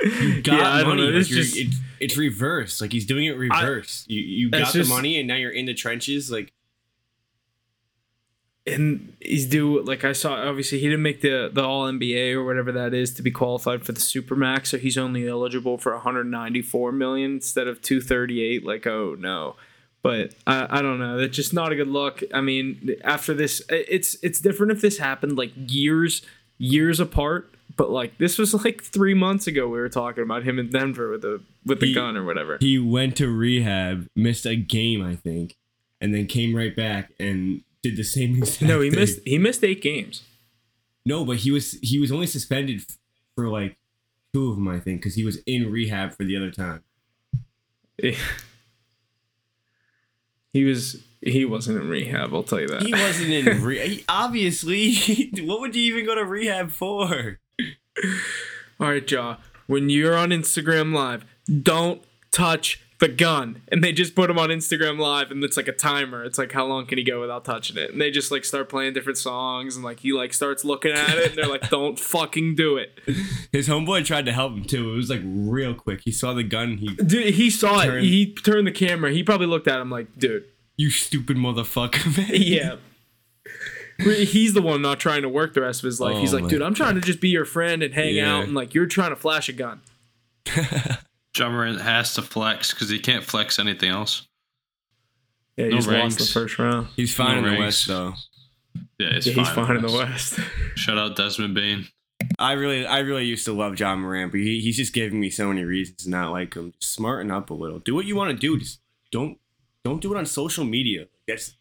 You 0.00 0.42
got 0.42 0.80
Yeah, 0.80 0.84
money. 0.86 1.02
like 1.02 1.14
It's 1.14 1.28
just- 1.28 1.56
it's, 1.56 1.76
it's 2.00 2.16
reverse. 2.16 2.80
Like 2.80 2.92
he's 2.92 3.06
doing 3.06 3.26
it 3.26 3.36
reverse. 3.36 4.04
you 4.08 4.20
you 4.20 4.48
It's 4.48 4.58
got 4.58 4.72
the 4.72 4.78
just- 4.80 4.90
money, 4.90 5.18
and 5.18 5.26
now 5.26 5.34
you're 5.36 5.50
in 5.50 5.66
the 5.66 5.74
trenches. 5.74 6.30
Like 6.30 6.52
and 8.66 9.14
he's 9.20 9.46
due 9.46 9.80
like 9.82 10.04
I 10.04 10.12
saw 10.12 10.34
obviously 10.46 10.78
he 10.78 10.86
didn't 10.88 11.02
make 11.02 11.22
the 11.22 11.50
the 11.50 11.62
all 11.64 11.86
NBA 11.90 12.34
or 12.34 12.44
whatever 12.44 12.70
that 12.72 12.92
is 12.92 13.14
to 13.14 13.22
be 13.22 13.30
qualified 13.30 13.82
for 13.86 13.92
the 13.92 14.00
supermax 14.00 14.66
so 14.66 14.76
he's 14.76 14.98
only 14.98 15.26
eligible 15.26 15.78
for 15.78 15.92
194 15.94 16.92
million 16.92 17.32
instead 17.36 17.66
of 17.66 17.80
238 17.80 18.66
like 18.66 18.86
oh 18.86 19.16
no 19.18 19.56
but 20.02 20.34
I, 20.46 20.80
I 20.80 20.82
don't 20.82 20.98
know 20.98 21.16
that's 21.16 21.34
just 21.34 21.54
not 21.54 21.72
a 21.72 21.76
good 21.76 21.88
look 21.88 22.22
I 22.34 22.42
mean 22.42 22.94
after 23.04 23.32
this 23.32 23.62
it's 23.70 24.18
it's 24.22 24.38
different 24.38 24.72
if 24.72 24.82
this 24.82 24.98
happened 24.98 25.38
like 25.38 25.52
years 25.56 26.20
years 26.58 27.00
apart 27.00 27.54
but 27.78 27.90
like 27.90 28.18
this 28.18 28.36
was 28.36 28.52
like 28.62 28.82
3 28.82 29.14
months 29.14 29.46
ago 29.46 29.66
we 29.68 29.78
were 29.78 29.88
talking 29.88 30.22
about 30.22 30.42
him 30.42 30.58
in 30.58 30.68
Denver 30.68 31.10
with 31.10 31.22
the 31.22 31.40
with 31.64 31.80
the 31.80 31.86
He- 31.86 31.94
gun 31.94 32.16
or 32.18 32.24
whatever 32.24 32.58
he 32.60 32.78
went 32.78 33.16
to 33.16 33.28
rehab, 33.28 34.06
missed 34.14 34.44
a 34.44 34.54
game, 34.56 35.02
I 35.02 35.16
think, 35.16 35.56
and 36.00 36.12
then 36.14 36.26
came 36.26 36.54
right 36.54 36.76
back 36.76 37.12
and 37.18 37.62
did 37.82 37.96
the 37.96 38.04
same 38.04 38.36
exact 38.38 38.62
no 38.62 38.80
he 38.82 38.90
thing. 38.90 38.98
missed 39.00 39.20
he 39.24 39.38
missed 39.38 39.64
8 39.64 39.80
games 39.80 40.22
No, 41.06 41.24
but 41.24 41.38
he 41.38 41.50
was 41.50 41.78
he 41.80 41.98
was 41.98 42.12
only 42.12 42.26
suspended 42.26 42.82
for 43.34 43.48
like 43.48 43.78
two 44.34 44.50
of 44.50 44.56
them, 44.56 44.68
I 44.68 44.78
think, 44.78 45.00
because 45.00 45.14
he 45.14 45.24
was 45.24 45.38
in 45.46 45.70
rehab 45.72 46.12
for 46.14 46.24
the 46.24 46.36
other 46.36 46.50
time. 46.50 46.82
Yeah. 48.02 48.12
He 50.52 50.64
was 50.64 51.02
he 51.20 51.44
wasn't 51.44 51.80
in 51.82 51.88
rehab. 51.88 52.32
I'll 52.34 52.42
tell 52.42 52.60
you 52.60 52.68
that. 52.68 52.82
He 52.82 52.92
wasn't 52.92 53.30
in 53.30 53.62
rehab. 53.62 54.04
obviously. 54.08 55.30
what 55.40 55.60
would 55.60 55.74
you 55.74 55.82
even 55.94 56.04
go 56.06 56.14
to 56.14 56.24
rehab 56.24 56.70
for? 56.70 57.38
All 58.80 58.88
right, 58.88 59.10
Ja. 59.10 59.36
When 59.66 59.90
you're 59.90 60.16
on 60.16 60.30
Instagram 60.30 60.94
Live, 60.94 61.24
don't 61.62 62.02
touch 62.30 62.80
the 63.00 63.08
gun. 63.08 63.62
And 63.70 63.82
they 63.84 63.92
just 63.92 64.14
put 64.16 64.28
him 64.30 64.38
on 64.38 64.48
Instagram 64.48 64.98
Live, 64.98 65.30
and 65.30 65.44
it's 65.44 65.56
like 65.56 65.68
a 65.68 65.72
timer. 65.72 66.24
It's 66.24 66.38
like 66.38 66.52
how 66.52 66.64
long 66.66 66.86
can 66.86 66.98
he 66.98 67.04
go 67.04 67.20
without 67.20 67.44
touching 67.44 67.76
it? 67.76 67.92
And 67.92 68.00
they 68.00 68.10
just 68.10 68.30
like 68.30 68.44
start 68.44 68.68
playing 68.68 68.94
different 68.94 69.18
songs, 69.18 69.76
and 69.76 69.84
like 69.84 70.00
he 70.00 70.12
like 70.12 70.32
starts 70.32 70.64
looking 70.64 70.92
at 70.92 71.16
it, 71.18 71.28
and 71.30 71.36
they're 71.36 71.46
like, 71.50 71.68
"Don't 71.70 71.98
fucking 72.14 72.54
do 72.56 72.76
it." 72.76 72.98
His 73.52 73.68
homeboy 73.68 74.04
tried 74.04 74.24
to 74.26 74.32
help 74.32 74.52
him 74.54 74.64
too. 74.64 74.92
It 74.92 74.96
was 74.96 75.10
like 75.10 75.22
real 75.24 75.74
quick. 75.74 76.00
He 76.04 76.10
saw 76.12 76.32
the 76.34 76.42
gun. 76.44 76.78
He, 76.78 76.88
Dude, 76.96 77.34
he 77.34 77.50
saw 77.50 77.82
Turn- 77.84 77.98
it. 77.98 78.04
He 78.04 78.32
turned 78.34 78.66
the 78.66 78.72
camera. 78.72 79.12
He 79.12 79.22
probably 79.22 79.46
looked 79.46 79.68
at 79.68 79.78
him 79.80 79.90
like, 79.90 80.16
"Dude, 80.18 80.44
you 80.76 80.90
stupid 80.90 81.36
motherfucker, 81.36 82.16
man. 82.18 82.28
yeah." 82.32 82.76
He's 83.98 84.54
the 84.54 84.62
one 84.62 84.80
not 84.82 85.00
trying 85.00 85.22
to 85.22 85.28
work 85.28 85.54
the 85.54 85.62
rest 85.62 85.80
of 85.82 85.86
his 85.86 86.00
life. 86.00 86.18
He's 86.18 86.32
Oh 86.32 86.38
like, 86.38 86.48
dude, 86.48 86.62
I'm 86.62 86.74
trying 86.74 86.94
to 86.94 87.00
just 87.00 87.20
be 87.20 87.28
your 87.30 87.44
friend 87.44 87.82
and 87.82 87.92
hang 87.92 88.14
Yeah. 88.14 88.36
out, 88.36 88.44
and 88.44 88.54
like 88.54 88.72
you're 88.74 88.86
trying 88.86 89.10
to 89.10 89.16
flash 89.16 89.48
a 89.48 89.52
gun. 89.52 89.80
Ja 91.36 91.48
Morant 91.50 91.80
has 91.80 92.14
to 92.14 92.22
flex 92.22 92.72
because 92.72 92.88
he 92.88 92.98
can't 92.98 93.22
flex 93.24 93.58
anything 93.58 93.90
else. 93.90 94.26
Yeah, 95.56 95.66
he 95.66 95.70
No 95.70 95.76
just 95.76 95.88
lost 95.88 96.18
the 96.18 96.24
first 96.24 96.58
round. 96.58 96.88
He's 96.96 97.14
fine 97.14 97.42
No 97.42 97.48
in 97.48 97.54
the. 97.54 97.60
West 97.60 97.86
though. 97.86 98.14
Yeah, 98.98 99.08
it's 99.12 99.26
Yeah, 99.26 99.34
fine. 99.34 99.44
he's 99.44 99.54
fine 99.54 99.76
in 99.76 99.82
the 99.82 99.92
West. 99.92 100.38
Shout 100.76 100.98
out 100.98 101.16
Desmond 101.16 101.54
Bane. 101.54 101.86
I 102.38 102.52
really, 102.52 102.84
I 102.86 103.00
really 103.00 103.24
used 103.24 103.44
to 103.44 103.52
love 103.52 103.78
Ja 103.78 103.94
Morant, 103.94 104.32
but 104.32 104.40
he, 104.40 104.60
he's 104.60 104.76
just 104.76 104.92
giving 104.92 105.20
me 105.20 105.30
so 105.30 105.48
many 105.48 105.64
reasons 105.64 106.04
to 106.04 106.10
not 106.10 106.32
like 106.32 106.54
him. 106.54 106.72
Just 106.80 106.92
smarten 106.94 107.30
up 107.30 107.50
a 107.50 107.54
little. 107.54 107.78
Do 107.78 107.94
what 107.94 108.06
you 108.06 108.16
want 108.16 108.30
to 108.32 108.36
do. 108.36 108.58
Just 108.58 108.80
don't, 109.12 109.38
don't 109.84 110.00
do 110.00 110.12
it 110.14 110.18
on 110.18 110.26
social 110.26 110.64
media. 110.64 111.06
That's 111.28 111.56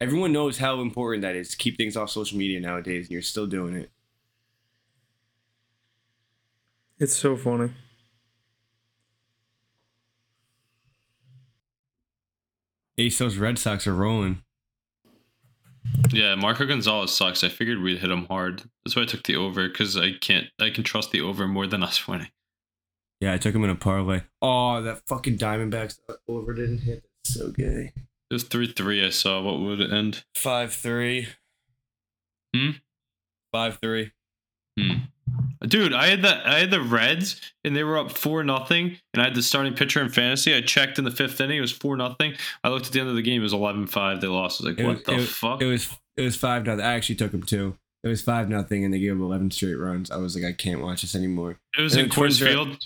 everyone 0.00 0.32
knows 0.32 0.58
how 0.58 0.80
important 0.80 1.22
that 1.22 1.36
is. 1.36 1.50
to 1.50 1.56
Keep 1.56 1.76
things 1.76 1.96
off 1.96 2.10
social 2.10 2.38
media 2.38 2.60
nowadays, 2.60 3.06
and 3.06 3.12
you're 3.12 3.22
still 3.22 3.46
doing 3.46 3.74
it. 3.74 3.90
It's 6.98 7.16
so 7.16 7.36
funny. 7.36 7.70
Ace, 12.98 13.18
those 13.18 13.36
Red 13.36 13.58
Sox 13.58 13.86
are 13.86 13.94
rolling. 13.94 14.42
Yeah, 16.10 16.34
Marco 16.34 16.66
Gonzales 16.66 17.14
sucks. 17.14 17.44
I 17.44 17.48
figured 17.48 17.80
we'd 17.80 17.98
hit 17.98 18.10
him 18.10 18.26
hard. 18.26 18.64
That's 18.84 18.96
why 18.96 19.02
I 19.02 19.06
took 19.06 19.22
the 19.22 19.36
over 19.36 19.68
because 19.68 19.96
I 19.96 20.12
can't. 20.20 20.46
I 20.60 20.70
can 20.70 20.82
trust 20.82 21.12
the 21.12 21.20
over 21.20 21.46
more 21.46 21.66
than 21.66 21.82
us 21.84 22.08
winning. 22.08 22.30
Yeah, 23.20 23.32
I 23.32 23.38
took 23.38 23.54
him 23.54 23.64
in 23.64 23.70
a 23.70 23.74
parlay. 23.74 24.22
Oh, 24.42 24.80
that 24.82 25.06
fucking 25.08 25.38
Diamondbacks 25.38 25.98
over 26.28 26.52
didn't 26.54 26.78
hit. 26.78 27.04
That's 27.24 27.34
so 27.34 27.50
gay. 27.50 27.92
It 28.30 28.34
was 28.34 28.44
three 28.44 28.70
three. 28.70 29.04
I 29.04 29.10
saw. 29.10 29.40
What 29.40 29.60
would 29.60 29.80
it 29.80 29.92
end? 29.92 30.24
Five 30.34 30.72
three. 30.72 31.28
Hmm? 32.54 32.70
Five 33.52 33.78
three. 33.80 34.12
Hmm. 34.78 34.92
Dude, 35.66 35.92
I 35.92 36.06
had 36.06 36.22
the 36.22 36.48
I 36.48 36.60
had 36.60 36.70
the 36.70 36.80
Reds 36.80 37.40
and 37.64 37.74
they 37.74 37.82
were 37.82 37.98
up 37.98 38.12
four 38.12 38.44
nothing, 38.44 38.98
and 39.12 39.20
I 39.20 39.26
had 39.26 39.34
the 39.34 39.42
starting 39.42 39.74
pitcher 39.74 40.00
in 40.00 40.08
fantasy. 40.08 40.54
I 40.54 40.60
checked 40.60 40.98
in 40.98 41.04
the 41.04 41.10
fifth 41.10 41.40
inning, 41.40 41.58
it 41.58 41.62
was 41.62 41.72
four 41.72 41.96
nothing. 41.96 42.34
I 42.62 42.68
looked 42.68 42.86
at 42.86 42.92
the 42.92 43.00
end 43.00 43.08
of 43.08 43.16
the 43.16 43.22
game, 43.22 43.40
it 43.40 43.44
was 43.44 43.52
11-5. 43.52 44.20
They 44.20 44.28
lost. 44.28 44.60
I 44.60 44.64
was 44.64 44.72
like, 44.72 44.80
It 44.80 44.86
what 44.86 44.96
was, 44.96 45.04
the 45.04 45.14
it, 45.14 45.28
fuck? 45.28 45.62
It 45.62 45.66
was 45.66 45.88
it 46.16 46.22
was 46.22 46.36
five 46.36 46.64
nothing. 46.64 46.84
I 46.84 46.92
actually 46.94 47.16
took 47.16 47.32
them 47.32 47.42
two. 47.42 47.76
It 48.04 48.08
was 48.08 48.22
five 48.22 48.48
nothing, 48.48 48.84
and 48.84 48.94
they 48.94 49.00
gave 49.00 49.12
him 49.12 49.22
eleven 49.22 49.50
straight 49.50 49.74
runs. 49.74 50.10
I 50.10 50.16
was 50.18 50.36
like, 50.36 50.44
I 50.44 50.52
can't 50.52 50.80
watch 50.80 51.02
this 51.02 51.16
anymore. 51.16 51.58
It 51.76 51.82
was 51.82 51.96
and 51.96 52.04
in 52.06 52.10
Coors 52.10 52.40
Field. 52.40 52.78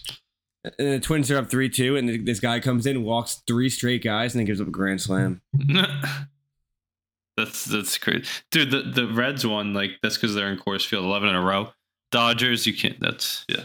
And 0.65 0.93
the 0.93 1.01
Twins 1.01 1.31
are 1.31 1.39
up 1.39 1.51
three 1.51 1.69
two, 1.69 1.97
and 1.97 2.27
this 2.27 2.39
guy 2.39 2.61
comes 2.61 2.87
in, 2.87 3.03
walks 3.03 3.43
three 3.47 3.69
straight 3.69 4.05
guys, 4.05 4.35
and 4.35 4.41
then 4.41 4.47
gives 4.47 4.61
up 4.61 4.69
a 4.69 4.71
grand 4.71 5.01
slam. 5.01 5.41
that's 7.37 7.65
that's 7.65 7.99
crazy, 7.99 8.25
dude. 8.51 8.71
The 8.71 8.83
the 8.83 9.13
Reds 9.13 9.45
won 9.45 9.75
like 9.75 9.93
that's 10.03 10.17
because 10.17 10.35
they're 10.35 10.51
in 10.53 10.59
Coors 10.59 10.87
Field, 10.87 11.05
eleven 11.05 11.29
in 11.29 11.35
a 11.35 11.43
row. 11.43 11.71
Dodgers, 12.13 12.67
you 12.67 12.75
can't. 12.75 13.01
That's 13.01 13.45
yeah, 13.49 13.65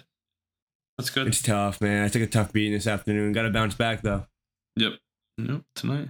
that's 0.97 1.11
good. 1.11 1.27
It's 1.27 1.41
tough, 1.41 1.81
man. 1.81 2.03
I 2.03 2.07
took 2.07 2.23
a 2.23 2.27
tough 2.27 2.51
beating 2.51 2.73
this 2.73 2.87
afternoon. 2.87 3.31
Got 3.31 3.43
to 3.43 3.51
bounce 3.51 3.75
back 3.75 4.01
though. 4.01 4.25
Yep. 4.77 4.93
Nope. 5.37 5.65
Tonight. 5.75 6.09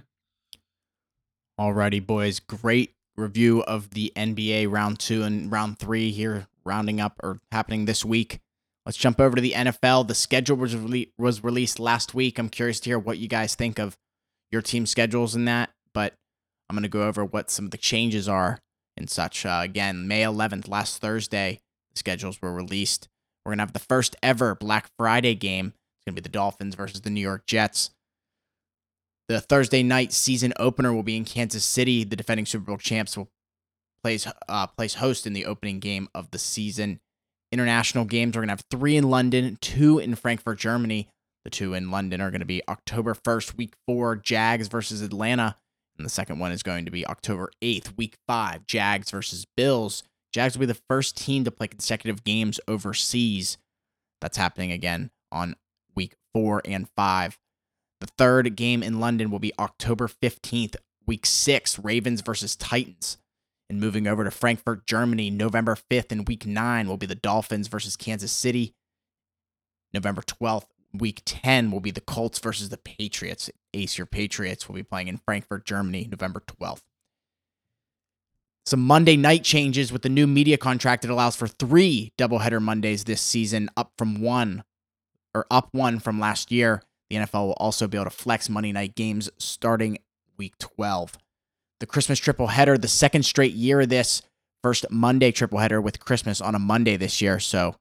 Alrighty, 1.60 2.04
boys. 2.06 2.40
Great 2.40 2.94
review 3.16 3.62
of 3.64 3.90
the 3.90 4.12
NBA 4.16 4.70
round 4.70 4.98
two 4.98 5.22
and 5.22 5.52
round 5.52 5.78
three 5.78 6.12
here, 6.12 6.46
rounding 6.64 7.00
up 7.00 7.20
or 7.22 7.40
happening 7.52 7.84
this 7.84 8.04
week. 8.04 8.40
Let's 8.88 8.96
jump 8.96 9.20
over 9.20 9.36
to 9.36 9.42
the 9.42 9.52
NFL. 9.52 10.08
The 10.08 10.14
schedule 10.14 10.56
was 10.56 10.74
was 11.18 11.44
released 11.44 11.78
last 11.78 12.14
week. 12.14 12.38
I'm 12.38 12.48
curious 12.48 12.80
to 12.80 12.88
hear 12.88 12.98
what 12.98 13.18
you 13.18 13.28
guys 13.28 13.54
think 13.54 13.78
of 13.78 13.98
your 14.50 14.62
team 14.62 14.86
schedules 14.86 15.36
in 15.36 15.44
that, 15.44 15.68
but 15.92 16.14
I'm 16.70 16.74
going 16.74 16.84
to 16.84 16.88
go 16.88 17.06
over 17.06 17.22
what 17.22 17.50
some 17.50 17.66
of 17.66 17.70
the 17.70 17.76
changes 17.76 18.30
are 18.30 18.60
and 18.96 19.10
such. 19.10 19.44
Uh, 19.44 19.60
again, 19.62 20.08
May 20.08 20.22
11th, 20.22 20.68
last 20.68 21.02
Thursday, 21.02 21.60
the 21.92 21.98
schedules 21.98 22.40
were 22.40 22.50
released. 22.50 23.08
We're 23.44 23.50
going 23.50 23.58
to 23.58 23.64
have 23.64 23.74
the 23.74 23.78
first 23.78 24.16
ever 24.22 24.54
Black 24.54 24.88
Friday 24.96 25.34
game. 25.34 25.66
It's 25.66 26.06
going 26.06 26.14
to 26.16 26.22
be 26.22 26.26
the 26.26 26.30
Dolphins 26.30 26.74
versus 26.74 27.02
the 27.02 27.10
New 27.10 27.20
York 27.20 27.44
Jets. 27.44 27.90
The 29.28 29.42
Thursday 29.42 29.82
night 29.82 30.14
season 30.14 30.54
opener 30.58 30.94
will 30.94 31.02
be 31.02 31.18
in 31.18 31.26
Kansas 31.26 31.62
City. 31.62 32.04
The 32.04 32.16
defending 32.16 32.46
Super 32.46 32.64
Bowl 32.64 32.78
champs 32.78 33.18
will 33.18 33.28
place 34.02 34.26
uh, 34.48 34.66
place 34.68 34.94
host 34.94 35.26
in 35.26 35.34
the 35.34 35.44
opening 35.44 35.78
game 35.78 36.08
of 36.14 36.30
the 36.30 36.38
season. 36.38 37.00
International 37.50 38.04
games 38.04 38.36
we're 38.36 38.42
gonna 38.42 38.52
have 38.52 38.64
three 38.70 38.96
in 38.96 39.10
London, 39.10 39.58
two 39.60 39.98
in 39.98 40.14
Frankfurt, 40.14 40.58
Germany. 40.58 41.08
The 41.44 41.50
two 41.50 41.72
in 41.72 41.90
London 41.90 42.20
are 42.20 42.30
going 42.30 42.40
to 42.40 42.46
be 42.46 42.62
October 42.68 43.14
1st, 43.14 43.56
week 43.56 43.72
four, 43.86 44.16
Jags 44.16 44.68
versus 44.68 45.00
Atlanta. 45.00 45.56
And 45.96 46.04
the 46.04 46.10
second 46.10 46.38
one 46.38 46.52
is 46.52 46.62
going 46.62 46.84
to 46.84 46.90
be 46.90 47.06
October 47.06 47.50
8th, 47.62 47.96
week 47.96 48.16
five, 48.26 48.66
Jags 48.66 49.10
versus 49.10 49.46
Bills. 49.56 50.02
Jags 50.32 50.54
will 50.54 50.66
be 50.66 50.72
the 50.72 50.80
first 50.90 51.16
team 51.16 51.44
to 51.44 51.50
play 51.50 51.66
consecutive 51.66 52.22
games 52.22 52.60
overseas. 52.68 53.56
That's 54.20 54.36
happening 54.36 54.72
again 54.72 55.10
on 55.32 55.56
week 55.94 56.16
four 56.34 56.60
and 56.64 56.86
five. 56.96 57.38
The 58.00 58.08
third 58.18 58.54
game 58.54 58.82
in 58.82 59.00
London 59.00 59.30
will 59.30 59.38
be 59.38 59.52
October 59.58 60.06
15th, 60.06 60.76
week 61.06 61.26
six, 61.26 61.78
Ravens 61.78 62.20
versus 62.20 62.56
Titans. 62.56 63.18
And 63.70 63.80
moving 63.80 64.06
over 64.06 64.24
to 64.24 64.30
Frankfurt, 64.30 64.86
Germany, 64.86 65.30
November 65.30 65.76
5th 65.76 66.10
and 66.10 66.26
week 66.26 66.46
nine 66.46 66.88
will 66.88 66.96
be 66.96 67.06
the 67.06 67.14
Dolphins 67.14 67.68
versus 67.68 67.96
Kansas 67.96 68.32
City. 68.32 68.74
November 69.92 70.22
12th, 70.22 70.66
week 70.94 71.22
10 71.24 71.70
will 71.70 71.80
be 71.80 71.90
the 71.90 72.00
Colts 72.00 72.38
versus 72.38 72.70
the 72.70 72.78
Patriots. 72.78 73.50
Ace, 73.74 73.98
your 73.98 74.06
Patriots 74.06 74.68
will 74.68 74.74
be 74.74 74.82
playing 74.82 75.08
in 75.08 75.18
Frankfurt, 75.18 75.66
Germany, 75.66 76.08
November 76.10 76.40
12th. 76.40 76.82
Some 78.64 78.80
Monday 78.80 79.16
night 79.16 79.44
changes 79.44 79.92
with 79.92 80.02
the 80.02 80.10
new 80.10 80.26
media 80.26 80.58
contract. 80.58 81.04
It 81.04 81.10
allows 81.10 81.36
for 81.36 81.48
three 81.48 82.12
doubleheader 82.18 82.60
Mondays 82.60 83.04
this 83.04 83.22
season, 83.22 83.70
up 83.78 83.92
from 83.96 84.20
one 84.20 84.62
or 85.34 85.46
up 85.50 85.68
one 85.72 85.98
from 85.98 86.20
last 86.20 86.52
year. 86.52 86.82
The 87.08 87.16
NFL 87.16 87.46
will 87.46 87.52
also 87.54 87.88
be 87.88 87.96
able 87.96 88.10
to 88.10 88.10
flex 88.10 88.50
Monday 88.50 88.72
night 88.72 88.94
games 88.94 89.30
starting 89.38 89.98
week 90.36 90.58
12. 90.58 91.16
The 91.80 91.86
Christmas 91.86 92.18
triple 92.18 92.48
header, 92.48 92.76
the 92.76 92.88
second 92.88 93.24
straight 93.24 93.54
year 93.54 93.80
of 93.80 93.88
this, 93.88 94.22
first 94.62 94.86
Monday 94.90 95.30
triple 95.30 95.58
header 95.58 95.80
with 95.80 96.00
Christmas 96.00 96.40
on 96.40 96.54
a 96.54 96.58
Monday 96.58 96.96
this 96.96 97.20
year. 97.22 97.38
So, 97.38 97.76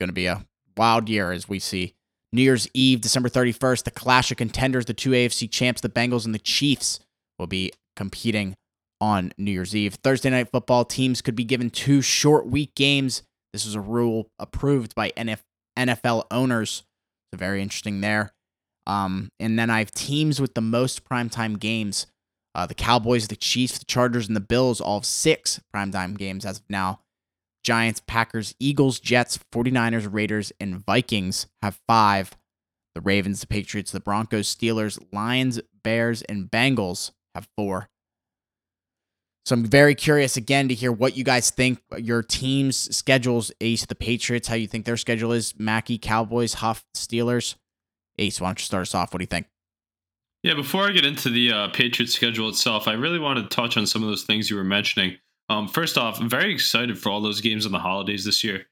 going 0.00 0.08
to 0.08 0.14
be 0.14 0.26
a 0.26 0.44
wild 0.76 1.08
year 1.08 1.32
as 1.32 1.48
we 1.48 1.58
see. 1.58 1.94
New 2.32 2.42
Year's 2.42 2.66
Eve, 2.74 3.00
December 3.00 3.28
31st, 3.28 3.84
the 3.84 3.90
clash 3.92 4.32
of 4.32 4.36
contenders, 4.36 4.86
the 4.86 4.94
two 4.94 5.10
AFC 5.10 5.48
champs, 5.48 5.80
the 5.80 5.88
Bengals 5.88 6.24
and 6.24 6.34
the 6.34 6.40
Chiefs, 6.40 6.98
will 7.38 7.46
be 7.46 7.72
competing 7.94 8.56
on 9.00 9.32
New 9.38 9.52
Year's 9.52 9.76
Eve. 9.76 9.94
Thursday 10.02 10.30
night 10.30 10.50
football 10.50 10.84
teams 10.84 11.22
could 11.22 11.36
be 11.36 11.44
given 11.44 11.70
two 11.70 12.02
short 12.02 12.46
week 12.46 12.74
games. 12.74 13.22
This 13.52 13.64
was 13.64 13.76
a 13.76 13.80
rule 13.80 14.30
approved 14.40 14.96
by 14.96 15.12
NFL 15.12 16.24
owners. 16.30 16.82
So 17.32 17.38
very 17.38 17.62
interesting 17.62 18.00
there. 18.00 18.32
Um, 18.86 19.28
and 19.38 19.58
then 19.58 19.70
I 19.70 19.78
have 19.78 19.92
teams 19.92 20.40
with 20.40 20.54
the 20.54 20.60
most 20.60 21.04
primetime 21.04 21.58
games. 21.58 22.06
Uh, 22.54 22.66
the 22.66 22.74
Cowboys, 22.74 23.28
the 23.28 23.36
Chiefs, 23.36 23.78
the 23.78 23.84
Chargers, 23.84 24.28
and 24.28 24.36
the 24.36 24.40
Bills 24.40 24.80
all 24.80 24.98
have 24.98 25.06
six 25.06 25.60
primetime 25.74 26.16
games 26.16 26.44
as 26.44 26.58
of 26.58 26.64
now. 26.68 27.00
Giants, 27.64 28.00
Packers, 28.06 28.54
Eagles, 28.60 29.00
Jets, 29.00 29.38
49ers, 29.52 30.12
Raiders, 30.12 30.52
and 30.60 30.84
Vikings 30.84 31.46
have 31.62 31.80
five. 31.88 32.36
The 32.94 33.00
Ravens, 33.00 33.40
the 33.40 33.48
Patriots, 33.48 33.90
the 33.90 33.98
Broncos, 33.98 34.54
Steelers, 34.54 35.02
Lions, 35.12 35.60
Bears, 35.82 36.22
and 36.22 36.48
Bengals 36.48 37.10
have 37.34 37.48
four. 37.56 37.88
So 39.46 39.54
I'm 39.54 39.66
very 39.66 39.94
curious 39.94 40.36
again 40.36 40.68
to 40.68 40.74
hear 40.74 40.92
what 40.92 41.16
you 41.16 41.24
guys 41.24 41.50
think 41.50 41.80
your 41.98 42.22
team's 42.22 42.96
schedules, 42.96 43.50
Ace, 43.60 43.84
the 43.84 43.94
Patriots, 43.94 44.48
how 44.48 44.54
you 44.54 44.66
think 44.66 44.84
their 44.84 44.96
schedule 44.96 45.32
is, 45.32 45.54
Mackie, 45.58 45.98
Cowboys, 45.98 46.54
Huff, 46.54 46.84
Steelers. 46.94 47.56
Ace, 48.18 48.40
why 48.40 48.48
don't 48.48 48.60
you 48.60 48.64
start 48.64 48.82
us 48.82 48.94
off? 48.94 49.12
What 49.12 49.18
do 49.18 49.24
you 49.24 49.26
think? 49.26 49.46
Yeah, 50.44 50.52
before 50.52 50.86
I 50.86 50.90
get 50.90 51.06
into 51.06 51.30
the 51.30 51.50
uh, 51.50 51.68
Patriots 51.68 52.12
schedule 52.12 52.50
itself, 52.50 52.86
I 52.86 52.92
really 52.92 53.18
want 53.18 53.38
to 53.38 53.56
touch 53.56 53.78
on 53.78 53.86
some 53.86 54.02
of 54.02 54.10
those 54.10 54.24
things 54.24 54.50
you 54.50 54.56
were 54.56 54.62
mentioning. 54.62 55.16
Um, 55.48 55.66
first 55.66 55.96
off, 55.96 56.20
I'm 56.20 56.28
very 56.28 56.52
excited 56.52 56.98
for 56.98 57.08
all 57.08 57.22
those 57.22 57.40
games 57.40 57.64
on 57.64 57.72
the 57.72 57.78
holidays 57.78 58.26
this 58.26 58.44
year. 58.44 58.66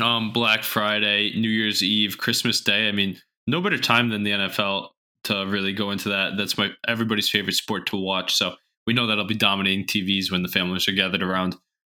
Um, 0.00 0.32
Black 0.32 0.62
Friday, 0.62 1.32
New 1.34 1.48
Year's 1.48 1.82
Eve, 1.82 2.18
Christmas 2.18 2.60
Day. 2.60 2.88
I 2.88 2.92
mean, 2.92 3.20
no 3.48 3.60
better 3.60 3.76
time 3.76 4.10
than 4.10 4.22
the 4.22 4.30
NFL 4.30 4.90
to 5.24 5.46
really 5.48 5.72
go 5.72 5.90
into 5.90 6.10
that. 6.10 6.36
That's 6.36 6.56
my 6.56 6.70
everybody's 6.86 7.28
favorite 7.28 7.54
sport 7.54 7.86
to 7.88 7.96
watch. 7.96 8.36
So 8.36 8.54
we 8.86 8.94
know 8.94 9.08
that'll 9.08 9.24
be 9.24 9.34
dominating 9.34 9.84
TVs 9.84 10.30
when 10.30 10.44
the 10.44 10.48
families 10.48 10.86
are 10.86 10.92
gathered 10.92 11.24
around. 11.24 11.56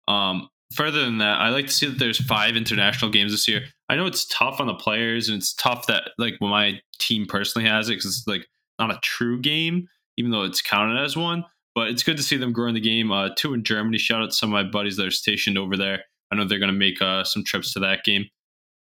Um, 0.08 0.48
further 0.74 1.04
than 1.04 1.18
that, 1.18 1.42
I 1.42 1.50
like 1.50 1.68
to 1.68 1.74
see 1.74 1.88
that 1.88 2.00
there's 2.00 2.24
five 2.26 2.56
international 2.56 3.12
games 3.12 3.34
this 3.34 3.46
year. 3.46 3.64
I 3.90 3.98
know 3.98 4.06
it's 4.06 4.26
tough 4.28 4.62
on 4.62 4.68
the 4.68 4.74
players 4.76 5.28
and 5.28 5.38
it's 5.38 5.54
tough 5.54 5.88
that 5.88 6.12
like 6.18 6.36
when 6.40 6.52
my 6.52 6.80
team 6.98 7.26
personally 7.26 7.68
has 7.68 7.90
it 7.90 7.96
because 7.96 8.06
it's 8.06 8.28
like 8.28 8.48
not 8.80 8.92
a 8.92 9.00
true 9.02 9.40
game, 9.40 9.88
even 10.18 10.32
though 10.32 10.44
it's 10.44 10.62
counted 10.62 11.04
as 11.04 11.18
one. 11.18 11.46
But 11.76 11.90
it's 11.90 12.04
good 12.04 12.18
to 12.18 12.24
see 12.24 12.38
them 12.38 12.52
growing 12.52 12.74
the 12.74 12.82
game. 12.82 13.12
Uh, 13.12 13.30
two 13.36 13.54
in 13.54 13.64
Germany. 13.64 13.98
Shout 13.98 14.22
out 14.22 14.32
to 14.32 14.36
some 14.36 14.50
of 14.50 14.54
my 14.54 14.70
buddies 14.70 14.98
that 14.98 15.06
are 15.06 15.12
stationed 15.12 15.58
over 15.58 15.78
there. 15.78 16.04
I 16.32 16.36
know 16.36 16.46
they're 16.46 16.60
going 16.60 16.72
to 16.72 16.78
make 16.78 17.02
uh, 17.02 17.24
some 17.24 17.44
trips 17.44 17.74
to 17.74 17.80
that 17.82 18.04
game. 18.04 18.26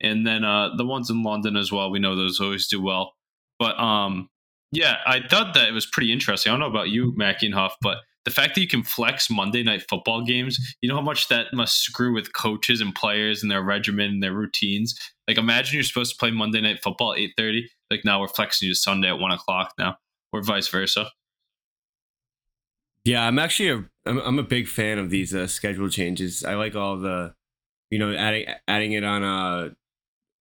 And 0.02 0.28
then 0.28 0.44
uh, 0.44 0.76
the 0.76 0.86
ones 0.86 1.10
in 1.10 1.24
London 1.24 1.56
as 1.56 1.72
well. 1.72 1.90
We 1.90 2.00
know 2.00 2.16
those 2.16 2.40
always 2.40 2.68
do 2.68 2.82
well. 2.82 3.14
But 3.58 3.80
um, 3.80 4.30
yeah, 4.72 4.98
I 5.06 5.22
thought 5.28 5.54
that 5.54 5.68
it 5.68 5.72
was 5.74 5.86
pretty 5.86 6.12
interesting. 6.12 6.52
I 6.52 6.54
don't 6.54 6.60
know 6.60 6.68
about 6.68 6.90
you, 6.90 7.14
Mackie 7.16 7.46
and 7.46 7.56
Huff, 7.56 7.76
but 7.82 8.00
the 8.26 8.32
fact 8.32 8.56
that 8.56 8.62
you 8.62 8.68
can 8.68 8.84
flex 8.84 9.30
Monday 9.30 9.64
night 9.64 9.84
football 9.90 10.24
games, 10.24 10.58
you 10.82 10.90
know 10.90 10.96
how 10.96 11.02
much 11.02 11.28
that 11.28 11.54
must 11.54 11.80
screw 11.80 12.14
with 12.14 12.34
coaches 12.34 12.82
and 12.82 12.96
players 12.96 13.42
and 13.42 13.52
their 13.52 13.62
regimen 13.62 14.10
and 14.10 14.24
their 14.24 14.34
routines. 14.34 14.98
Like 15.28 15.38
imagine 15.38 15.76
you're 15.76 15.84
supposed 15.84 16.12
to 16.12 16.18
play 16.18 16.32
Monday 16.32 16.62
night 16.62 16.82
football 16.84 17.14
at 17.14 17.20
eight 17.20 17.34
thirty. 17.38 17.70
Like 17.92 18.06
now 18.06 18.22
we're 18.22 18.28
flexing 18.28 18.68
you 18.68 18.74
to 18.74 18.80
Sunday 18.80 19.10
at 19.10 19.20
one 19.20 19.32
o'clock 19.32 19.74
now, 19.78 19.98
or 20.32 20.42
vice 20.42 20.68
versa. 20.68 21.12
Yeah, 23.06 23.28
I'm 23.28 23.40
actually 23.40 23.70
a 23.70 23.86
I'm, 24.06 24.20
I'm 24.20 24.40
a 24.40 24.44
big 24.44 24.68
fan 24.68 24.98
of 24.98 25.10
these 25.10 25.36
uh, 25.36 25.48
schedule 25.48 25.90
changes. 25.90 26.44
I 26.44 26.56
like 26.56 26.76
all 26.76 26.98
the, 26.98 27.34
you 27.90 28.00
know, 28.00 28.14
adding 28.14 28.46
adding 28.68 28.94
it 28.94 29.04
on 29.04 29.24
uh 29.24 29.70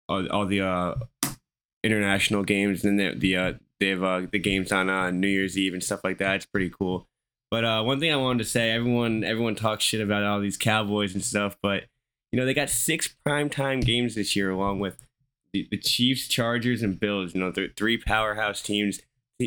all, 0.07 0.27
all 0.29 0.45
the 0.45 0.61
uh 0.61 0.95
international 1.83 2.43
games 2.43 2.85
and 2.85 2.99
the 2.99 3.15
the 3.15 3.35
uh 3.35 3.53
they 3.79 3.87
have 3.87 4.03
uh, 4.03 4.21
the 4.31 4.37
games 4.37 4.71
on 4.71 4.91
uh, 4.91 5.09
New 5.09 5.27
Year's 5.27 5.57
Eve 5.57 5.73
and 5.73 5.83
stuff 5.83 6.01
like 6.03 6.19
that. 6.19 6.35
It's 6.35 6.45
pretty 6.45 6.69
cool. 6.69 7.07
But 7.51 7.65
uh, 7.65 7.83
one 7.83 7.99
thing 7.99 8.13
I 8.13 8.15
wanted 8.15 8.39
to 8.39 8.49
say, 8.49 8.71
everyone 8.71 9.25
everyone 9.25 9.55
talks 9.55 9.83
shit 9.83 9.99
about 9.99 10.23
all 10.23 10.39
these 10.39 10.57
Cowboys 10.57 11.13
and 11.13 11.23
stuff, 11.23 11.57
but 11.61 11.83
you 12.31 12.39
know 12.39 12.45
they 12.45 12.53
got 12.53 12.69
six 12.69 13.13
primetime 13.27 13.83
games 13.83 14.15
this 14.15 14.37
year, 14.37 14.49
along 14.49 14.79
with 14.79 15.05
the, 15.51 15.67
the 15.69 15.77
Chiefs, 15.77 16.29
Chargers, 16.29 16.81
and 16.81 16.97
Bills. 16.97 17.35
You 17.35 17.41
know, 17.41 17.53
three 17.75 17.97
powerhouse 17.97 18.61
teams, 18.61 19.01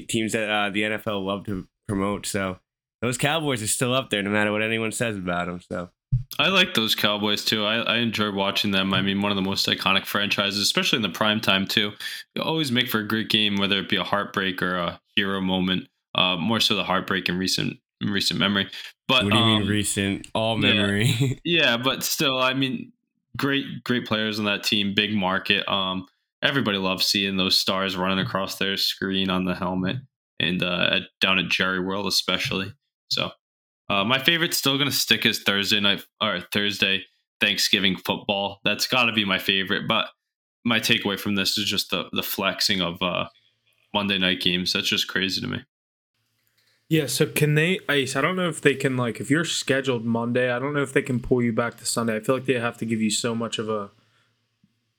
teams 0.09 0.33
that 0.33 0.51
uh, 0.51 0.69
the 0.69 0.83
NFL 0.83 1.25
love 1.25 1.47
to 1.47 1.67
promote. 1.89 2.27
So 2.27 2.59
those 3.01 3.17
Cowboys 3.17 3.63
are 3.63 3.67
still 3.69 3.95
up 3.95 4.11
there, 4.11 4.23
no 4.23 4.31
matter 4.31 4.53
what 4.53 4.63
anyone 4.63 4.93
says 4.93 5.17
about 5.17 5.47
them. 5.47 5.61
So 5.67 5.89
I 6.39 6.49
like 6.49 6.75
those 6.75 6.95
Cowboys 6.95 7.43
too. 7.43 7.65
I, 7.65 7.77
I 7.79 7.97
enjoy 7.99 8.33
watching 8.33 8.71
them. 8.71 8.93
I 8.93 9.01
mean, 9.01 9.23
one 9.23 9.33
of 9.33 9.37
the 9.37 9.43
most 9.43 9.67
iconic 9.67 10.05
franchises, 10.05 10.61
especially 10.61 10.97
in 10.97 11.03
the 11.03 11.09
prime 11.09 11.41
time 11.41 11.67
too. 11.67 11.93
You 12.35 12.43
always 12.43 12.71
make 12.71 12.89
for 12.91 12.99
a 12.99 13.09
great 13.09 13.31
game, 13.31 13.57
whether 13.57 13.79
it 13.79 13.89
be 13.89 13.97
a 13.97 14.05
heartbreak 14.05 14.61
or 14.61 14.77
a 14.77 15.01
hero 15.17 15.41
moment. 15.41 15.89
Uh, 16.15 16.37
more 16.37 16.61
so 16.61 16.77
the 16.77 16.85
heartbreak 16.85 17.29
in 17.29 17.39
recent 17.39 17.79
recent 18.01 18.41
memory. 18.41 18.69
But 19.09 19.25
what 19.25 19.33
do 19.33 19.39
you 19.39 19.45
um, 19.45 19.61
mean 19.61 19.69
recent? 19.69 20.29
All 20.35 20.57
memory. 20.57 21.05
Yeah, 21.05 21.37
yeah, 21.45 21.77
but 21.77 22.03
still, 22.03 22.39
I 22.39 22.55
mean, 22.55 22.93
great 23.37 23.85
great 23.85 24.07
players 24.07 24.39
on 24.39 24.45
that 24.47 24.63
team. 24.63 24.95
Big 24.95 25.15
market. 25.15 25.69
Um, 25.71 26.07
everybody 26.43 26.79
loves 26.79 27.07
seeing 27.07 27.37
those 27.37 27.59
stars 27.59 27.97
running 27.97 28.25
across 28.25 28.57
their 28.57 28.77
screen 28.77 29.31
on 29.31 29.45
the 29.45 29.55
helmet 29.55 29.97
and 30.41 30.63
uh, 30.63 30.91
at, 30.93 31.03
down 31.21 31.39
at 31.39 31.49
Jerry 31.49 31.81
World 31.81 32.07
especially. 32.07 32.73
So 33.09 33.31
uh, 33.89 34.05
my 34.05 34.19
favorite's 34.19 34.57
still 34.57 34.77
going 34.77 34.91
to 34.91 34.97
stick 34.97 35.27
is 35.27 35.43
Thursday 35.43 35.81
night 35.81 36.05
or 36.21 36.41
Thursday 36.53 37.05
Thanksgiving 37.41 37.97
football. 37.97 38.61
That's 38.65 38.87
got 38.87 39.05
to 39.07 39.13
be 39.13 39.25
my 39.25 39.39
favorite. 39.39 39.87
But 39.89 40.09
my 40.65 40.81
takeaway 40.81 41.19
from 41.19 41.35
this 41.35 41.59
is 41.59 41.65
just 41.65 41.91
the 41.91 42.05
the 42.13 42.23
flexing 42.23 42.81
of 42.81 43.01
uh, 43.03 43.27
Monday 43.93 44.19
night 44.19 44.41
games. 44.41 44.73
That's 44.73 44.89
just 44.89 45.09
crazy 45.09 45.41
to 45.41 45.47
me. 45.47 45.59
Yeah, 46.89 47.07
so 47.07 47.27
can 47.27 47.55
they 47.55 47.81
ice? 47.89 48.15
I 48.15 48.21
don't 48.21 48.37
know 48.37 48.49
if 48.49 48.61
they 48.61 48.75
can 48.75 48.97
like 48.97 49.21
if 49.21 49.31
you're 49.31 49.45
scheduled 49.45 50.05
Monday, 50.05 50.51
I 50.51 50.59
don't 50.59 50.75
know 50.75 50.83
if 50.83 50.93
they 50.93 51.03
can 51.03 51.19
pull 51.19 51.43
you 51.43 51.53
back 51.53 51.79
to 51.79 51.87
Sunday. 51.87 52.17
I 52.17 52.21
feel 52.21 52.35
like 52.35 52.45
they 52.45 52.55
have 52.55 52.77
to 52.79 52.87
give 52.87 53.01
you 53.01 53.11
so 53.11 53.35
much 53.35 53.59
of 53.59 53.69
a 53.69 53.91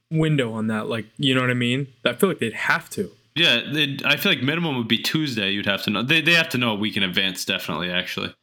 window 0.09 0.53
on 0.53 0.67
that. 0.67 0.87
Like, 0.87 1.05
you 1.17 1.35
know 1.35 1.41
what 1.41 1.51
I 1.51 1.55
mean? 1.55 1.87
I 2.03 2.13
feel 2.13 2.29
like 2.29 2.39
they'd 2.39 2.53
have 2.53 2.89
to. 2.91 3.11
Yeah, 3.35 3.61
I 4.05 4.15
feel 4.15 4.31
like 4.31 4.41
minimum 4.41 4.77
would 4.77 4.87
be 4.87 4.97
Tuesday. 4.97 5.51
You'd 5.51 5.65
have 5.65 5.83
to 5.83 5.89
know. 5.89 6.03
They 6.03 6.21
they 6.21 6.33
have 6.33 6.49
to 6.49 6.57
know 6.57 6.71
a 6.71 6.75
week 6.75 6.95
in 6.95 7.03
advance, 7.03 7.43
definitely. 7.43 7.91
Actually, 7.91 8.33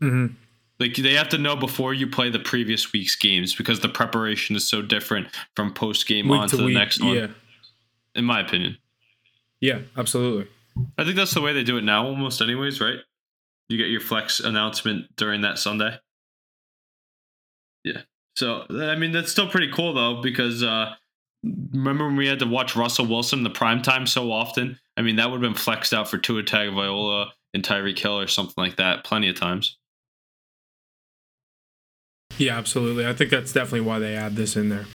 mm-hmm. 0.00 0.34
like 0.78 0.94
they 0.94 1.14
have 1.14 1.28
to 1.30 1.38
know 1.38 1.56
before 1.56 1.92
you 1.92 2.06
play 2.06 2.30
the 2.30 2.38
previous 2.38 2.92
week's 2.92 3.16
games 3.16 3.56
because 3.56 3.80
the 3.80 3.88
preparation 3.88 4.54
is 4.54 4.68
so 4.68 4.82
different 4.82 5.26
from 5.56 5.74
post 5.74 6.06
game 6.06 6.30
on 6.30 6.48
to, 6.48 6.50
to 6.50 6.56
the 6.58 6.66
week, 6.66 6.74
next 6.74 7.02
one. 7.02 7.16
Yeah. 7.16 7.26
In 8.14 8.24
my 8.24 8.40
opinion. 8.40 8.78
Yeah, 9.60 9.80
absolutely. 9.96 10.48
I 10.98 11.04
think 11.04 11.16
that's 11.16 11.34
the 11.34 11.40
way 11.40 11.52
they 11.52 11.64
do 11.64 11.76
it 11.76 11.84
now, 11.84 12.06
almost, 12.06 12.40
anyways, 12.40 12.80
right? 12.80 12.98
You 13.68 13.78
get 13.78 13.88
your 13.88 14.00
flex 14.00 14.40
announcement 14.40 15.14
during 15.16 15.42
that 15.42 15.58
Sunday. 15.58 15.96
Yeah. 17.84 18.02
So, 18.36 18.64
I 18.70 18.96
mean, 18.96 19.12
that's 19.12 19.30
still 19.30 19.48
pretty 19.48 19.70
cool, 19.72 19.94
though, 19.94 20.20
because 20.22 20.62
uh, 20.62 20.94
remember 21.72 22.06
when 22.06 22.16
we 22.16 22.26
had 22.26 22.38
to 22.40 22.46
watch 22.46 22.76
Russell 22.76 23.06
Wilson 23.06 23.40
in 23.40 23.44
the 23.44 23.50
prime 23.50 23.82
time 23.82 24.06
so 24.06 24.32
often? 24.32 24.78
I 24.96 25.02
mean, 25.02 25.16
that 25.16 25.30
would 25.30 25.42
have 25.42 25.52
been 25.52 25.60
flexed 25.60 25.94
out 25.94 26.08
for 26.08 26.18
Tua 26.18 26.42
Tagovailoa 26.42 27.28
and 27.54 27.62
Tyreek 27.62 27.98
Hill 27.98 28.18
or 28.18 28.26
something 28.26 28.54
like 28.56 28.76
that 28.76 29.04
plenty 29.04 29.28
of 29.28 29.38
times. 29.38 29.78
Yeah, 32.38 32.56
absolutely. 32.56 33.06
I 33.06 33.12
think 33.12 33.30
that's 33.30 33.52
definitely 33.52 33.82
why 33.82 33.98
they 33.98 34.14
add 34.14 34.36
this 34.36 34.56
in 34.56 34.68
there. 34.68 34.86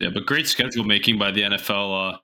Yeah, 0.00 0.10
but 0.12 0.26
great 0.26 0.46
schedule 0.46 0.84
making 0.84 1.18
by 1.18 1.30
the 1.30 1.42
NFL 1.42 2.14
uh, 2.14 2.18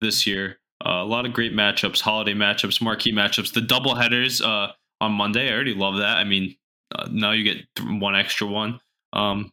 this 0.00 0.26
year. 0.26 0.58
Uh, 0.84 1.02
a 1.02 1.04
lot 1.04 1.26
of 1.26 1.32
great 1.32 1.52
matchups, 1.52 2.00
holiday 2.00 2.34
matchups, 2.34 2.82
marquee 2.82 3.12
matchups. 3.12 3.52
The 3.52 3.60
double 3.60 3.94
headers 3.94 4.42
uh, 4.42 4.72
on 5.00 5.12
Monday, 5.12 5.48
I 5.48 5.54
already 5.54 5.74
love 5.74 5.96
that. 5.96 6.18
I 6.18 6.24
mean, 6.24 6.54
uh, 6.94 7.08
now 7.10 7.32
you 7.32 7.44
get 7.44 7.64
one 7.80 8.14
extra 8.14 8.46
one. 8.46 8.80
Um, 9.12 9.52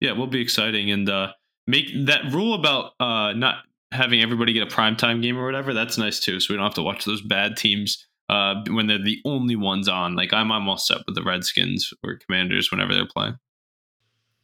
yeah, 0.00 0.12
will 0.12 0.26
be 0.26 0.40
exciting 0.40 0.90
and 0.90 1.08
uh, 1.08 1.32
make 1.66 1.86
that 2.06 2.32
rule 2.32 2.54
about 2.54 2.92
uh, 3.00 3.32
not 3.32 3.64
having 3.92 4.20
everybody 4.22 4.52
get 4.52 4.62
a 4.62 4.74
primetime 4.74 5.22
game 5.22 5.38
or 5.38 5.44
whatever. 5.44 5.72
That's 5.72 5.98
nice 5.98 6.20
too, 6.20 6.38
so 6.38 6.52
we 6.52 6.56
don't 6.56 6.66
have 6.66 6.74
to 6.74 6.82
watch 6.82 7.04
those 7.04 7.22
bad 7.22 7.56
teams 7.56 8.06
when 8.28 8.86
they're 8.86 9.02
the 9.02 9.20
only 9.24 9.56
ones 9.56 9.88
on. 9.88 10.14
Like 10.14 10.32
I'm 10.32 10.52
I'm 10.52 10.68
all 10.68 10.76
set 10.76 10.98
with 11.06 11.14
the 11.14 11.22
Redskins 11.22 11.92
or 12.04 12.16
Commanders 12.16 12.70
whenever 12.70 12.94
they're 12.94 13.06
playing. 13.06 13.38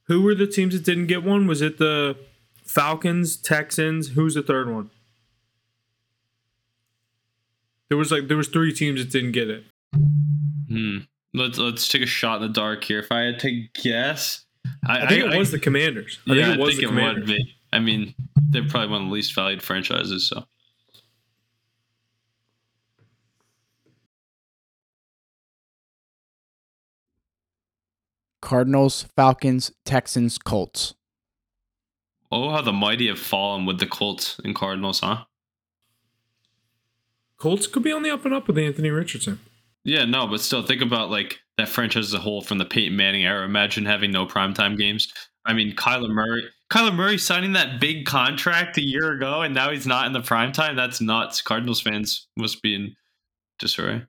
Who 0.07 0.23
were 0.23 0.35
the 0.35 0.47
teams 0.47 0.75
that 0.75 0.85
didn't 0.85 1.07
get 1.07 1.23
one? 1.23 1.47
Was 1.47 1.63
it 1.63 1.79
the 1.79 2.17
Falcons, 2.65 3.37
Texans? 3.37 4.09
Who's 4.09 4.35
the 4.35 4.43
third 4.43 4.71
one? 4.71 4.91
There 7.89 7.99
was 7.99 8.11
like 8.11 8.29
there 8.29 8.37
was 8.37 8.49
three 8.49 8.73
teams 8.73 9.01
that 9.01 9.13
didn't 9.13 9.33
get 9.33 9.51
it. 9.51 9.65
Hmm. 10.69 10.99
Let's 11.33 11.59
let's 11.59 11.89
take 11.89 12.03
a 12.03 12.07
shot 12.07 12.41
in 12.41 12.43
the 12.43 12.53
dark 12.53 12.85
here. 12.85 13.01
If 13.01 13.11
I 13.11 13.23
had 13.23 13.41
to 13.41 13.67
guess, 13.75 14.45
I, 14.87 15.01
I 15.01 15.09
think 15.09 15.25
I, 15.25 15.35
it 15.35 15.39
was 15.39 15.49
I, 15.53 15.57
the 15.57 15.61
Commanders. 15.61 16.19
I 16.29 16.35
yeah, 16.35 16.45
think 16.47 16.59
it 16.59 16.61
was 16.61 16.69
I 16.69 16.73
think 16.73 16.81
the 16.81 16.87
Commanders. 16.89 17.29
Would 17.29 17.37
be. 17.37 17.55
I 17.73 17.81
mean, 17.81 18.15
they're 18.51 18.69
probably 18.69 18.89
one 18.89 19.03
of 19.03 19.09
the 19.09 19.15
least 19.15 19.35
valued 19.35 19.63
franchises. 19.63 20.29
So. 20.29 20.45
Cardinals, 28.41 29.07
Falcons, 29.17 29.73
Texans, 29.85 30.39
Colts. 30.39 30.95
Oh, 32.31 32.51
how 32.51 32.61
the 32.61 32.73
mighty 32.73 33.09
have 33.09 33.19
fallen 33.19 33.65
with 33.65 33.81
the 33.81 33.87
Colts 33.87 34.39
and 34.45 34.55
Cardinals, 34.55 35.01
huh? 35.01 35.25
Colts 37.39 37.67
could 37.67 37.83
be 37.83 37.93
on 37.93 38.03
the 38.03 38.11
up 38.11 38.25
and 38.25 38.35
up 38.35 38.47
with 38.47 38.59
Anthony 38.59 38.91
Richardson. 38.91 39.41
Yeah, 39.85 40.05
no, 40.07 40.27
but 40.27 40.41
still 40.41 40.63
think 40.63 40.81
about 40.81 41.11
like 41.11 41.41
that 41.59 41.69
franchise 41.69 42.07
as 42.07 42.15
a 42.15 42.19
whole 42.19 42.41
from 42.41 42.59
the 42.59 42.65
Peyton 42.65 42.97
Manning 42.97 43.25
era. 43.25 43.45
Imagine 43.45 43.85
having 43.85 44.11
no 44.11 44.27
primetime 44.27 44.79
games. 44.79 45.13
I 45.45 45.53
mean, 45.53 45.77
Kyler 45.77 46.09
Murray, 46.09 46.45
Kyler 46.71 46.95
Murray 46.95 47.19
signing 47.19 47.53
that 47.53 47.81
big 47.81 48.07
contract 48.07 48.79
a 48.79 48.83
year 48.83 49.13
ago, 49.13 49.43
and 49.43 49.55
now 49.55 49.71
he's 49.71 49.87
not 49.87 50.07
in 50.07 50.13
the 50.13 50.21
primetime. 50.21 50.75
That's 50.75 51.01
nuts. 51.01 51.43
Cardinals 51.43 51.83
fans 51.83 52.27
must 52.37 52.63
be 52.63 52.75
in 52.75 52.97
disarray. 53.59 54.07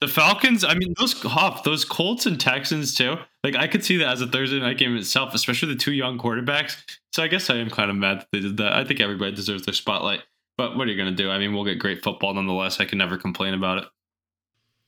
The 0.00 0.08
Falcons, 0.08 0.64
I 0.64 0.74
mean, 0.74 0.94
those 0.98 1.12
Huff, 1.20 1.62
those 1.62 1.84
Colts 1.84 2.24
and 2.24 2.40
Texans 2.40 2.94
too. 2.94 3.16
Like 3.44 3.56
I 3.56 3.66
could 3.66 3.84
see 3.84 3.98
that 3.98 4.08
as 4.08 4.22
a 4.22 4.26
Thursday 4.26 4.58
night 4.58 4.78
game 4.78 4.96
itself, 4.96 5.34
especially 5.34 5.74
the 5.74 5.78
two 5.78 5.92
young 5.92 6.18
quarterbacks. 6.18 6.82
So 7.12 7.22
I 7.22 7.28
guess 7.28 7.50
I 7.50 7.56
am 7.56 7.68
kind 7.68 7.90
of 7.90 7.96
mad 7.96 8.20
that 8.20 8.28
they 8.32 8.40
did 8.40 8.56
that. 8.56 8.72
I 8.72 8.84
think 8.84 9.00
everybody 9.00 9.32
deserves 9.32 9.66
their 9.66 9.74
spotlight. 9.74 10.20
But 10.60 10.76
what 10.76 10.86
are 10.86 10.90
you 10.90 10.96
going 11.02 11.08
to 11.08 11.22
do? 11.22 11.30
I 11.30 11.38
mean, 11.38 11.54
we'll 11.54 11.64
get 11.64 11.78
great 11.78 12.02
football 12.02 12.34
nonetheless. 12.34 12.80
I 12.80 12.84
can 12.84 12.98
never 12.98 13.16
complain 13.16 13.54
about 13.54 13.78
it. 13.78 13.84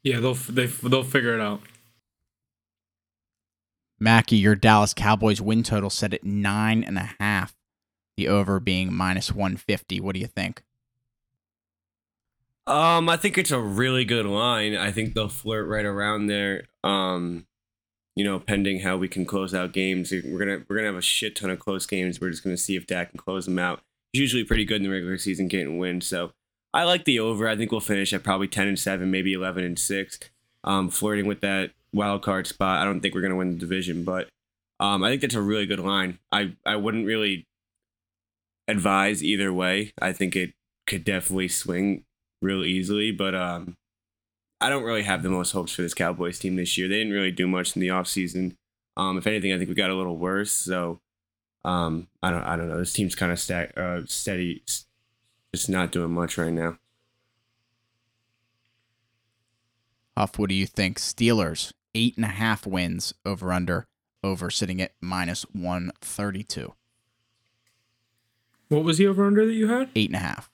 Yeah, 0.03 0.20
they'll 0.20 0.35
they, 0.35 0.66
they'll 0.66 1.03
figure 1.03 1.35
it 1.35 1.41
out. 1.41 1.62
Mackie, 3.99 4.37
your 4.37 4.55
Dallas 4.55 4.93
Cowboys 4.93 5.41
win 5.41 5.62
total 5.62 5.89
set 5.89 6.12
at 6.12 6.25
nine 6.25 6.85
and 6.85 6.99
a 6.99 7.14
half. 7.18 7.55
The 8.18 8.29
over 8.29 8.61
being 8.61 8.93
minus 8.93 9.33
one 9.33 9.57
fifty. 9.57 9.99
What 9.99 10.12
do 10.12 10.20
you 10.20 10.27
think? 10.27 10.62
Um, 12.66 13.09
I 13.09 13.16
think 13.16 13.39
it's 13.39 13.51
a 13.51 13.59
really 13.59 14.05
good 14.05 14.27
line. 14.27 14.77
I 14.77 14.91
think 14.91 15.14
they'll 15.14 15.31
flirt 15.31 15.66
right 15.66 15.87
around 15.87 16.27
there. 16.27 16.64
Um, 16.85 17.47
you 18.14 18.25
know, 18.25 18.39
pending 18.39 18.81
how 18.81 18.99
we 18.99 19.09
can 19.09 19.25
close 19.25 19.55
out 19.55 19.73
games, 19.73 20.12
we're 20.12 20.39
gonna 20.39 20.64
we're 20.68 20.77
gonna 20.77 20.89
have 20.89 20.97
a 20.97 21.01
shit 21.01 21.35
ton 21.35 21.49
of 21.49 21.61
close 21.61 21.87
games. 21.87 22.20
We're 22.20 22.29
just 22.29 22.45
gonna 22.45 22.59
see 22.59 22.77
if 22.77 22.87
Dak 22.87 23.12
can 23.12 23.18
close 23.18 23.47
them 23.47 23.59
out 23.59 23.83
usually 24.12 24.44
pretty 24.44 24.64
good 24.64 24.76
in 24.76 24.82
the 24.84 24.90
regular 24.90 25.18
season, 25.18 25.48
getting 25.48 25.78
wins. 25.78 26.06
So 26.06 26.32
I 26.74 26.84
like 26.84 27.04
the 27.04 27.20
over. 27.20 27.48
I 27.48 27.56
think 27.56 27.70
we'll 27.70 27.80
finish 27.80 28.12
at 28.12 28.22
probably 28.22 28.48
ten 28.48 28.68
and 28.68 28.78
seven, 28.78 29.10
maybe 29.10 29.32
eleven 29.32 29.64
and 29.64 29.78
six, 29.78 30.18
um, 30.64 30.88
flirting 30.88 31.26
with 31.26 31.40
that 31.40 31.72
wild 31.92 32.22
card 32.22 32.46
spot. 32.46 32.80
I 32.80 32.84
don't 32.84 33.00
think 33.00 33.14
we're 33.14 33.22
gonna 33.22 33.36
win 33.36 33.52
the 33.52 33.58
division, 33.58 34.04
but 34.04 34.28
um, 34.80 35.02
I 35.02 35.10
think 35.10 35.20
that's 35.20 35.34
a 35.34 35.42
really 35.42 35.66
good 35.66 35.80
line. 35.80 36.18
I 36.30 36.54
I 36.64 36.76
wouldn't 36.76 37.06
really 37.06 37.46
advise 38.68 39.22
either 39.22 39.52
way. 39.52 39.92
I 40.00 40.12
think 40.12 40.34
it 40.36 40.52
could 40.86 41.04
definitely 41.04 41.48
swing 41.48 42.04
real 42.40 42.64
easily, 42.64 43.12
but 43.12 43.34
um, 43.34 43.76
I 44.60 44.68
don't 44.68 44.84
really 44.84 45.02
have 45.02 45.22
the 45.22 45.28
most 45.28 45.52
hopes 45.52 45.72
for 45.72 45.82
this 45.82 45.94
Cowboys 45.94 46.38
team 46.38 46.56
this 46.56 46.78
year. 46.78 46.88
They 46.88 46.98
didn't 46.98 47.12
really 47.12 47.30
do 47.30 47.46
much 47.46 47.76
in 47.76 47.80
the 47.80 47.88
offseason. 47.88 48.56
Um, 48.96 49.18
if 49.18 49.26
anything, 49.26 49.52
I 49.52 49.58
think 49.58 49.68
we 49.68 49.74
got 49.74 49.90
a 49.90 49.94
little 49.94 50.16
worse. 50.16 50.52
So 50.52 51.00
um, 51.64 52.08
I 52.22 52.30
don't 52.30 52.42
I 52.42 52.56
don't 52.56 52.68
know. 52.68 52.78
This 52.78 52.92
team's 52.92 53.14
kind 53.14 53.32
of 53.32 53.38
sta- 53.38 53.72
uh, 53.76 54.02
steady, 54.06 54.62
just 55.54 55.68
not 55.68 55.92
doing 55.92 56.12
much 56.12 56.38
right 56.38 56.52
now. 56.52 56.78
Huff, 60.16 60.38
what 60.38 60.48
do 60.48 60.54
you 60.54 60.66
think? 60.66 60.98
Steelers 60.98 61.72
eight 61.94 62.16
and 62.16 62.24
a 62.24 62.28
half 62.28 62.66
wins 62.66 63.14
over 63.24 63.52
under 63.52 63.86
over 64.22 64.50
sitting 64.50 64.80
at 64.80 64.92
minus 65.00 65.42
one 65.52 65.92
thirty 66.00 66.42
two. 66.42 66.74
What 68.68 68.84
was 68.84 68.98
the 68.98 69.06
over 69.06 69.26
under 69.26 69.46
that 69.46 69.52
you 69.52 69.68
had? 69.68 69.90
Eight 69.94 70.08
and 70.08 70.16
a 70.16 70.20
half. 70.20 70.50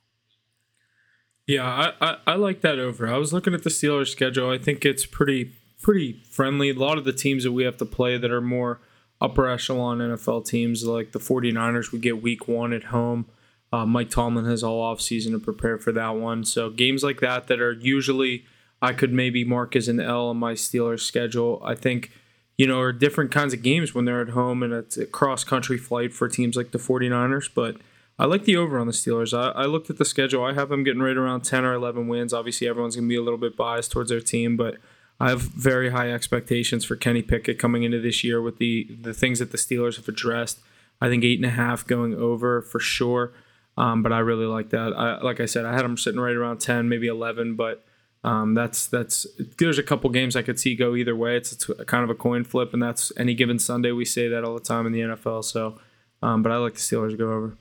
Yeah, 1.46 1.64
I, 1.64 2.06
I, 2.06 2.16
I 2.26 2.34
like 2.34 2.60
that 2.60 2.78
over. 2.78 3.08
I 3.08 3.16
was 3.16 3.32
looking 3.32 3.54
at 3.54 3.62
the 3.62 3.70
Steelers 3.70 4.08
schedule. 4.08 4.50
I 4.50 4.58
think 4.58 4.84
it's 4.84 5.06
pretty 5.06 5.52
pretty 5.80 6.20
friendly. 6.30 6.70
A 6.70 6.74
lot 6.74 6.98
of 6.98 7.04
the 7.04 7.12
teams 7.12 7.44
that 7.44 7.52
we 7.52 7.64
have 7.64 7.76
to 7.78 7.86
play 7.86 8.18
that 8.18 8.30
are 8.30 8.40
more 8.40 8.80
upper 9.20 9.48
echelon 9.48 9.98
NFL 9.98 10.46
teams, 10.46 10.84
like 10.84 11.12
the 11.12 11.18
49ers, 11.18 11.92
would 11.92 12.02
get 12.02 12.22
week 12.22 12.46
one 12.48 12.72
at 12.72 12.84
home. 12.84 13.26
Uh, 13.72 13.84
Mike 13.84 14.10
Tomlin 14.10 14.46
has 14.46 14.62
all 14.62 14.80
off 14.80 15.00
season 15.00 15.32
to 15.32 15.38
prepare 15.38 15.78
for 15.78 15.92
that 15.92 16.16
one. 16.16 16.44
So 16.44 16.70
games 16.70 17.02
like 17.02 17.20
that 17.20 17.48
that 17.48 17.60
are 17.60 17.72
usually 17.72 18.44
I 18.80 18.92
could 18.92 19.12
maybe 19.12 19.44
mark 19.44 19.74
as 19.76 19.88
an 19.88 20.00
L 20.00 20.28
on 20.28 20.36
my 20.36 20.52
Steelers 20.52 21.00
schedule. 21.00 21.60
I 21.64 21.74
think, 21.74 22.12
you 22.56 22.66
know, 22.66 22.80
are 22.80 22.92
different 22.92 23.30
kinds 23.30 23.52
of 23.52 23.62
games 23.62 23.94
when 23.94 24.04
they're 24.04 24.22
at 24.22 24.30
home 24.30 24.62
and 24.62 24.72
it's 24.72 24.96
a 24.96 25.06
cross 25.06 25.44
country 25.44 25.76
flight 25.76 26.12
for 26.12 26.28
teams 26.28 26.56
like 26.56 26.70
the 26.70 26.78
49ers. 26.78 27.50
But 27.52 27.76
I 28.18 28.24
like 28.26 28.44
the 28.44 28.56
over 28.56 28.78
on 28.78 28.86
the 28.86 28.92
Steelers. 28.92 29.36
I, 29.36 29.50
I 29.50 29.66
looked 29.66 29.90
at 29.90 29.98
the 29.98 30.04
schedule. 30.04 30.44
I 30.44 30.54
have 30.54 30.68
them 30.68 30.84
getting 30.84 31.02
right 31.02 31.16
around 31.16 31.42
10 31.42 31.64
or 31.64 31.74
11 31.74 32.08
wins. 32.08 32.32
Obviously, 32.32 32.68
everyone's 32.68 32.96
going 32.96 33.08
to 33.08 33.12
be 33.12 33.18
a 33.18 33.22
little 33.22 33.38
bit 33.38 33.56
biased 33.56 33.90
towards 33.90 34.10
their 34.10 34.20
team, 34.20 34.56
but 34.56 34.76
I 35.20 35.30
have 35.30 35.40
very 35.40 35.90
high 35.90 36.12
expectations 36.12 36.84
for 36.84 36.94
Kenny 36.94 37.22
Pickett 37.22 37.58
coming 37.58 37.82
into 37.82 38.00
this 38.00 38.22
year 38.22 38.40
with 38.40 38.58
the 38.58 38.88
the 39.00 39.14
things 39.14 39.38
that 39.40 39.50
the 39.50 39.58
Steelers 39.58 39.96
have 39.96 40.08
addressed. 40.08 40.60
I 41.00 41.08
think 41.08 41.24
eight 41.24 41.38
and 41.38 41.46
a 41.46 41.50
half 41.50 41.86
going 41.86 42.14
over 42.14 42.62
for 42.62 42.80
sure. 42.80 43.32
Um, 43.76 44.02
but 44.02 44.12
I 44.12 44.18
really 44.18 44.46
like 44.46 44.70
that. 44.70 44.92
I, 44.96 45.22
like 45.22 45.38
I 45.38 45.46
said, 45.46 45.64
I 45.64 45.72
had 45.72 45.84
them 45.84 45.96
sitting 45.96 46.18
right 46.18 46.34
around 46.34 46.58
10, 46.58 46.88
maybe 46.88 47.06
11, 47.06 47.54
but 47.54 47.84
um, 48.24 48.54
that's 48.54 48.88
that's 48.88 49.24
there's 49.58 49.78
a 49.78 49.84
couple 49.84 50.10
games 50.10 50.34
I 50.34 50.42
could 50.42 50.58
see 50.58 50.74
go 50.74 50.96
either 50.96 51.14
way. 51.14 51.36
It's, 51.36 51.52
it's 51.52 51.70
kind 51.86 52.02
of 52.02 52.10
a 52.10 52.16
coin 52.16 52.42
flip, 52.42 52.72
and 52.72 52.82
that's 52.82 53.12
any 53.16 53.34
given 53.34 53.60
Sunday. 53.60 53.92
We 53.92 54.04
say 54.04 54.26
that 54.26 54.42
all 54.42 54.54
the 54.54 54.60
time 54.60 54.86
in 54.86 54.92
the 54.92 55.00
NFL. 55.00 55.44
So, 55.44 55.78
um, 56.20 56.42
but 56.42 56.50
I 56.50 56.56
like 56.56 56.74
the 56.74 56.80
Steelers 56.80 57.12
to 57.12 57.16
go 57.16 57.32
over. 57.32 57.56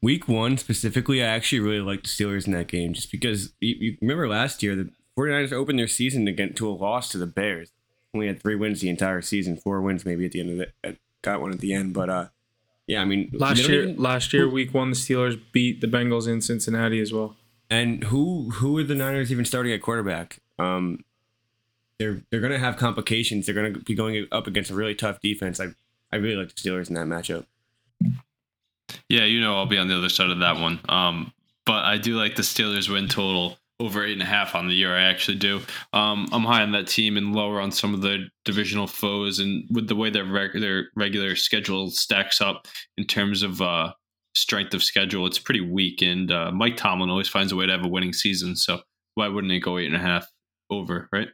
Week 0.00 0.28
one 0.28 0.56
specifically, 0.56 1.22
I 1.22 1.26
actually 1.26 1.60
really 1.60 1.80
like 1.80 2.02
the 2.02 2.08
Steelers 2.08 2.46
in 2.46 2.54
that 2.54 2.68
game 2.68 2.94
just 2.94 3.12
because 3.12 3.52
you, 3.60 3.76
you 3.78 3.98
remember 4.00 4.26
last 4.28 4.62
year 4.62 4.74
the 4.74 4.90
49ers 5.18 5.52
opened 5.52 5.78
their 5.78 5.88
season 5.88 6.26
to 6.26 6.32
get 6.32 6.56
to 6.56 6.68
a 6.68 6.72
loss 6.72 7.08
to 7.10 7.18
the 7.18 7.26
Bears. 7.26 7.70
Only 8.14 8.26
had 8.28 8.40
three 8.40 8.54
wins 8.54 8.80
the 8.80 8.88
entire 8.88 9.22
season, 9.22 9.56
four 9.56 9.80
wins 9.80 10.04
maybe 10.04 10.24
at 10.24 10.32
the 10.32 10.40
end 10.40 10.50
of 10.50 10.68
it. 10.82 10.98
Got 11.22 11.40
one 11.40 11.52
at 11.52 11.60
the 11.60 11.72
end, 11.72 11.94
but 11.94 12.08
uh, 12.08 12.26
yeah, 12.86 13.00
I 13.00 13.04
mean 13.04 13.30
last 13.32 13.66
year, 13.66 13.84
even, 13.84 14.02
last 14.02 14.32
year 14.32 14.48
week 14.48 14.74
one 14.74 14.90
the 14.90 14.96
Steelers 14.96 15.40
beat 15.52 15.80
the 15.80 15.86
Bengals 15.86 16.28
in 16.28 16.40
Cincinnati 16.40 17.00
as 17.00 17.12
well. 17.12 17.36
And 17.70 18.04
who 18.04 18.50
who 18.50 18.78
are 18.78 18.84
the 18.84 18.94
Niners 18.94 19.32
even 19.32 19.44
starting 19.44 19.72
at 19.72 19.80
quarterback? 19.80 20.38
Um, 20.58 21.04
they're 21.98 22.22
they're 22.30 22.40
gonna 22.40 22.58
have 22.58 22.76
complications. 22.76 23.46
They're 23.46 23.54
gonna 23.54 23.78
be 23.78 23.94
going 23.94 24.26
up 24.30 24.46
against 24.46 24.70
a 24.70 24.74
really 24.74 24.94
tough 24.94 25.20
defense. 25.20 25.60
I 25.60 25.68
I 26.12 26.16
really 26.16 26.36
like 26.36 26.54
the 26.54 26.60
Steelers 26.60 26.88
in 26.88 26.94
that 26.94 27.06
matchup. 27.06 27.46
Yeah, 29.08 29.24
you 29.24 29.40
know 29.40 29.56
I'll 29.56 29.66
be 29.66 29.78
on 29.78 29.88
the 29.88 29.96
other 29.96 30.10
side 30.10 30.30
of 30.30 30.40
that 30.40 30.58
one. 30.58 30.78
Um, 30.88 31.32
but 31.64 31.84
I 31.84 31.96
do 31.96 32.16
like 32.16 32.36
the 32.36 32.42
Steelers 32.42 32.92
win 32.92 33.08
total 33.08 33.56
over 33.84 34.04
eight 34.04 34.12
and 34.12 34.22
a 34.22 34.26
half 34.26 34.54
on 34.54 34.68
the 34.68 34.74
year. 34.74 34.94
I 34.94 35.02
actually 35.02 35.36
do. 35.36 35.60
Um, 35.92 36.26
I'm 36.32 36.44
high 36.44 36.62
on 36.62 36.72
that 36.72 36.86
team 36.86 37.16
and 37.16 37.34
lower 37.34 37.60
on 37.60 37.70
some 37.70 37.94
of 37.94 38.00
the 38.00 38.28
divisional 38.44 38.86
foes, 38.86 39.38
and 39.38 39.64
with 39.70 39.88
the 39.88 39.96
way 39.96 40.10
their 40.10 40.50
their 40.54 40.88
regular 40.96 41.36
schedule 41.36 41.90
stacks 41.90 42.40
up 42.40 42.66
in 42.96 43.04
terms 43.04 43.42
of 43.42 43.60
uh, 43.60 43.92
strength 44.34 44.74
of 44.74 44.82
schedule, 44.82 45.26
it's 45.26 45.38
pretty 45.38 45.60
weak. 45.60 46.02
And 46.02 46.32
uh, 46.32 46.50
Mike 46.50 46.76
Tomlin 46.76 47.10
always 47.10 47.28
finds 47.28 47.52
a 47.52 47.56
way 47.56 47.66
to 47.66 47.72
have 47.72 47.84
a 47.84 47.88
winning 47.88 48.12
season, 48.12 48.56
so 48.56 48.80
why 49.14 49.28
wouldn't 49.28 49.52
it 49.52 49.60
go 49.60 49.78
eight 49.78 49.86
and 49.86 49.96
a 49.96 50.00
half 50.00 50.26
over, 50.70 51.08
right? 51.12 51.28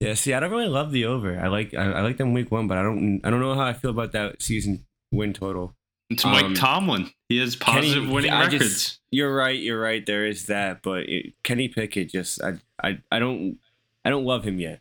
Yeah, 0.00 0.14
see, 0.14 0.32
I 0.32 0.40
don't 0.40 0.50
really 0.50 0.66
love 0.66 0.92
the 0.92 1.04
over. 1.04 1.38
I 1.38 1.48
like 1.48 1.74
I, 1.74 1.92
I 1.92 2.00
like 2.00 2.16
them 2.16 2.32
week 2.32 2.50
one, 2.50 2.66
but 2.66 2.78
I 2.78 2.82
don't 2.82 3.20
I 3.22 3.30
don't 3.30 3.40
know 3.40 3.54
how 3.54 3.66
I 3.66 3.74
feel 3.74 3.90
about 3.90 4.12
that 4.12 4.42
season 4.42 4.86
win 5.12 5.32
total. 5.32 5.74
It's 6.10 6.24
Mike 6.24 6.44
um, 6.44 6.54
Tomlin. 6.54 7.10
He 7.28 7.38
has 7.38 7.54
positive 7.54 8.02
Kenny, 8.02 8.12
winning 8.12 8.32
I 8.32 8.44
records. 8.44 8.68
Just, 8.68 9.00
you're 9.12 9.34
right. 9.34 9.58
You're 9.58 9.80
right. 9.80 10.04
There 10.04 10.26
is 10.26 10.46
that, 10.46 10.82
but 10.82 11.08
it, 11.08 11.34
Kenny 11.44 11.68
Pickett 11.68 12.10
just 12.10 12.42
I, 12.42 12.58
I 12.82 12.98
I 13.12 13.20
don't 13.20 13.58
I 14.04 14.10
don't 14.10 14.24
love 14.24 14.44
him 14.44 14.58
yet. 14.58 14.80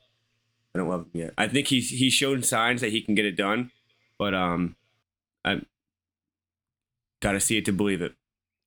I 0.74 0.80
don't 0.80 0.90
love 0.90 1.02
him 1.02 1.22
yet. 1.22 1.34
I 1.38 1.48
think 1.48 1.68
he's 1.68 1.90
he's 1.90 2.14
shown 2.14 2.42
signs 2.42 2.82
that 2.82 2.92
he 2.92 3.02
can 3.02 3.14
get 3.14 3.26
it 3.26 3.36
done, 3.36 3.72
but 4.18 4.34
um, 4.34 4.76
I 5.46 5.62
got 7.22 7.34
to 7.34 7.40
see 7.40 7.58
it 7.58 7.66
to 7.66 7.72
believe 7.72 8.02
it. 8.02 8.14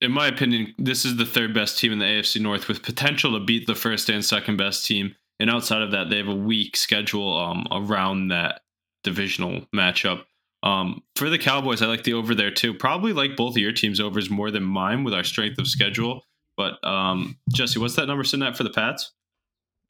In 0.01 0.13
my 0.13 0.27
opinion, 0.27 0.75
this 0.79 1.05
is 1.05 1.17
the 1.17 1.27
third 1.27 1.55
best 1.55 1.79
team 1.79 1.93
in 1.93 1.99
the 1.99 2.05
AFC 2.05 2.41
North 2.41 2.69
with 2.69 2.83
potential 2.83 3.39
to 3.39 3.45
beat 3.45 3.67
the 3.67 3.75
first 3.75 4.09
and 4.09 4.25
second 4.25 4.57
best 4.57 4.85
team. 4.85 5.15
And 5.39 5.49
outside 5.51 5.83
of 5.83 5.93
that, 5.93 6.11
they 6.11 6.19
have 6.19 6.29
a 6.29 6.35
weak 6.35 6.77
schedule 6.77 7.39
um, 7.39 7.67
around 7.71 8.29
that 8.29 8.63
divisional 9.03 9.67
matchup. 9.75 10.25
Um, 10.63 11.03
for 11.17 11.29
the 11.29 11.39
Cowboys, 11.39 11.83
I 11.83 11.87
like 11.87 12.05
the 12.05 12.15
over 12.15 12.35
there 12.35 12.51
too. 12.51 12.75
Probably 12.75 13.13
like 13.13 13.37
both 13.37 13.55
of 13.55 13.59
your 13.59 13.73
teams' 13.73 14.01
overs 14.01 14.31
more 14.31 14.51
than 14.51 14.63
mine 14.63 15.05
with 15.05 15.15
our 15.15 15.25
strength 15.25 15.59
of 15.59 15.67
schedule. 15.67 16.25
But 16.57 16.83
um, 16.87 17.39
Jesse, 17.53 17.79
what's 17.79 17.97
that 17.97 18.07
number 18.07 18.25
sitting 18.25 18.47
at 18.47 18.57
for 18.57 18.63
the 18.63 18.71
Pats? 18.71 19.13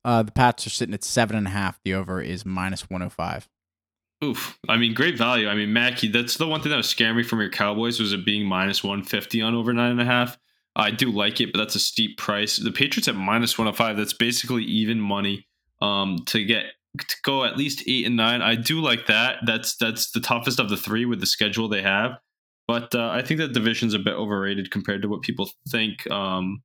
Uh, 0.04 0.22
the 0.22 0.32
Pats 0.32 0.66
are 0.66 0.70
sitting 0.70 0.94
at 0.94 1.04
seven 1.04 1.36
and 1.36 1.46
a 1.46 1.50
half. 1.50 1.78
The 1.84 1.94
over 1.94 2.20
is 2.20 2.46
minus 2.46 2.88
one 2.88 3.00
hundred 3.00 3.12
oh 3.12 3.14
five. 3.14 3.48
Oof. 4.24 4.58
I 4.68 4.76
mean, 4.76 4.94
great 4.94 5.18
value. 5.18 5.48
I 5.48 5.54
mean, 5.54 5.72
Mackie, 5.72 6.08
that's 6.08 6.36
the 6.36 6.46
one 6.46 6.60
thing 6.60 6.70
that 6.70 6.76
was 6.76 6.88
scaring 6.88 7.16
me 7.16 7.24
from 7.24 7.40
your 7.40 7.50
Cowboys 7.50 7.98
was 7.98 8.12
it 8.12 8.24
being 8.24 8.46
minus 8.46 8.84
150 8.84 9.42
on 9.42 9.54
over 9.54 9.72
nine 9.72 9.90
and 9.90 10.00
a 10.00 10.04
half. 10.04 10.38
I 10.76 10.92
do 10.92 11.10
like 11.10 11.40
it, 11.40 11.52
but 11.52 11.58
that's 11.58 11.74
a 11.74 11.80
steep 11.80 12.18
price. 12.18 12.56
The 12.56 12.70
Patriots 12.70 13.08
at 13.08 13.16
minus 13.16 13.58
105, 13.58 13.96
that's 13.96 14.12
basically 14.12 14.62
even 14.64 15.00
money 15.00 15.46
um, 15.80 16.18
to 16.26 16.44
get 16.44 16.66
go 17.22 17.44
at 17.44 17.56
least 17.56 17.82
eight 17.86 18.06
and 18.06 18.16
nine. 18.16 18.42
I 18.42 18.54
do 18.54 18.80
like 18.80 19.06
that. 19.06 19.38
That's 19.46 19.76
that's 19.76 20.10
the 20.10 20.20
toughest 20.20 20.58
of 20.58 20.68
the 20.68 20.76
three 20.76 21.04
with 21.04 21.20
the 21.20 21.26
schedule 21.26 21.68
they 21.68 21.82
have. 21.82 22.12
But 22.68 22.94
uh, 22.94 23.08
I 23.08 23.22
think 23.22 23.40
that 23.40 23.52
division's 23.52 23.94
a 23.94 23.98
bit 23.98 24.14
overrated 24.14 24.70
compared 24.70 25.02
to 25.02 25.08
what 25.08 25.22
people 25.22 25.50
think. 25.68 26.08
Um, 26.10 26.62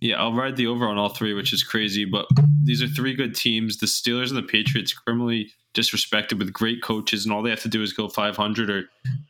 yeah, 0.00 0.20
I'll 0.20 0.34
ride 0.34 0.56
the 0.56 0.66
over 0.66 0.86
on 0.86 0.98
all 0.98 1.10
three, 1.10 1.34
which 1.34 1.52
is 1.52 1.62
crazy. 1.62 2.04
But 2.04 2.26
these 2.64 2.82
are 2.82 2.88
three 2.88 3.14
good 3.14 3.34
teams. 3.34 3.78
The 3.78 3.86
Steelers 3.86 4.28
and 4.28 4.36
the 4.36 4.42
Patriots 4.42 4.92
criminally 4.92 5.52
disrespected 5.74 6.38
with 6.38 6.52
great 6.52 6.82
coaches, 6.82 7.24
and 7.24 7.32
all 7.32 7.42
they 7.42 7.50
have 7.50 7.62
to 7.62 7.68
do 7.68 7.82
is 7.82 7.92
go 7.92 8.08
500 8.08 8.70
or 8.70 8.84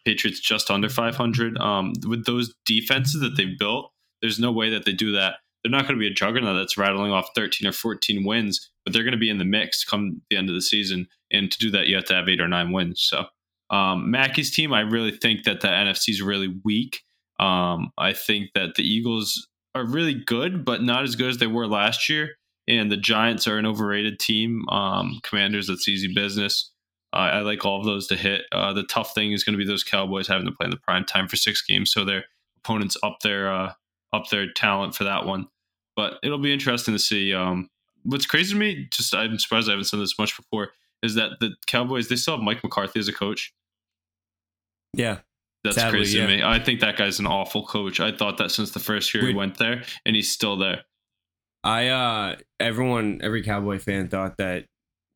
Patriots 0.04 0.40
just 0.40 0.70
under 0.70 0.88
500. 0.88 1.58
Um, 1.58 1.92
with 2.06 2.24
those 2.24 2.54
defenses 2.64 3.20
that 3.20 3.36
they've 3.36 3.58
built, 3.58 3.90
there's 4.20 4.38
no 4.38 4.52
way 4.52 4.70
that 4.70 4.84
they 4.84 4.92
do 4.92 5.12
that. 5.12 5.36
They're 5.64 5.72
not 5.72 5.82
going 5.82 5.94
to 5.94 6.00
be 6.00 6.06
a 6.06 6.14
juggernaut 6.14 6.56
that's 6.56 6.76
rattling 6.76 7.10
off 7.10 7.30
13 7.34 7.66
or 7.66 7.72
14 7.72 8.24
wins 8.24 8.70
but 8.84 8.92
they're 8.92 9.02
going 9.02 9.12
to 9.12 9.18
be 9.18 9.30
in 9.30 9.38
the 9.38 9.44
mix 9.44 9.84
come 9.84 10.20
the 10.30 10.36
end 10.36 10.48
of 10.48 10.54
the 10.54 10.62
season. 10.62 11.08
And 11.32 11.50
to 11.50 11.58
do 11.58 11.70
that, 11.70 11.86
you 11.86 11.96
have 11.96 12.04
to 12.06 12.14
have 12.14 12.28
eight 12.28 12.40
or 12.40 12.48
nine 12.48 12.72
wins. 12.72 13.02
So, 13.02 13.26
um, 13.70 14.10
Mackie's 14.10 14.54
team, 14.54 14.72
I 14.72 14.80
really 14.80 15.10
think 15.10 15.44
that 15.44 15.60
the 15.60 15.68
NFC 15.68 16.10
is 16.10 16.22
really 16.22 16.54
weak. 16.64 17.02
Um, 17.40 17.92
I 17.98 18.12
think 18.12 18.50
that 18.54 18.74
the 18.76 18.82
Eagles 18.82 19.48
are 19.74 19.84
really 19.84 20.14
good, 20.14 20.64
but 20.64 20.82
not 20.82 21.02
as 21.02 21.16
good 21.16 21.30
as 21.30 21.38
they 21.38 21.46
were 21.46 21.66
last 21.66 22.08
year. 22.08 22.32
And 22.68 22.90
the 22.90 22.96
Giants 22.96 23.48
are 23.48 23.58
an 23.58 23.66
overrated 23.66 24.20
team. 24.20 24.68
Um, 24.68 25.20
commanders, 25.22 25.66
that's 25.66 25.88
easy 25.88 26.12
business. 26.14 26.70
I 27.12 27.40
like 27.42 27.64
all 27.64 27.78
of 27.78 27.86
those 27.86 28.08
to 28.08 28.16
hit. 28.16 28.42
Uh, 28.50 28.72
the 28.72 28.82
tough 28.82 29.14
thing 29.14 29.30
is 29.30 29.44
going 29.44 29.56
to 29.56 29.64
be 29.64 29.70
those 29.70 29.84
Cowboys 29.84 30.26
having 30.26 30.46
to 30.46 30.52
play 30.52 30.64
in 30.64 30.70
the 30.70 30.76
prime 30.78 31.04
time 31.04 31.28
for 31.28 31.36
six 31.36 31.62
games, 31.62 31.92
so 31.92 32.04
their 32.04 32.24
opponents 32.58 32.96
up 33.04 33.18
their 33.22 33.52
uh, 33.52 33.72
up 34.12 34.30
their 34.30 34.50
talent 34.52 34.96
for 34.96 35.04
that 35.04 35.24
one. 35.24 35.46
But 35.96 36.18
it'll 36.22 36.38
be 36.38 36.52
interesting 36.52 36.94
to 36.94 36.98
see. 36.98 37.32
Um, 37.32 37.68
what's 38.02 38.26
crazy 38.26 38.52
to 38.54 38.58
me, 38.58 38.88
just 38.90 39.14
I'm 39.14 39.38
surprised 39.38 39.68
I 39.68 39.72
haven't 39.72 39.84
said 39.84 40.00
this 40.00 40.18
much 40.18 40.36
before, 40.36 40.72
is 41.02 41.14
that 41.14 41.32
the 41.40 41.54
Cowboys 41.66 42.08
they 42.08 42.16
still 42.16 42.36
have 42.36 42.42
Mike 42.42 42.62
McCarthy 42.62 43.00
as 43.00 43.08
a 43.08 43.12
coach. 43.12 43.52
Yeah. 44.92 45.18
That's 45.64 45.76
Sadly, 45.76 46.00
crazy 46.00 46.18
yeah. 46.18 46.26
to 46.26 46.36
me. 46.36 46.42
I 46.42 46.58
think 46.58 46.80
that 46.80 46.96
guy's 46.96 47.18
an 47.18 47.26
awful 47.26 47.64
coach. 47.64 47.98
I 47.98 48.12
thought 48.12 48.36
that 48.36 48.50
since 48.50 48.72
the 48.72 48.80
first 48.80 49.14
year 49.14 49.26
he 49.26 49.34
went 49.34 49.56
there, 49.56 49.82
and 50.04 50.14
he's 50.14 50.30
still 50.30 50.58
there. 50.58 50.82
I 51.64 51.88
uh 51.88 52.36
everyone 52.60 53.20
every 53.22 53.42
Cowboy 53.42 53.78
fan 53.78 54.08
thought 54.08 54.36
that 54.36 54.66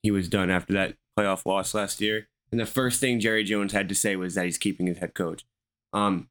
he 0.02 0.10
was 0.10 0.28
done 0.28 0.50
after 0.50 0.72
that 0.72 0.94
playoff 1.18 1.44
loss 1.44 1.74
last 1.74 2.00
year. 2.00 2.28
And 2.50 2.58
the 2.58 2.66
first 2.66 2.98
thing 2.98 3.20
Jerry 3.20 3.44
Jones 3.44 3.74
had 3.74 3.90
to 3.90 3.94
say 3.94 4.16
was 4.16 4.34
that 4.34 4.46
he's 4.46 4.56
keeping 4.56 4.86
his 4.86 4.98
head 4.98 5.14
coach. 5.14 5.44
Um 5.92 6.30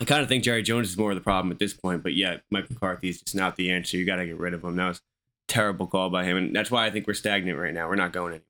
I 0.00 0.04
kind 0.04 0.22
of 0.22 0.28
think 0.28 0.44
Jerry 0.44 0.62
Jones 0.62 0.90
is 0.90 0.96
more 0.96 1.10
of 1.10 1.16
the 1.16 1.22
problem 1.22 1.52
at 1.52 1.58
this 1.58 1.74
point, 1.74 2.02
but 2.02 2.14
yeah, 2.14 2.38
Mike 2.50 2.70
McCarthy 2.70 3.10
is 3.10 3.20
just 3.20 3.34
not 3.34 3.56
the 3.56 3.70
answer. 3.70 3.96
You 3.96 4.06
got 4.06 4.16
to 4.16 4.26
get 4.26 4.38
rid 4.38 4.54
of 4.54 4.64
him. 4.64 4.76
That 4.76 4.88
was 4.88 5.02
terrible 5.48 5.86
call 5.86 6.10
by 6.10 6.24
him, 6.24 6.36
and 6.36 6.54
that's 6.54 6.70
why 6.70 6.86
I 6.86 6.90
think 6.90 7.06
we're 7.06 7.14
stagnant 7.14 7.58
right 7.58 7.74
now. 7.74 7.88
We're 7.88 7.96
not 7.96 8.12
going 8.12 8.32
anywhere. 8.32 8.44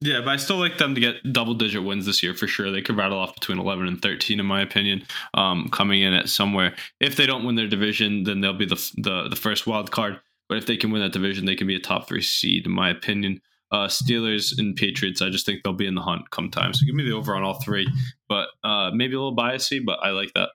Yeah, 0.00 0.20
but 0.20 0.28
I 0.28 0.36
still 0.36 0.58
like 0.58 0.76
them 0.76 0.94
to 0.94 1.00
get 1.00 1.32
double 1.32 1.54
digit 1.54 1.82
wins 1.82 2.04
this 2.04 2.22
year 2.22 2.34
for 2.34 2.46
sure. 2.46 2.70
They 2.70 2.82
could 2.82 2.98
rattle 2.98 3.18
off 3.18 3.34
between 3.34 3.58
11 3.58 3.86
and 3.86 4.00
13, 4.00 4.38
in 4.38 4.44
my 4.44 4.60
opinion, 4.60 5.04
um, 5.32 5.68
coming 5.70 6.02
in 6.02 6.12
at 6.12 6.28
somewhere. 6.28 6.74
If 7.00 7.16
they 7.16 7.24
don't 7.24 7.46
win 7.46 7.54
their 7.54 7.66
division, 7.66 8.24
then 8.24 8.40
they'll 8.40 8.52
be 8.52 8.66
the, 8.66 8.92
the, 8.98 9.28
the 9.30 9.36
first 9.36 9.66
wild 9.66 9.90
card. 9.90 10.20
But 10.48 10.58
if 10.58 10.66
they 10.66 10.76
can 10.76 10.90
win 10.90 11.00
that 11.00 11.12
division, 11.12 11.46
they 11.46 11.56
can 11.56 11.66
be 11.66 11.76
a 11.76 11.80
top 11.80 12.08
three 12.08 12.22
seed, 12.22 12.66
in 12.66 12.72
my 12.72 12.90
opinion. 12.90 13.40
Uh, 13.72 13.88
Steelers 13.88 14.58
and 14.58 14.76
Patriots, 14.76 15.20
I 15.20 15.28
just 15.28 15.44
think 15.44 15.62
they'll 15.62 15.72
be 15.72 15.86
in 15.86 15.96
the 15.96 16.02
hunt 16.02 16.30
come 16.30 16.50
time. 16.50 16.72
So 16.72 16.86
give 16.86 16.94
me 16.94 17.04
the 17.04 17.16
over 17.16 17.34
on 17.34 17.42
all 17.42 17.60
three. 17.60 17.86
But 18.28 18.48
uh, 18.62 18.90
maybe 18.92 19.14
a 19.14 19.18
little 19.18 19.36
biasy, 19.36 19.84
but 19.84 19.98
I 20.02 20.10
like 20.10 20.32
that. 20.34 20.50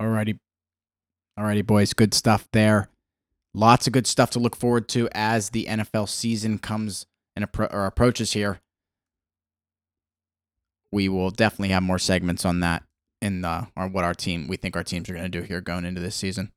Alrighty. 0.00 0.38
Alrighty, 1.38 1.66
boys. 1.66 1.92
Good 1.92 2.14
stuff 2.14 2.48
there. 2.52 2.88
Lots 3.54 3.86
of 3.86 3.92
good 3.92 4.06
stuff 4.06 4.30
to 4.30 4.38
look 4.38 4.54
forward 4.54 4.88
to 4.88 5.08
as 5.12 5.50
the 5.50 5.64
NFL 5.64 6.08
season 6.08 6.58
comes 6.58 7.06
and 7.34 7.50
appro- 7.50 7.72
or 7.72 7.86
approaches 7.86 8.32
here. 8.32 8.60
We 10.92 11.08
will 11.08 11.30
definitely 11.30 11.70
have 11.70 11.82
more 11.82 11.98
segments 11.98 12.44
on 12.44 12.60
that 12.60 12.85
in 13.26 13.42
the 13.42 13.66
or 13.76 13.88
what 13.88 14.04
our 14.04 14.14
team 14.14 14.48
we 14.48 14.56
think 14.56 14.76
our 14.76 14.84
teams 14.84 15.10
are 15.10 15.12
going 15.12 15.30
to 15.30 15.40
do 15.40 15.42
here 15.42 15.60
going 15.60 15.84
into 15.84 16.00
this 16.00 16.16
season. 16.16 16.52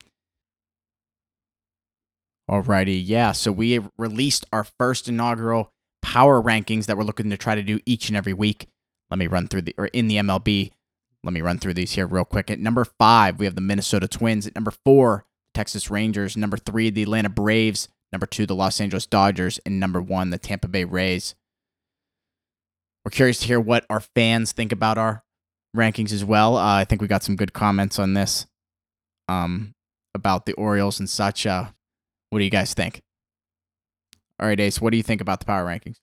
Alrighty, 2.50 3.02
yeah. 3.06 3.32
So 3.32 3.52
we 3.52 3.80
released 3.98 4.46
our 4.54 4.64
first 4.64 5.08
inaugural 5.08 5.72
power 6.02 6.42
rankings 6.42 6.86
that 6.86 6.98
we're 6.98 7.04
looking 7.04 7.30
to 7.30 7.38
try 7.38 7.56
to 7.56 7.62
do 7.62 7.80
each 7.86 8.08
and 8.08 8.18
every 8.18 8.34
week. 8.34 8.68
Let 9.10 9.20
me 9.20 9.28
run 9.28 9.48
through 9.48 9.64
the 9.64 9.76
or 9.78 9.88
in 9.88 10.08
the 10.08 10.16
MLB. 10.18 10.72
Let 11.24 11.34
me 11.34 11.42
run 11.42 11.60
through 11.60 11.74
these 11.74 11.92
here 11.92 12.08
real 12.08 12.26
quick. 12.26 12.50
At 12.50 12.60
number 12.60 12.86
five, 12.86 13.40
we 13.40 13.46
have 13.46 13.56
the 13.56 13.62
Minnesota 13.62 14.08
Twins. 14.08 14.48
At 14.48 14.56
number 14.56 14.72
four, 14.72 15.26
Texas 15.54 15.92
Rangers. 15.92 16.38
Number 16.38 16.58
three, 16.58 16.90
the 16.90 17.04
Atlanta 17.04 17.30
Braves. 17.30 17.90
Number 18.12 18.26
two, 18.26 18.46
the 18.46 18.56
Los 18.56 18.80
Angeles 18.80 19.06
Dodgers. 19.06 19.60
And 19.66 19.80
number 19.80 20.02
one, 20.02 20.30
the 20.30 20.38
Tampa 20.38 20.68
Bay 20.68 20.86
Rays. 20.86 21.36
We're 23.04 23.12
curious 23.12 23.40
to 23.40 23.48
hear 23.48 23.60
what 23.60 23.86
our 23.90 24.00
fans 24.00 24.54
think 24.54 24.72
about 24.72 24.98
our 24.98 25.24
rankings 25.76 26.12
as 26.12 26.26
well. 26.26 26.58
Uh, 26.58 26.76
I 26.76 26.86
think 26.86 27.02
we 27.02 27.08
got 27.08 27.24
some 27.24 27.36
good 27.36 27.54
comments 27.54 28.00
on 28.00 28.14
this 28.14 28.46
um, 29.28 29.74
about 30.14 30.46
the 30.46 30.54
Orioles 30.54 31.00
and 31.00 31.10
such. 31.10 31.46
Uh, 31.46 31.66
what 32.30 32.40
do 32.40 32.46
you 32.46 32.52
guys 32.52 32.74
think? 32.74 33.02
All 34.40 34.48
right, 34.48 34.60
Ace, 34.60 34.80
what 34.80 34.92
do 34.92 34.98
you 34.98 35.04
think 35.04 35.22
about 35.22 35.40
the 35.40 35.46
power 35.46 35.66
rankings? 35.66 35.98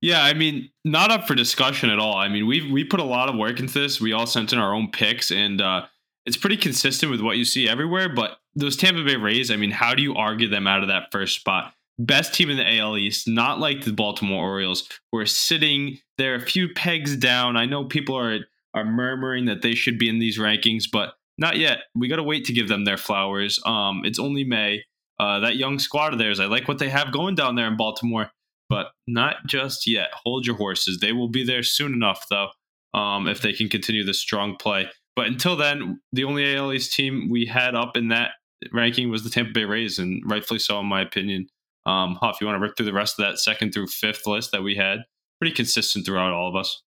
Yeah, 0.00 0.22
I 0.22 0.34
mean, 0.34 0.68
not 0.84 1.10
up 1.10 1.26
for 1.26 1.34
discussion 1.34 1.88
at 1.88 1.98
all. 1.98 2.16
I 2.16 2.28
mean, 2.28 2.46
we 2.46 2.70
we 2.70 2.84
put 2.84 3.00
a 3.00 3.04
lot 3.04 3.30
of 3.30 3.36
work 3.36 3.58
into 3.58 3.78
this. 3.78 4.00
We 4.00 4.12
all 4.12 4.26
sent 4.26 4.52
in 4.52 4.58
our 4.58 4.74
own 4.74 4.90
picks, 4.90 5.30
and 5.30 5.62
uh, 5.62 5.86
it's 6.26 6.36
pretty 6.36 6.58
consistent 6.58 7.10
with 7.10 7.22
what 7.22 7.38
you 7.38 7.44
see 7.44 7.68
everywhere. 7.68 8.10
But 8.10 8.38
those 8.54 8.76
Tampa 8.76 9.02
Bay 9.02 9.16
Rays, 9.16 9.50
I 9.50 9.56
mean, 9.56 9.70
how 9.70 9.94
do 9.94 10.02
you 10.02 10.14
argue 10.14 10.48
them 10.48 10.66
out 10.66 10.82
of 10.82 10.88
that 10.88 11.10
first 11.10 11.36
spot? 11.36 11.72
Best 11.98 12.34
team 12.34 12.50
in 12.50 12.56
the 12.56 12.78
AL 12.78 12.98
East, 12.98 13.28
not 13.28 13.60
like 13.60 13.84
the 13.84 13.92
Baltimore 13.92 14.44
Orioles, 14.44 14.86
who 15.10 15.18
are 15.18 15.26
sitting 15.26 15.98
there 16.18 16.34
a 16.34 16.40
few 16.40 16.68
pegs 16.68 17.16
down. 17.16 17.56
I 17.56 17.64
know 17.66 17.84
people 17.84 18.18
are 18.18 18.40
are 18.74 18.84
murmuring 18.84 19.44
that 19.46 19.62
they 19.62 19.74
should 19.74 19.98
be 19.98 20.08
in 20.08 20.18
these 20.18 20.38
rankings, 20.38 20.84
but 20.90 21.14
not 21.38 21.56
yet. 21.56 21.80
We 21.94 22.08
got 22.08 22.16
to 22.16 22.22
wait 22.22 22.44
to 22.46 22.52
give 22.52 22.68
them 22.68 22.84
their 22.84 22.96
flowers. 22.96 23.58
Um, 23.64 24.02
it's 24.04 24.18
only 24.18 24.44
May. 24.44 24.82
Uh, 25.20 25.40
that 25.40 25.56
young 25.56 25.78
squad 25.78 26.12
of 26.12 26.18
theirs, 26.18 26.40
I 26.40 26.46
like 26.46 26.66
what 26.66 26.78
they 26.78 26.88
have 26.88 27.12
going 27.12 27.36
down 27.36 27.54
there 27.54 27.68
in 27.68 27.76
Baltimore 27.76 28.30
but 28.68 28.88
not 29.06 29.36
just 29.46 29.86
yet. 29.86 30.08
Hold 30.24 30.46
your 30.46 30.56
horses. 30.56 30.98
They 30.98 31.12
will 31.12 31.28
be 31.28 31.44
there 31.44 31.62
soon 31.62 31.92
enough, 31.92 32.26
though, 32.30 32.48
um, 32.98 33.28
if 33.28 33.40
they 33.40 33.52
can 33.52 33.68
continue 33.68 34.04
this 34.04 34.20
strong 34.20 34.56
play. 34.56 34.88
But 35.16 35.26
until 35.26 35.56
then, 35.56 36.00
the 36.12 36.24
only 36.24 36.56
AL 36.56 36.72
East 36.72 36.94
team 36.94 37.28
we 37.30 37.46
had 37.46 37.74
up 37.74 37.96
in 37.96 38.08
that 38.08 38.32
ranking 38.72 39.10
was 39.10 39.22
the 39.22 39.30
Tampa 39.30 39.52
Bay 39.52 39.64
Rays, 39.64 39.98
and 39.98 40.22
rightfully 40.26 40.58
so, 40.58 40.80
in 40.80 40.86
my 40.86 41.02
opinion. 41.02 41.46
Um, 41.86 42.16
Huff, 42.20 42.38
you 42.40 42.46
want 42.46 42.56
to 42.56 42.60
rip 42.60 42.76
through 42.76 42.86
the 42.86 42.94
rest 42.94 43.18
of 43.18 43.26
that 43.26 43.38
second 43.38 43.72
through 43.72 43.88
fifth 43.88 44.26
list 44.26 44.52
that 44.52 44.62
we 44.62 44.74
had? 44.74 45.00
Pretty 45.40 45.54
consistent 45.54 46.06
throughout 46.06 46.32
all 46.32 46.48
of 46.48 46.56
us. 46.56 46.82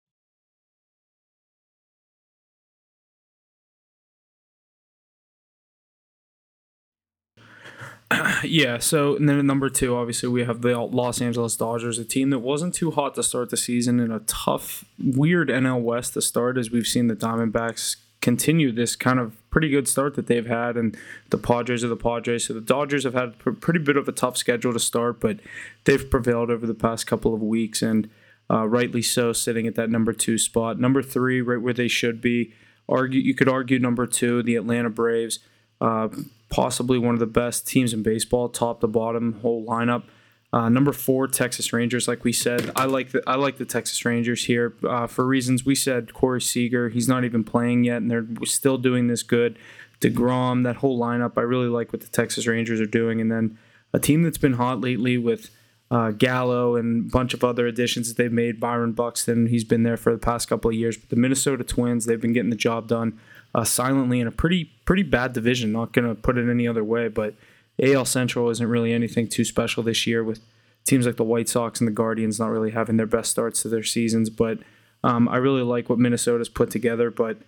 yeah, 8.45 8.79
so 8.79 9.17
and 9.17 9.29
then 9.29 9.39
at 9.39 9.45
number 9.45 9.69
two, 9.69 9.97
obviously 9.97 10.29
we 10.29 10.45
have 10.45 10.63
the 10.63 10.79
Los 10.79 11.21
Angeles 11.21 11.57
Dodgers, 11.57 11.99
a 11.99 12.05
team 12.05 12.31
that 12.31 12.41
wasn't 12.41 12.75
too 12.75 12.91
hot 12.91 13.15
to 13.15 13.23
start 13.23 13.51
the 13.51 13.57
season 13.57 14.01
in 14.01 14.11
a 14.11 14.21
tough, 14.21 14.85
weird 15.03 15.49
NL 15.49 15.81
West 15.81 16.15
to 16.15 16.23
start, 16.23 16.59
as 16.59 16.71
we've 16.71 16.87
seen 16.87 17.07
the 17.07 17.17
Diamondbacks 17.17 17.97
continue 18.21 18.71
this 18.73 18.95
kind 18.97 19.19
of 19.19 19.37
pretty 19.51 19.69
good 19.69 19.87
start 19.87 20.15
that 20.15 20.29
they've 20.29 20.47
had, 20.47 20.77
and 20.77 20.97
the 21.31 21.39
Padres 21.39 21.85
are 21.85 21.89
the 21.89 21.97
Padres. 21.97 22.47
So 22.47 22.55
the 22.55 22.61
Dodgers 22.61 23.05
have 23.05 23.15
had 23.15 23.35
a 23.45 23.53
pretty 23.53 23.81
bit 23.81 23.97
of 23.97 24.09
a 24.09 24.13
tough 24.13 24.37
schedule 24.37 24.73
to 24.73 24.79
start, 24.79 25.21
but 25.21 25.41
they've 25.85 26.09
prevailed 26.09 26.51
over 26.51 26.67
the 26.67 26.75
past 26.75 27.07
couple 27.07 27.35
of 27.35 27.43
weeks, 27.43 27.83
and 27.83 28.09
uh, 28.49 28.67
rightly 28.67 29.03
so, 29.03 29.33
sitting 29.33 29.67
at 29.67 29.75
that 29.75 29.91
number 29.91 30.13
two 30.13 30.39
spot. 30.39 30.79
Number 30.79 31.03
three, 31.03 31.41
right 31.41 31.61
where 31.61 31.75
they 31.75 31.89
should 31.89 32.21
be. 32.21 32.55
Argue, 32.89 33.21
you 33.21 33.35
could 33.35 33.49
argue 33.49 33.79
number 33.79 34.07
two, 34.07 34.43
the 34.43 34.57
Atlanta 34.57 34.91
Braves. 34.91 35.39
Uh, 35.81 36.09
possibly 36.53 36.99
one 36.99 37.15
of 37.15 37.19
the 37.19 37.27
best 37.27 37.67
teams 37.67 37.95
in 37.95 38.03
baseball, 38.03 38.47
top 38.47 38.83
to 38.83 38.87
bottom, 38.87 39.41
whole 39.41 39.65
lineup. 39.67 40.05
Uh, 40.53 40.69
number 40.69 40.93
four, 40.93 41.27
Texas 41.27 41.73
Rangers. 41.73 42.07
Like 42.07 42.25
we 42.25 42.33
said, 42.33 42.71
I 42.77 42.85
like 42.85 43.11
the 43.11 43.23
I 43.27 43.37
like 43.37 43.57
the 43.57 43.65
Texas 43.65 44.05
Rangers 44.05 44.45
here 44.45 44.75
uh, 44.87 45.07
for 45.07 45.27
reasons 45.27 45.65
we 45.65 45.75
said. 45.75 46.13
Corey 46.13 46.43
Seager, 46.43 46.91
he's 46.91 47.09
not 47.09 47.25
even 47.25 47.43
playing 47.43 47.85
yet, 47.85 48.03
and 48.03 48.11
they're 48.11 48.27
still 48.45 48.77
doing 48.77 49.07
this 49.07 49.23
good. 49.23 49.59
Degrom, 50.03 50.65
that 50.65 50.77
whole 50.77 51.01
lineup, 51.01 51.33
I 51.39 51.41
really 51.41 51.69
like 51.69 51.91
what 51.91 52.03
the 52.03 52.09
Texas 52.09 52.47
Rangers 52.47 52.83
are 52.83 52.87
doing. 52.87 53.19
And 53.21 53.33
then 53.33 53.57
a 53.95 53.99
team 53.99 54.23
that's 54.23 54.37
been 54.37 54.55
hot 54.55 54.81
lately 54.81 55.17
with 55.17 55.51
uh, 55.91 56.11
Gallo 56.11 56.77
and 56.77 57.07
a 57.07 57.11
bunch 57.11 57.33
of 57.33 57.43
other 57.43 57.67
additions 57.67 58.09
that 58.09 58.23
they've 58.23 58.33
made. 58.33 58.61
Byron 58.61 58.93
Buxton, 58.93 59.47
he's 59.47 59.65
been 59.65 59.85
there 59.85 59.97
for 59.97 60.13
the 60.13 60.19
past 60.19 60.49
couple 60.49 60.71
of 60.71 60.75
years. 60.75 60.99
But 60.99 61.09
the 61.09 61.17
Minnesota 61.17 61.65
Twins, 61.65 62.05
they've 62.05 62.21
been 62.21 62.33
getting 62.35 62.51
the 62.51 62.57
job 62.57 62.89
done 62.89 63.19
uh, 63.55 63.65
silently 63.65 64.21
in 64.21 64.27
a 64.27 64.33
pretty 64.33 64.71
pretty 64.85 65.03
bad 65.03 65.33
division. 65.33 65.73
Not 65.73 65.93
going 65.93 66.09
to 66.09 66.15
put 66.15 66.39
it 66.39 66.51
any 66.51 66.67
other 66.67 66.85
way, 66.85 67.09
but 67.09 67.35
AL 67.83 68.05
Central 68.05 68.51
isn't 68.51 68.67
really 68.67 68.93
anything 68.93 69.29
too 69.29 69.45
special 69.45 69.83
this 69.83 70.07
year 70.07 70.23
with 70.23 70.41
teams 70.85 71.07
like 71.07 71.17
the 71.17 71.25
White 71.25 71.49
Sox 71.49 71.81
and 71.81 71.89
the 71.89 71.93
Guardians 71.93 72.41
not 72.41 72.51
really 72.51 72.71
having 72.71 72.97
their 72.97 73.07
best 73.07 73.31
starts 73.31 73.63
to 73.63 73.69
their 73.69 73.83
seasons. 73.83 74.31
But 74.31 74.59
um, 75.05 75.29
I 75.29 75.37
really 75.37 75.63
like 75.63 75.89
what 75.89 75.99
Minnesota's 75.99 76.49
put 76.49 76.71
together. 76.71 77.11
But 77.11 77.39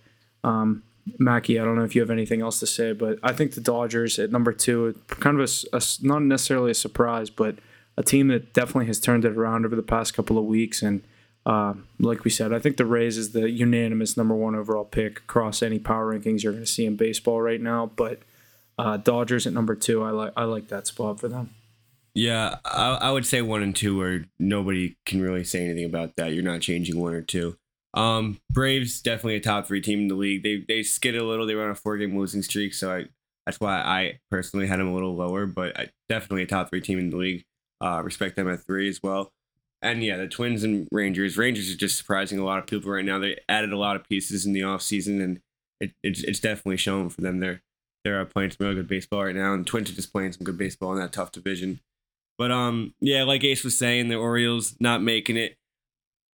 um, 0.43 0.83
Mackie, 1.19 1.59
I 1.59 1.65
don't 1.65 1.75
know 1.75 1.83
if 1.83 1.95
you 1.95 2.01
have 2.01 2.09
anything 2.09 2.41
else 2.41 2.59
to 2.59 2.67
say, 2.67 2.91
but 2.91 3.19
I 3.23 3.33
think 3.33 3.53
the 3.53 3.61
Dodgers 3.61 4.19
at 4.19 4.31
number 4.31 4.51
two, 4.51 4.99
kind 5.07 5.39
of 5.39 5.49
a, 5.71 5.77
a 5.77 5.81
not 6.01 6.23
necessarily 6.23 6.71
a 6.71 6.75
surprise, 6.75 7.29
but 7.29 7.57
a 7.97 8.03
team 8.03 8.27
that 8.29 8.53
definitely 8.53 8.87
has 8.87 8.99
turned 8.99 9.25
it 9.25 9.37
around 9.37 9.65
over 9.65 9.75
the 9.75 9.83
past 9.83 10.13
couple 10.13 10.37
of 10.37 10.45
weeks 10.45 10.81
and 10.81 11.01
uh, 11.45 11.75
like 11.99 12.23
we 12.23 12.31
said, 12.31 12.51
I 12.51 12.59
think 12.59 12.77
the 12.77 12.85
Rays 12.85 13.17
is 13.17 13.31
the 13.31 13.49
unanimous 13.49 14.17
number 14.17 14.33
one 14.33 14.55
overall 14.55 14.85
pick 14.85 15.19
across 15.19 15.61
any 15.61 15.77
power 15.77 16.13
rankings 16.13 16.43
you're 16.43 16.53
going 16.53 16.65
to 16.65 16.71
see 16.71 16.85
in 16.85 16.95
baseball 16.95 17.41
right 17.41 17.61
now. 17.61 17.91
But 17.95 18.19
uh, 18.79 18.97
Dodgers 18.97 19.45
at 19.45 19.53
number 19.53 19.75
two, 19.75 20.03
I 20.03 20.09
like 20.09 20.33
I 20.35 20.43
like 20.45 20.69
that 20.69 20.87
spot 20.87 21.19
for 21.19 21.27
them. 21.27 21.51
Yeah, 22.15 22.57
I, 22.65 22.97
I 23.01 23.11
would 23.11 23.25
say 23.25 23.41
one 23.41 23.61
and 23.61 23.75
two, 23.75 23.97
where 23.97 24.25
nobody 24.39 24.95
can 25.05 25.21
really 25.21 25.43
say 25.43 25.65
anything 25.65 25.85
about 25.85 26.15
that. 26.15 26.33
You're 26.33 26.43
not 26.43 26.61
changing 26.61 26.97
one 26.97 27.13
or 27.13 27.21
two. 27.21 27.57
Um, 27.93 28.39
Braves 28.51 29.01
definitely 29.01 29.35
a 29.35 29.39
top 29.39 29.67
three 29.67 29.81
team 29.81 29.99
in 29.99 30.07
the 30.07 30.15
league. 30.15 30.41
They 30.41 30.63
they 30.67 30.81
skid 30.81 31.15
a 31.15 31.23
little. 31.23 31.45
They 31.45 31.55
were 31.55 31.65
on 31.65 31.71
a 31.71 31.75
four 31.75 31.97
game 31.97 32.17
losing 32.17 32.41
streak, 32.41 32.73
so 32.73 32.91
I 32.91 33.05
that's 33.45 33.59
why 33.59 33.75
I 33.75 34.19
personally 34.31 34.65
had 34.65 34.79
them 34.79 34.87
a 34.87 34.93
little 34.93 35.15
lower. 35.15 35.45
But 35.45 35.79
I, 35.79 35.89
definitely 36.09 36.43
a 36.43 36.47
top 36.47 36.69
three 36.69 36.81
team 36.81 36.97
in 36.97 37.11
the 37.11 37.17
league. 37.17 37.43
Uh, 37.79 38.01
respect 38.03 38.35
them 38.35 38.49
at 38.49 38.65
three 38.65 38.89
as 38.89 39.01
well. 39.03 39.31
And 39.81 40.03
yeah, 40.03 40.17
the 40.17 40.27
Twins 40.27 40.63
and 40.63 40.87
Rangers. 40.91 41.37
Rangers 41.37 41.71
are 41.71 41.77
just 41.77 41.97
surprising 41.97 42.39
a 42.39 42.45
lot 42.45 42.59
of 42.59 42.67
people 42.67 42.91
right 42.91 43.05
now. 43.05 43.19
They 43.19 43.39
added 43.47 43.71
a 43.71 43.77
lot 43.77 43.95
of 43.95 44.07
pieces 44.07 44.45
in 44.45 44.53
the 44.53 44.61
offseason, 44.61 45.23
and 45.23 45.41
it, 45.79 45.91
it's, 46.01 46.23
it's 46.23 46.39
definitely 46.39 46.77
showing 46.77 47.09
for 47.09 47.21
them. 47.21 47.39
They're 47.39 47.61
they're 48.03 48.23
playing 48.25 48.51
some 48.51 48.65
really 48.65 48.75
good 48.75 48.87
baseball 48.87 49.25
right 49.25 49.35
now, 49.35 49.53
and 49.53 49.65
Twins 49.65 49.89
are 49.89 49.95
just 49.95 50.11
playing 50.11 50.31
some 50.31 50.43
good 50.43 50.57
baseball 50.57 50.93
in 50.93 50.99
that 50.99 51.11
tough 51.11 51.31
division. 51.31 51.79
But 52.37 52.51
um, 52.51 52.93
yeah, 52.99 53.23
like 53.23 53.43
Ace 53.43 53.63
was 53.63 53.77
saying, 53.77 54.07
the 54.07 54.15
Orioles 54.15 54.75
not 54.79 55.01
making 55.01 55.37
it. 55.37 55.57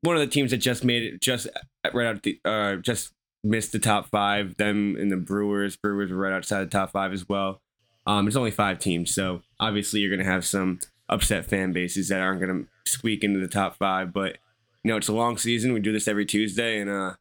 One 0.01 0.15
of 0.15 0.21
the 0.21 0.27
teams 0.27 0.51
that 0.51 0.57
just 0.57 0.83
made 0.83 1.03
it, 1.03 1.21
just 1.21 1.47
right 1.93 2.07
out 2.07 2.23
the, 2.23 2.39
uh, 2.43 2.75
just 2.77 3.11
missed 3.43 3.71
the 3.71 3.79
top 3.79 4.09
five. 4.09 4.57
Them 4.57 4.95
and 4.99 5.11
the 5.11 5.17
Brewers. 5.17 5.75
Brewers 5.75 6.11
were 6.11 6.17
right 6.17 6.33
outside 6.33 6.61
the 6.63 6.71
top 6.71 6.91
five 6.91 7.13
as 7.13 7.27
well. 7.29 7.61
Um, 8.05 8.27
it's 8.27 8.35
only 8.35 8.51
five 8.51 8.79
teams, 8.79 9.13
so 9.13 9.41
obviously 9.59 9.99
you're 9.99 10.15
gonna 10.15 10.29
have 10.29 10.43
some 10.45 10.79
upset 11.07 11.45
fan 11.45 11.71
bases 11.71 12.09
that 12.09 12.19
aren't 12.19 12.41
gonna 12.41 12.63
squeak 12.91 13.23
into 13.23 13.39
the 13.39 13.47
top 13.47 13.77
five. 13.77 14.13
But 14.13 14.37
you 14.83 14.89
know, 14.89 14.97
it's 14.97 15.07
a 15.07 15.13
long 15.13 15.37
season. 15.37 15.73
We 15.73 15.79
do 15.79 15.91
this 15.91 16.07
every 16.07 16.25
Tuesday, 16.25 16.79
and 16.79 16.89
uh, 16.89 17.13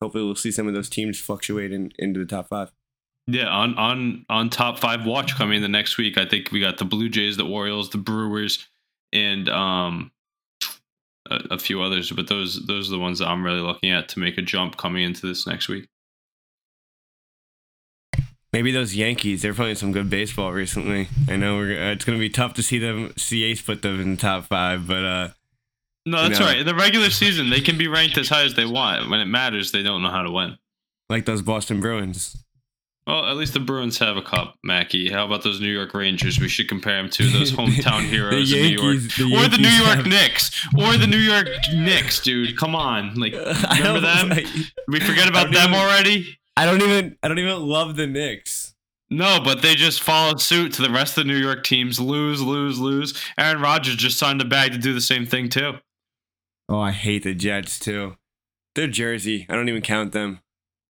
hopefully, 0.00 0.24
we'll 0.24 0.34
see 0.34 0.52
some 0.52 0.68
of 0.68 0.74
those 0.74 0.88
teams 0.88 1.18
fluctuate 1.18 1.72
in, 1.72 1.92
into 1.98 2.20
the 2.20 2.26
top 2.26 2.48
five. 2.48 2.72
Yeah, 3.26 3.48
on 3.48 3.74
on 3.76 4.24
on 4.30 4.48
top 4.48 4.78
five 4.78 5.04
watch 5.04 5.36
coming 5.36 5.56
in 5.56 5.62
the 5.62 5.68
next 5.68 5.98
week. 5.98 6.16
I 6.16 6.24
think 6.24 6.50
we 6.50 6.60
got 6.60 6.78
the 6.78 6.84
Blue 6.84 7.08
Jays, 7.08 7.36
the 7.36 7.46
Orioles, 7.46 7.90
the 7.90 7.98
Brewers, 7.98 8.66
and 9.12 9.48
um, 9.50 10.12
a, 11.30 11.40
a 11.50 11.58
few 11.58 11.82
others. 11.82 12.10
But 12.10 12.28
those 12.28 12.64
those 12.66 12.88
are 12.88 12.92
the 12.92 12.98
ones 12.98 13.18
that 13.18 13.28
I'm 13.28 13.44
really 13.44 13.60
looking 13.60 13.90
at 13.90 14.08
to 14.10 14.18
make 14.18 14.38
a 14.38 14.42
jump 14.42 14.76
coming 14.76 15.04
into 15.04 15.26
this 15.26 15.46
next 15.46 15.68
week. 15.68 15.88
Maybe 18.52 18.72
those 18.72 18.94
Yankees. 18.94 19.42
They're 19.42 19.52
playing 19.54 19.76
some 19.76 19.92
good 19.92 20.08
baseball 20.08 20.52
recently. 20.52 21.08
I 21.28 21.36
know 21.36 21.56
we're, 21.56 21.72
uh, 21.72 21.92
it's 21.92 22.04
going 22.04 22.16
to 22.18 22.20
be 22.20 22.30
tough 22.30 22.54
to 22.54 22.62
see 22.62 22.78
them 22.78 23.12
see 23.16 23.44
Ace 23.44 23.60
put 23.60 23.82
them 23.82 24.00
in 24.00 24.12
the 24.12 24.16
top 24.16 24.44
five, 24.46 24.86
but 24.86 25.04
uh, 25.04 25.28
No, 26.06 26.22
that's 26.26 26.40
know. 26.40 26.46
right. 26.46 26.58
In 26.58 26.66
the 26.66 26.74
regular 26.74 27.10
season, 27.10 27.50
they 27.50 27.60
can 27.60 27.76
be 27.76 27.88
ranked 27.88 28.16
as 28.16 28.28
high 28.30 28.44
as 28.44 28.54
they 28.54 28.64
want. 28.64 29.10
When 29.10 29.20
it 29.20 29.26
matters, 29.26 29.70
they 29.72 29.82
don't 29.82 30.02
know 30.02 30.10
how 30.10 30.22
to 30.22 30.30
win. 30.30 30.56
like 31.10 31.26
those 31.26 31.42
Boston 31.42 31.80
Bruins. 31.80 32.42
Well, 33.06 33.24
at 33.24 33.36
least 33.38 33.54
the 33.54 33.60
Bruins 33.60 33.96
have 34.00 34.18
a 34.18 34.22
cup, 34.22 34.56
Mackie. 34.62 35.10
How 35.10 35.24
about 35.24 35.42
those 35.42 35.60
New 35.62 35.72
York 35.72 35.94
Rangers? 35.94 36.38
We 36.38 36.48
should 36.48 36.68
compare 36.68 36.96
them 37.02 37.08
to 37.12 37.26
those 37.30 37.50
hometown 37.58 38.02
heroes 38.02 38.52
in 38.52 38.60
New 38.62 38.68
York. 38.68 38.98
the 39.16 39.34
or 39.34 39.48
the 39.48 39.56
New 39.56 39.68
York 39.68 39.96
have- 39.96 40.06
Knicks. 40.06 40.66
Or 40.78 40.96
the 40.98 41.06
New 41.06 41.16
York 41.16 41.48
Knicks, 41.72 42.20
dude. 42.20 42.58
Come 42.58 42.74
on. 42.74 43.14
Like, 43.14 43.32
remember 43.78 44.00
them? 44.00 44.30
We 44.88 45.00
forget 45.00 45.26
about 45.28 45.50
them 45.52 45.70
even- 45.70 45.74
already? 45.74 46.37
I 46.58 46.66
don't 46.66 46.82
even. 46.82 47.16
I 47.22 47.28
don't 47.28 47.38
even 47.38 47.62
love 47.62 47.96
the 47.96 48.06
Knicks. 48.06 48.74
No, 49.10 49.38
but 49.42 49.62
they 49.62 49.74
just 49.74 50.02
followed 50.02 50.40
suit 50.40 50.74
to 50.74 50.82
the 50.82 50.90
rest 50.90 51.16
of 51.16 51.24
the 51.24 51.32
New 51.32 51.38
York 51.38 51.64
teams. 51.64 51.98
Lose, 51.98 52.42
lose, 52.42 52.78
lose. 52.78 53.18
Aaron 53.38 53.62
Rodgers 53.62 53.96
just 53.96 54.18
signed 54.18 54.42
a 54.42 54.44
bag 54.44 54.72
to 54.72 54.78
do 54.78 54.92
the 54.92 55.00
same 55.00 55.24
thing, 55.24 55.48
too. 55.48 55.78
Oh, 56.68 56.80
I 56.80 56.90
hate 56.90 57.22
the 57.22 57.34
Jets 57.34 57.78
too. 57.78 58.16
They're 58.74 58.88
Jersey. 58.88 59.46
I 59.48 59.54
don't 59.54 59.68
even 59.68 59.82
count 59.82 60.12
them. 60.12 60.40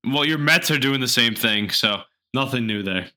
Well, 0.04 0.24
your 0.24 0.38
Mets 0.38 0.70
are 0.70 0.78
doing 0.78 1.00
the 1.00 1.08
same 1.08 1.34
thing, 1.34 1.70
so 1.70 2.02
nothing 2.34 2.66
new 2.66 2.82
there. 2.82 3.10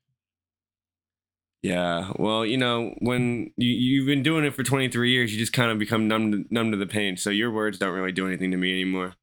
Yeah. 1.62 2.12
Well, 2.16 2.44
you 2.44 2.56
know, 2.56 2.94
when 2.98 3.52
you, 3.56 3.70
you've 3.70 4.06
been 4.06 4.22
doing 4.22 4.44
it 4.44 4.54
for 4.54 4.62
23 4.62 5.10
years, 5.10 5.32
you 5.32 5.38
just 5.38 5.52
kind 5.52 5.70
of 5.70 5.78
become 5.78 6.08
numb 6.08 6.32
to, 6.32 6.44
numb 6.50 6.70
to 6.72 6.76
the 6.76 6.86
pain. 6.86 7.16
So 7.16 7.30
your 7.30 7.50
words 7.50 7.78
don't 7.78 7.94
really 7.94 8.12
do 8.12 8.26
anything 8.26 8.50
to 8.50 8.56
me 8.56 8.72
anymore. 8.72 9.14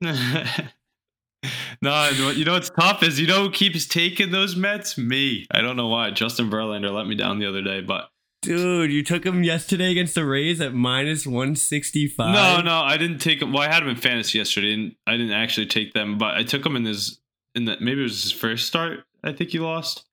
no, 1.82 2.08
you 2.10 2.44
know 2.44 2.52
what's 2.52 2.70
tough 2.70 3.02
is 3.02 3.20
you 3.20 3.26
know 3.26 3.44
who 3.44 3.50
keeps 3.50 3.86
taking 3.86 4.30
those 4.30 4.56
Mets? 4.56 4.98
Me. 4.98 5.46
I 5.50 5.60
don't 5.60 5.76
know 5.76 5.88
why. 5.88 6.10
Justin 6.10 6.50
Verlander 6.50 6.92
let 6.92 7.06
me 7.06 7.14
down 7.14 7.38
the 7.38 7.46
other 7.46 7.62
day, 7.62 7.80
but 7.80 8.08
Dude, 8.42 8.92
you 8.92 9.02
took 9.02 9.26
him 9.26 9.42
yesterday 9.42 9.90
against 9.90 10.14
the 10.14 10.24
Rays 10.24 10.60
at 10.60 10.72
minus 10.72 11.26
165. 11.26 12.32
no, 12.32 12.60
no, 12.60 12.80
I 12.82 12.96
didn't 12.96 13.18
take 13.18 13.42
him. 13.42 13.52
Well, 13.52 13.62
I 13.62 13.72
had 13.72 13.82
him 13.82 13.88
in 13.88 13.96
fantasy 13.96 14.38
yesterday, 14.38 14.74
and 14.74 14.94
I 15.08 15.12
didn't 15.12 15.32
actually 15.32 15.66
take 15.66 15.92
them, 15.92 16.18
but 16.18 16.34
I 16.34 16.44
took 16.44 16.64
him 16.64 16.76
in 16.76 16.84
his 16.84 17.20
in 17.54 17.64
the 17.64 17.76
maybe 17.80 18.00
it 18.00 18.04
was 18.04 18.22
his 18.22 18.32
first 18.32 18.66
start. 18.66 19.00
I 19.24 19.32
think 19.32 19.50
he 19.50 19.58
lost. 19.58 20.04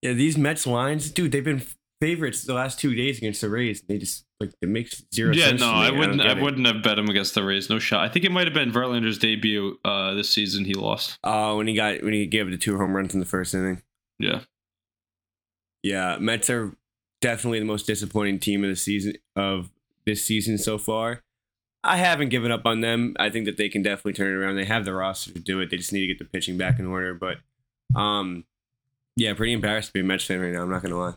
Yeah, 0.00 0.12
these 0.12 0.38
Mets 0.38 0.66
lines, 0.66 1.10
dude, 1.10 1.32
they've 1.32 1.44
been 1.44 1.62
favorites 2.00 2.44
the 2.44 2.54
last 2.54 2.78
two 2.80 2.94
days 2.94 3.18
against 3.18 3.40
the 3.40 3.50
Rays. 3.50 3.82
They 3.82 3.98
just 3.98 4.24
like 4.46 4.54
it 4.60 4.68
makes 4.68 5.02
zero 5.12 5.32
yeah, 5.34 5.48
sense. 5.48 5.60
no, 5.60 5.72
to 5.72 5.78
me. 5.78 5.86
I 5.86 5.90
wouldn't. 5.90 6.20
I, 6.20 6.32
it. 6.32 6.42
wouldn't 6.42 6.66
have 6.66 6.82
bet 6.82 6.98
him 6.98 7.08
against 7.08 7.34
the 7.34 7.42
Rays. 7.42 7.68
No 7.70 7.78
shot. 7.78 8.04
I 8.04 8.08
think 8.08 8.24
it 8.24 8.32
might 8.32 8.46
have 8.46 8.54
been 8.54 8.72
Verlander's 8.72 9.18
debut 9.18 9.78
uh, 9.84 10.14
this 10.14 10.30
season. 10.30 10.64
He 10.64 10.74
lost. 10.74 11.18
Oh, 11.24 11.56
when 11.56 11.66
he 11.66 11.74
got 11.74 12.02
when 12.02 12.12
he 12.12 12.26
gave 12.26 12.50
the 12.50 12.56
two 12.56 12.76
home 12.78 12.94
runs 12.94 13.14
in 13.14 13.20
the 13.20 13.26
first 13.26 13.54
inning. 13.54 13.82
Yeah. 14.18 14.40
Yeah, 15.82 16.16
Mets 16.18 16.48
are 16.48 16.74
definitely 17.20 17.58
the 17.58 17.66
most 17.66 17.86
disappointing 17.86 18.38
team 18.38 18.64
of 18.64 18.70
the 18.70 18.76
season 18.76 19.14
of 19.36 19.70
this 20.06 20.24
season 20.24 20.56
so 20.56 20.78
far. 20.78 21.22
I 21.82 21.98
haven't 21.98 22.30
given 22.30 22.50
up 22.50 22.64
on 22.64 22.80
them. 22.80 23.14
I 23.18 23.28
think 23.28 23.44
that 23.44 23.58
they 23.58 23.68
can 23.68 23.82
definitely 23.82 24.14
turn 24.14 24.28
it 24.28 24.36
around. 24.36 24.56
They 24.56 24.64
have 24.64 24.86
the 24.86 24.94
roster 24.94 25.32
to 25.32 25.38
do 25.38 25.60
it. 25.60 25.70
They 25.70 25.76
just 25.76 25.92
need 25.92 26.00
to 26.00 26.06
get 26.06 26.18
the 26.18 26.24
pitching 26.24 26.56
back 26.56 26.78
in 26.78 26.86
order. 26.86 27.12
But 27.12 27.38
um 27.94 28.44
yeah, 29.16 29.34
pretty 29.34 29.52
embarrassed 29.52 29.88
to 29.88 29.92
be 29.92 30.00
a 30.00 30.04
Mets 30.04 30.24
fan 30.24 30.40
right 30.40 30.52
now, 30.52 30.62
I'm 30.62 30.70
not 30.70 30.82
gonna 30.82 30.98
lie. 30.98 31.14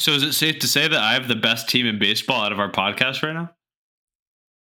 So 0.00 0.12
is 0.12 0.22
it 0.22 0.32
safe 0.32 0.58
to 0.60 0.66
say 0.66 0.88
that 0.88 0.98
I 1.00 1.14
have 1.14 1.28
the 1.28 1.36
best 1.36 1.68
team 1.68 1.86
in 1.86 1.98
baseball 1.98 2.42
out 2.44 2.52
of 2.52 2.58
our 2.58 2.70
podcast 2.70 3.22
right 3.22 3.32
now? 3.32 3.50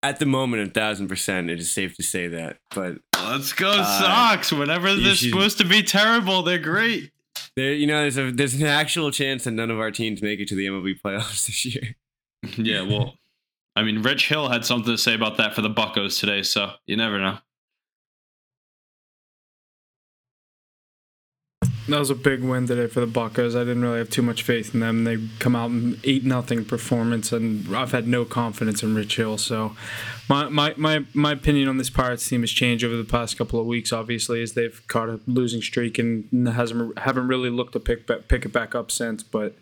At 0.03 0.19
the 0.19 0.27
moment, 0.27 0.67
a 0.67 0.71
thousand 0.71 1.09
percent, 1.09 1.51
it 1.51 1.59
is 1.61 1.71
safe 1.71 1.95
to 1.97 2.03
say 2.03 2.27
that. 2.29 2.57
But 2.75 2.99
Let's 3.17 3.53
go 3.53 3.71
Uh, 3.71 3.85
Sox! 4.01 4.51
Whenever 4.51 4.95
they're 4.95 5.15
should- 5.15 5.29
supposed 5.31 5.59
to 5.59 5.65
be 5.67 5.83
terrible, 5.83 6.43
they're 6.43 6.59
great. 6.59 7.13
there, 7.55 7.75
you 7.75 7.87
know, 7.87 8.01
there's 8.01 8.17
a 8.17 8.31
there's 8.33 8.55
an 8.55 8.67
actual 8.67 9.11
chance 9.11 9.45
that 9.45 9.51
none 9.51 9.71
of 9.71 9.79
our 9.79 9.91
teams 9.91 10.23
make 10.23 10.41
it 10.41 10.49
to 10.49 10.55
the 10.55 10.67
MLB 10.67 11.01
playoffs 11.05 11.47
this 11.47 11.65
year. 11.67 11.97
Yeah, 12.57 12.81
well, 12.83 13.19
I 13.77 13.83
mean, 13.83 14.01
Rich 14.03 14.29
Hill 14.29 14.49
had 14.49 14.65
something 14.65 14.91
to 14.91 14.99
say 14.99 15.15
about 15.15 15.37
that 15.37 15.55
for 15.55 15.61
the 15.61 15.69
Buccos 15.69 16.19
today, 16.19 16.43
so 16.43 16.73
you 16.87 16.97
never 16.97 17.19
know. 17.19 17.39
That 21.89 21.98
was 21.98 22.11
a 22.11 22.15
big 22.15 22.43
win 22.43 22.66
today 22.66 22.86
for 22.86 23.01
the 23.01 23.07
Buccos. 23.07 23.57
I 23.57 23.61
didn't 23.61 23.82
really 23.82 23.98
have 23.98 24.11
too 24.11 24.23
much 24.23 24.43
faith 24.43 24.74
in 24.74 24.81
them. 24.81 25.05
They 25.05 25.19
come 25.39 25.57
out 25.57 25.70
and 25.70 25.98
eight 26.05 26.24
nothing 26.24 26.65
performance, 26.65 27.32
and 27.32 27.74
I've 27.74 27.90
had 27.93 28.07
no 28.07 28.24
confidence 28.24 28.82
in 28.82 28.94
Rich 28.94 29.16
Hill. 29.16 29.39
So, 29.39 29.74
my, 30.28 30.48
my 30.48 30.74
my 30.77 31.05
my 31.15 31.32
opinion 31.32 31.69
on 31.69 31.78
this 31.78 31.90
Pirates 31.90 32.28
team 32.28 32.43
has 32.43 32.51
changed 32.51 32.85
over 32.85 32.97
the 32.97 33.05
past 33.05 33.36
couple 33.36 33.59
of 33.59 33.66
weeks. 33.66 33.93
Obviously, 33.93 34.43
as 34.43 34.52
they've 34.52 34.81
caught 34.86 35.09
a 35.09 35.20
losing 35.27 35.62
streak 35.62 35.98
and 35.98 36.48
hasn't 36.48 36.98
haven't 36.98 37.27
really 37.27 37.51
looked 37.51 37.73
to 37.73 37.81
pick 37.81 38.07
pick 38.28 38.44
it 38.44 38.52
back 38.52 38.74
up 38.74 38.90
since. 38.90 39.23
But 39.23 39.57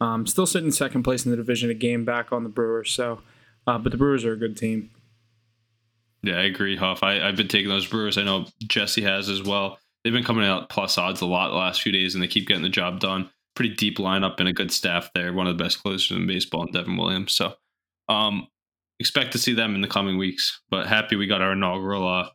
um, 0.00 0.26
still 0.26 0.46
sitting 0.46 0.70
second 0.70 1.02
place 1.02 1.24
in 1.24 1.30
the 1.30 1.36
division, 1.36 1.70
a 1.70 1.74
game 1.74 2.04
back 2.04 2.32
on 2.32 2.42
the 2.42 2.50
Brewers. 2.50 2.90
So, 2.90 3.20
uh, 3.66 3.78
but 3.78 3.92
the 3.92 3.98
Brewers 3.98 4.24
are 4.24 4.32
a 4.32 4.38
good 4.38 4.56
team. 4.56 4.90
Yeah, 6.22 6.38
I 6.38 6.44
agree, 6.44 6.76
Huff. 6.76 7.02
I, 7.02 7.20
I've 7.26 7.36
been 7.36 7.48
taking 7.48 7.68
those 7.68 7.86
Brewers. 7.86 8.18
I 8.18 8.24
know 8.24 8.46
Jesse 8.66 9.02
has 9.02 9.28
as 9.28 9.42
well. 9.42 9.78
They've 10.08 10.14
been 10.14 10.24
coming 10.24 10.46
out 10.46 10.70
plus 10.70 10.96
odds 10.96 11.20
a 11.20 11.26
lot 11.26 11.50
the 11.50 11.56
last 11.56 11.82
few 11.82 11.92
days, 11.92 12.14
and 12.14 12.24
they 12.24 12.28
keep 12.28 12.48
getting 12.48 12.62
the 12.62 12.70
job 12.70 12.98
done. 12.98 13.28
Pretty 13.54 13.74
deep 13.74 13.98
lineup 13.98 14.40
and 14.40 14.48
a 14.48 14.54
good 14.54 14.72
staff 14.72 15.10
there. 15.14 15.34
One 15.34 15.46
of 15.46 15.58
the 15.58 15.62
best 15.62 15.82
closers 15.82 16.16
in 16.16 16.26
baseball, 16.26 16.64
in 16.64 16.72
Devin 16.72 16.96
Williams. 16.96 17.34
So, 17.34 17.52
um, 18.08 18.48
expect 18.98 19.32
to 19.32 19.38
see 19.38 19.52
them 19.52 19.74
in 19.74 19.82
the 19.82 19.86
coming 19.86 20.16
weeks. 20.16 20.62
But 20.70 20.86
happy 20.86 21.14
we 21.14 21.26
got 21.26 21.42
our 21.42 21.52
inaugural 21.52 22.08
uh, 22.08 22.30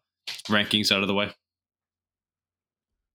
rankings 0.49 0.91
out 0.91 1.01
of 1.01 1.07
the 1.07 1.15
way. 1.15 1.31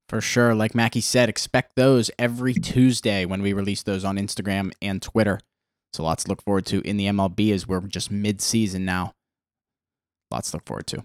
For 0.08 0.20
sure. 0.20 0.56
Like 0.56 0.74
Mackie 0.74 1.02
said, 1.02 1.28
expect 1.28 1.76
those 1.76 2.10
every 2.18 2.54
Tuesday 2.54 3.26
when 3.26 3.42
we 3.42 3.52
release 3.52 3.84
those 3.84 4.04
on 4.04 4.16
Instagram 4.16 4.72
and 4.82 5.00
Twitter. 5.00 5.38
So 5.92 6.02
lots 6.02 6.24
to 6.24 6.30
look 6.30 6.42
forward 6.42 6.66
to 6.66 6.80
in 6.80 6.96
the 6.96 7.06
MLB 7.06 7.52
as 7.52 7.68
we're 7.68 7.82
just 7.82 8.10
mid 8.10 8.40
season 8.40 8.84
now. 8.84 9.12
Lots 10.32 10.50
to 10.50 10.56
look 10.56 10.66
forward 10.66 10.88
to. 10.88 11.04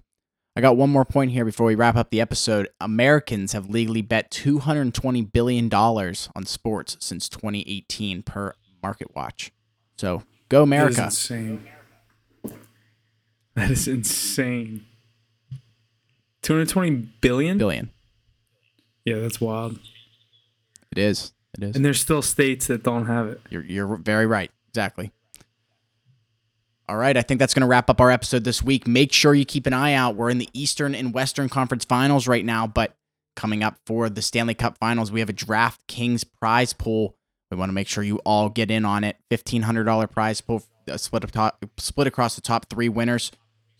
I 0.55 0.61
got 0.61 0.77
one 0.77 0.91
more 0.91 1.05
point 1.05 1.31
here 1.31 1.45
before 1.45 1.65
we 1.65 1.75
wrap 1.75 1.95
up 1.95 2.11
the 2.11 2.21
episode. 2.21 2.69
Americans 2.79 3.53
have 3.53 3.69
legally 3.69 4.03
bet 4.03 4.29
$220 4.29 5.31
billion 5.31 5.73
on 5.73 6.45
sports 6.45 6.95
since 6.99 7.27
2018 7.27 8.21
per 8.21 8.53
MarketWatch. 8.83 9.49
So 9.97 10.23
go 10.49 10.61
America. 10.61 10.91
is 10.91 10.97
insane. 10.99 11.67
That 13.55 13.71
is 13.71 13.87
insane. 13.87 14.85
Two 16.41 16.53
hundred 16.53 16.69
twenty 16.69 16.89
billion. 16.91 17.57
Billion. 17.57 17.89
Yeah, 19.05 19.19
that's 19.19 19.39
wild. 19.39 19.79
It 20.91 20.97
is. 20.97 21.33
It 21.57 21.63
is. 21.63 21.75
And 21.75 21.85
there's 21.85 22.01
still 22.01 22.21
states 22.21 22.67
that 22.67 22.83
don't 22.83 23.05
have 23.05 23.27
it. 23.27 23.41
You're 23.49 23.63
you're 23.63 23.95
very 23.97 24.25
right. 24.25 24.51
Exactly. 24.69 25.11
All 26.89 26.97
right, 26.97 27.15
I 27.15 27.21
think 27.21 27.39
that's 27.39 27.53
going 27.53 27.61
to 27.61 27.67
wrap 27.67 27.89
up 27.89 28.01
our 28.01 28.11
episode 28.11 28.43
this 28.43 28.61
week. 28.61 28.87
Make 28.87 29.13
sure 29.13 29.33
you 29.33 29.45
keep 29.45 29.65
an 29.65 29.73
eye 29.73 29.93
out. 29.93 30.15
We're 30.15 30.29
in 30.29 30.37
the 30.37 30.49
Eastern 30.53 30.93
and 30.93 31.13
Western 31.13 31.47
Conference 31.47 31.85
Finals 31.85 32.27
right 32.27 32.43
now, 32.43 32.67
but 32.67 32.97
coming 33.35 33.63
up 33.63 33.77
for 33.85 34.09
the 34.09 34.21
Stanley 34.21 34.53
Cup 34.53 34.77
Finals, 34.77 35.11
we 35.11 35.21
have 35.21 35.29
a 35.29 35.33
DraftKings 35.33 36.25
prize 36.39 36.73
pool. 36.73 37.15
We 37.49 37.57
want 37.57 37.69
to 37.69 37.73
make 37.73 37.87
sure 37.87 38.03
you 38.03 38.17
all 38.25 38.49
get 38.49 38.69
in 38.69 38.83
on 38.83 39.03
it. 39.03 39.15
Fifteen 39.29 39.61
hundred 39.61 39.85
dollar 39.85 40.07
prize 40.07 40.41
pool, 40.41 40.63
uh, 40.89 40.97
split 40.97 41.23
top, 41.31 41.63
split 41.77 42.07
across 42.07 42.35
the 42.35 42.41
top 42.41 42.69
three 42.69 42.89
winners. 42.89 43.31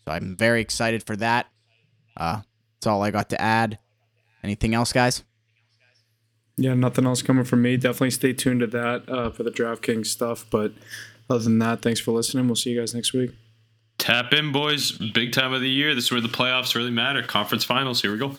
So 0.04 0.12
I'm 0.12 0.36
very 0.36 0.60
excited 0.60 1.02
for 1.02 1.16
that. 1.16 1.46
Uh, 2.16 2.40
that's 2.76 2.86
all 2.86 3.02
I 3.02 3.10
got 3.10 3.30
to 3.30 3.40
add. 3.40 3.78
Anything 4.42 4.74
else, 4.74 4.92
guys? 4.92 5.24
Yeah, 6.56 6.74
nothing 6.74 7.04
else 7.04 7.20
coming 7.20 7.44
from 7.44 7.62
me. 7.62 7.76
Definitely 7.76 8.12
stay 8.12 8.32
tuned 8.32 8.60
to 8.60 8.66
that 8.68 9.08
uh, 9.08 9.30
for 9.30 9.42
the 9.42 9.50
DraftKings 9.50 10.06
stuff. 10.06 10.46
But 10.50 10.72
other 11.30 11.44
than 11.44 11.58
that, 11.60 11.82
thanks 11.82 12.00
for 12.00 12.12
listening. 12.12 12.46
We'll 12.46 12.56
see 12.56 12.70
you 12.70 12.80
guys 12.80 12.94
next 12.94 13.12
week. 13.12 13.30
Tap 13.98 14.32
in, 14.32 14.52
boys. 14.52 14.92
Big 14.92 15.32
time 15.32 15.52
of 15.52 15.60
the 15.60 15.70
year. 15.70 15.94
This 15.94 16.04
is 16.04 16.12
where 16.12 16.20
the 16.20 16.28
playoffs 16.28 16.74
really 16.74 16.90
matter. 16.90 17.22
Conference 17.22 17.64
finals. 17.64 18.02
Here 18.02 18.12
we 18.12 18.18
go. 18.18 18.36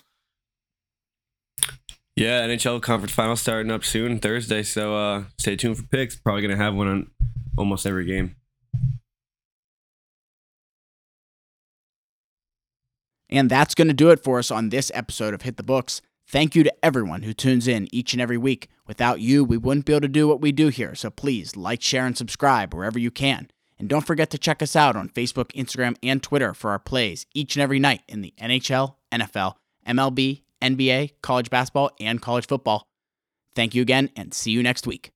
Yeah, 2.15 2.47
NHL 2.47 2.81
conference 2.81 3.13
finals 3.13 3.41
starting 3.41 3.71
up 3.71 3.83
soon 3.83 4.19
Thursday, 4.19 4.63
so 4.63 4.95
uh, 4.95 5.23
stay 5.37 5.55
tuned 5.57 5.77
for 5.77 5.83
picks. 5.83 6.15
Probably 6.15 6.41
gonna 6.41 6.55
have 6.55 6.73
one 6.73 6.87
on 6.87 7.11
almost 7.57 7.85
every 7.85 8.05
game. 8.05 8.35
And 13.29 13.49
that's 13.49 13.75
going 13.75 13.87
to 13.87 13.93
do 13.93 14.11
it 14.11 14.23
for 14.23 14.39
us 14.39 14.51
on 14.51 14.69
this 14.69 14.91
episode 14.93 15.33
of 15.33 15.41
Hit 15.41 15.57
the 15.57 15.63
Books. 15.63 16.01
Thank 16.35 16.53
you 16.53 16.63
to 16.63 16.85
everyone 16.85 17.21
who 17.21 17.33
tunes 17.33 17.65
in 17.65 17.87
each 17.95 18.11
and 18.11 18.21
every 18.21 18.37
week. 18.37 18.67
Without 18.87 19.21
you, 19.21 19.45
we 19.45 19.55
wouldn't 19.55 19.85
be 19.85 19.93
able 19.93 20.01
to 20.01 20.09
do 20.09 20.27
what 20.27 20.41
we 20.41 20.51
do 20.51 20.67
here. 20.67 20.93
So 20.93 21.09
please 21.09 21.55
like, 21.55 21.81
share, 21.81 22.05
and 22.05 22.17
subscribe 22.17 22.73
wherever 22.73 22.99
you 22.99 23.09
can. 23.09 23.49
And 23.79 23.87
don't 23.87 24.05
forget 24.05 24.31
to 24.31 24.37
check 24.37 24.61
us 24.61 24.75
out 24.75 24.97
on 24.97 25.07
Facebook, 25.07 25.53
Instagram, 25.53 25.95
and 26.03 26.21
Twitter 26.21 26.53
for 26.53 26.71
our 26.71 26.79
plays 26.79 27.25
each 27.33 27.55
and 27.55 27.63
every 27.63 27.79
night 27.79 28.01
in 28.09 28.19
the 28.21 28.33
NHL, 28.37 28.95
NFL, 29.13 29.53
MLB, 29.87 30.41
NBA, 30.61 31.11
college 31.21 31.49
basketball, 31.49 31.91
and 32.01 32.21
college 32.21 32.47
football. 32.47 32.85
Thank 33.55 33.73
you 33.73 33.81
again, 33.81 34.09
and 34.17 34.33
see 34.33 34.51
you 34.51 34.61
next 34.61 34.85
week. 34.85 35.14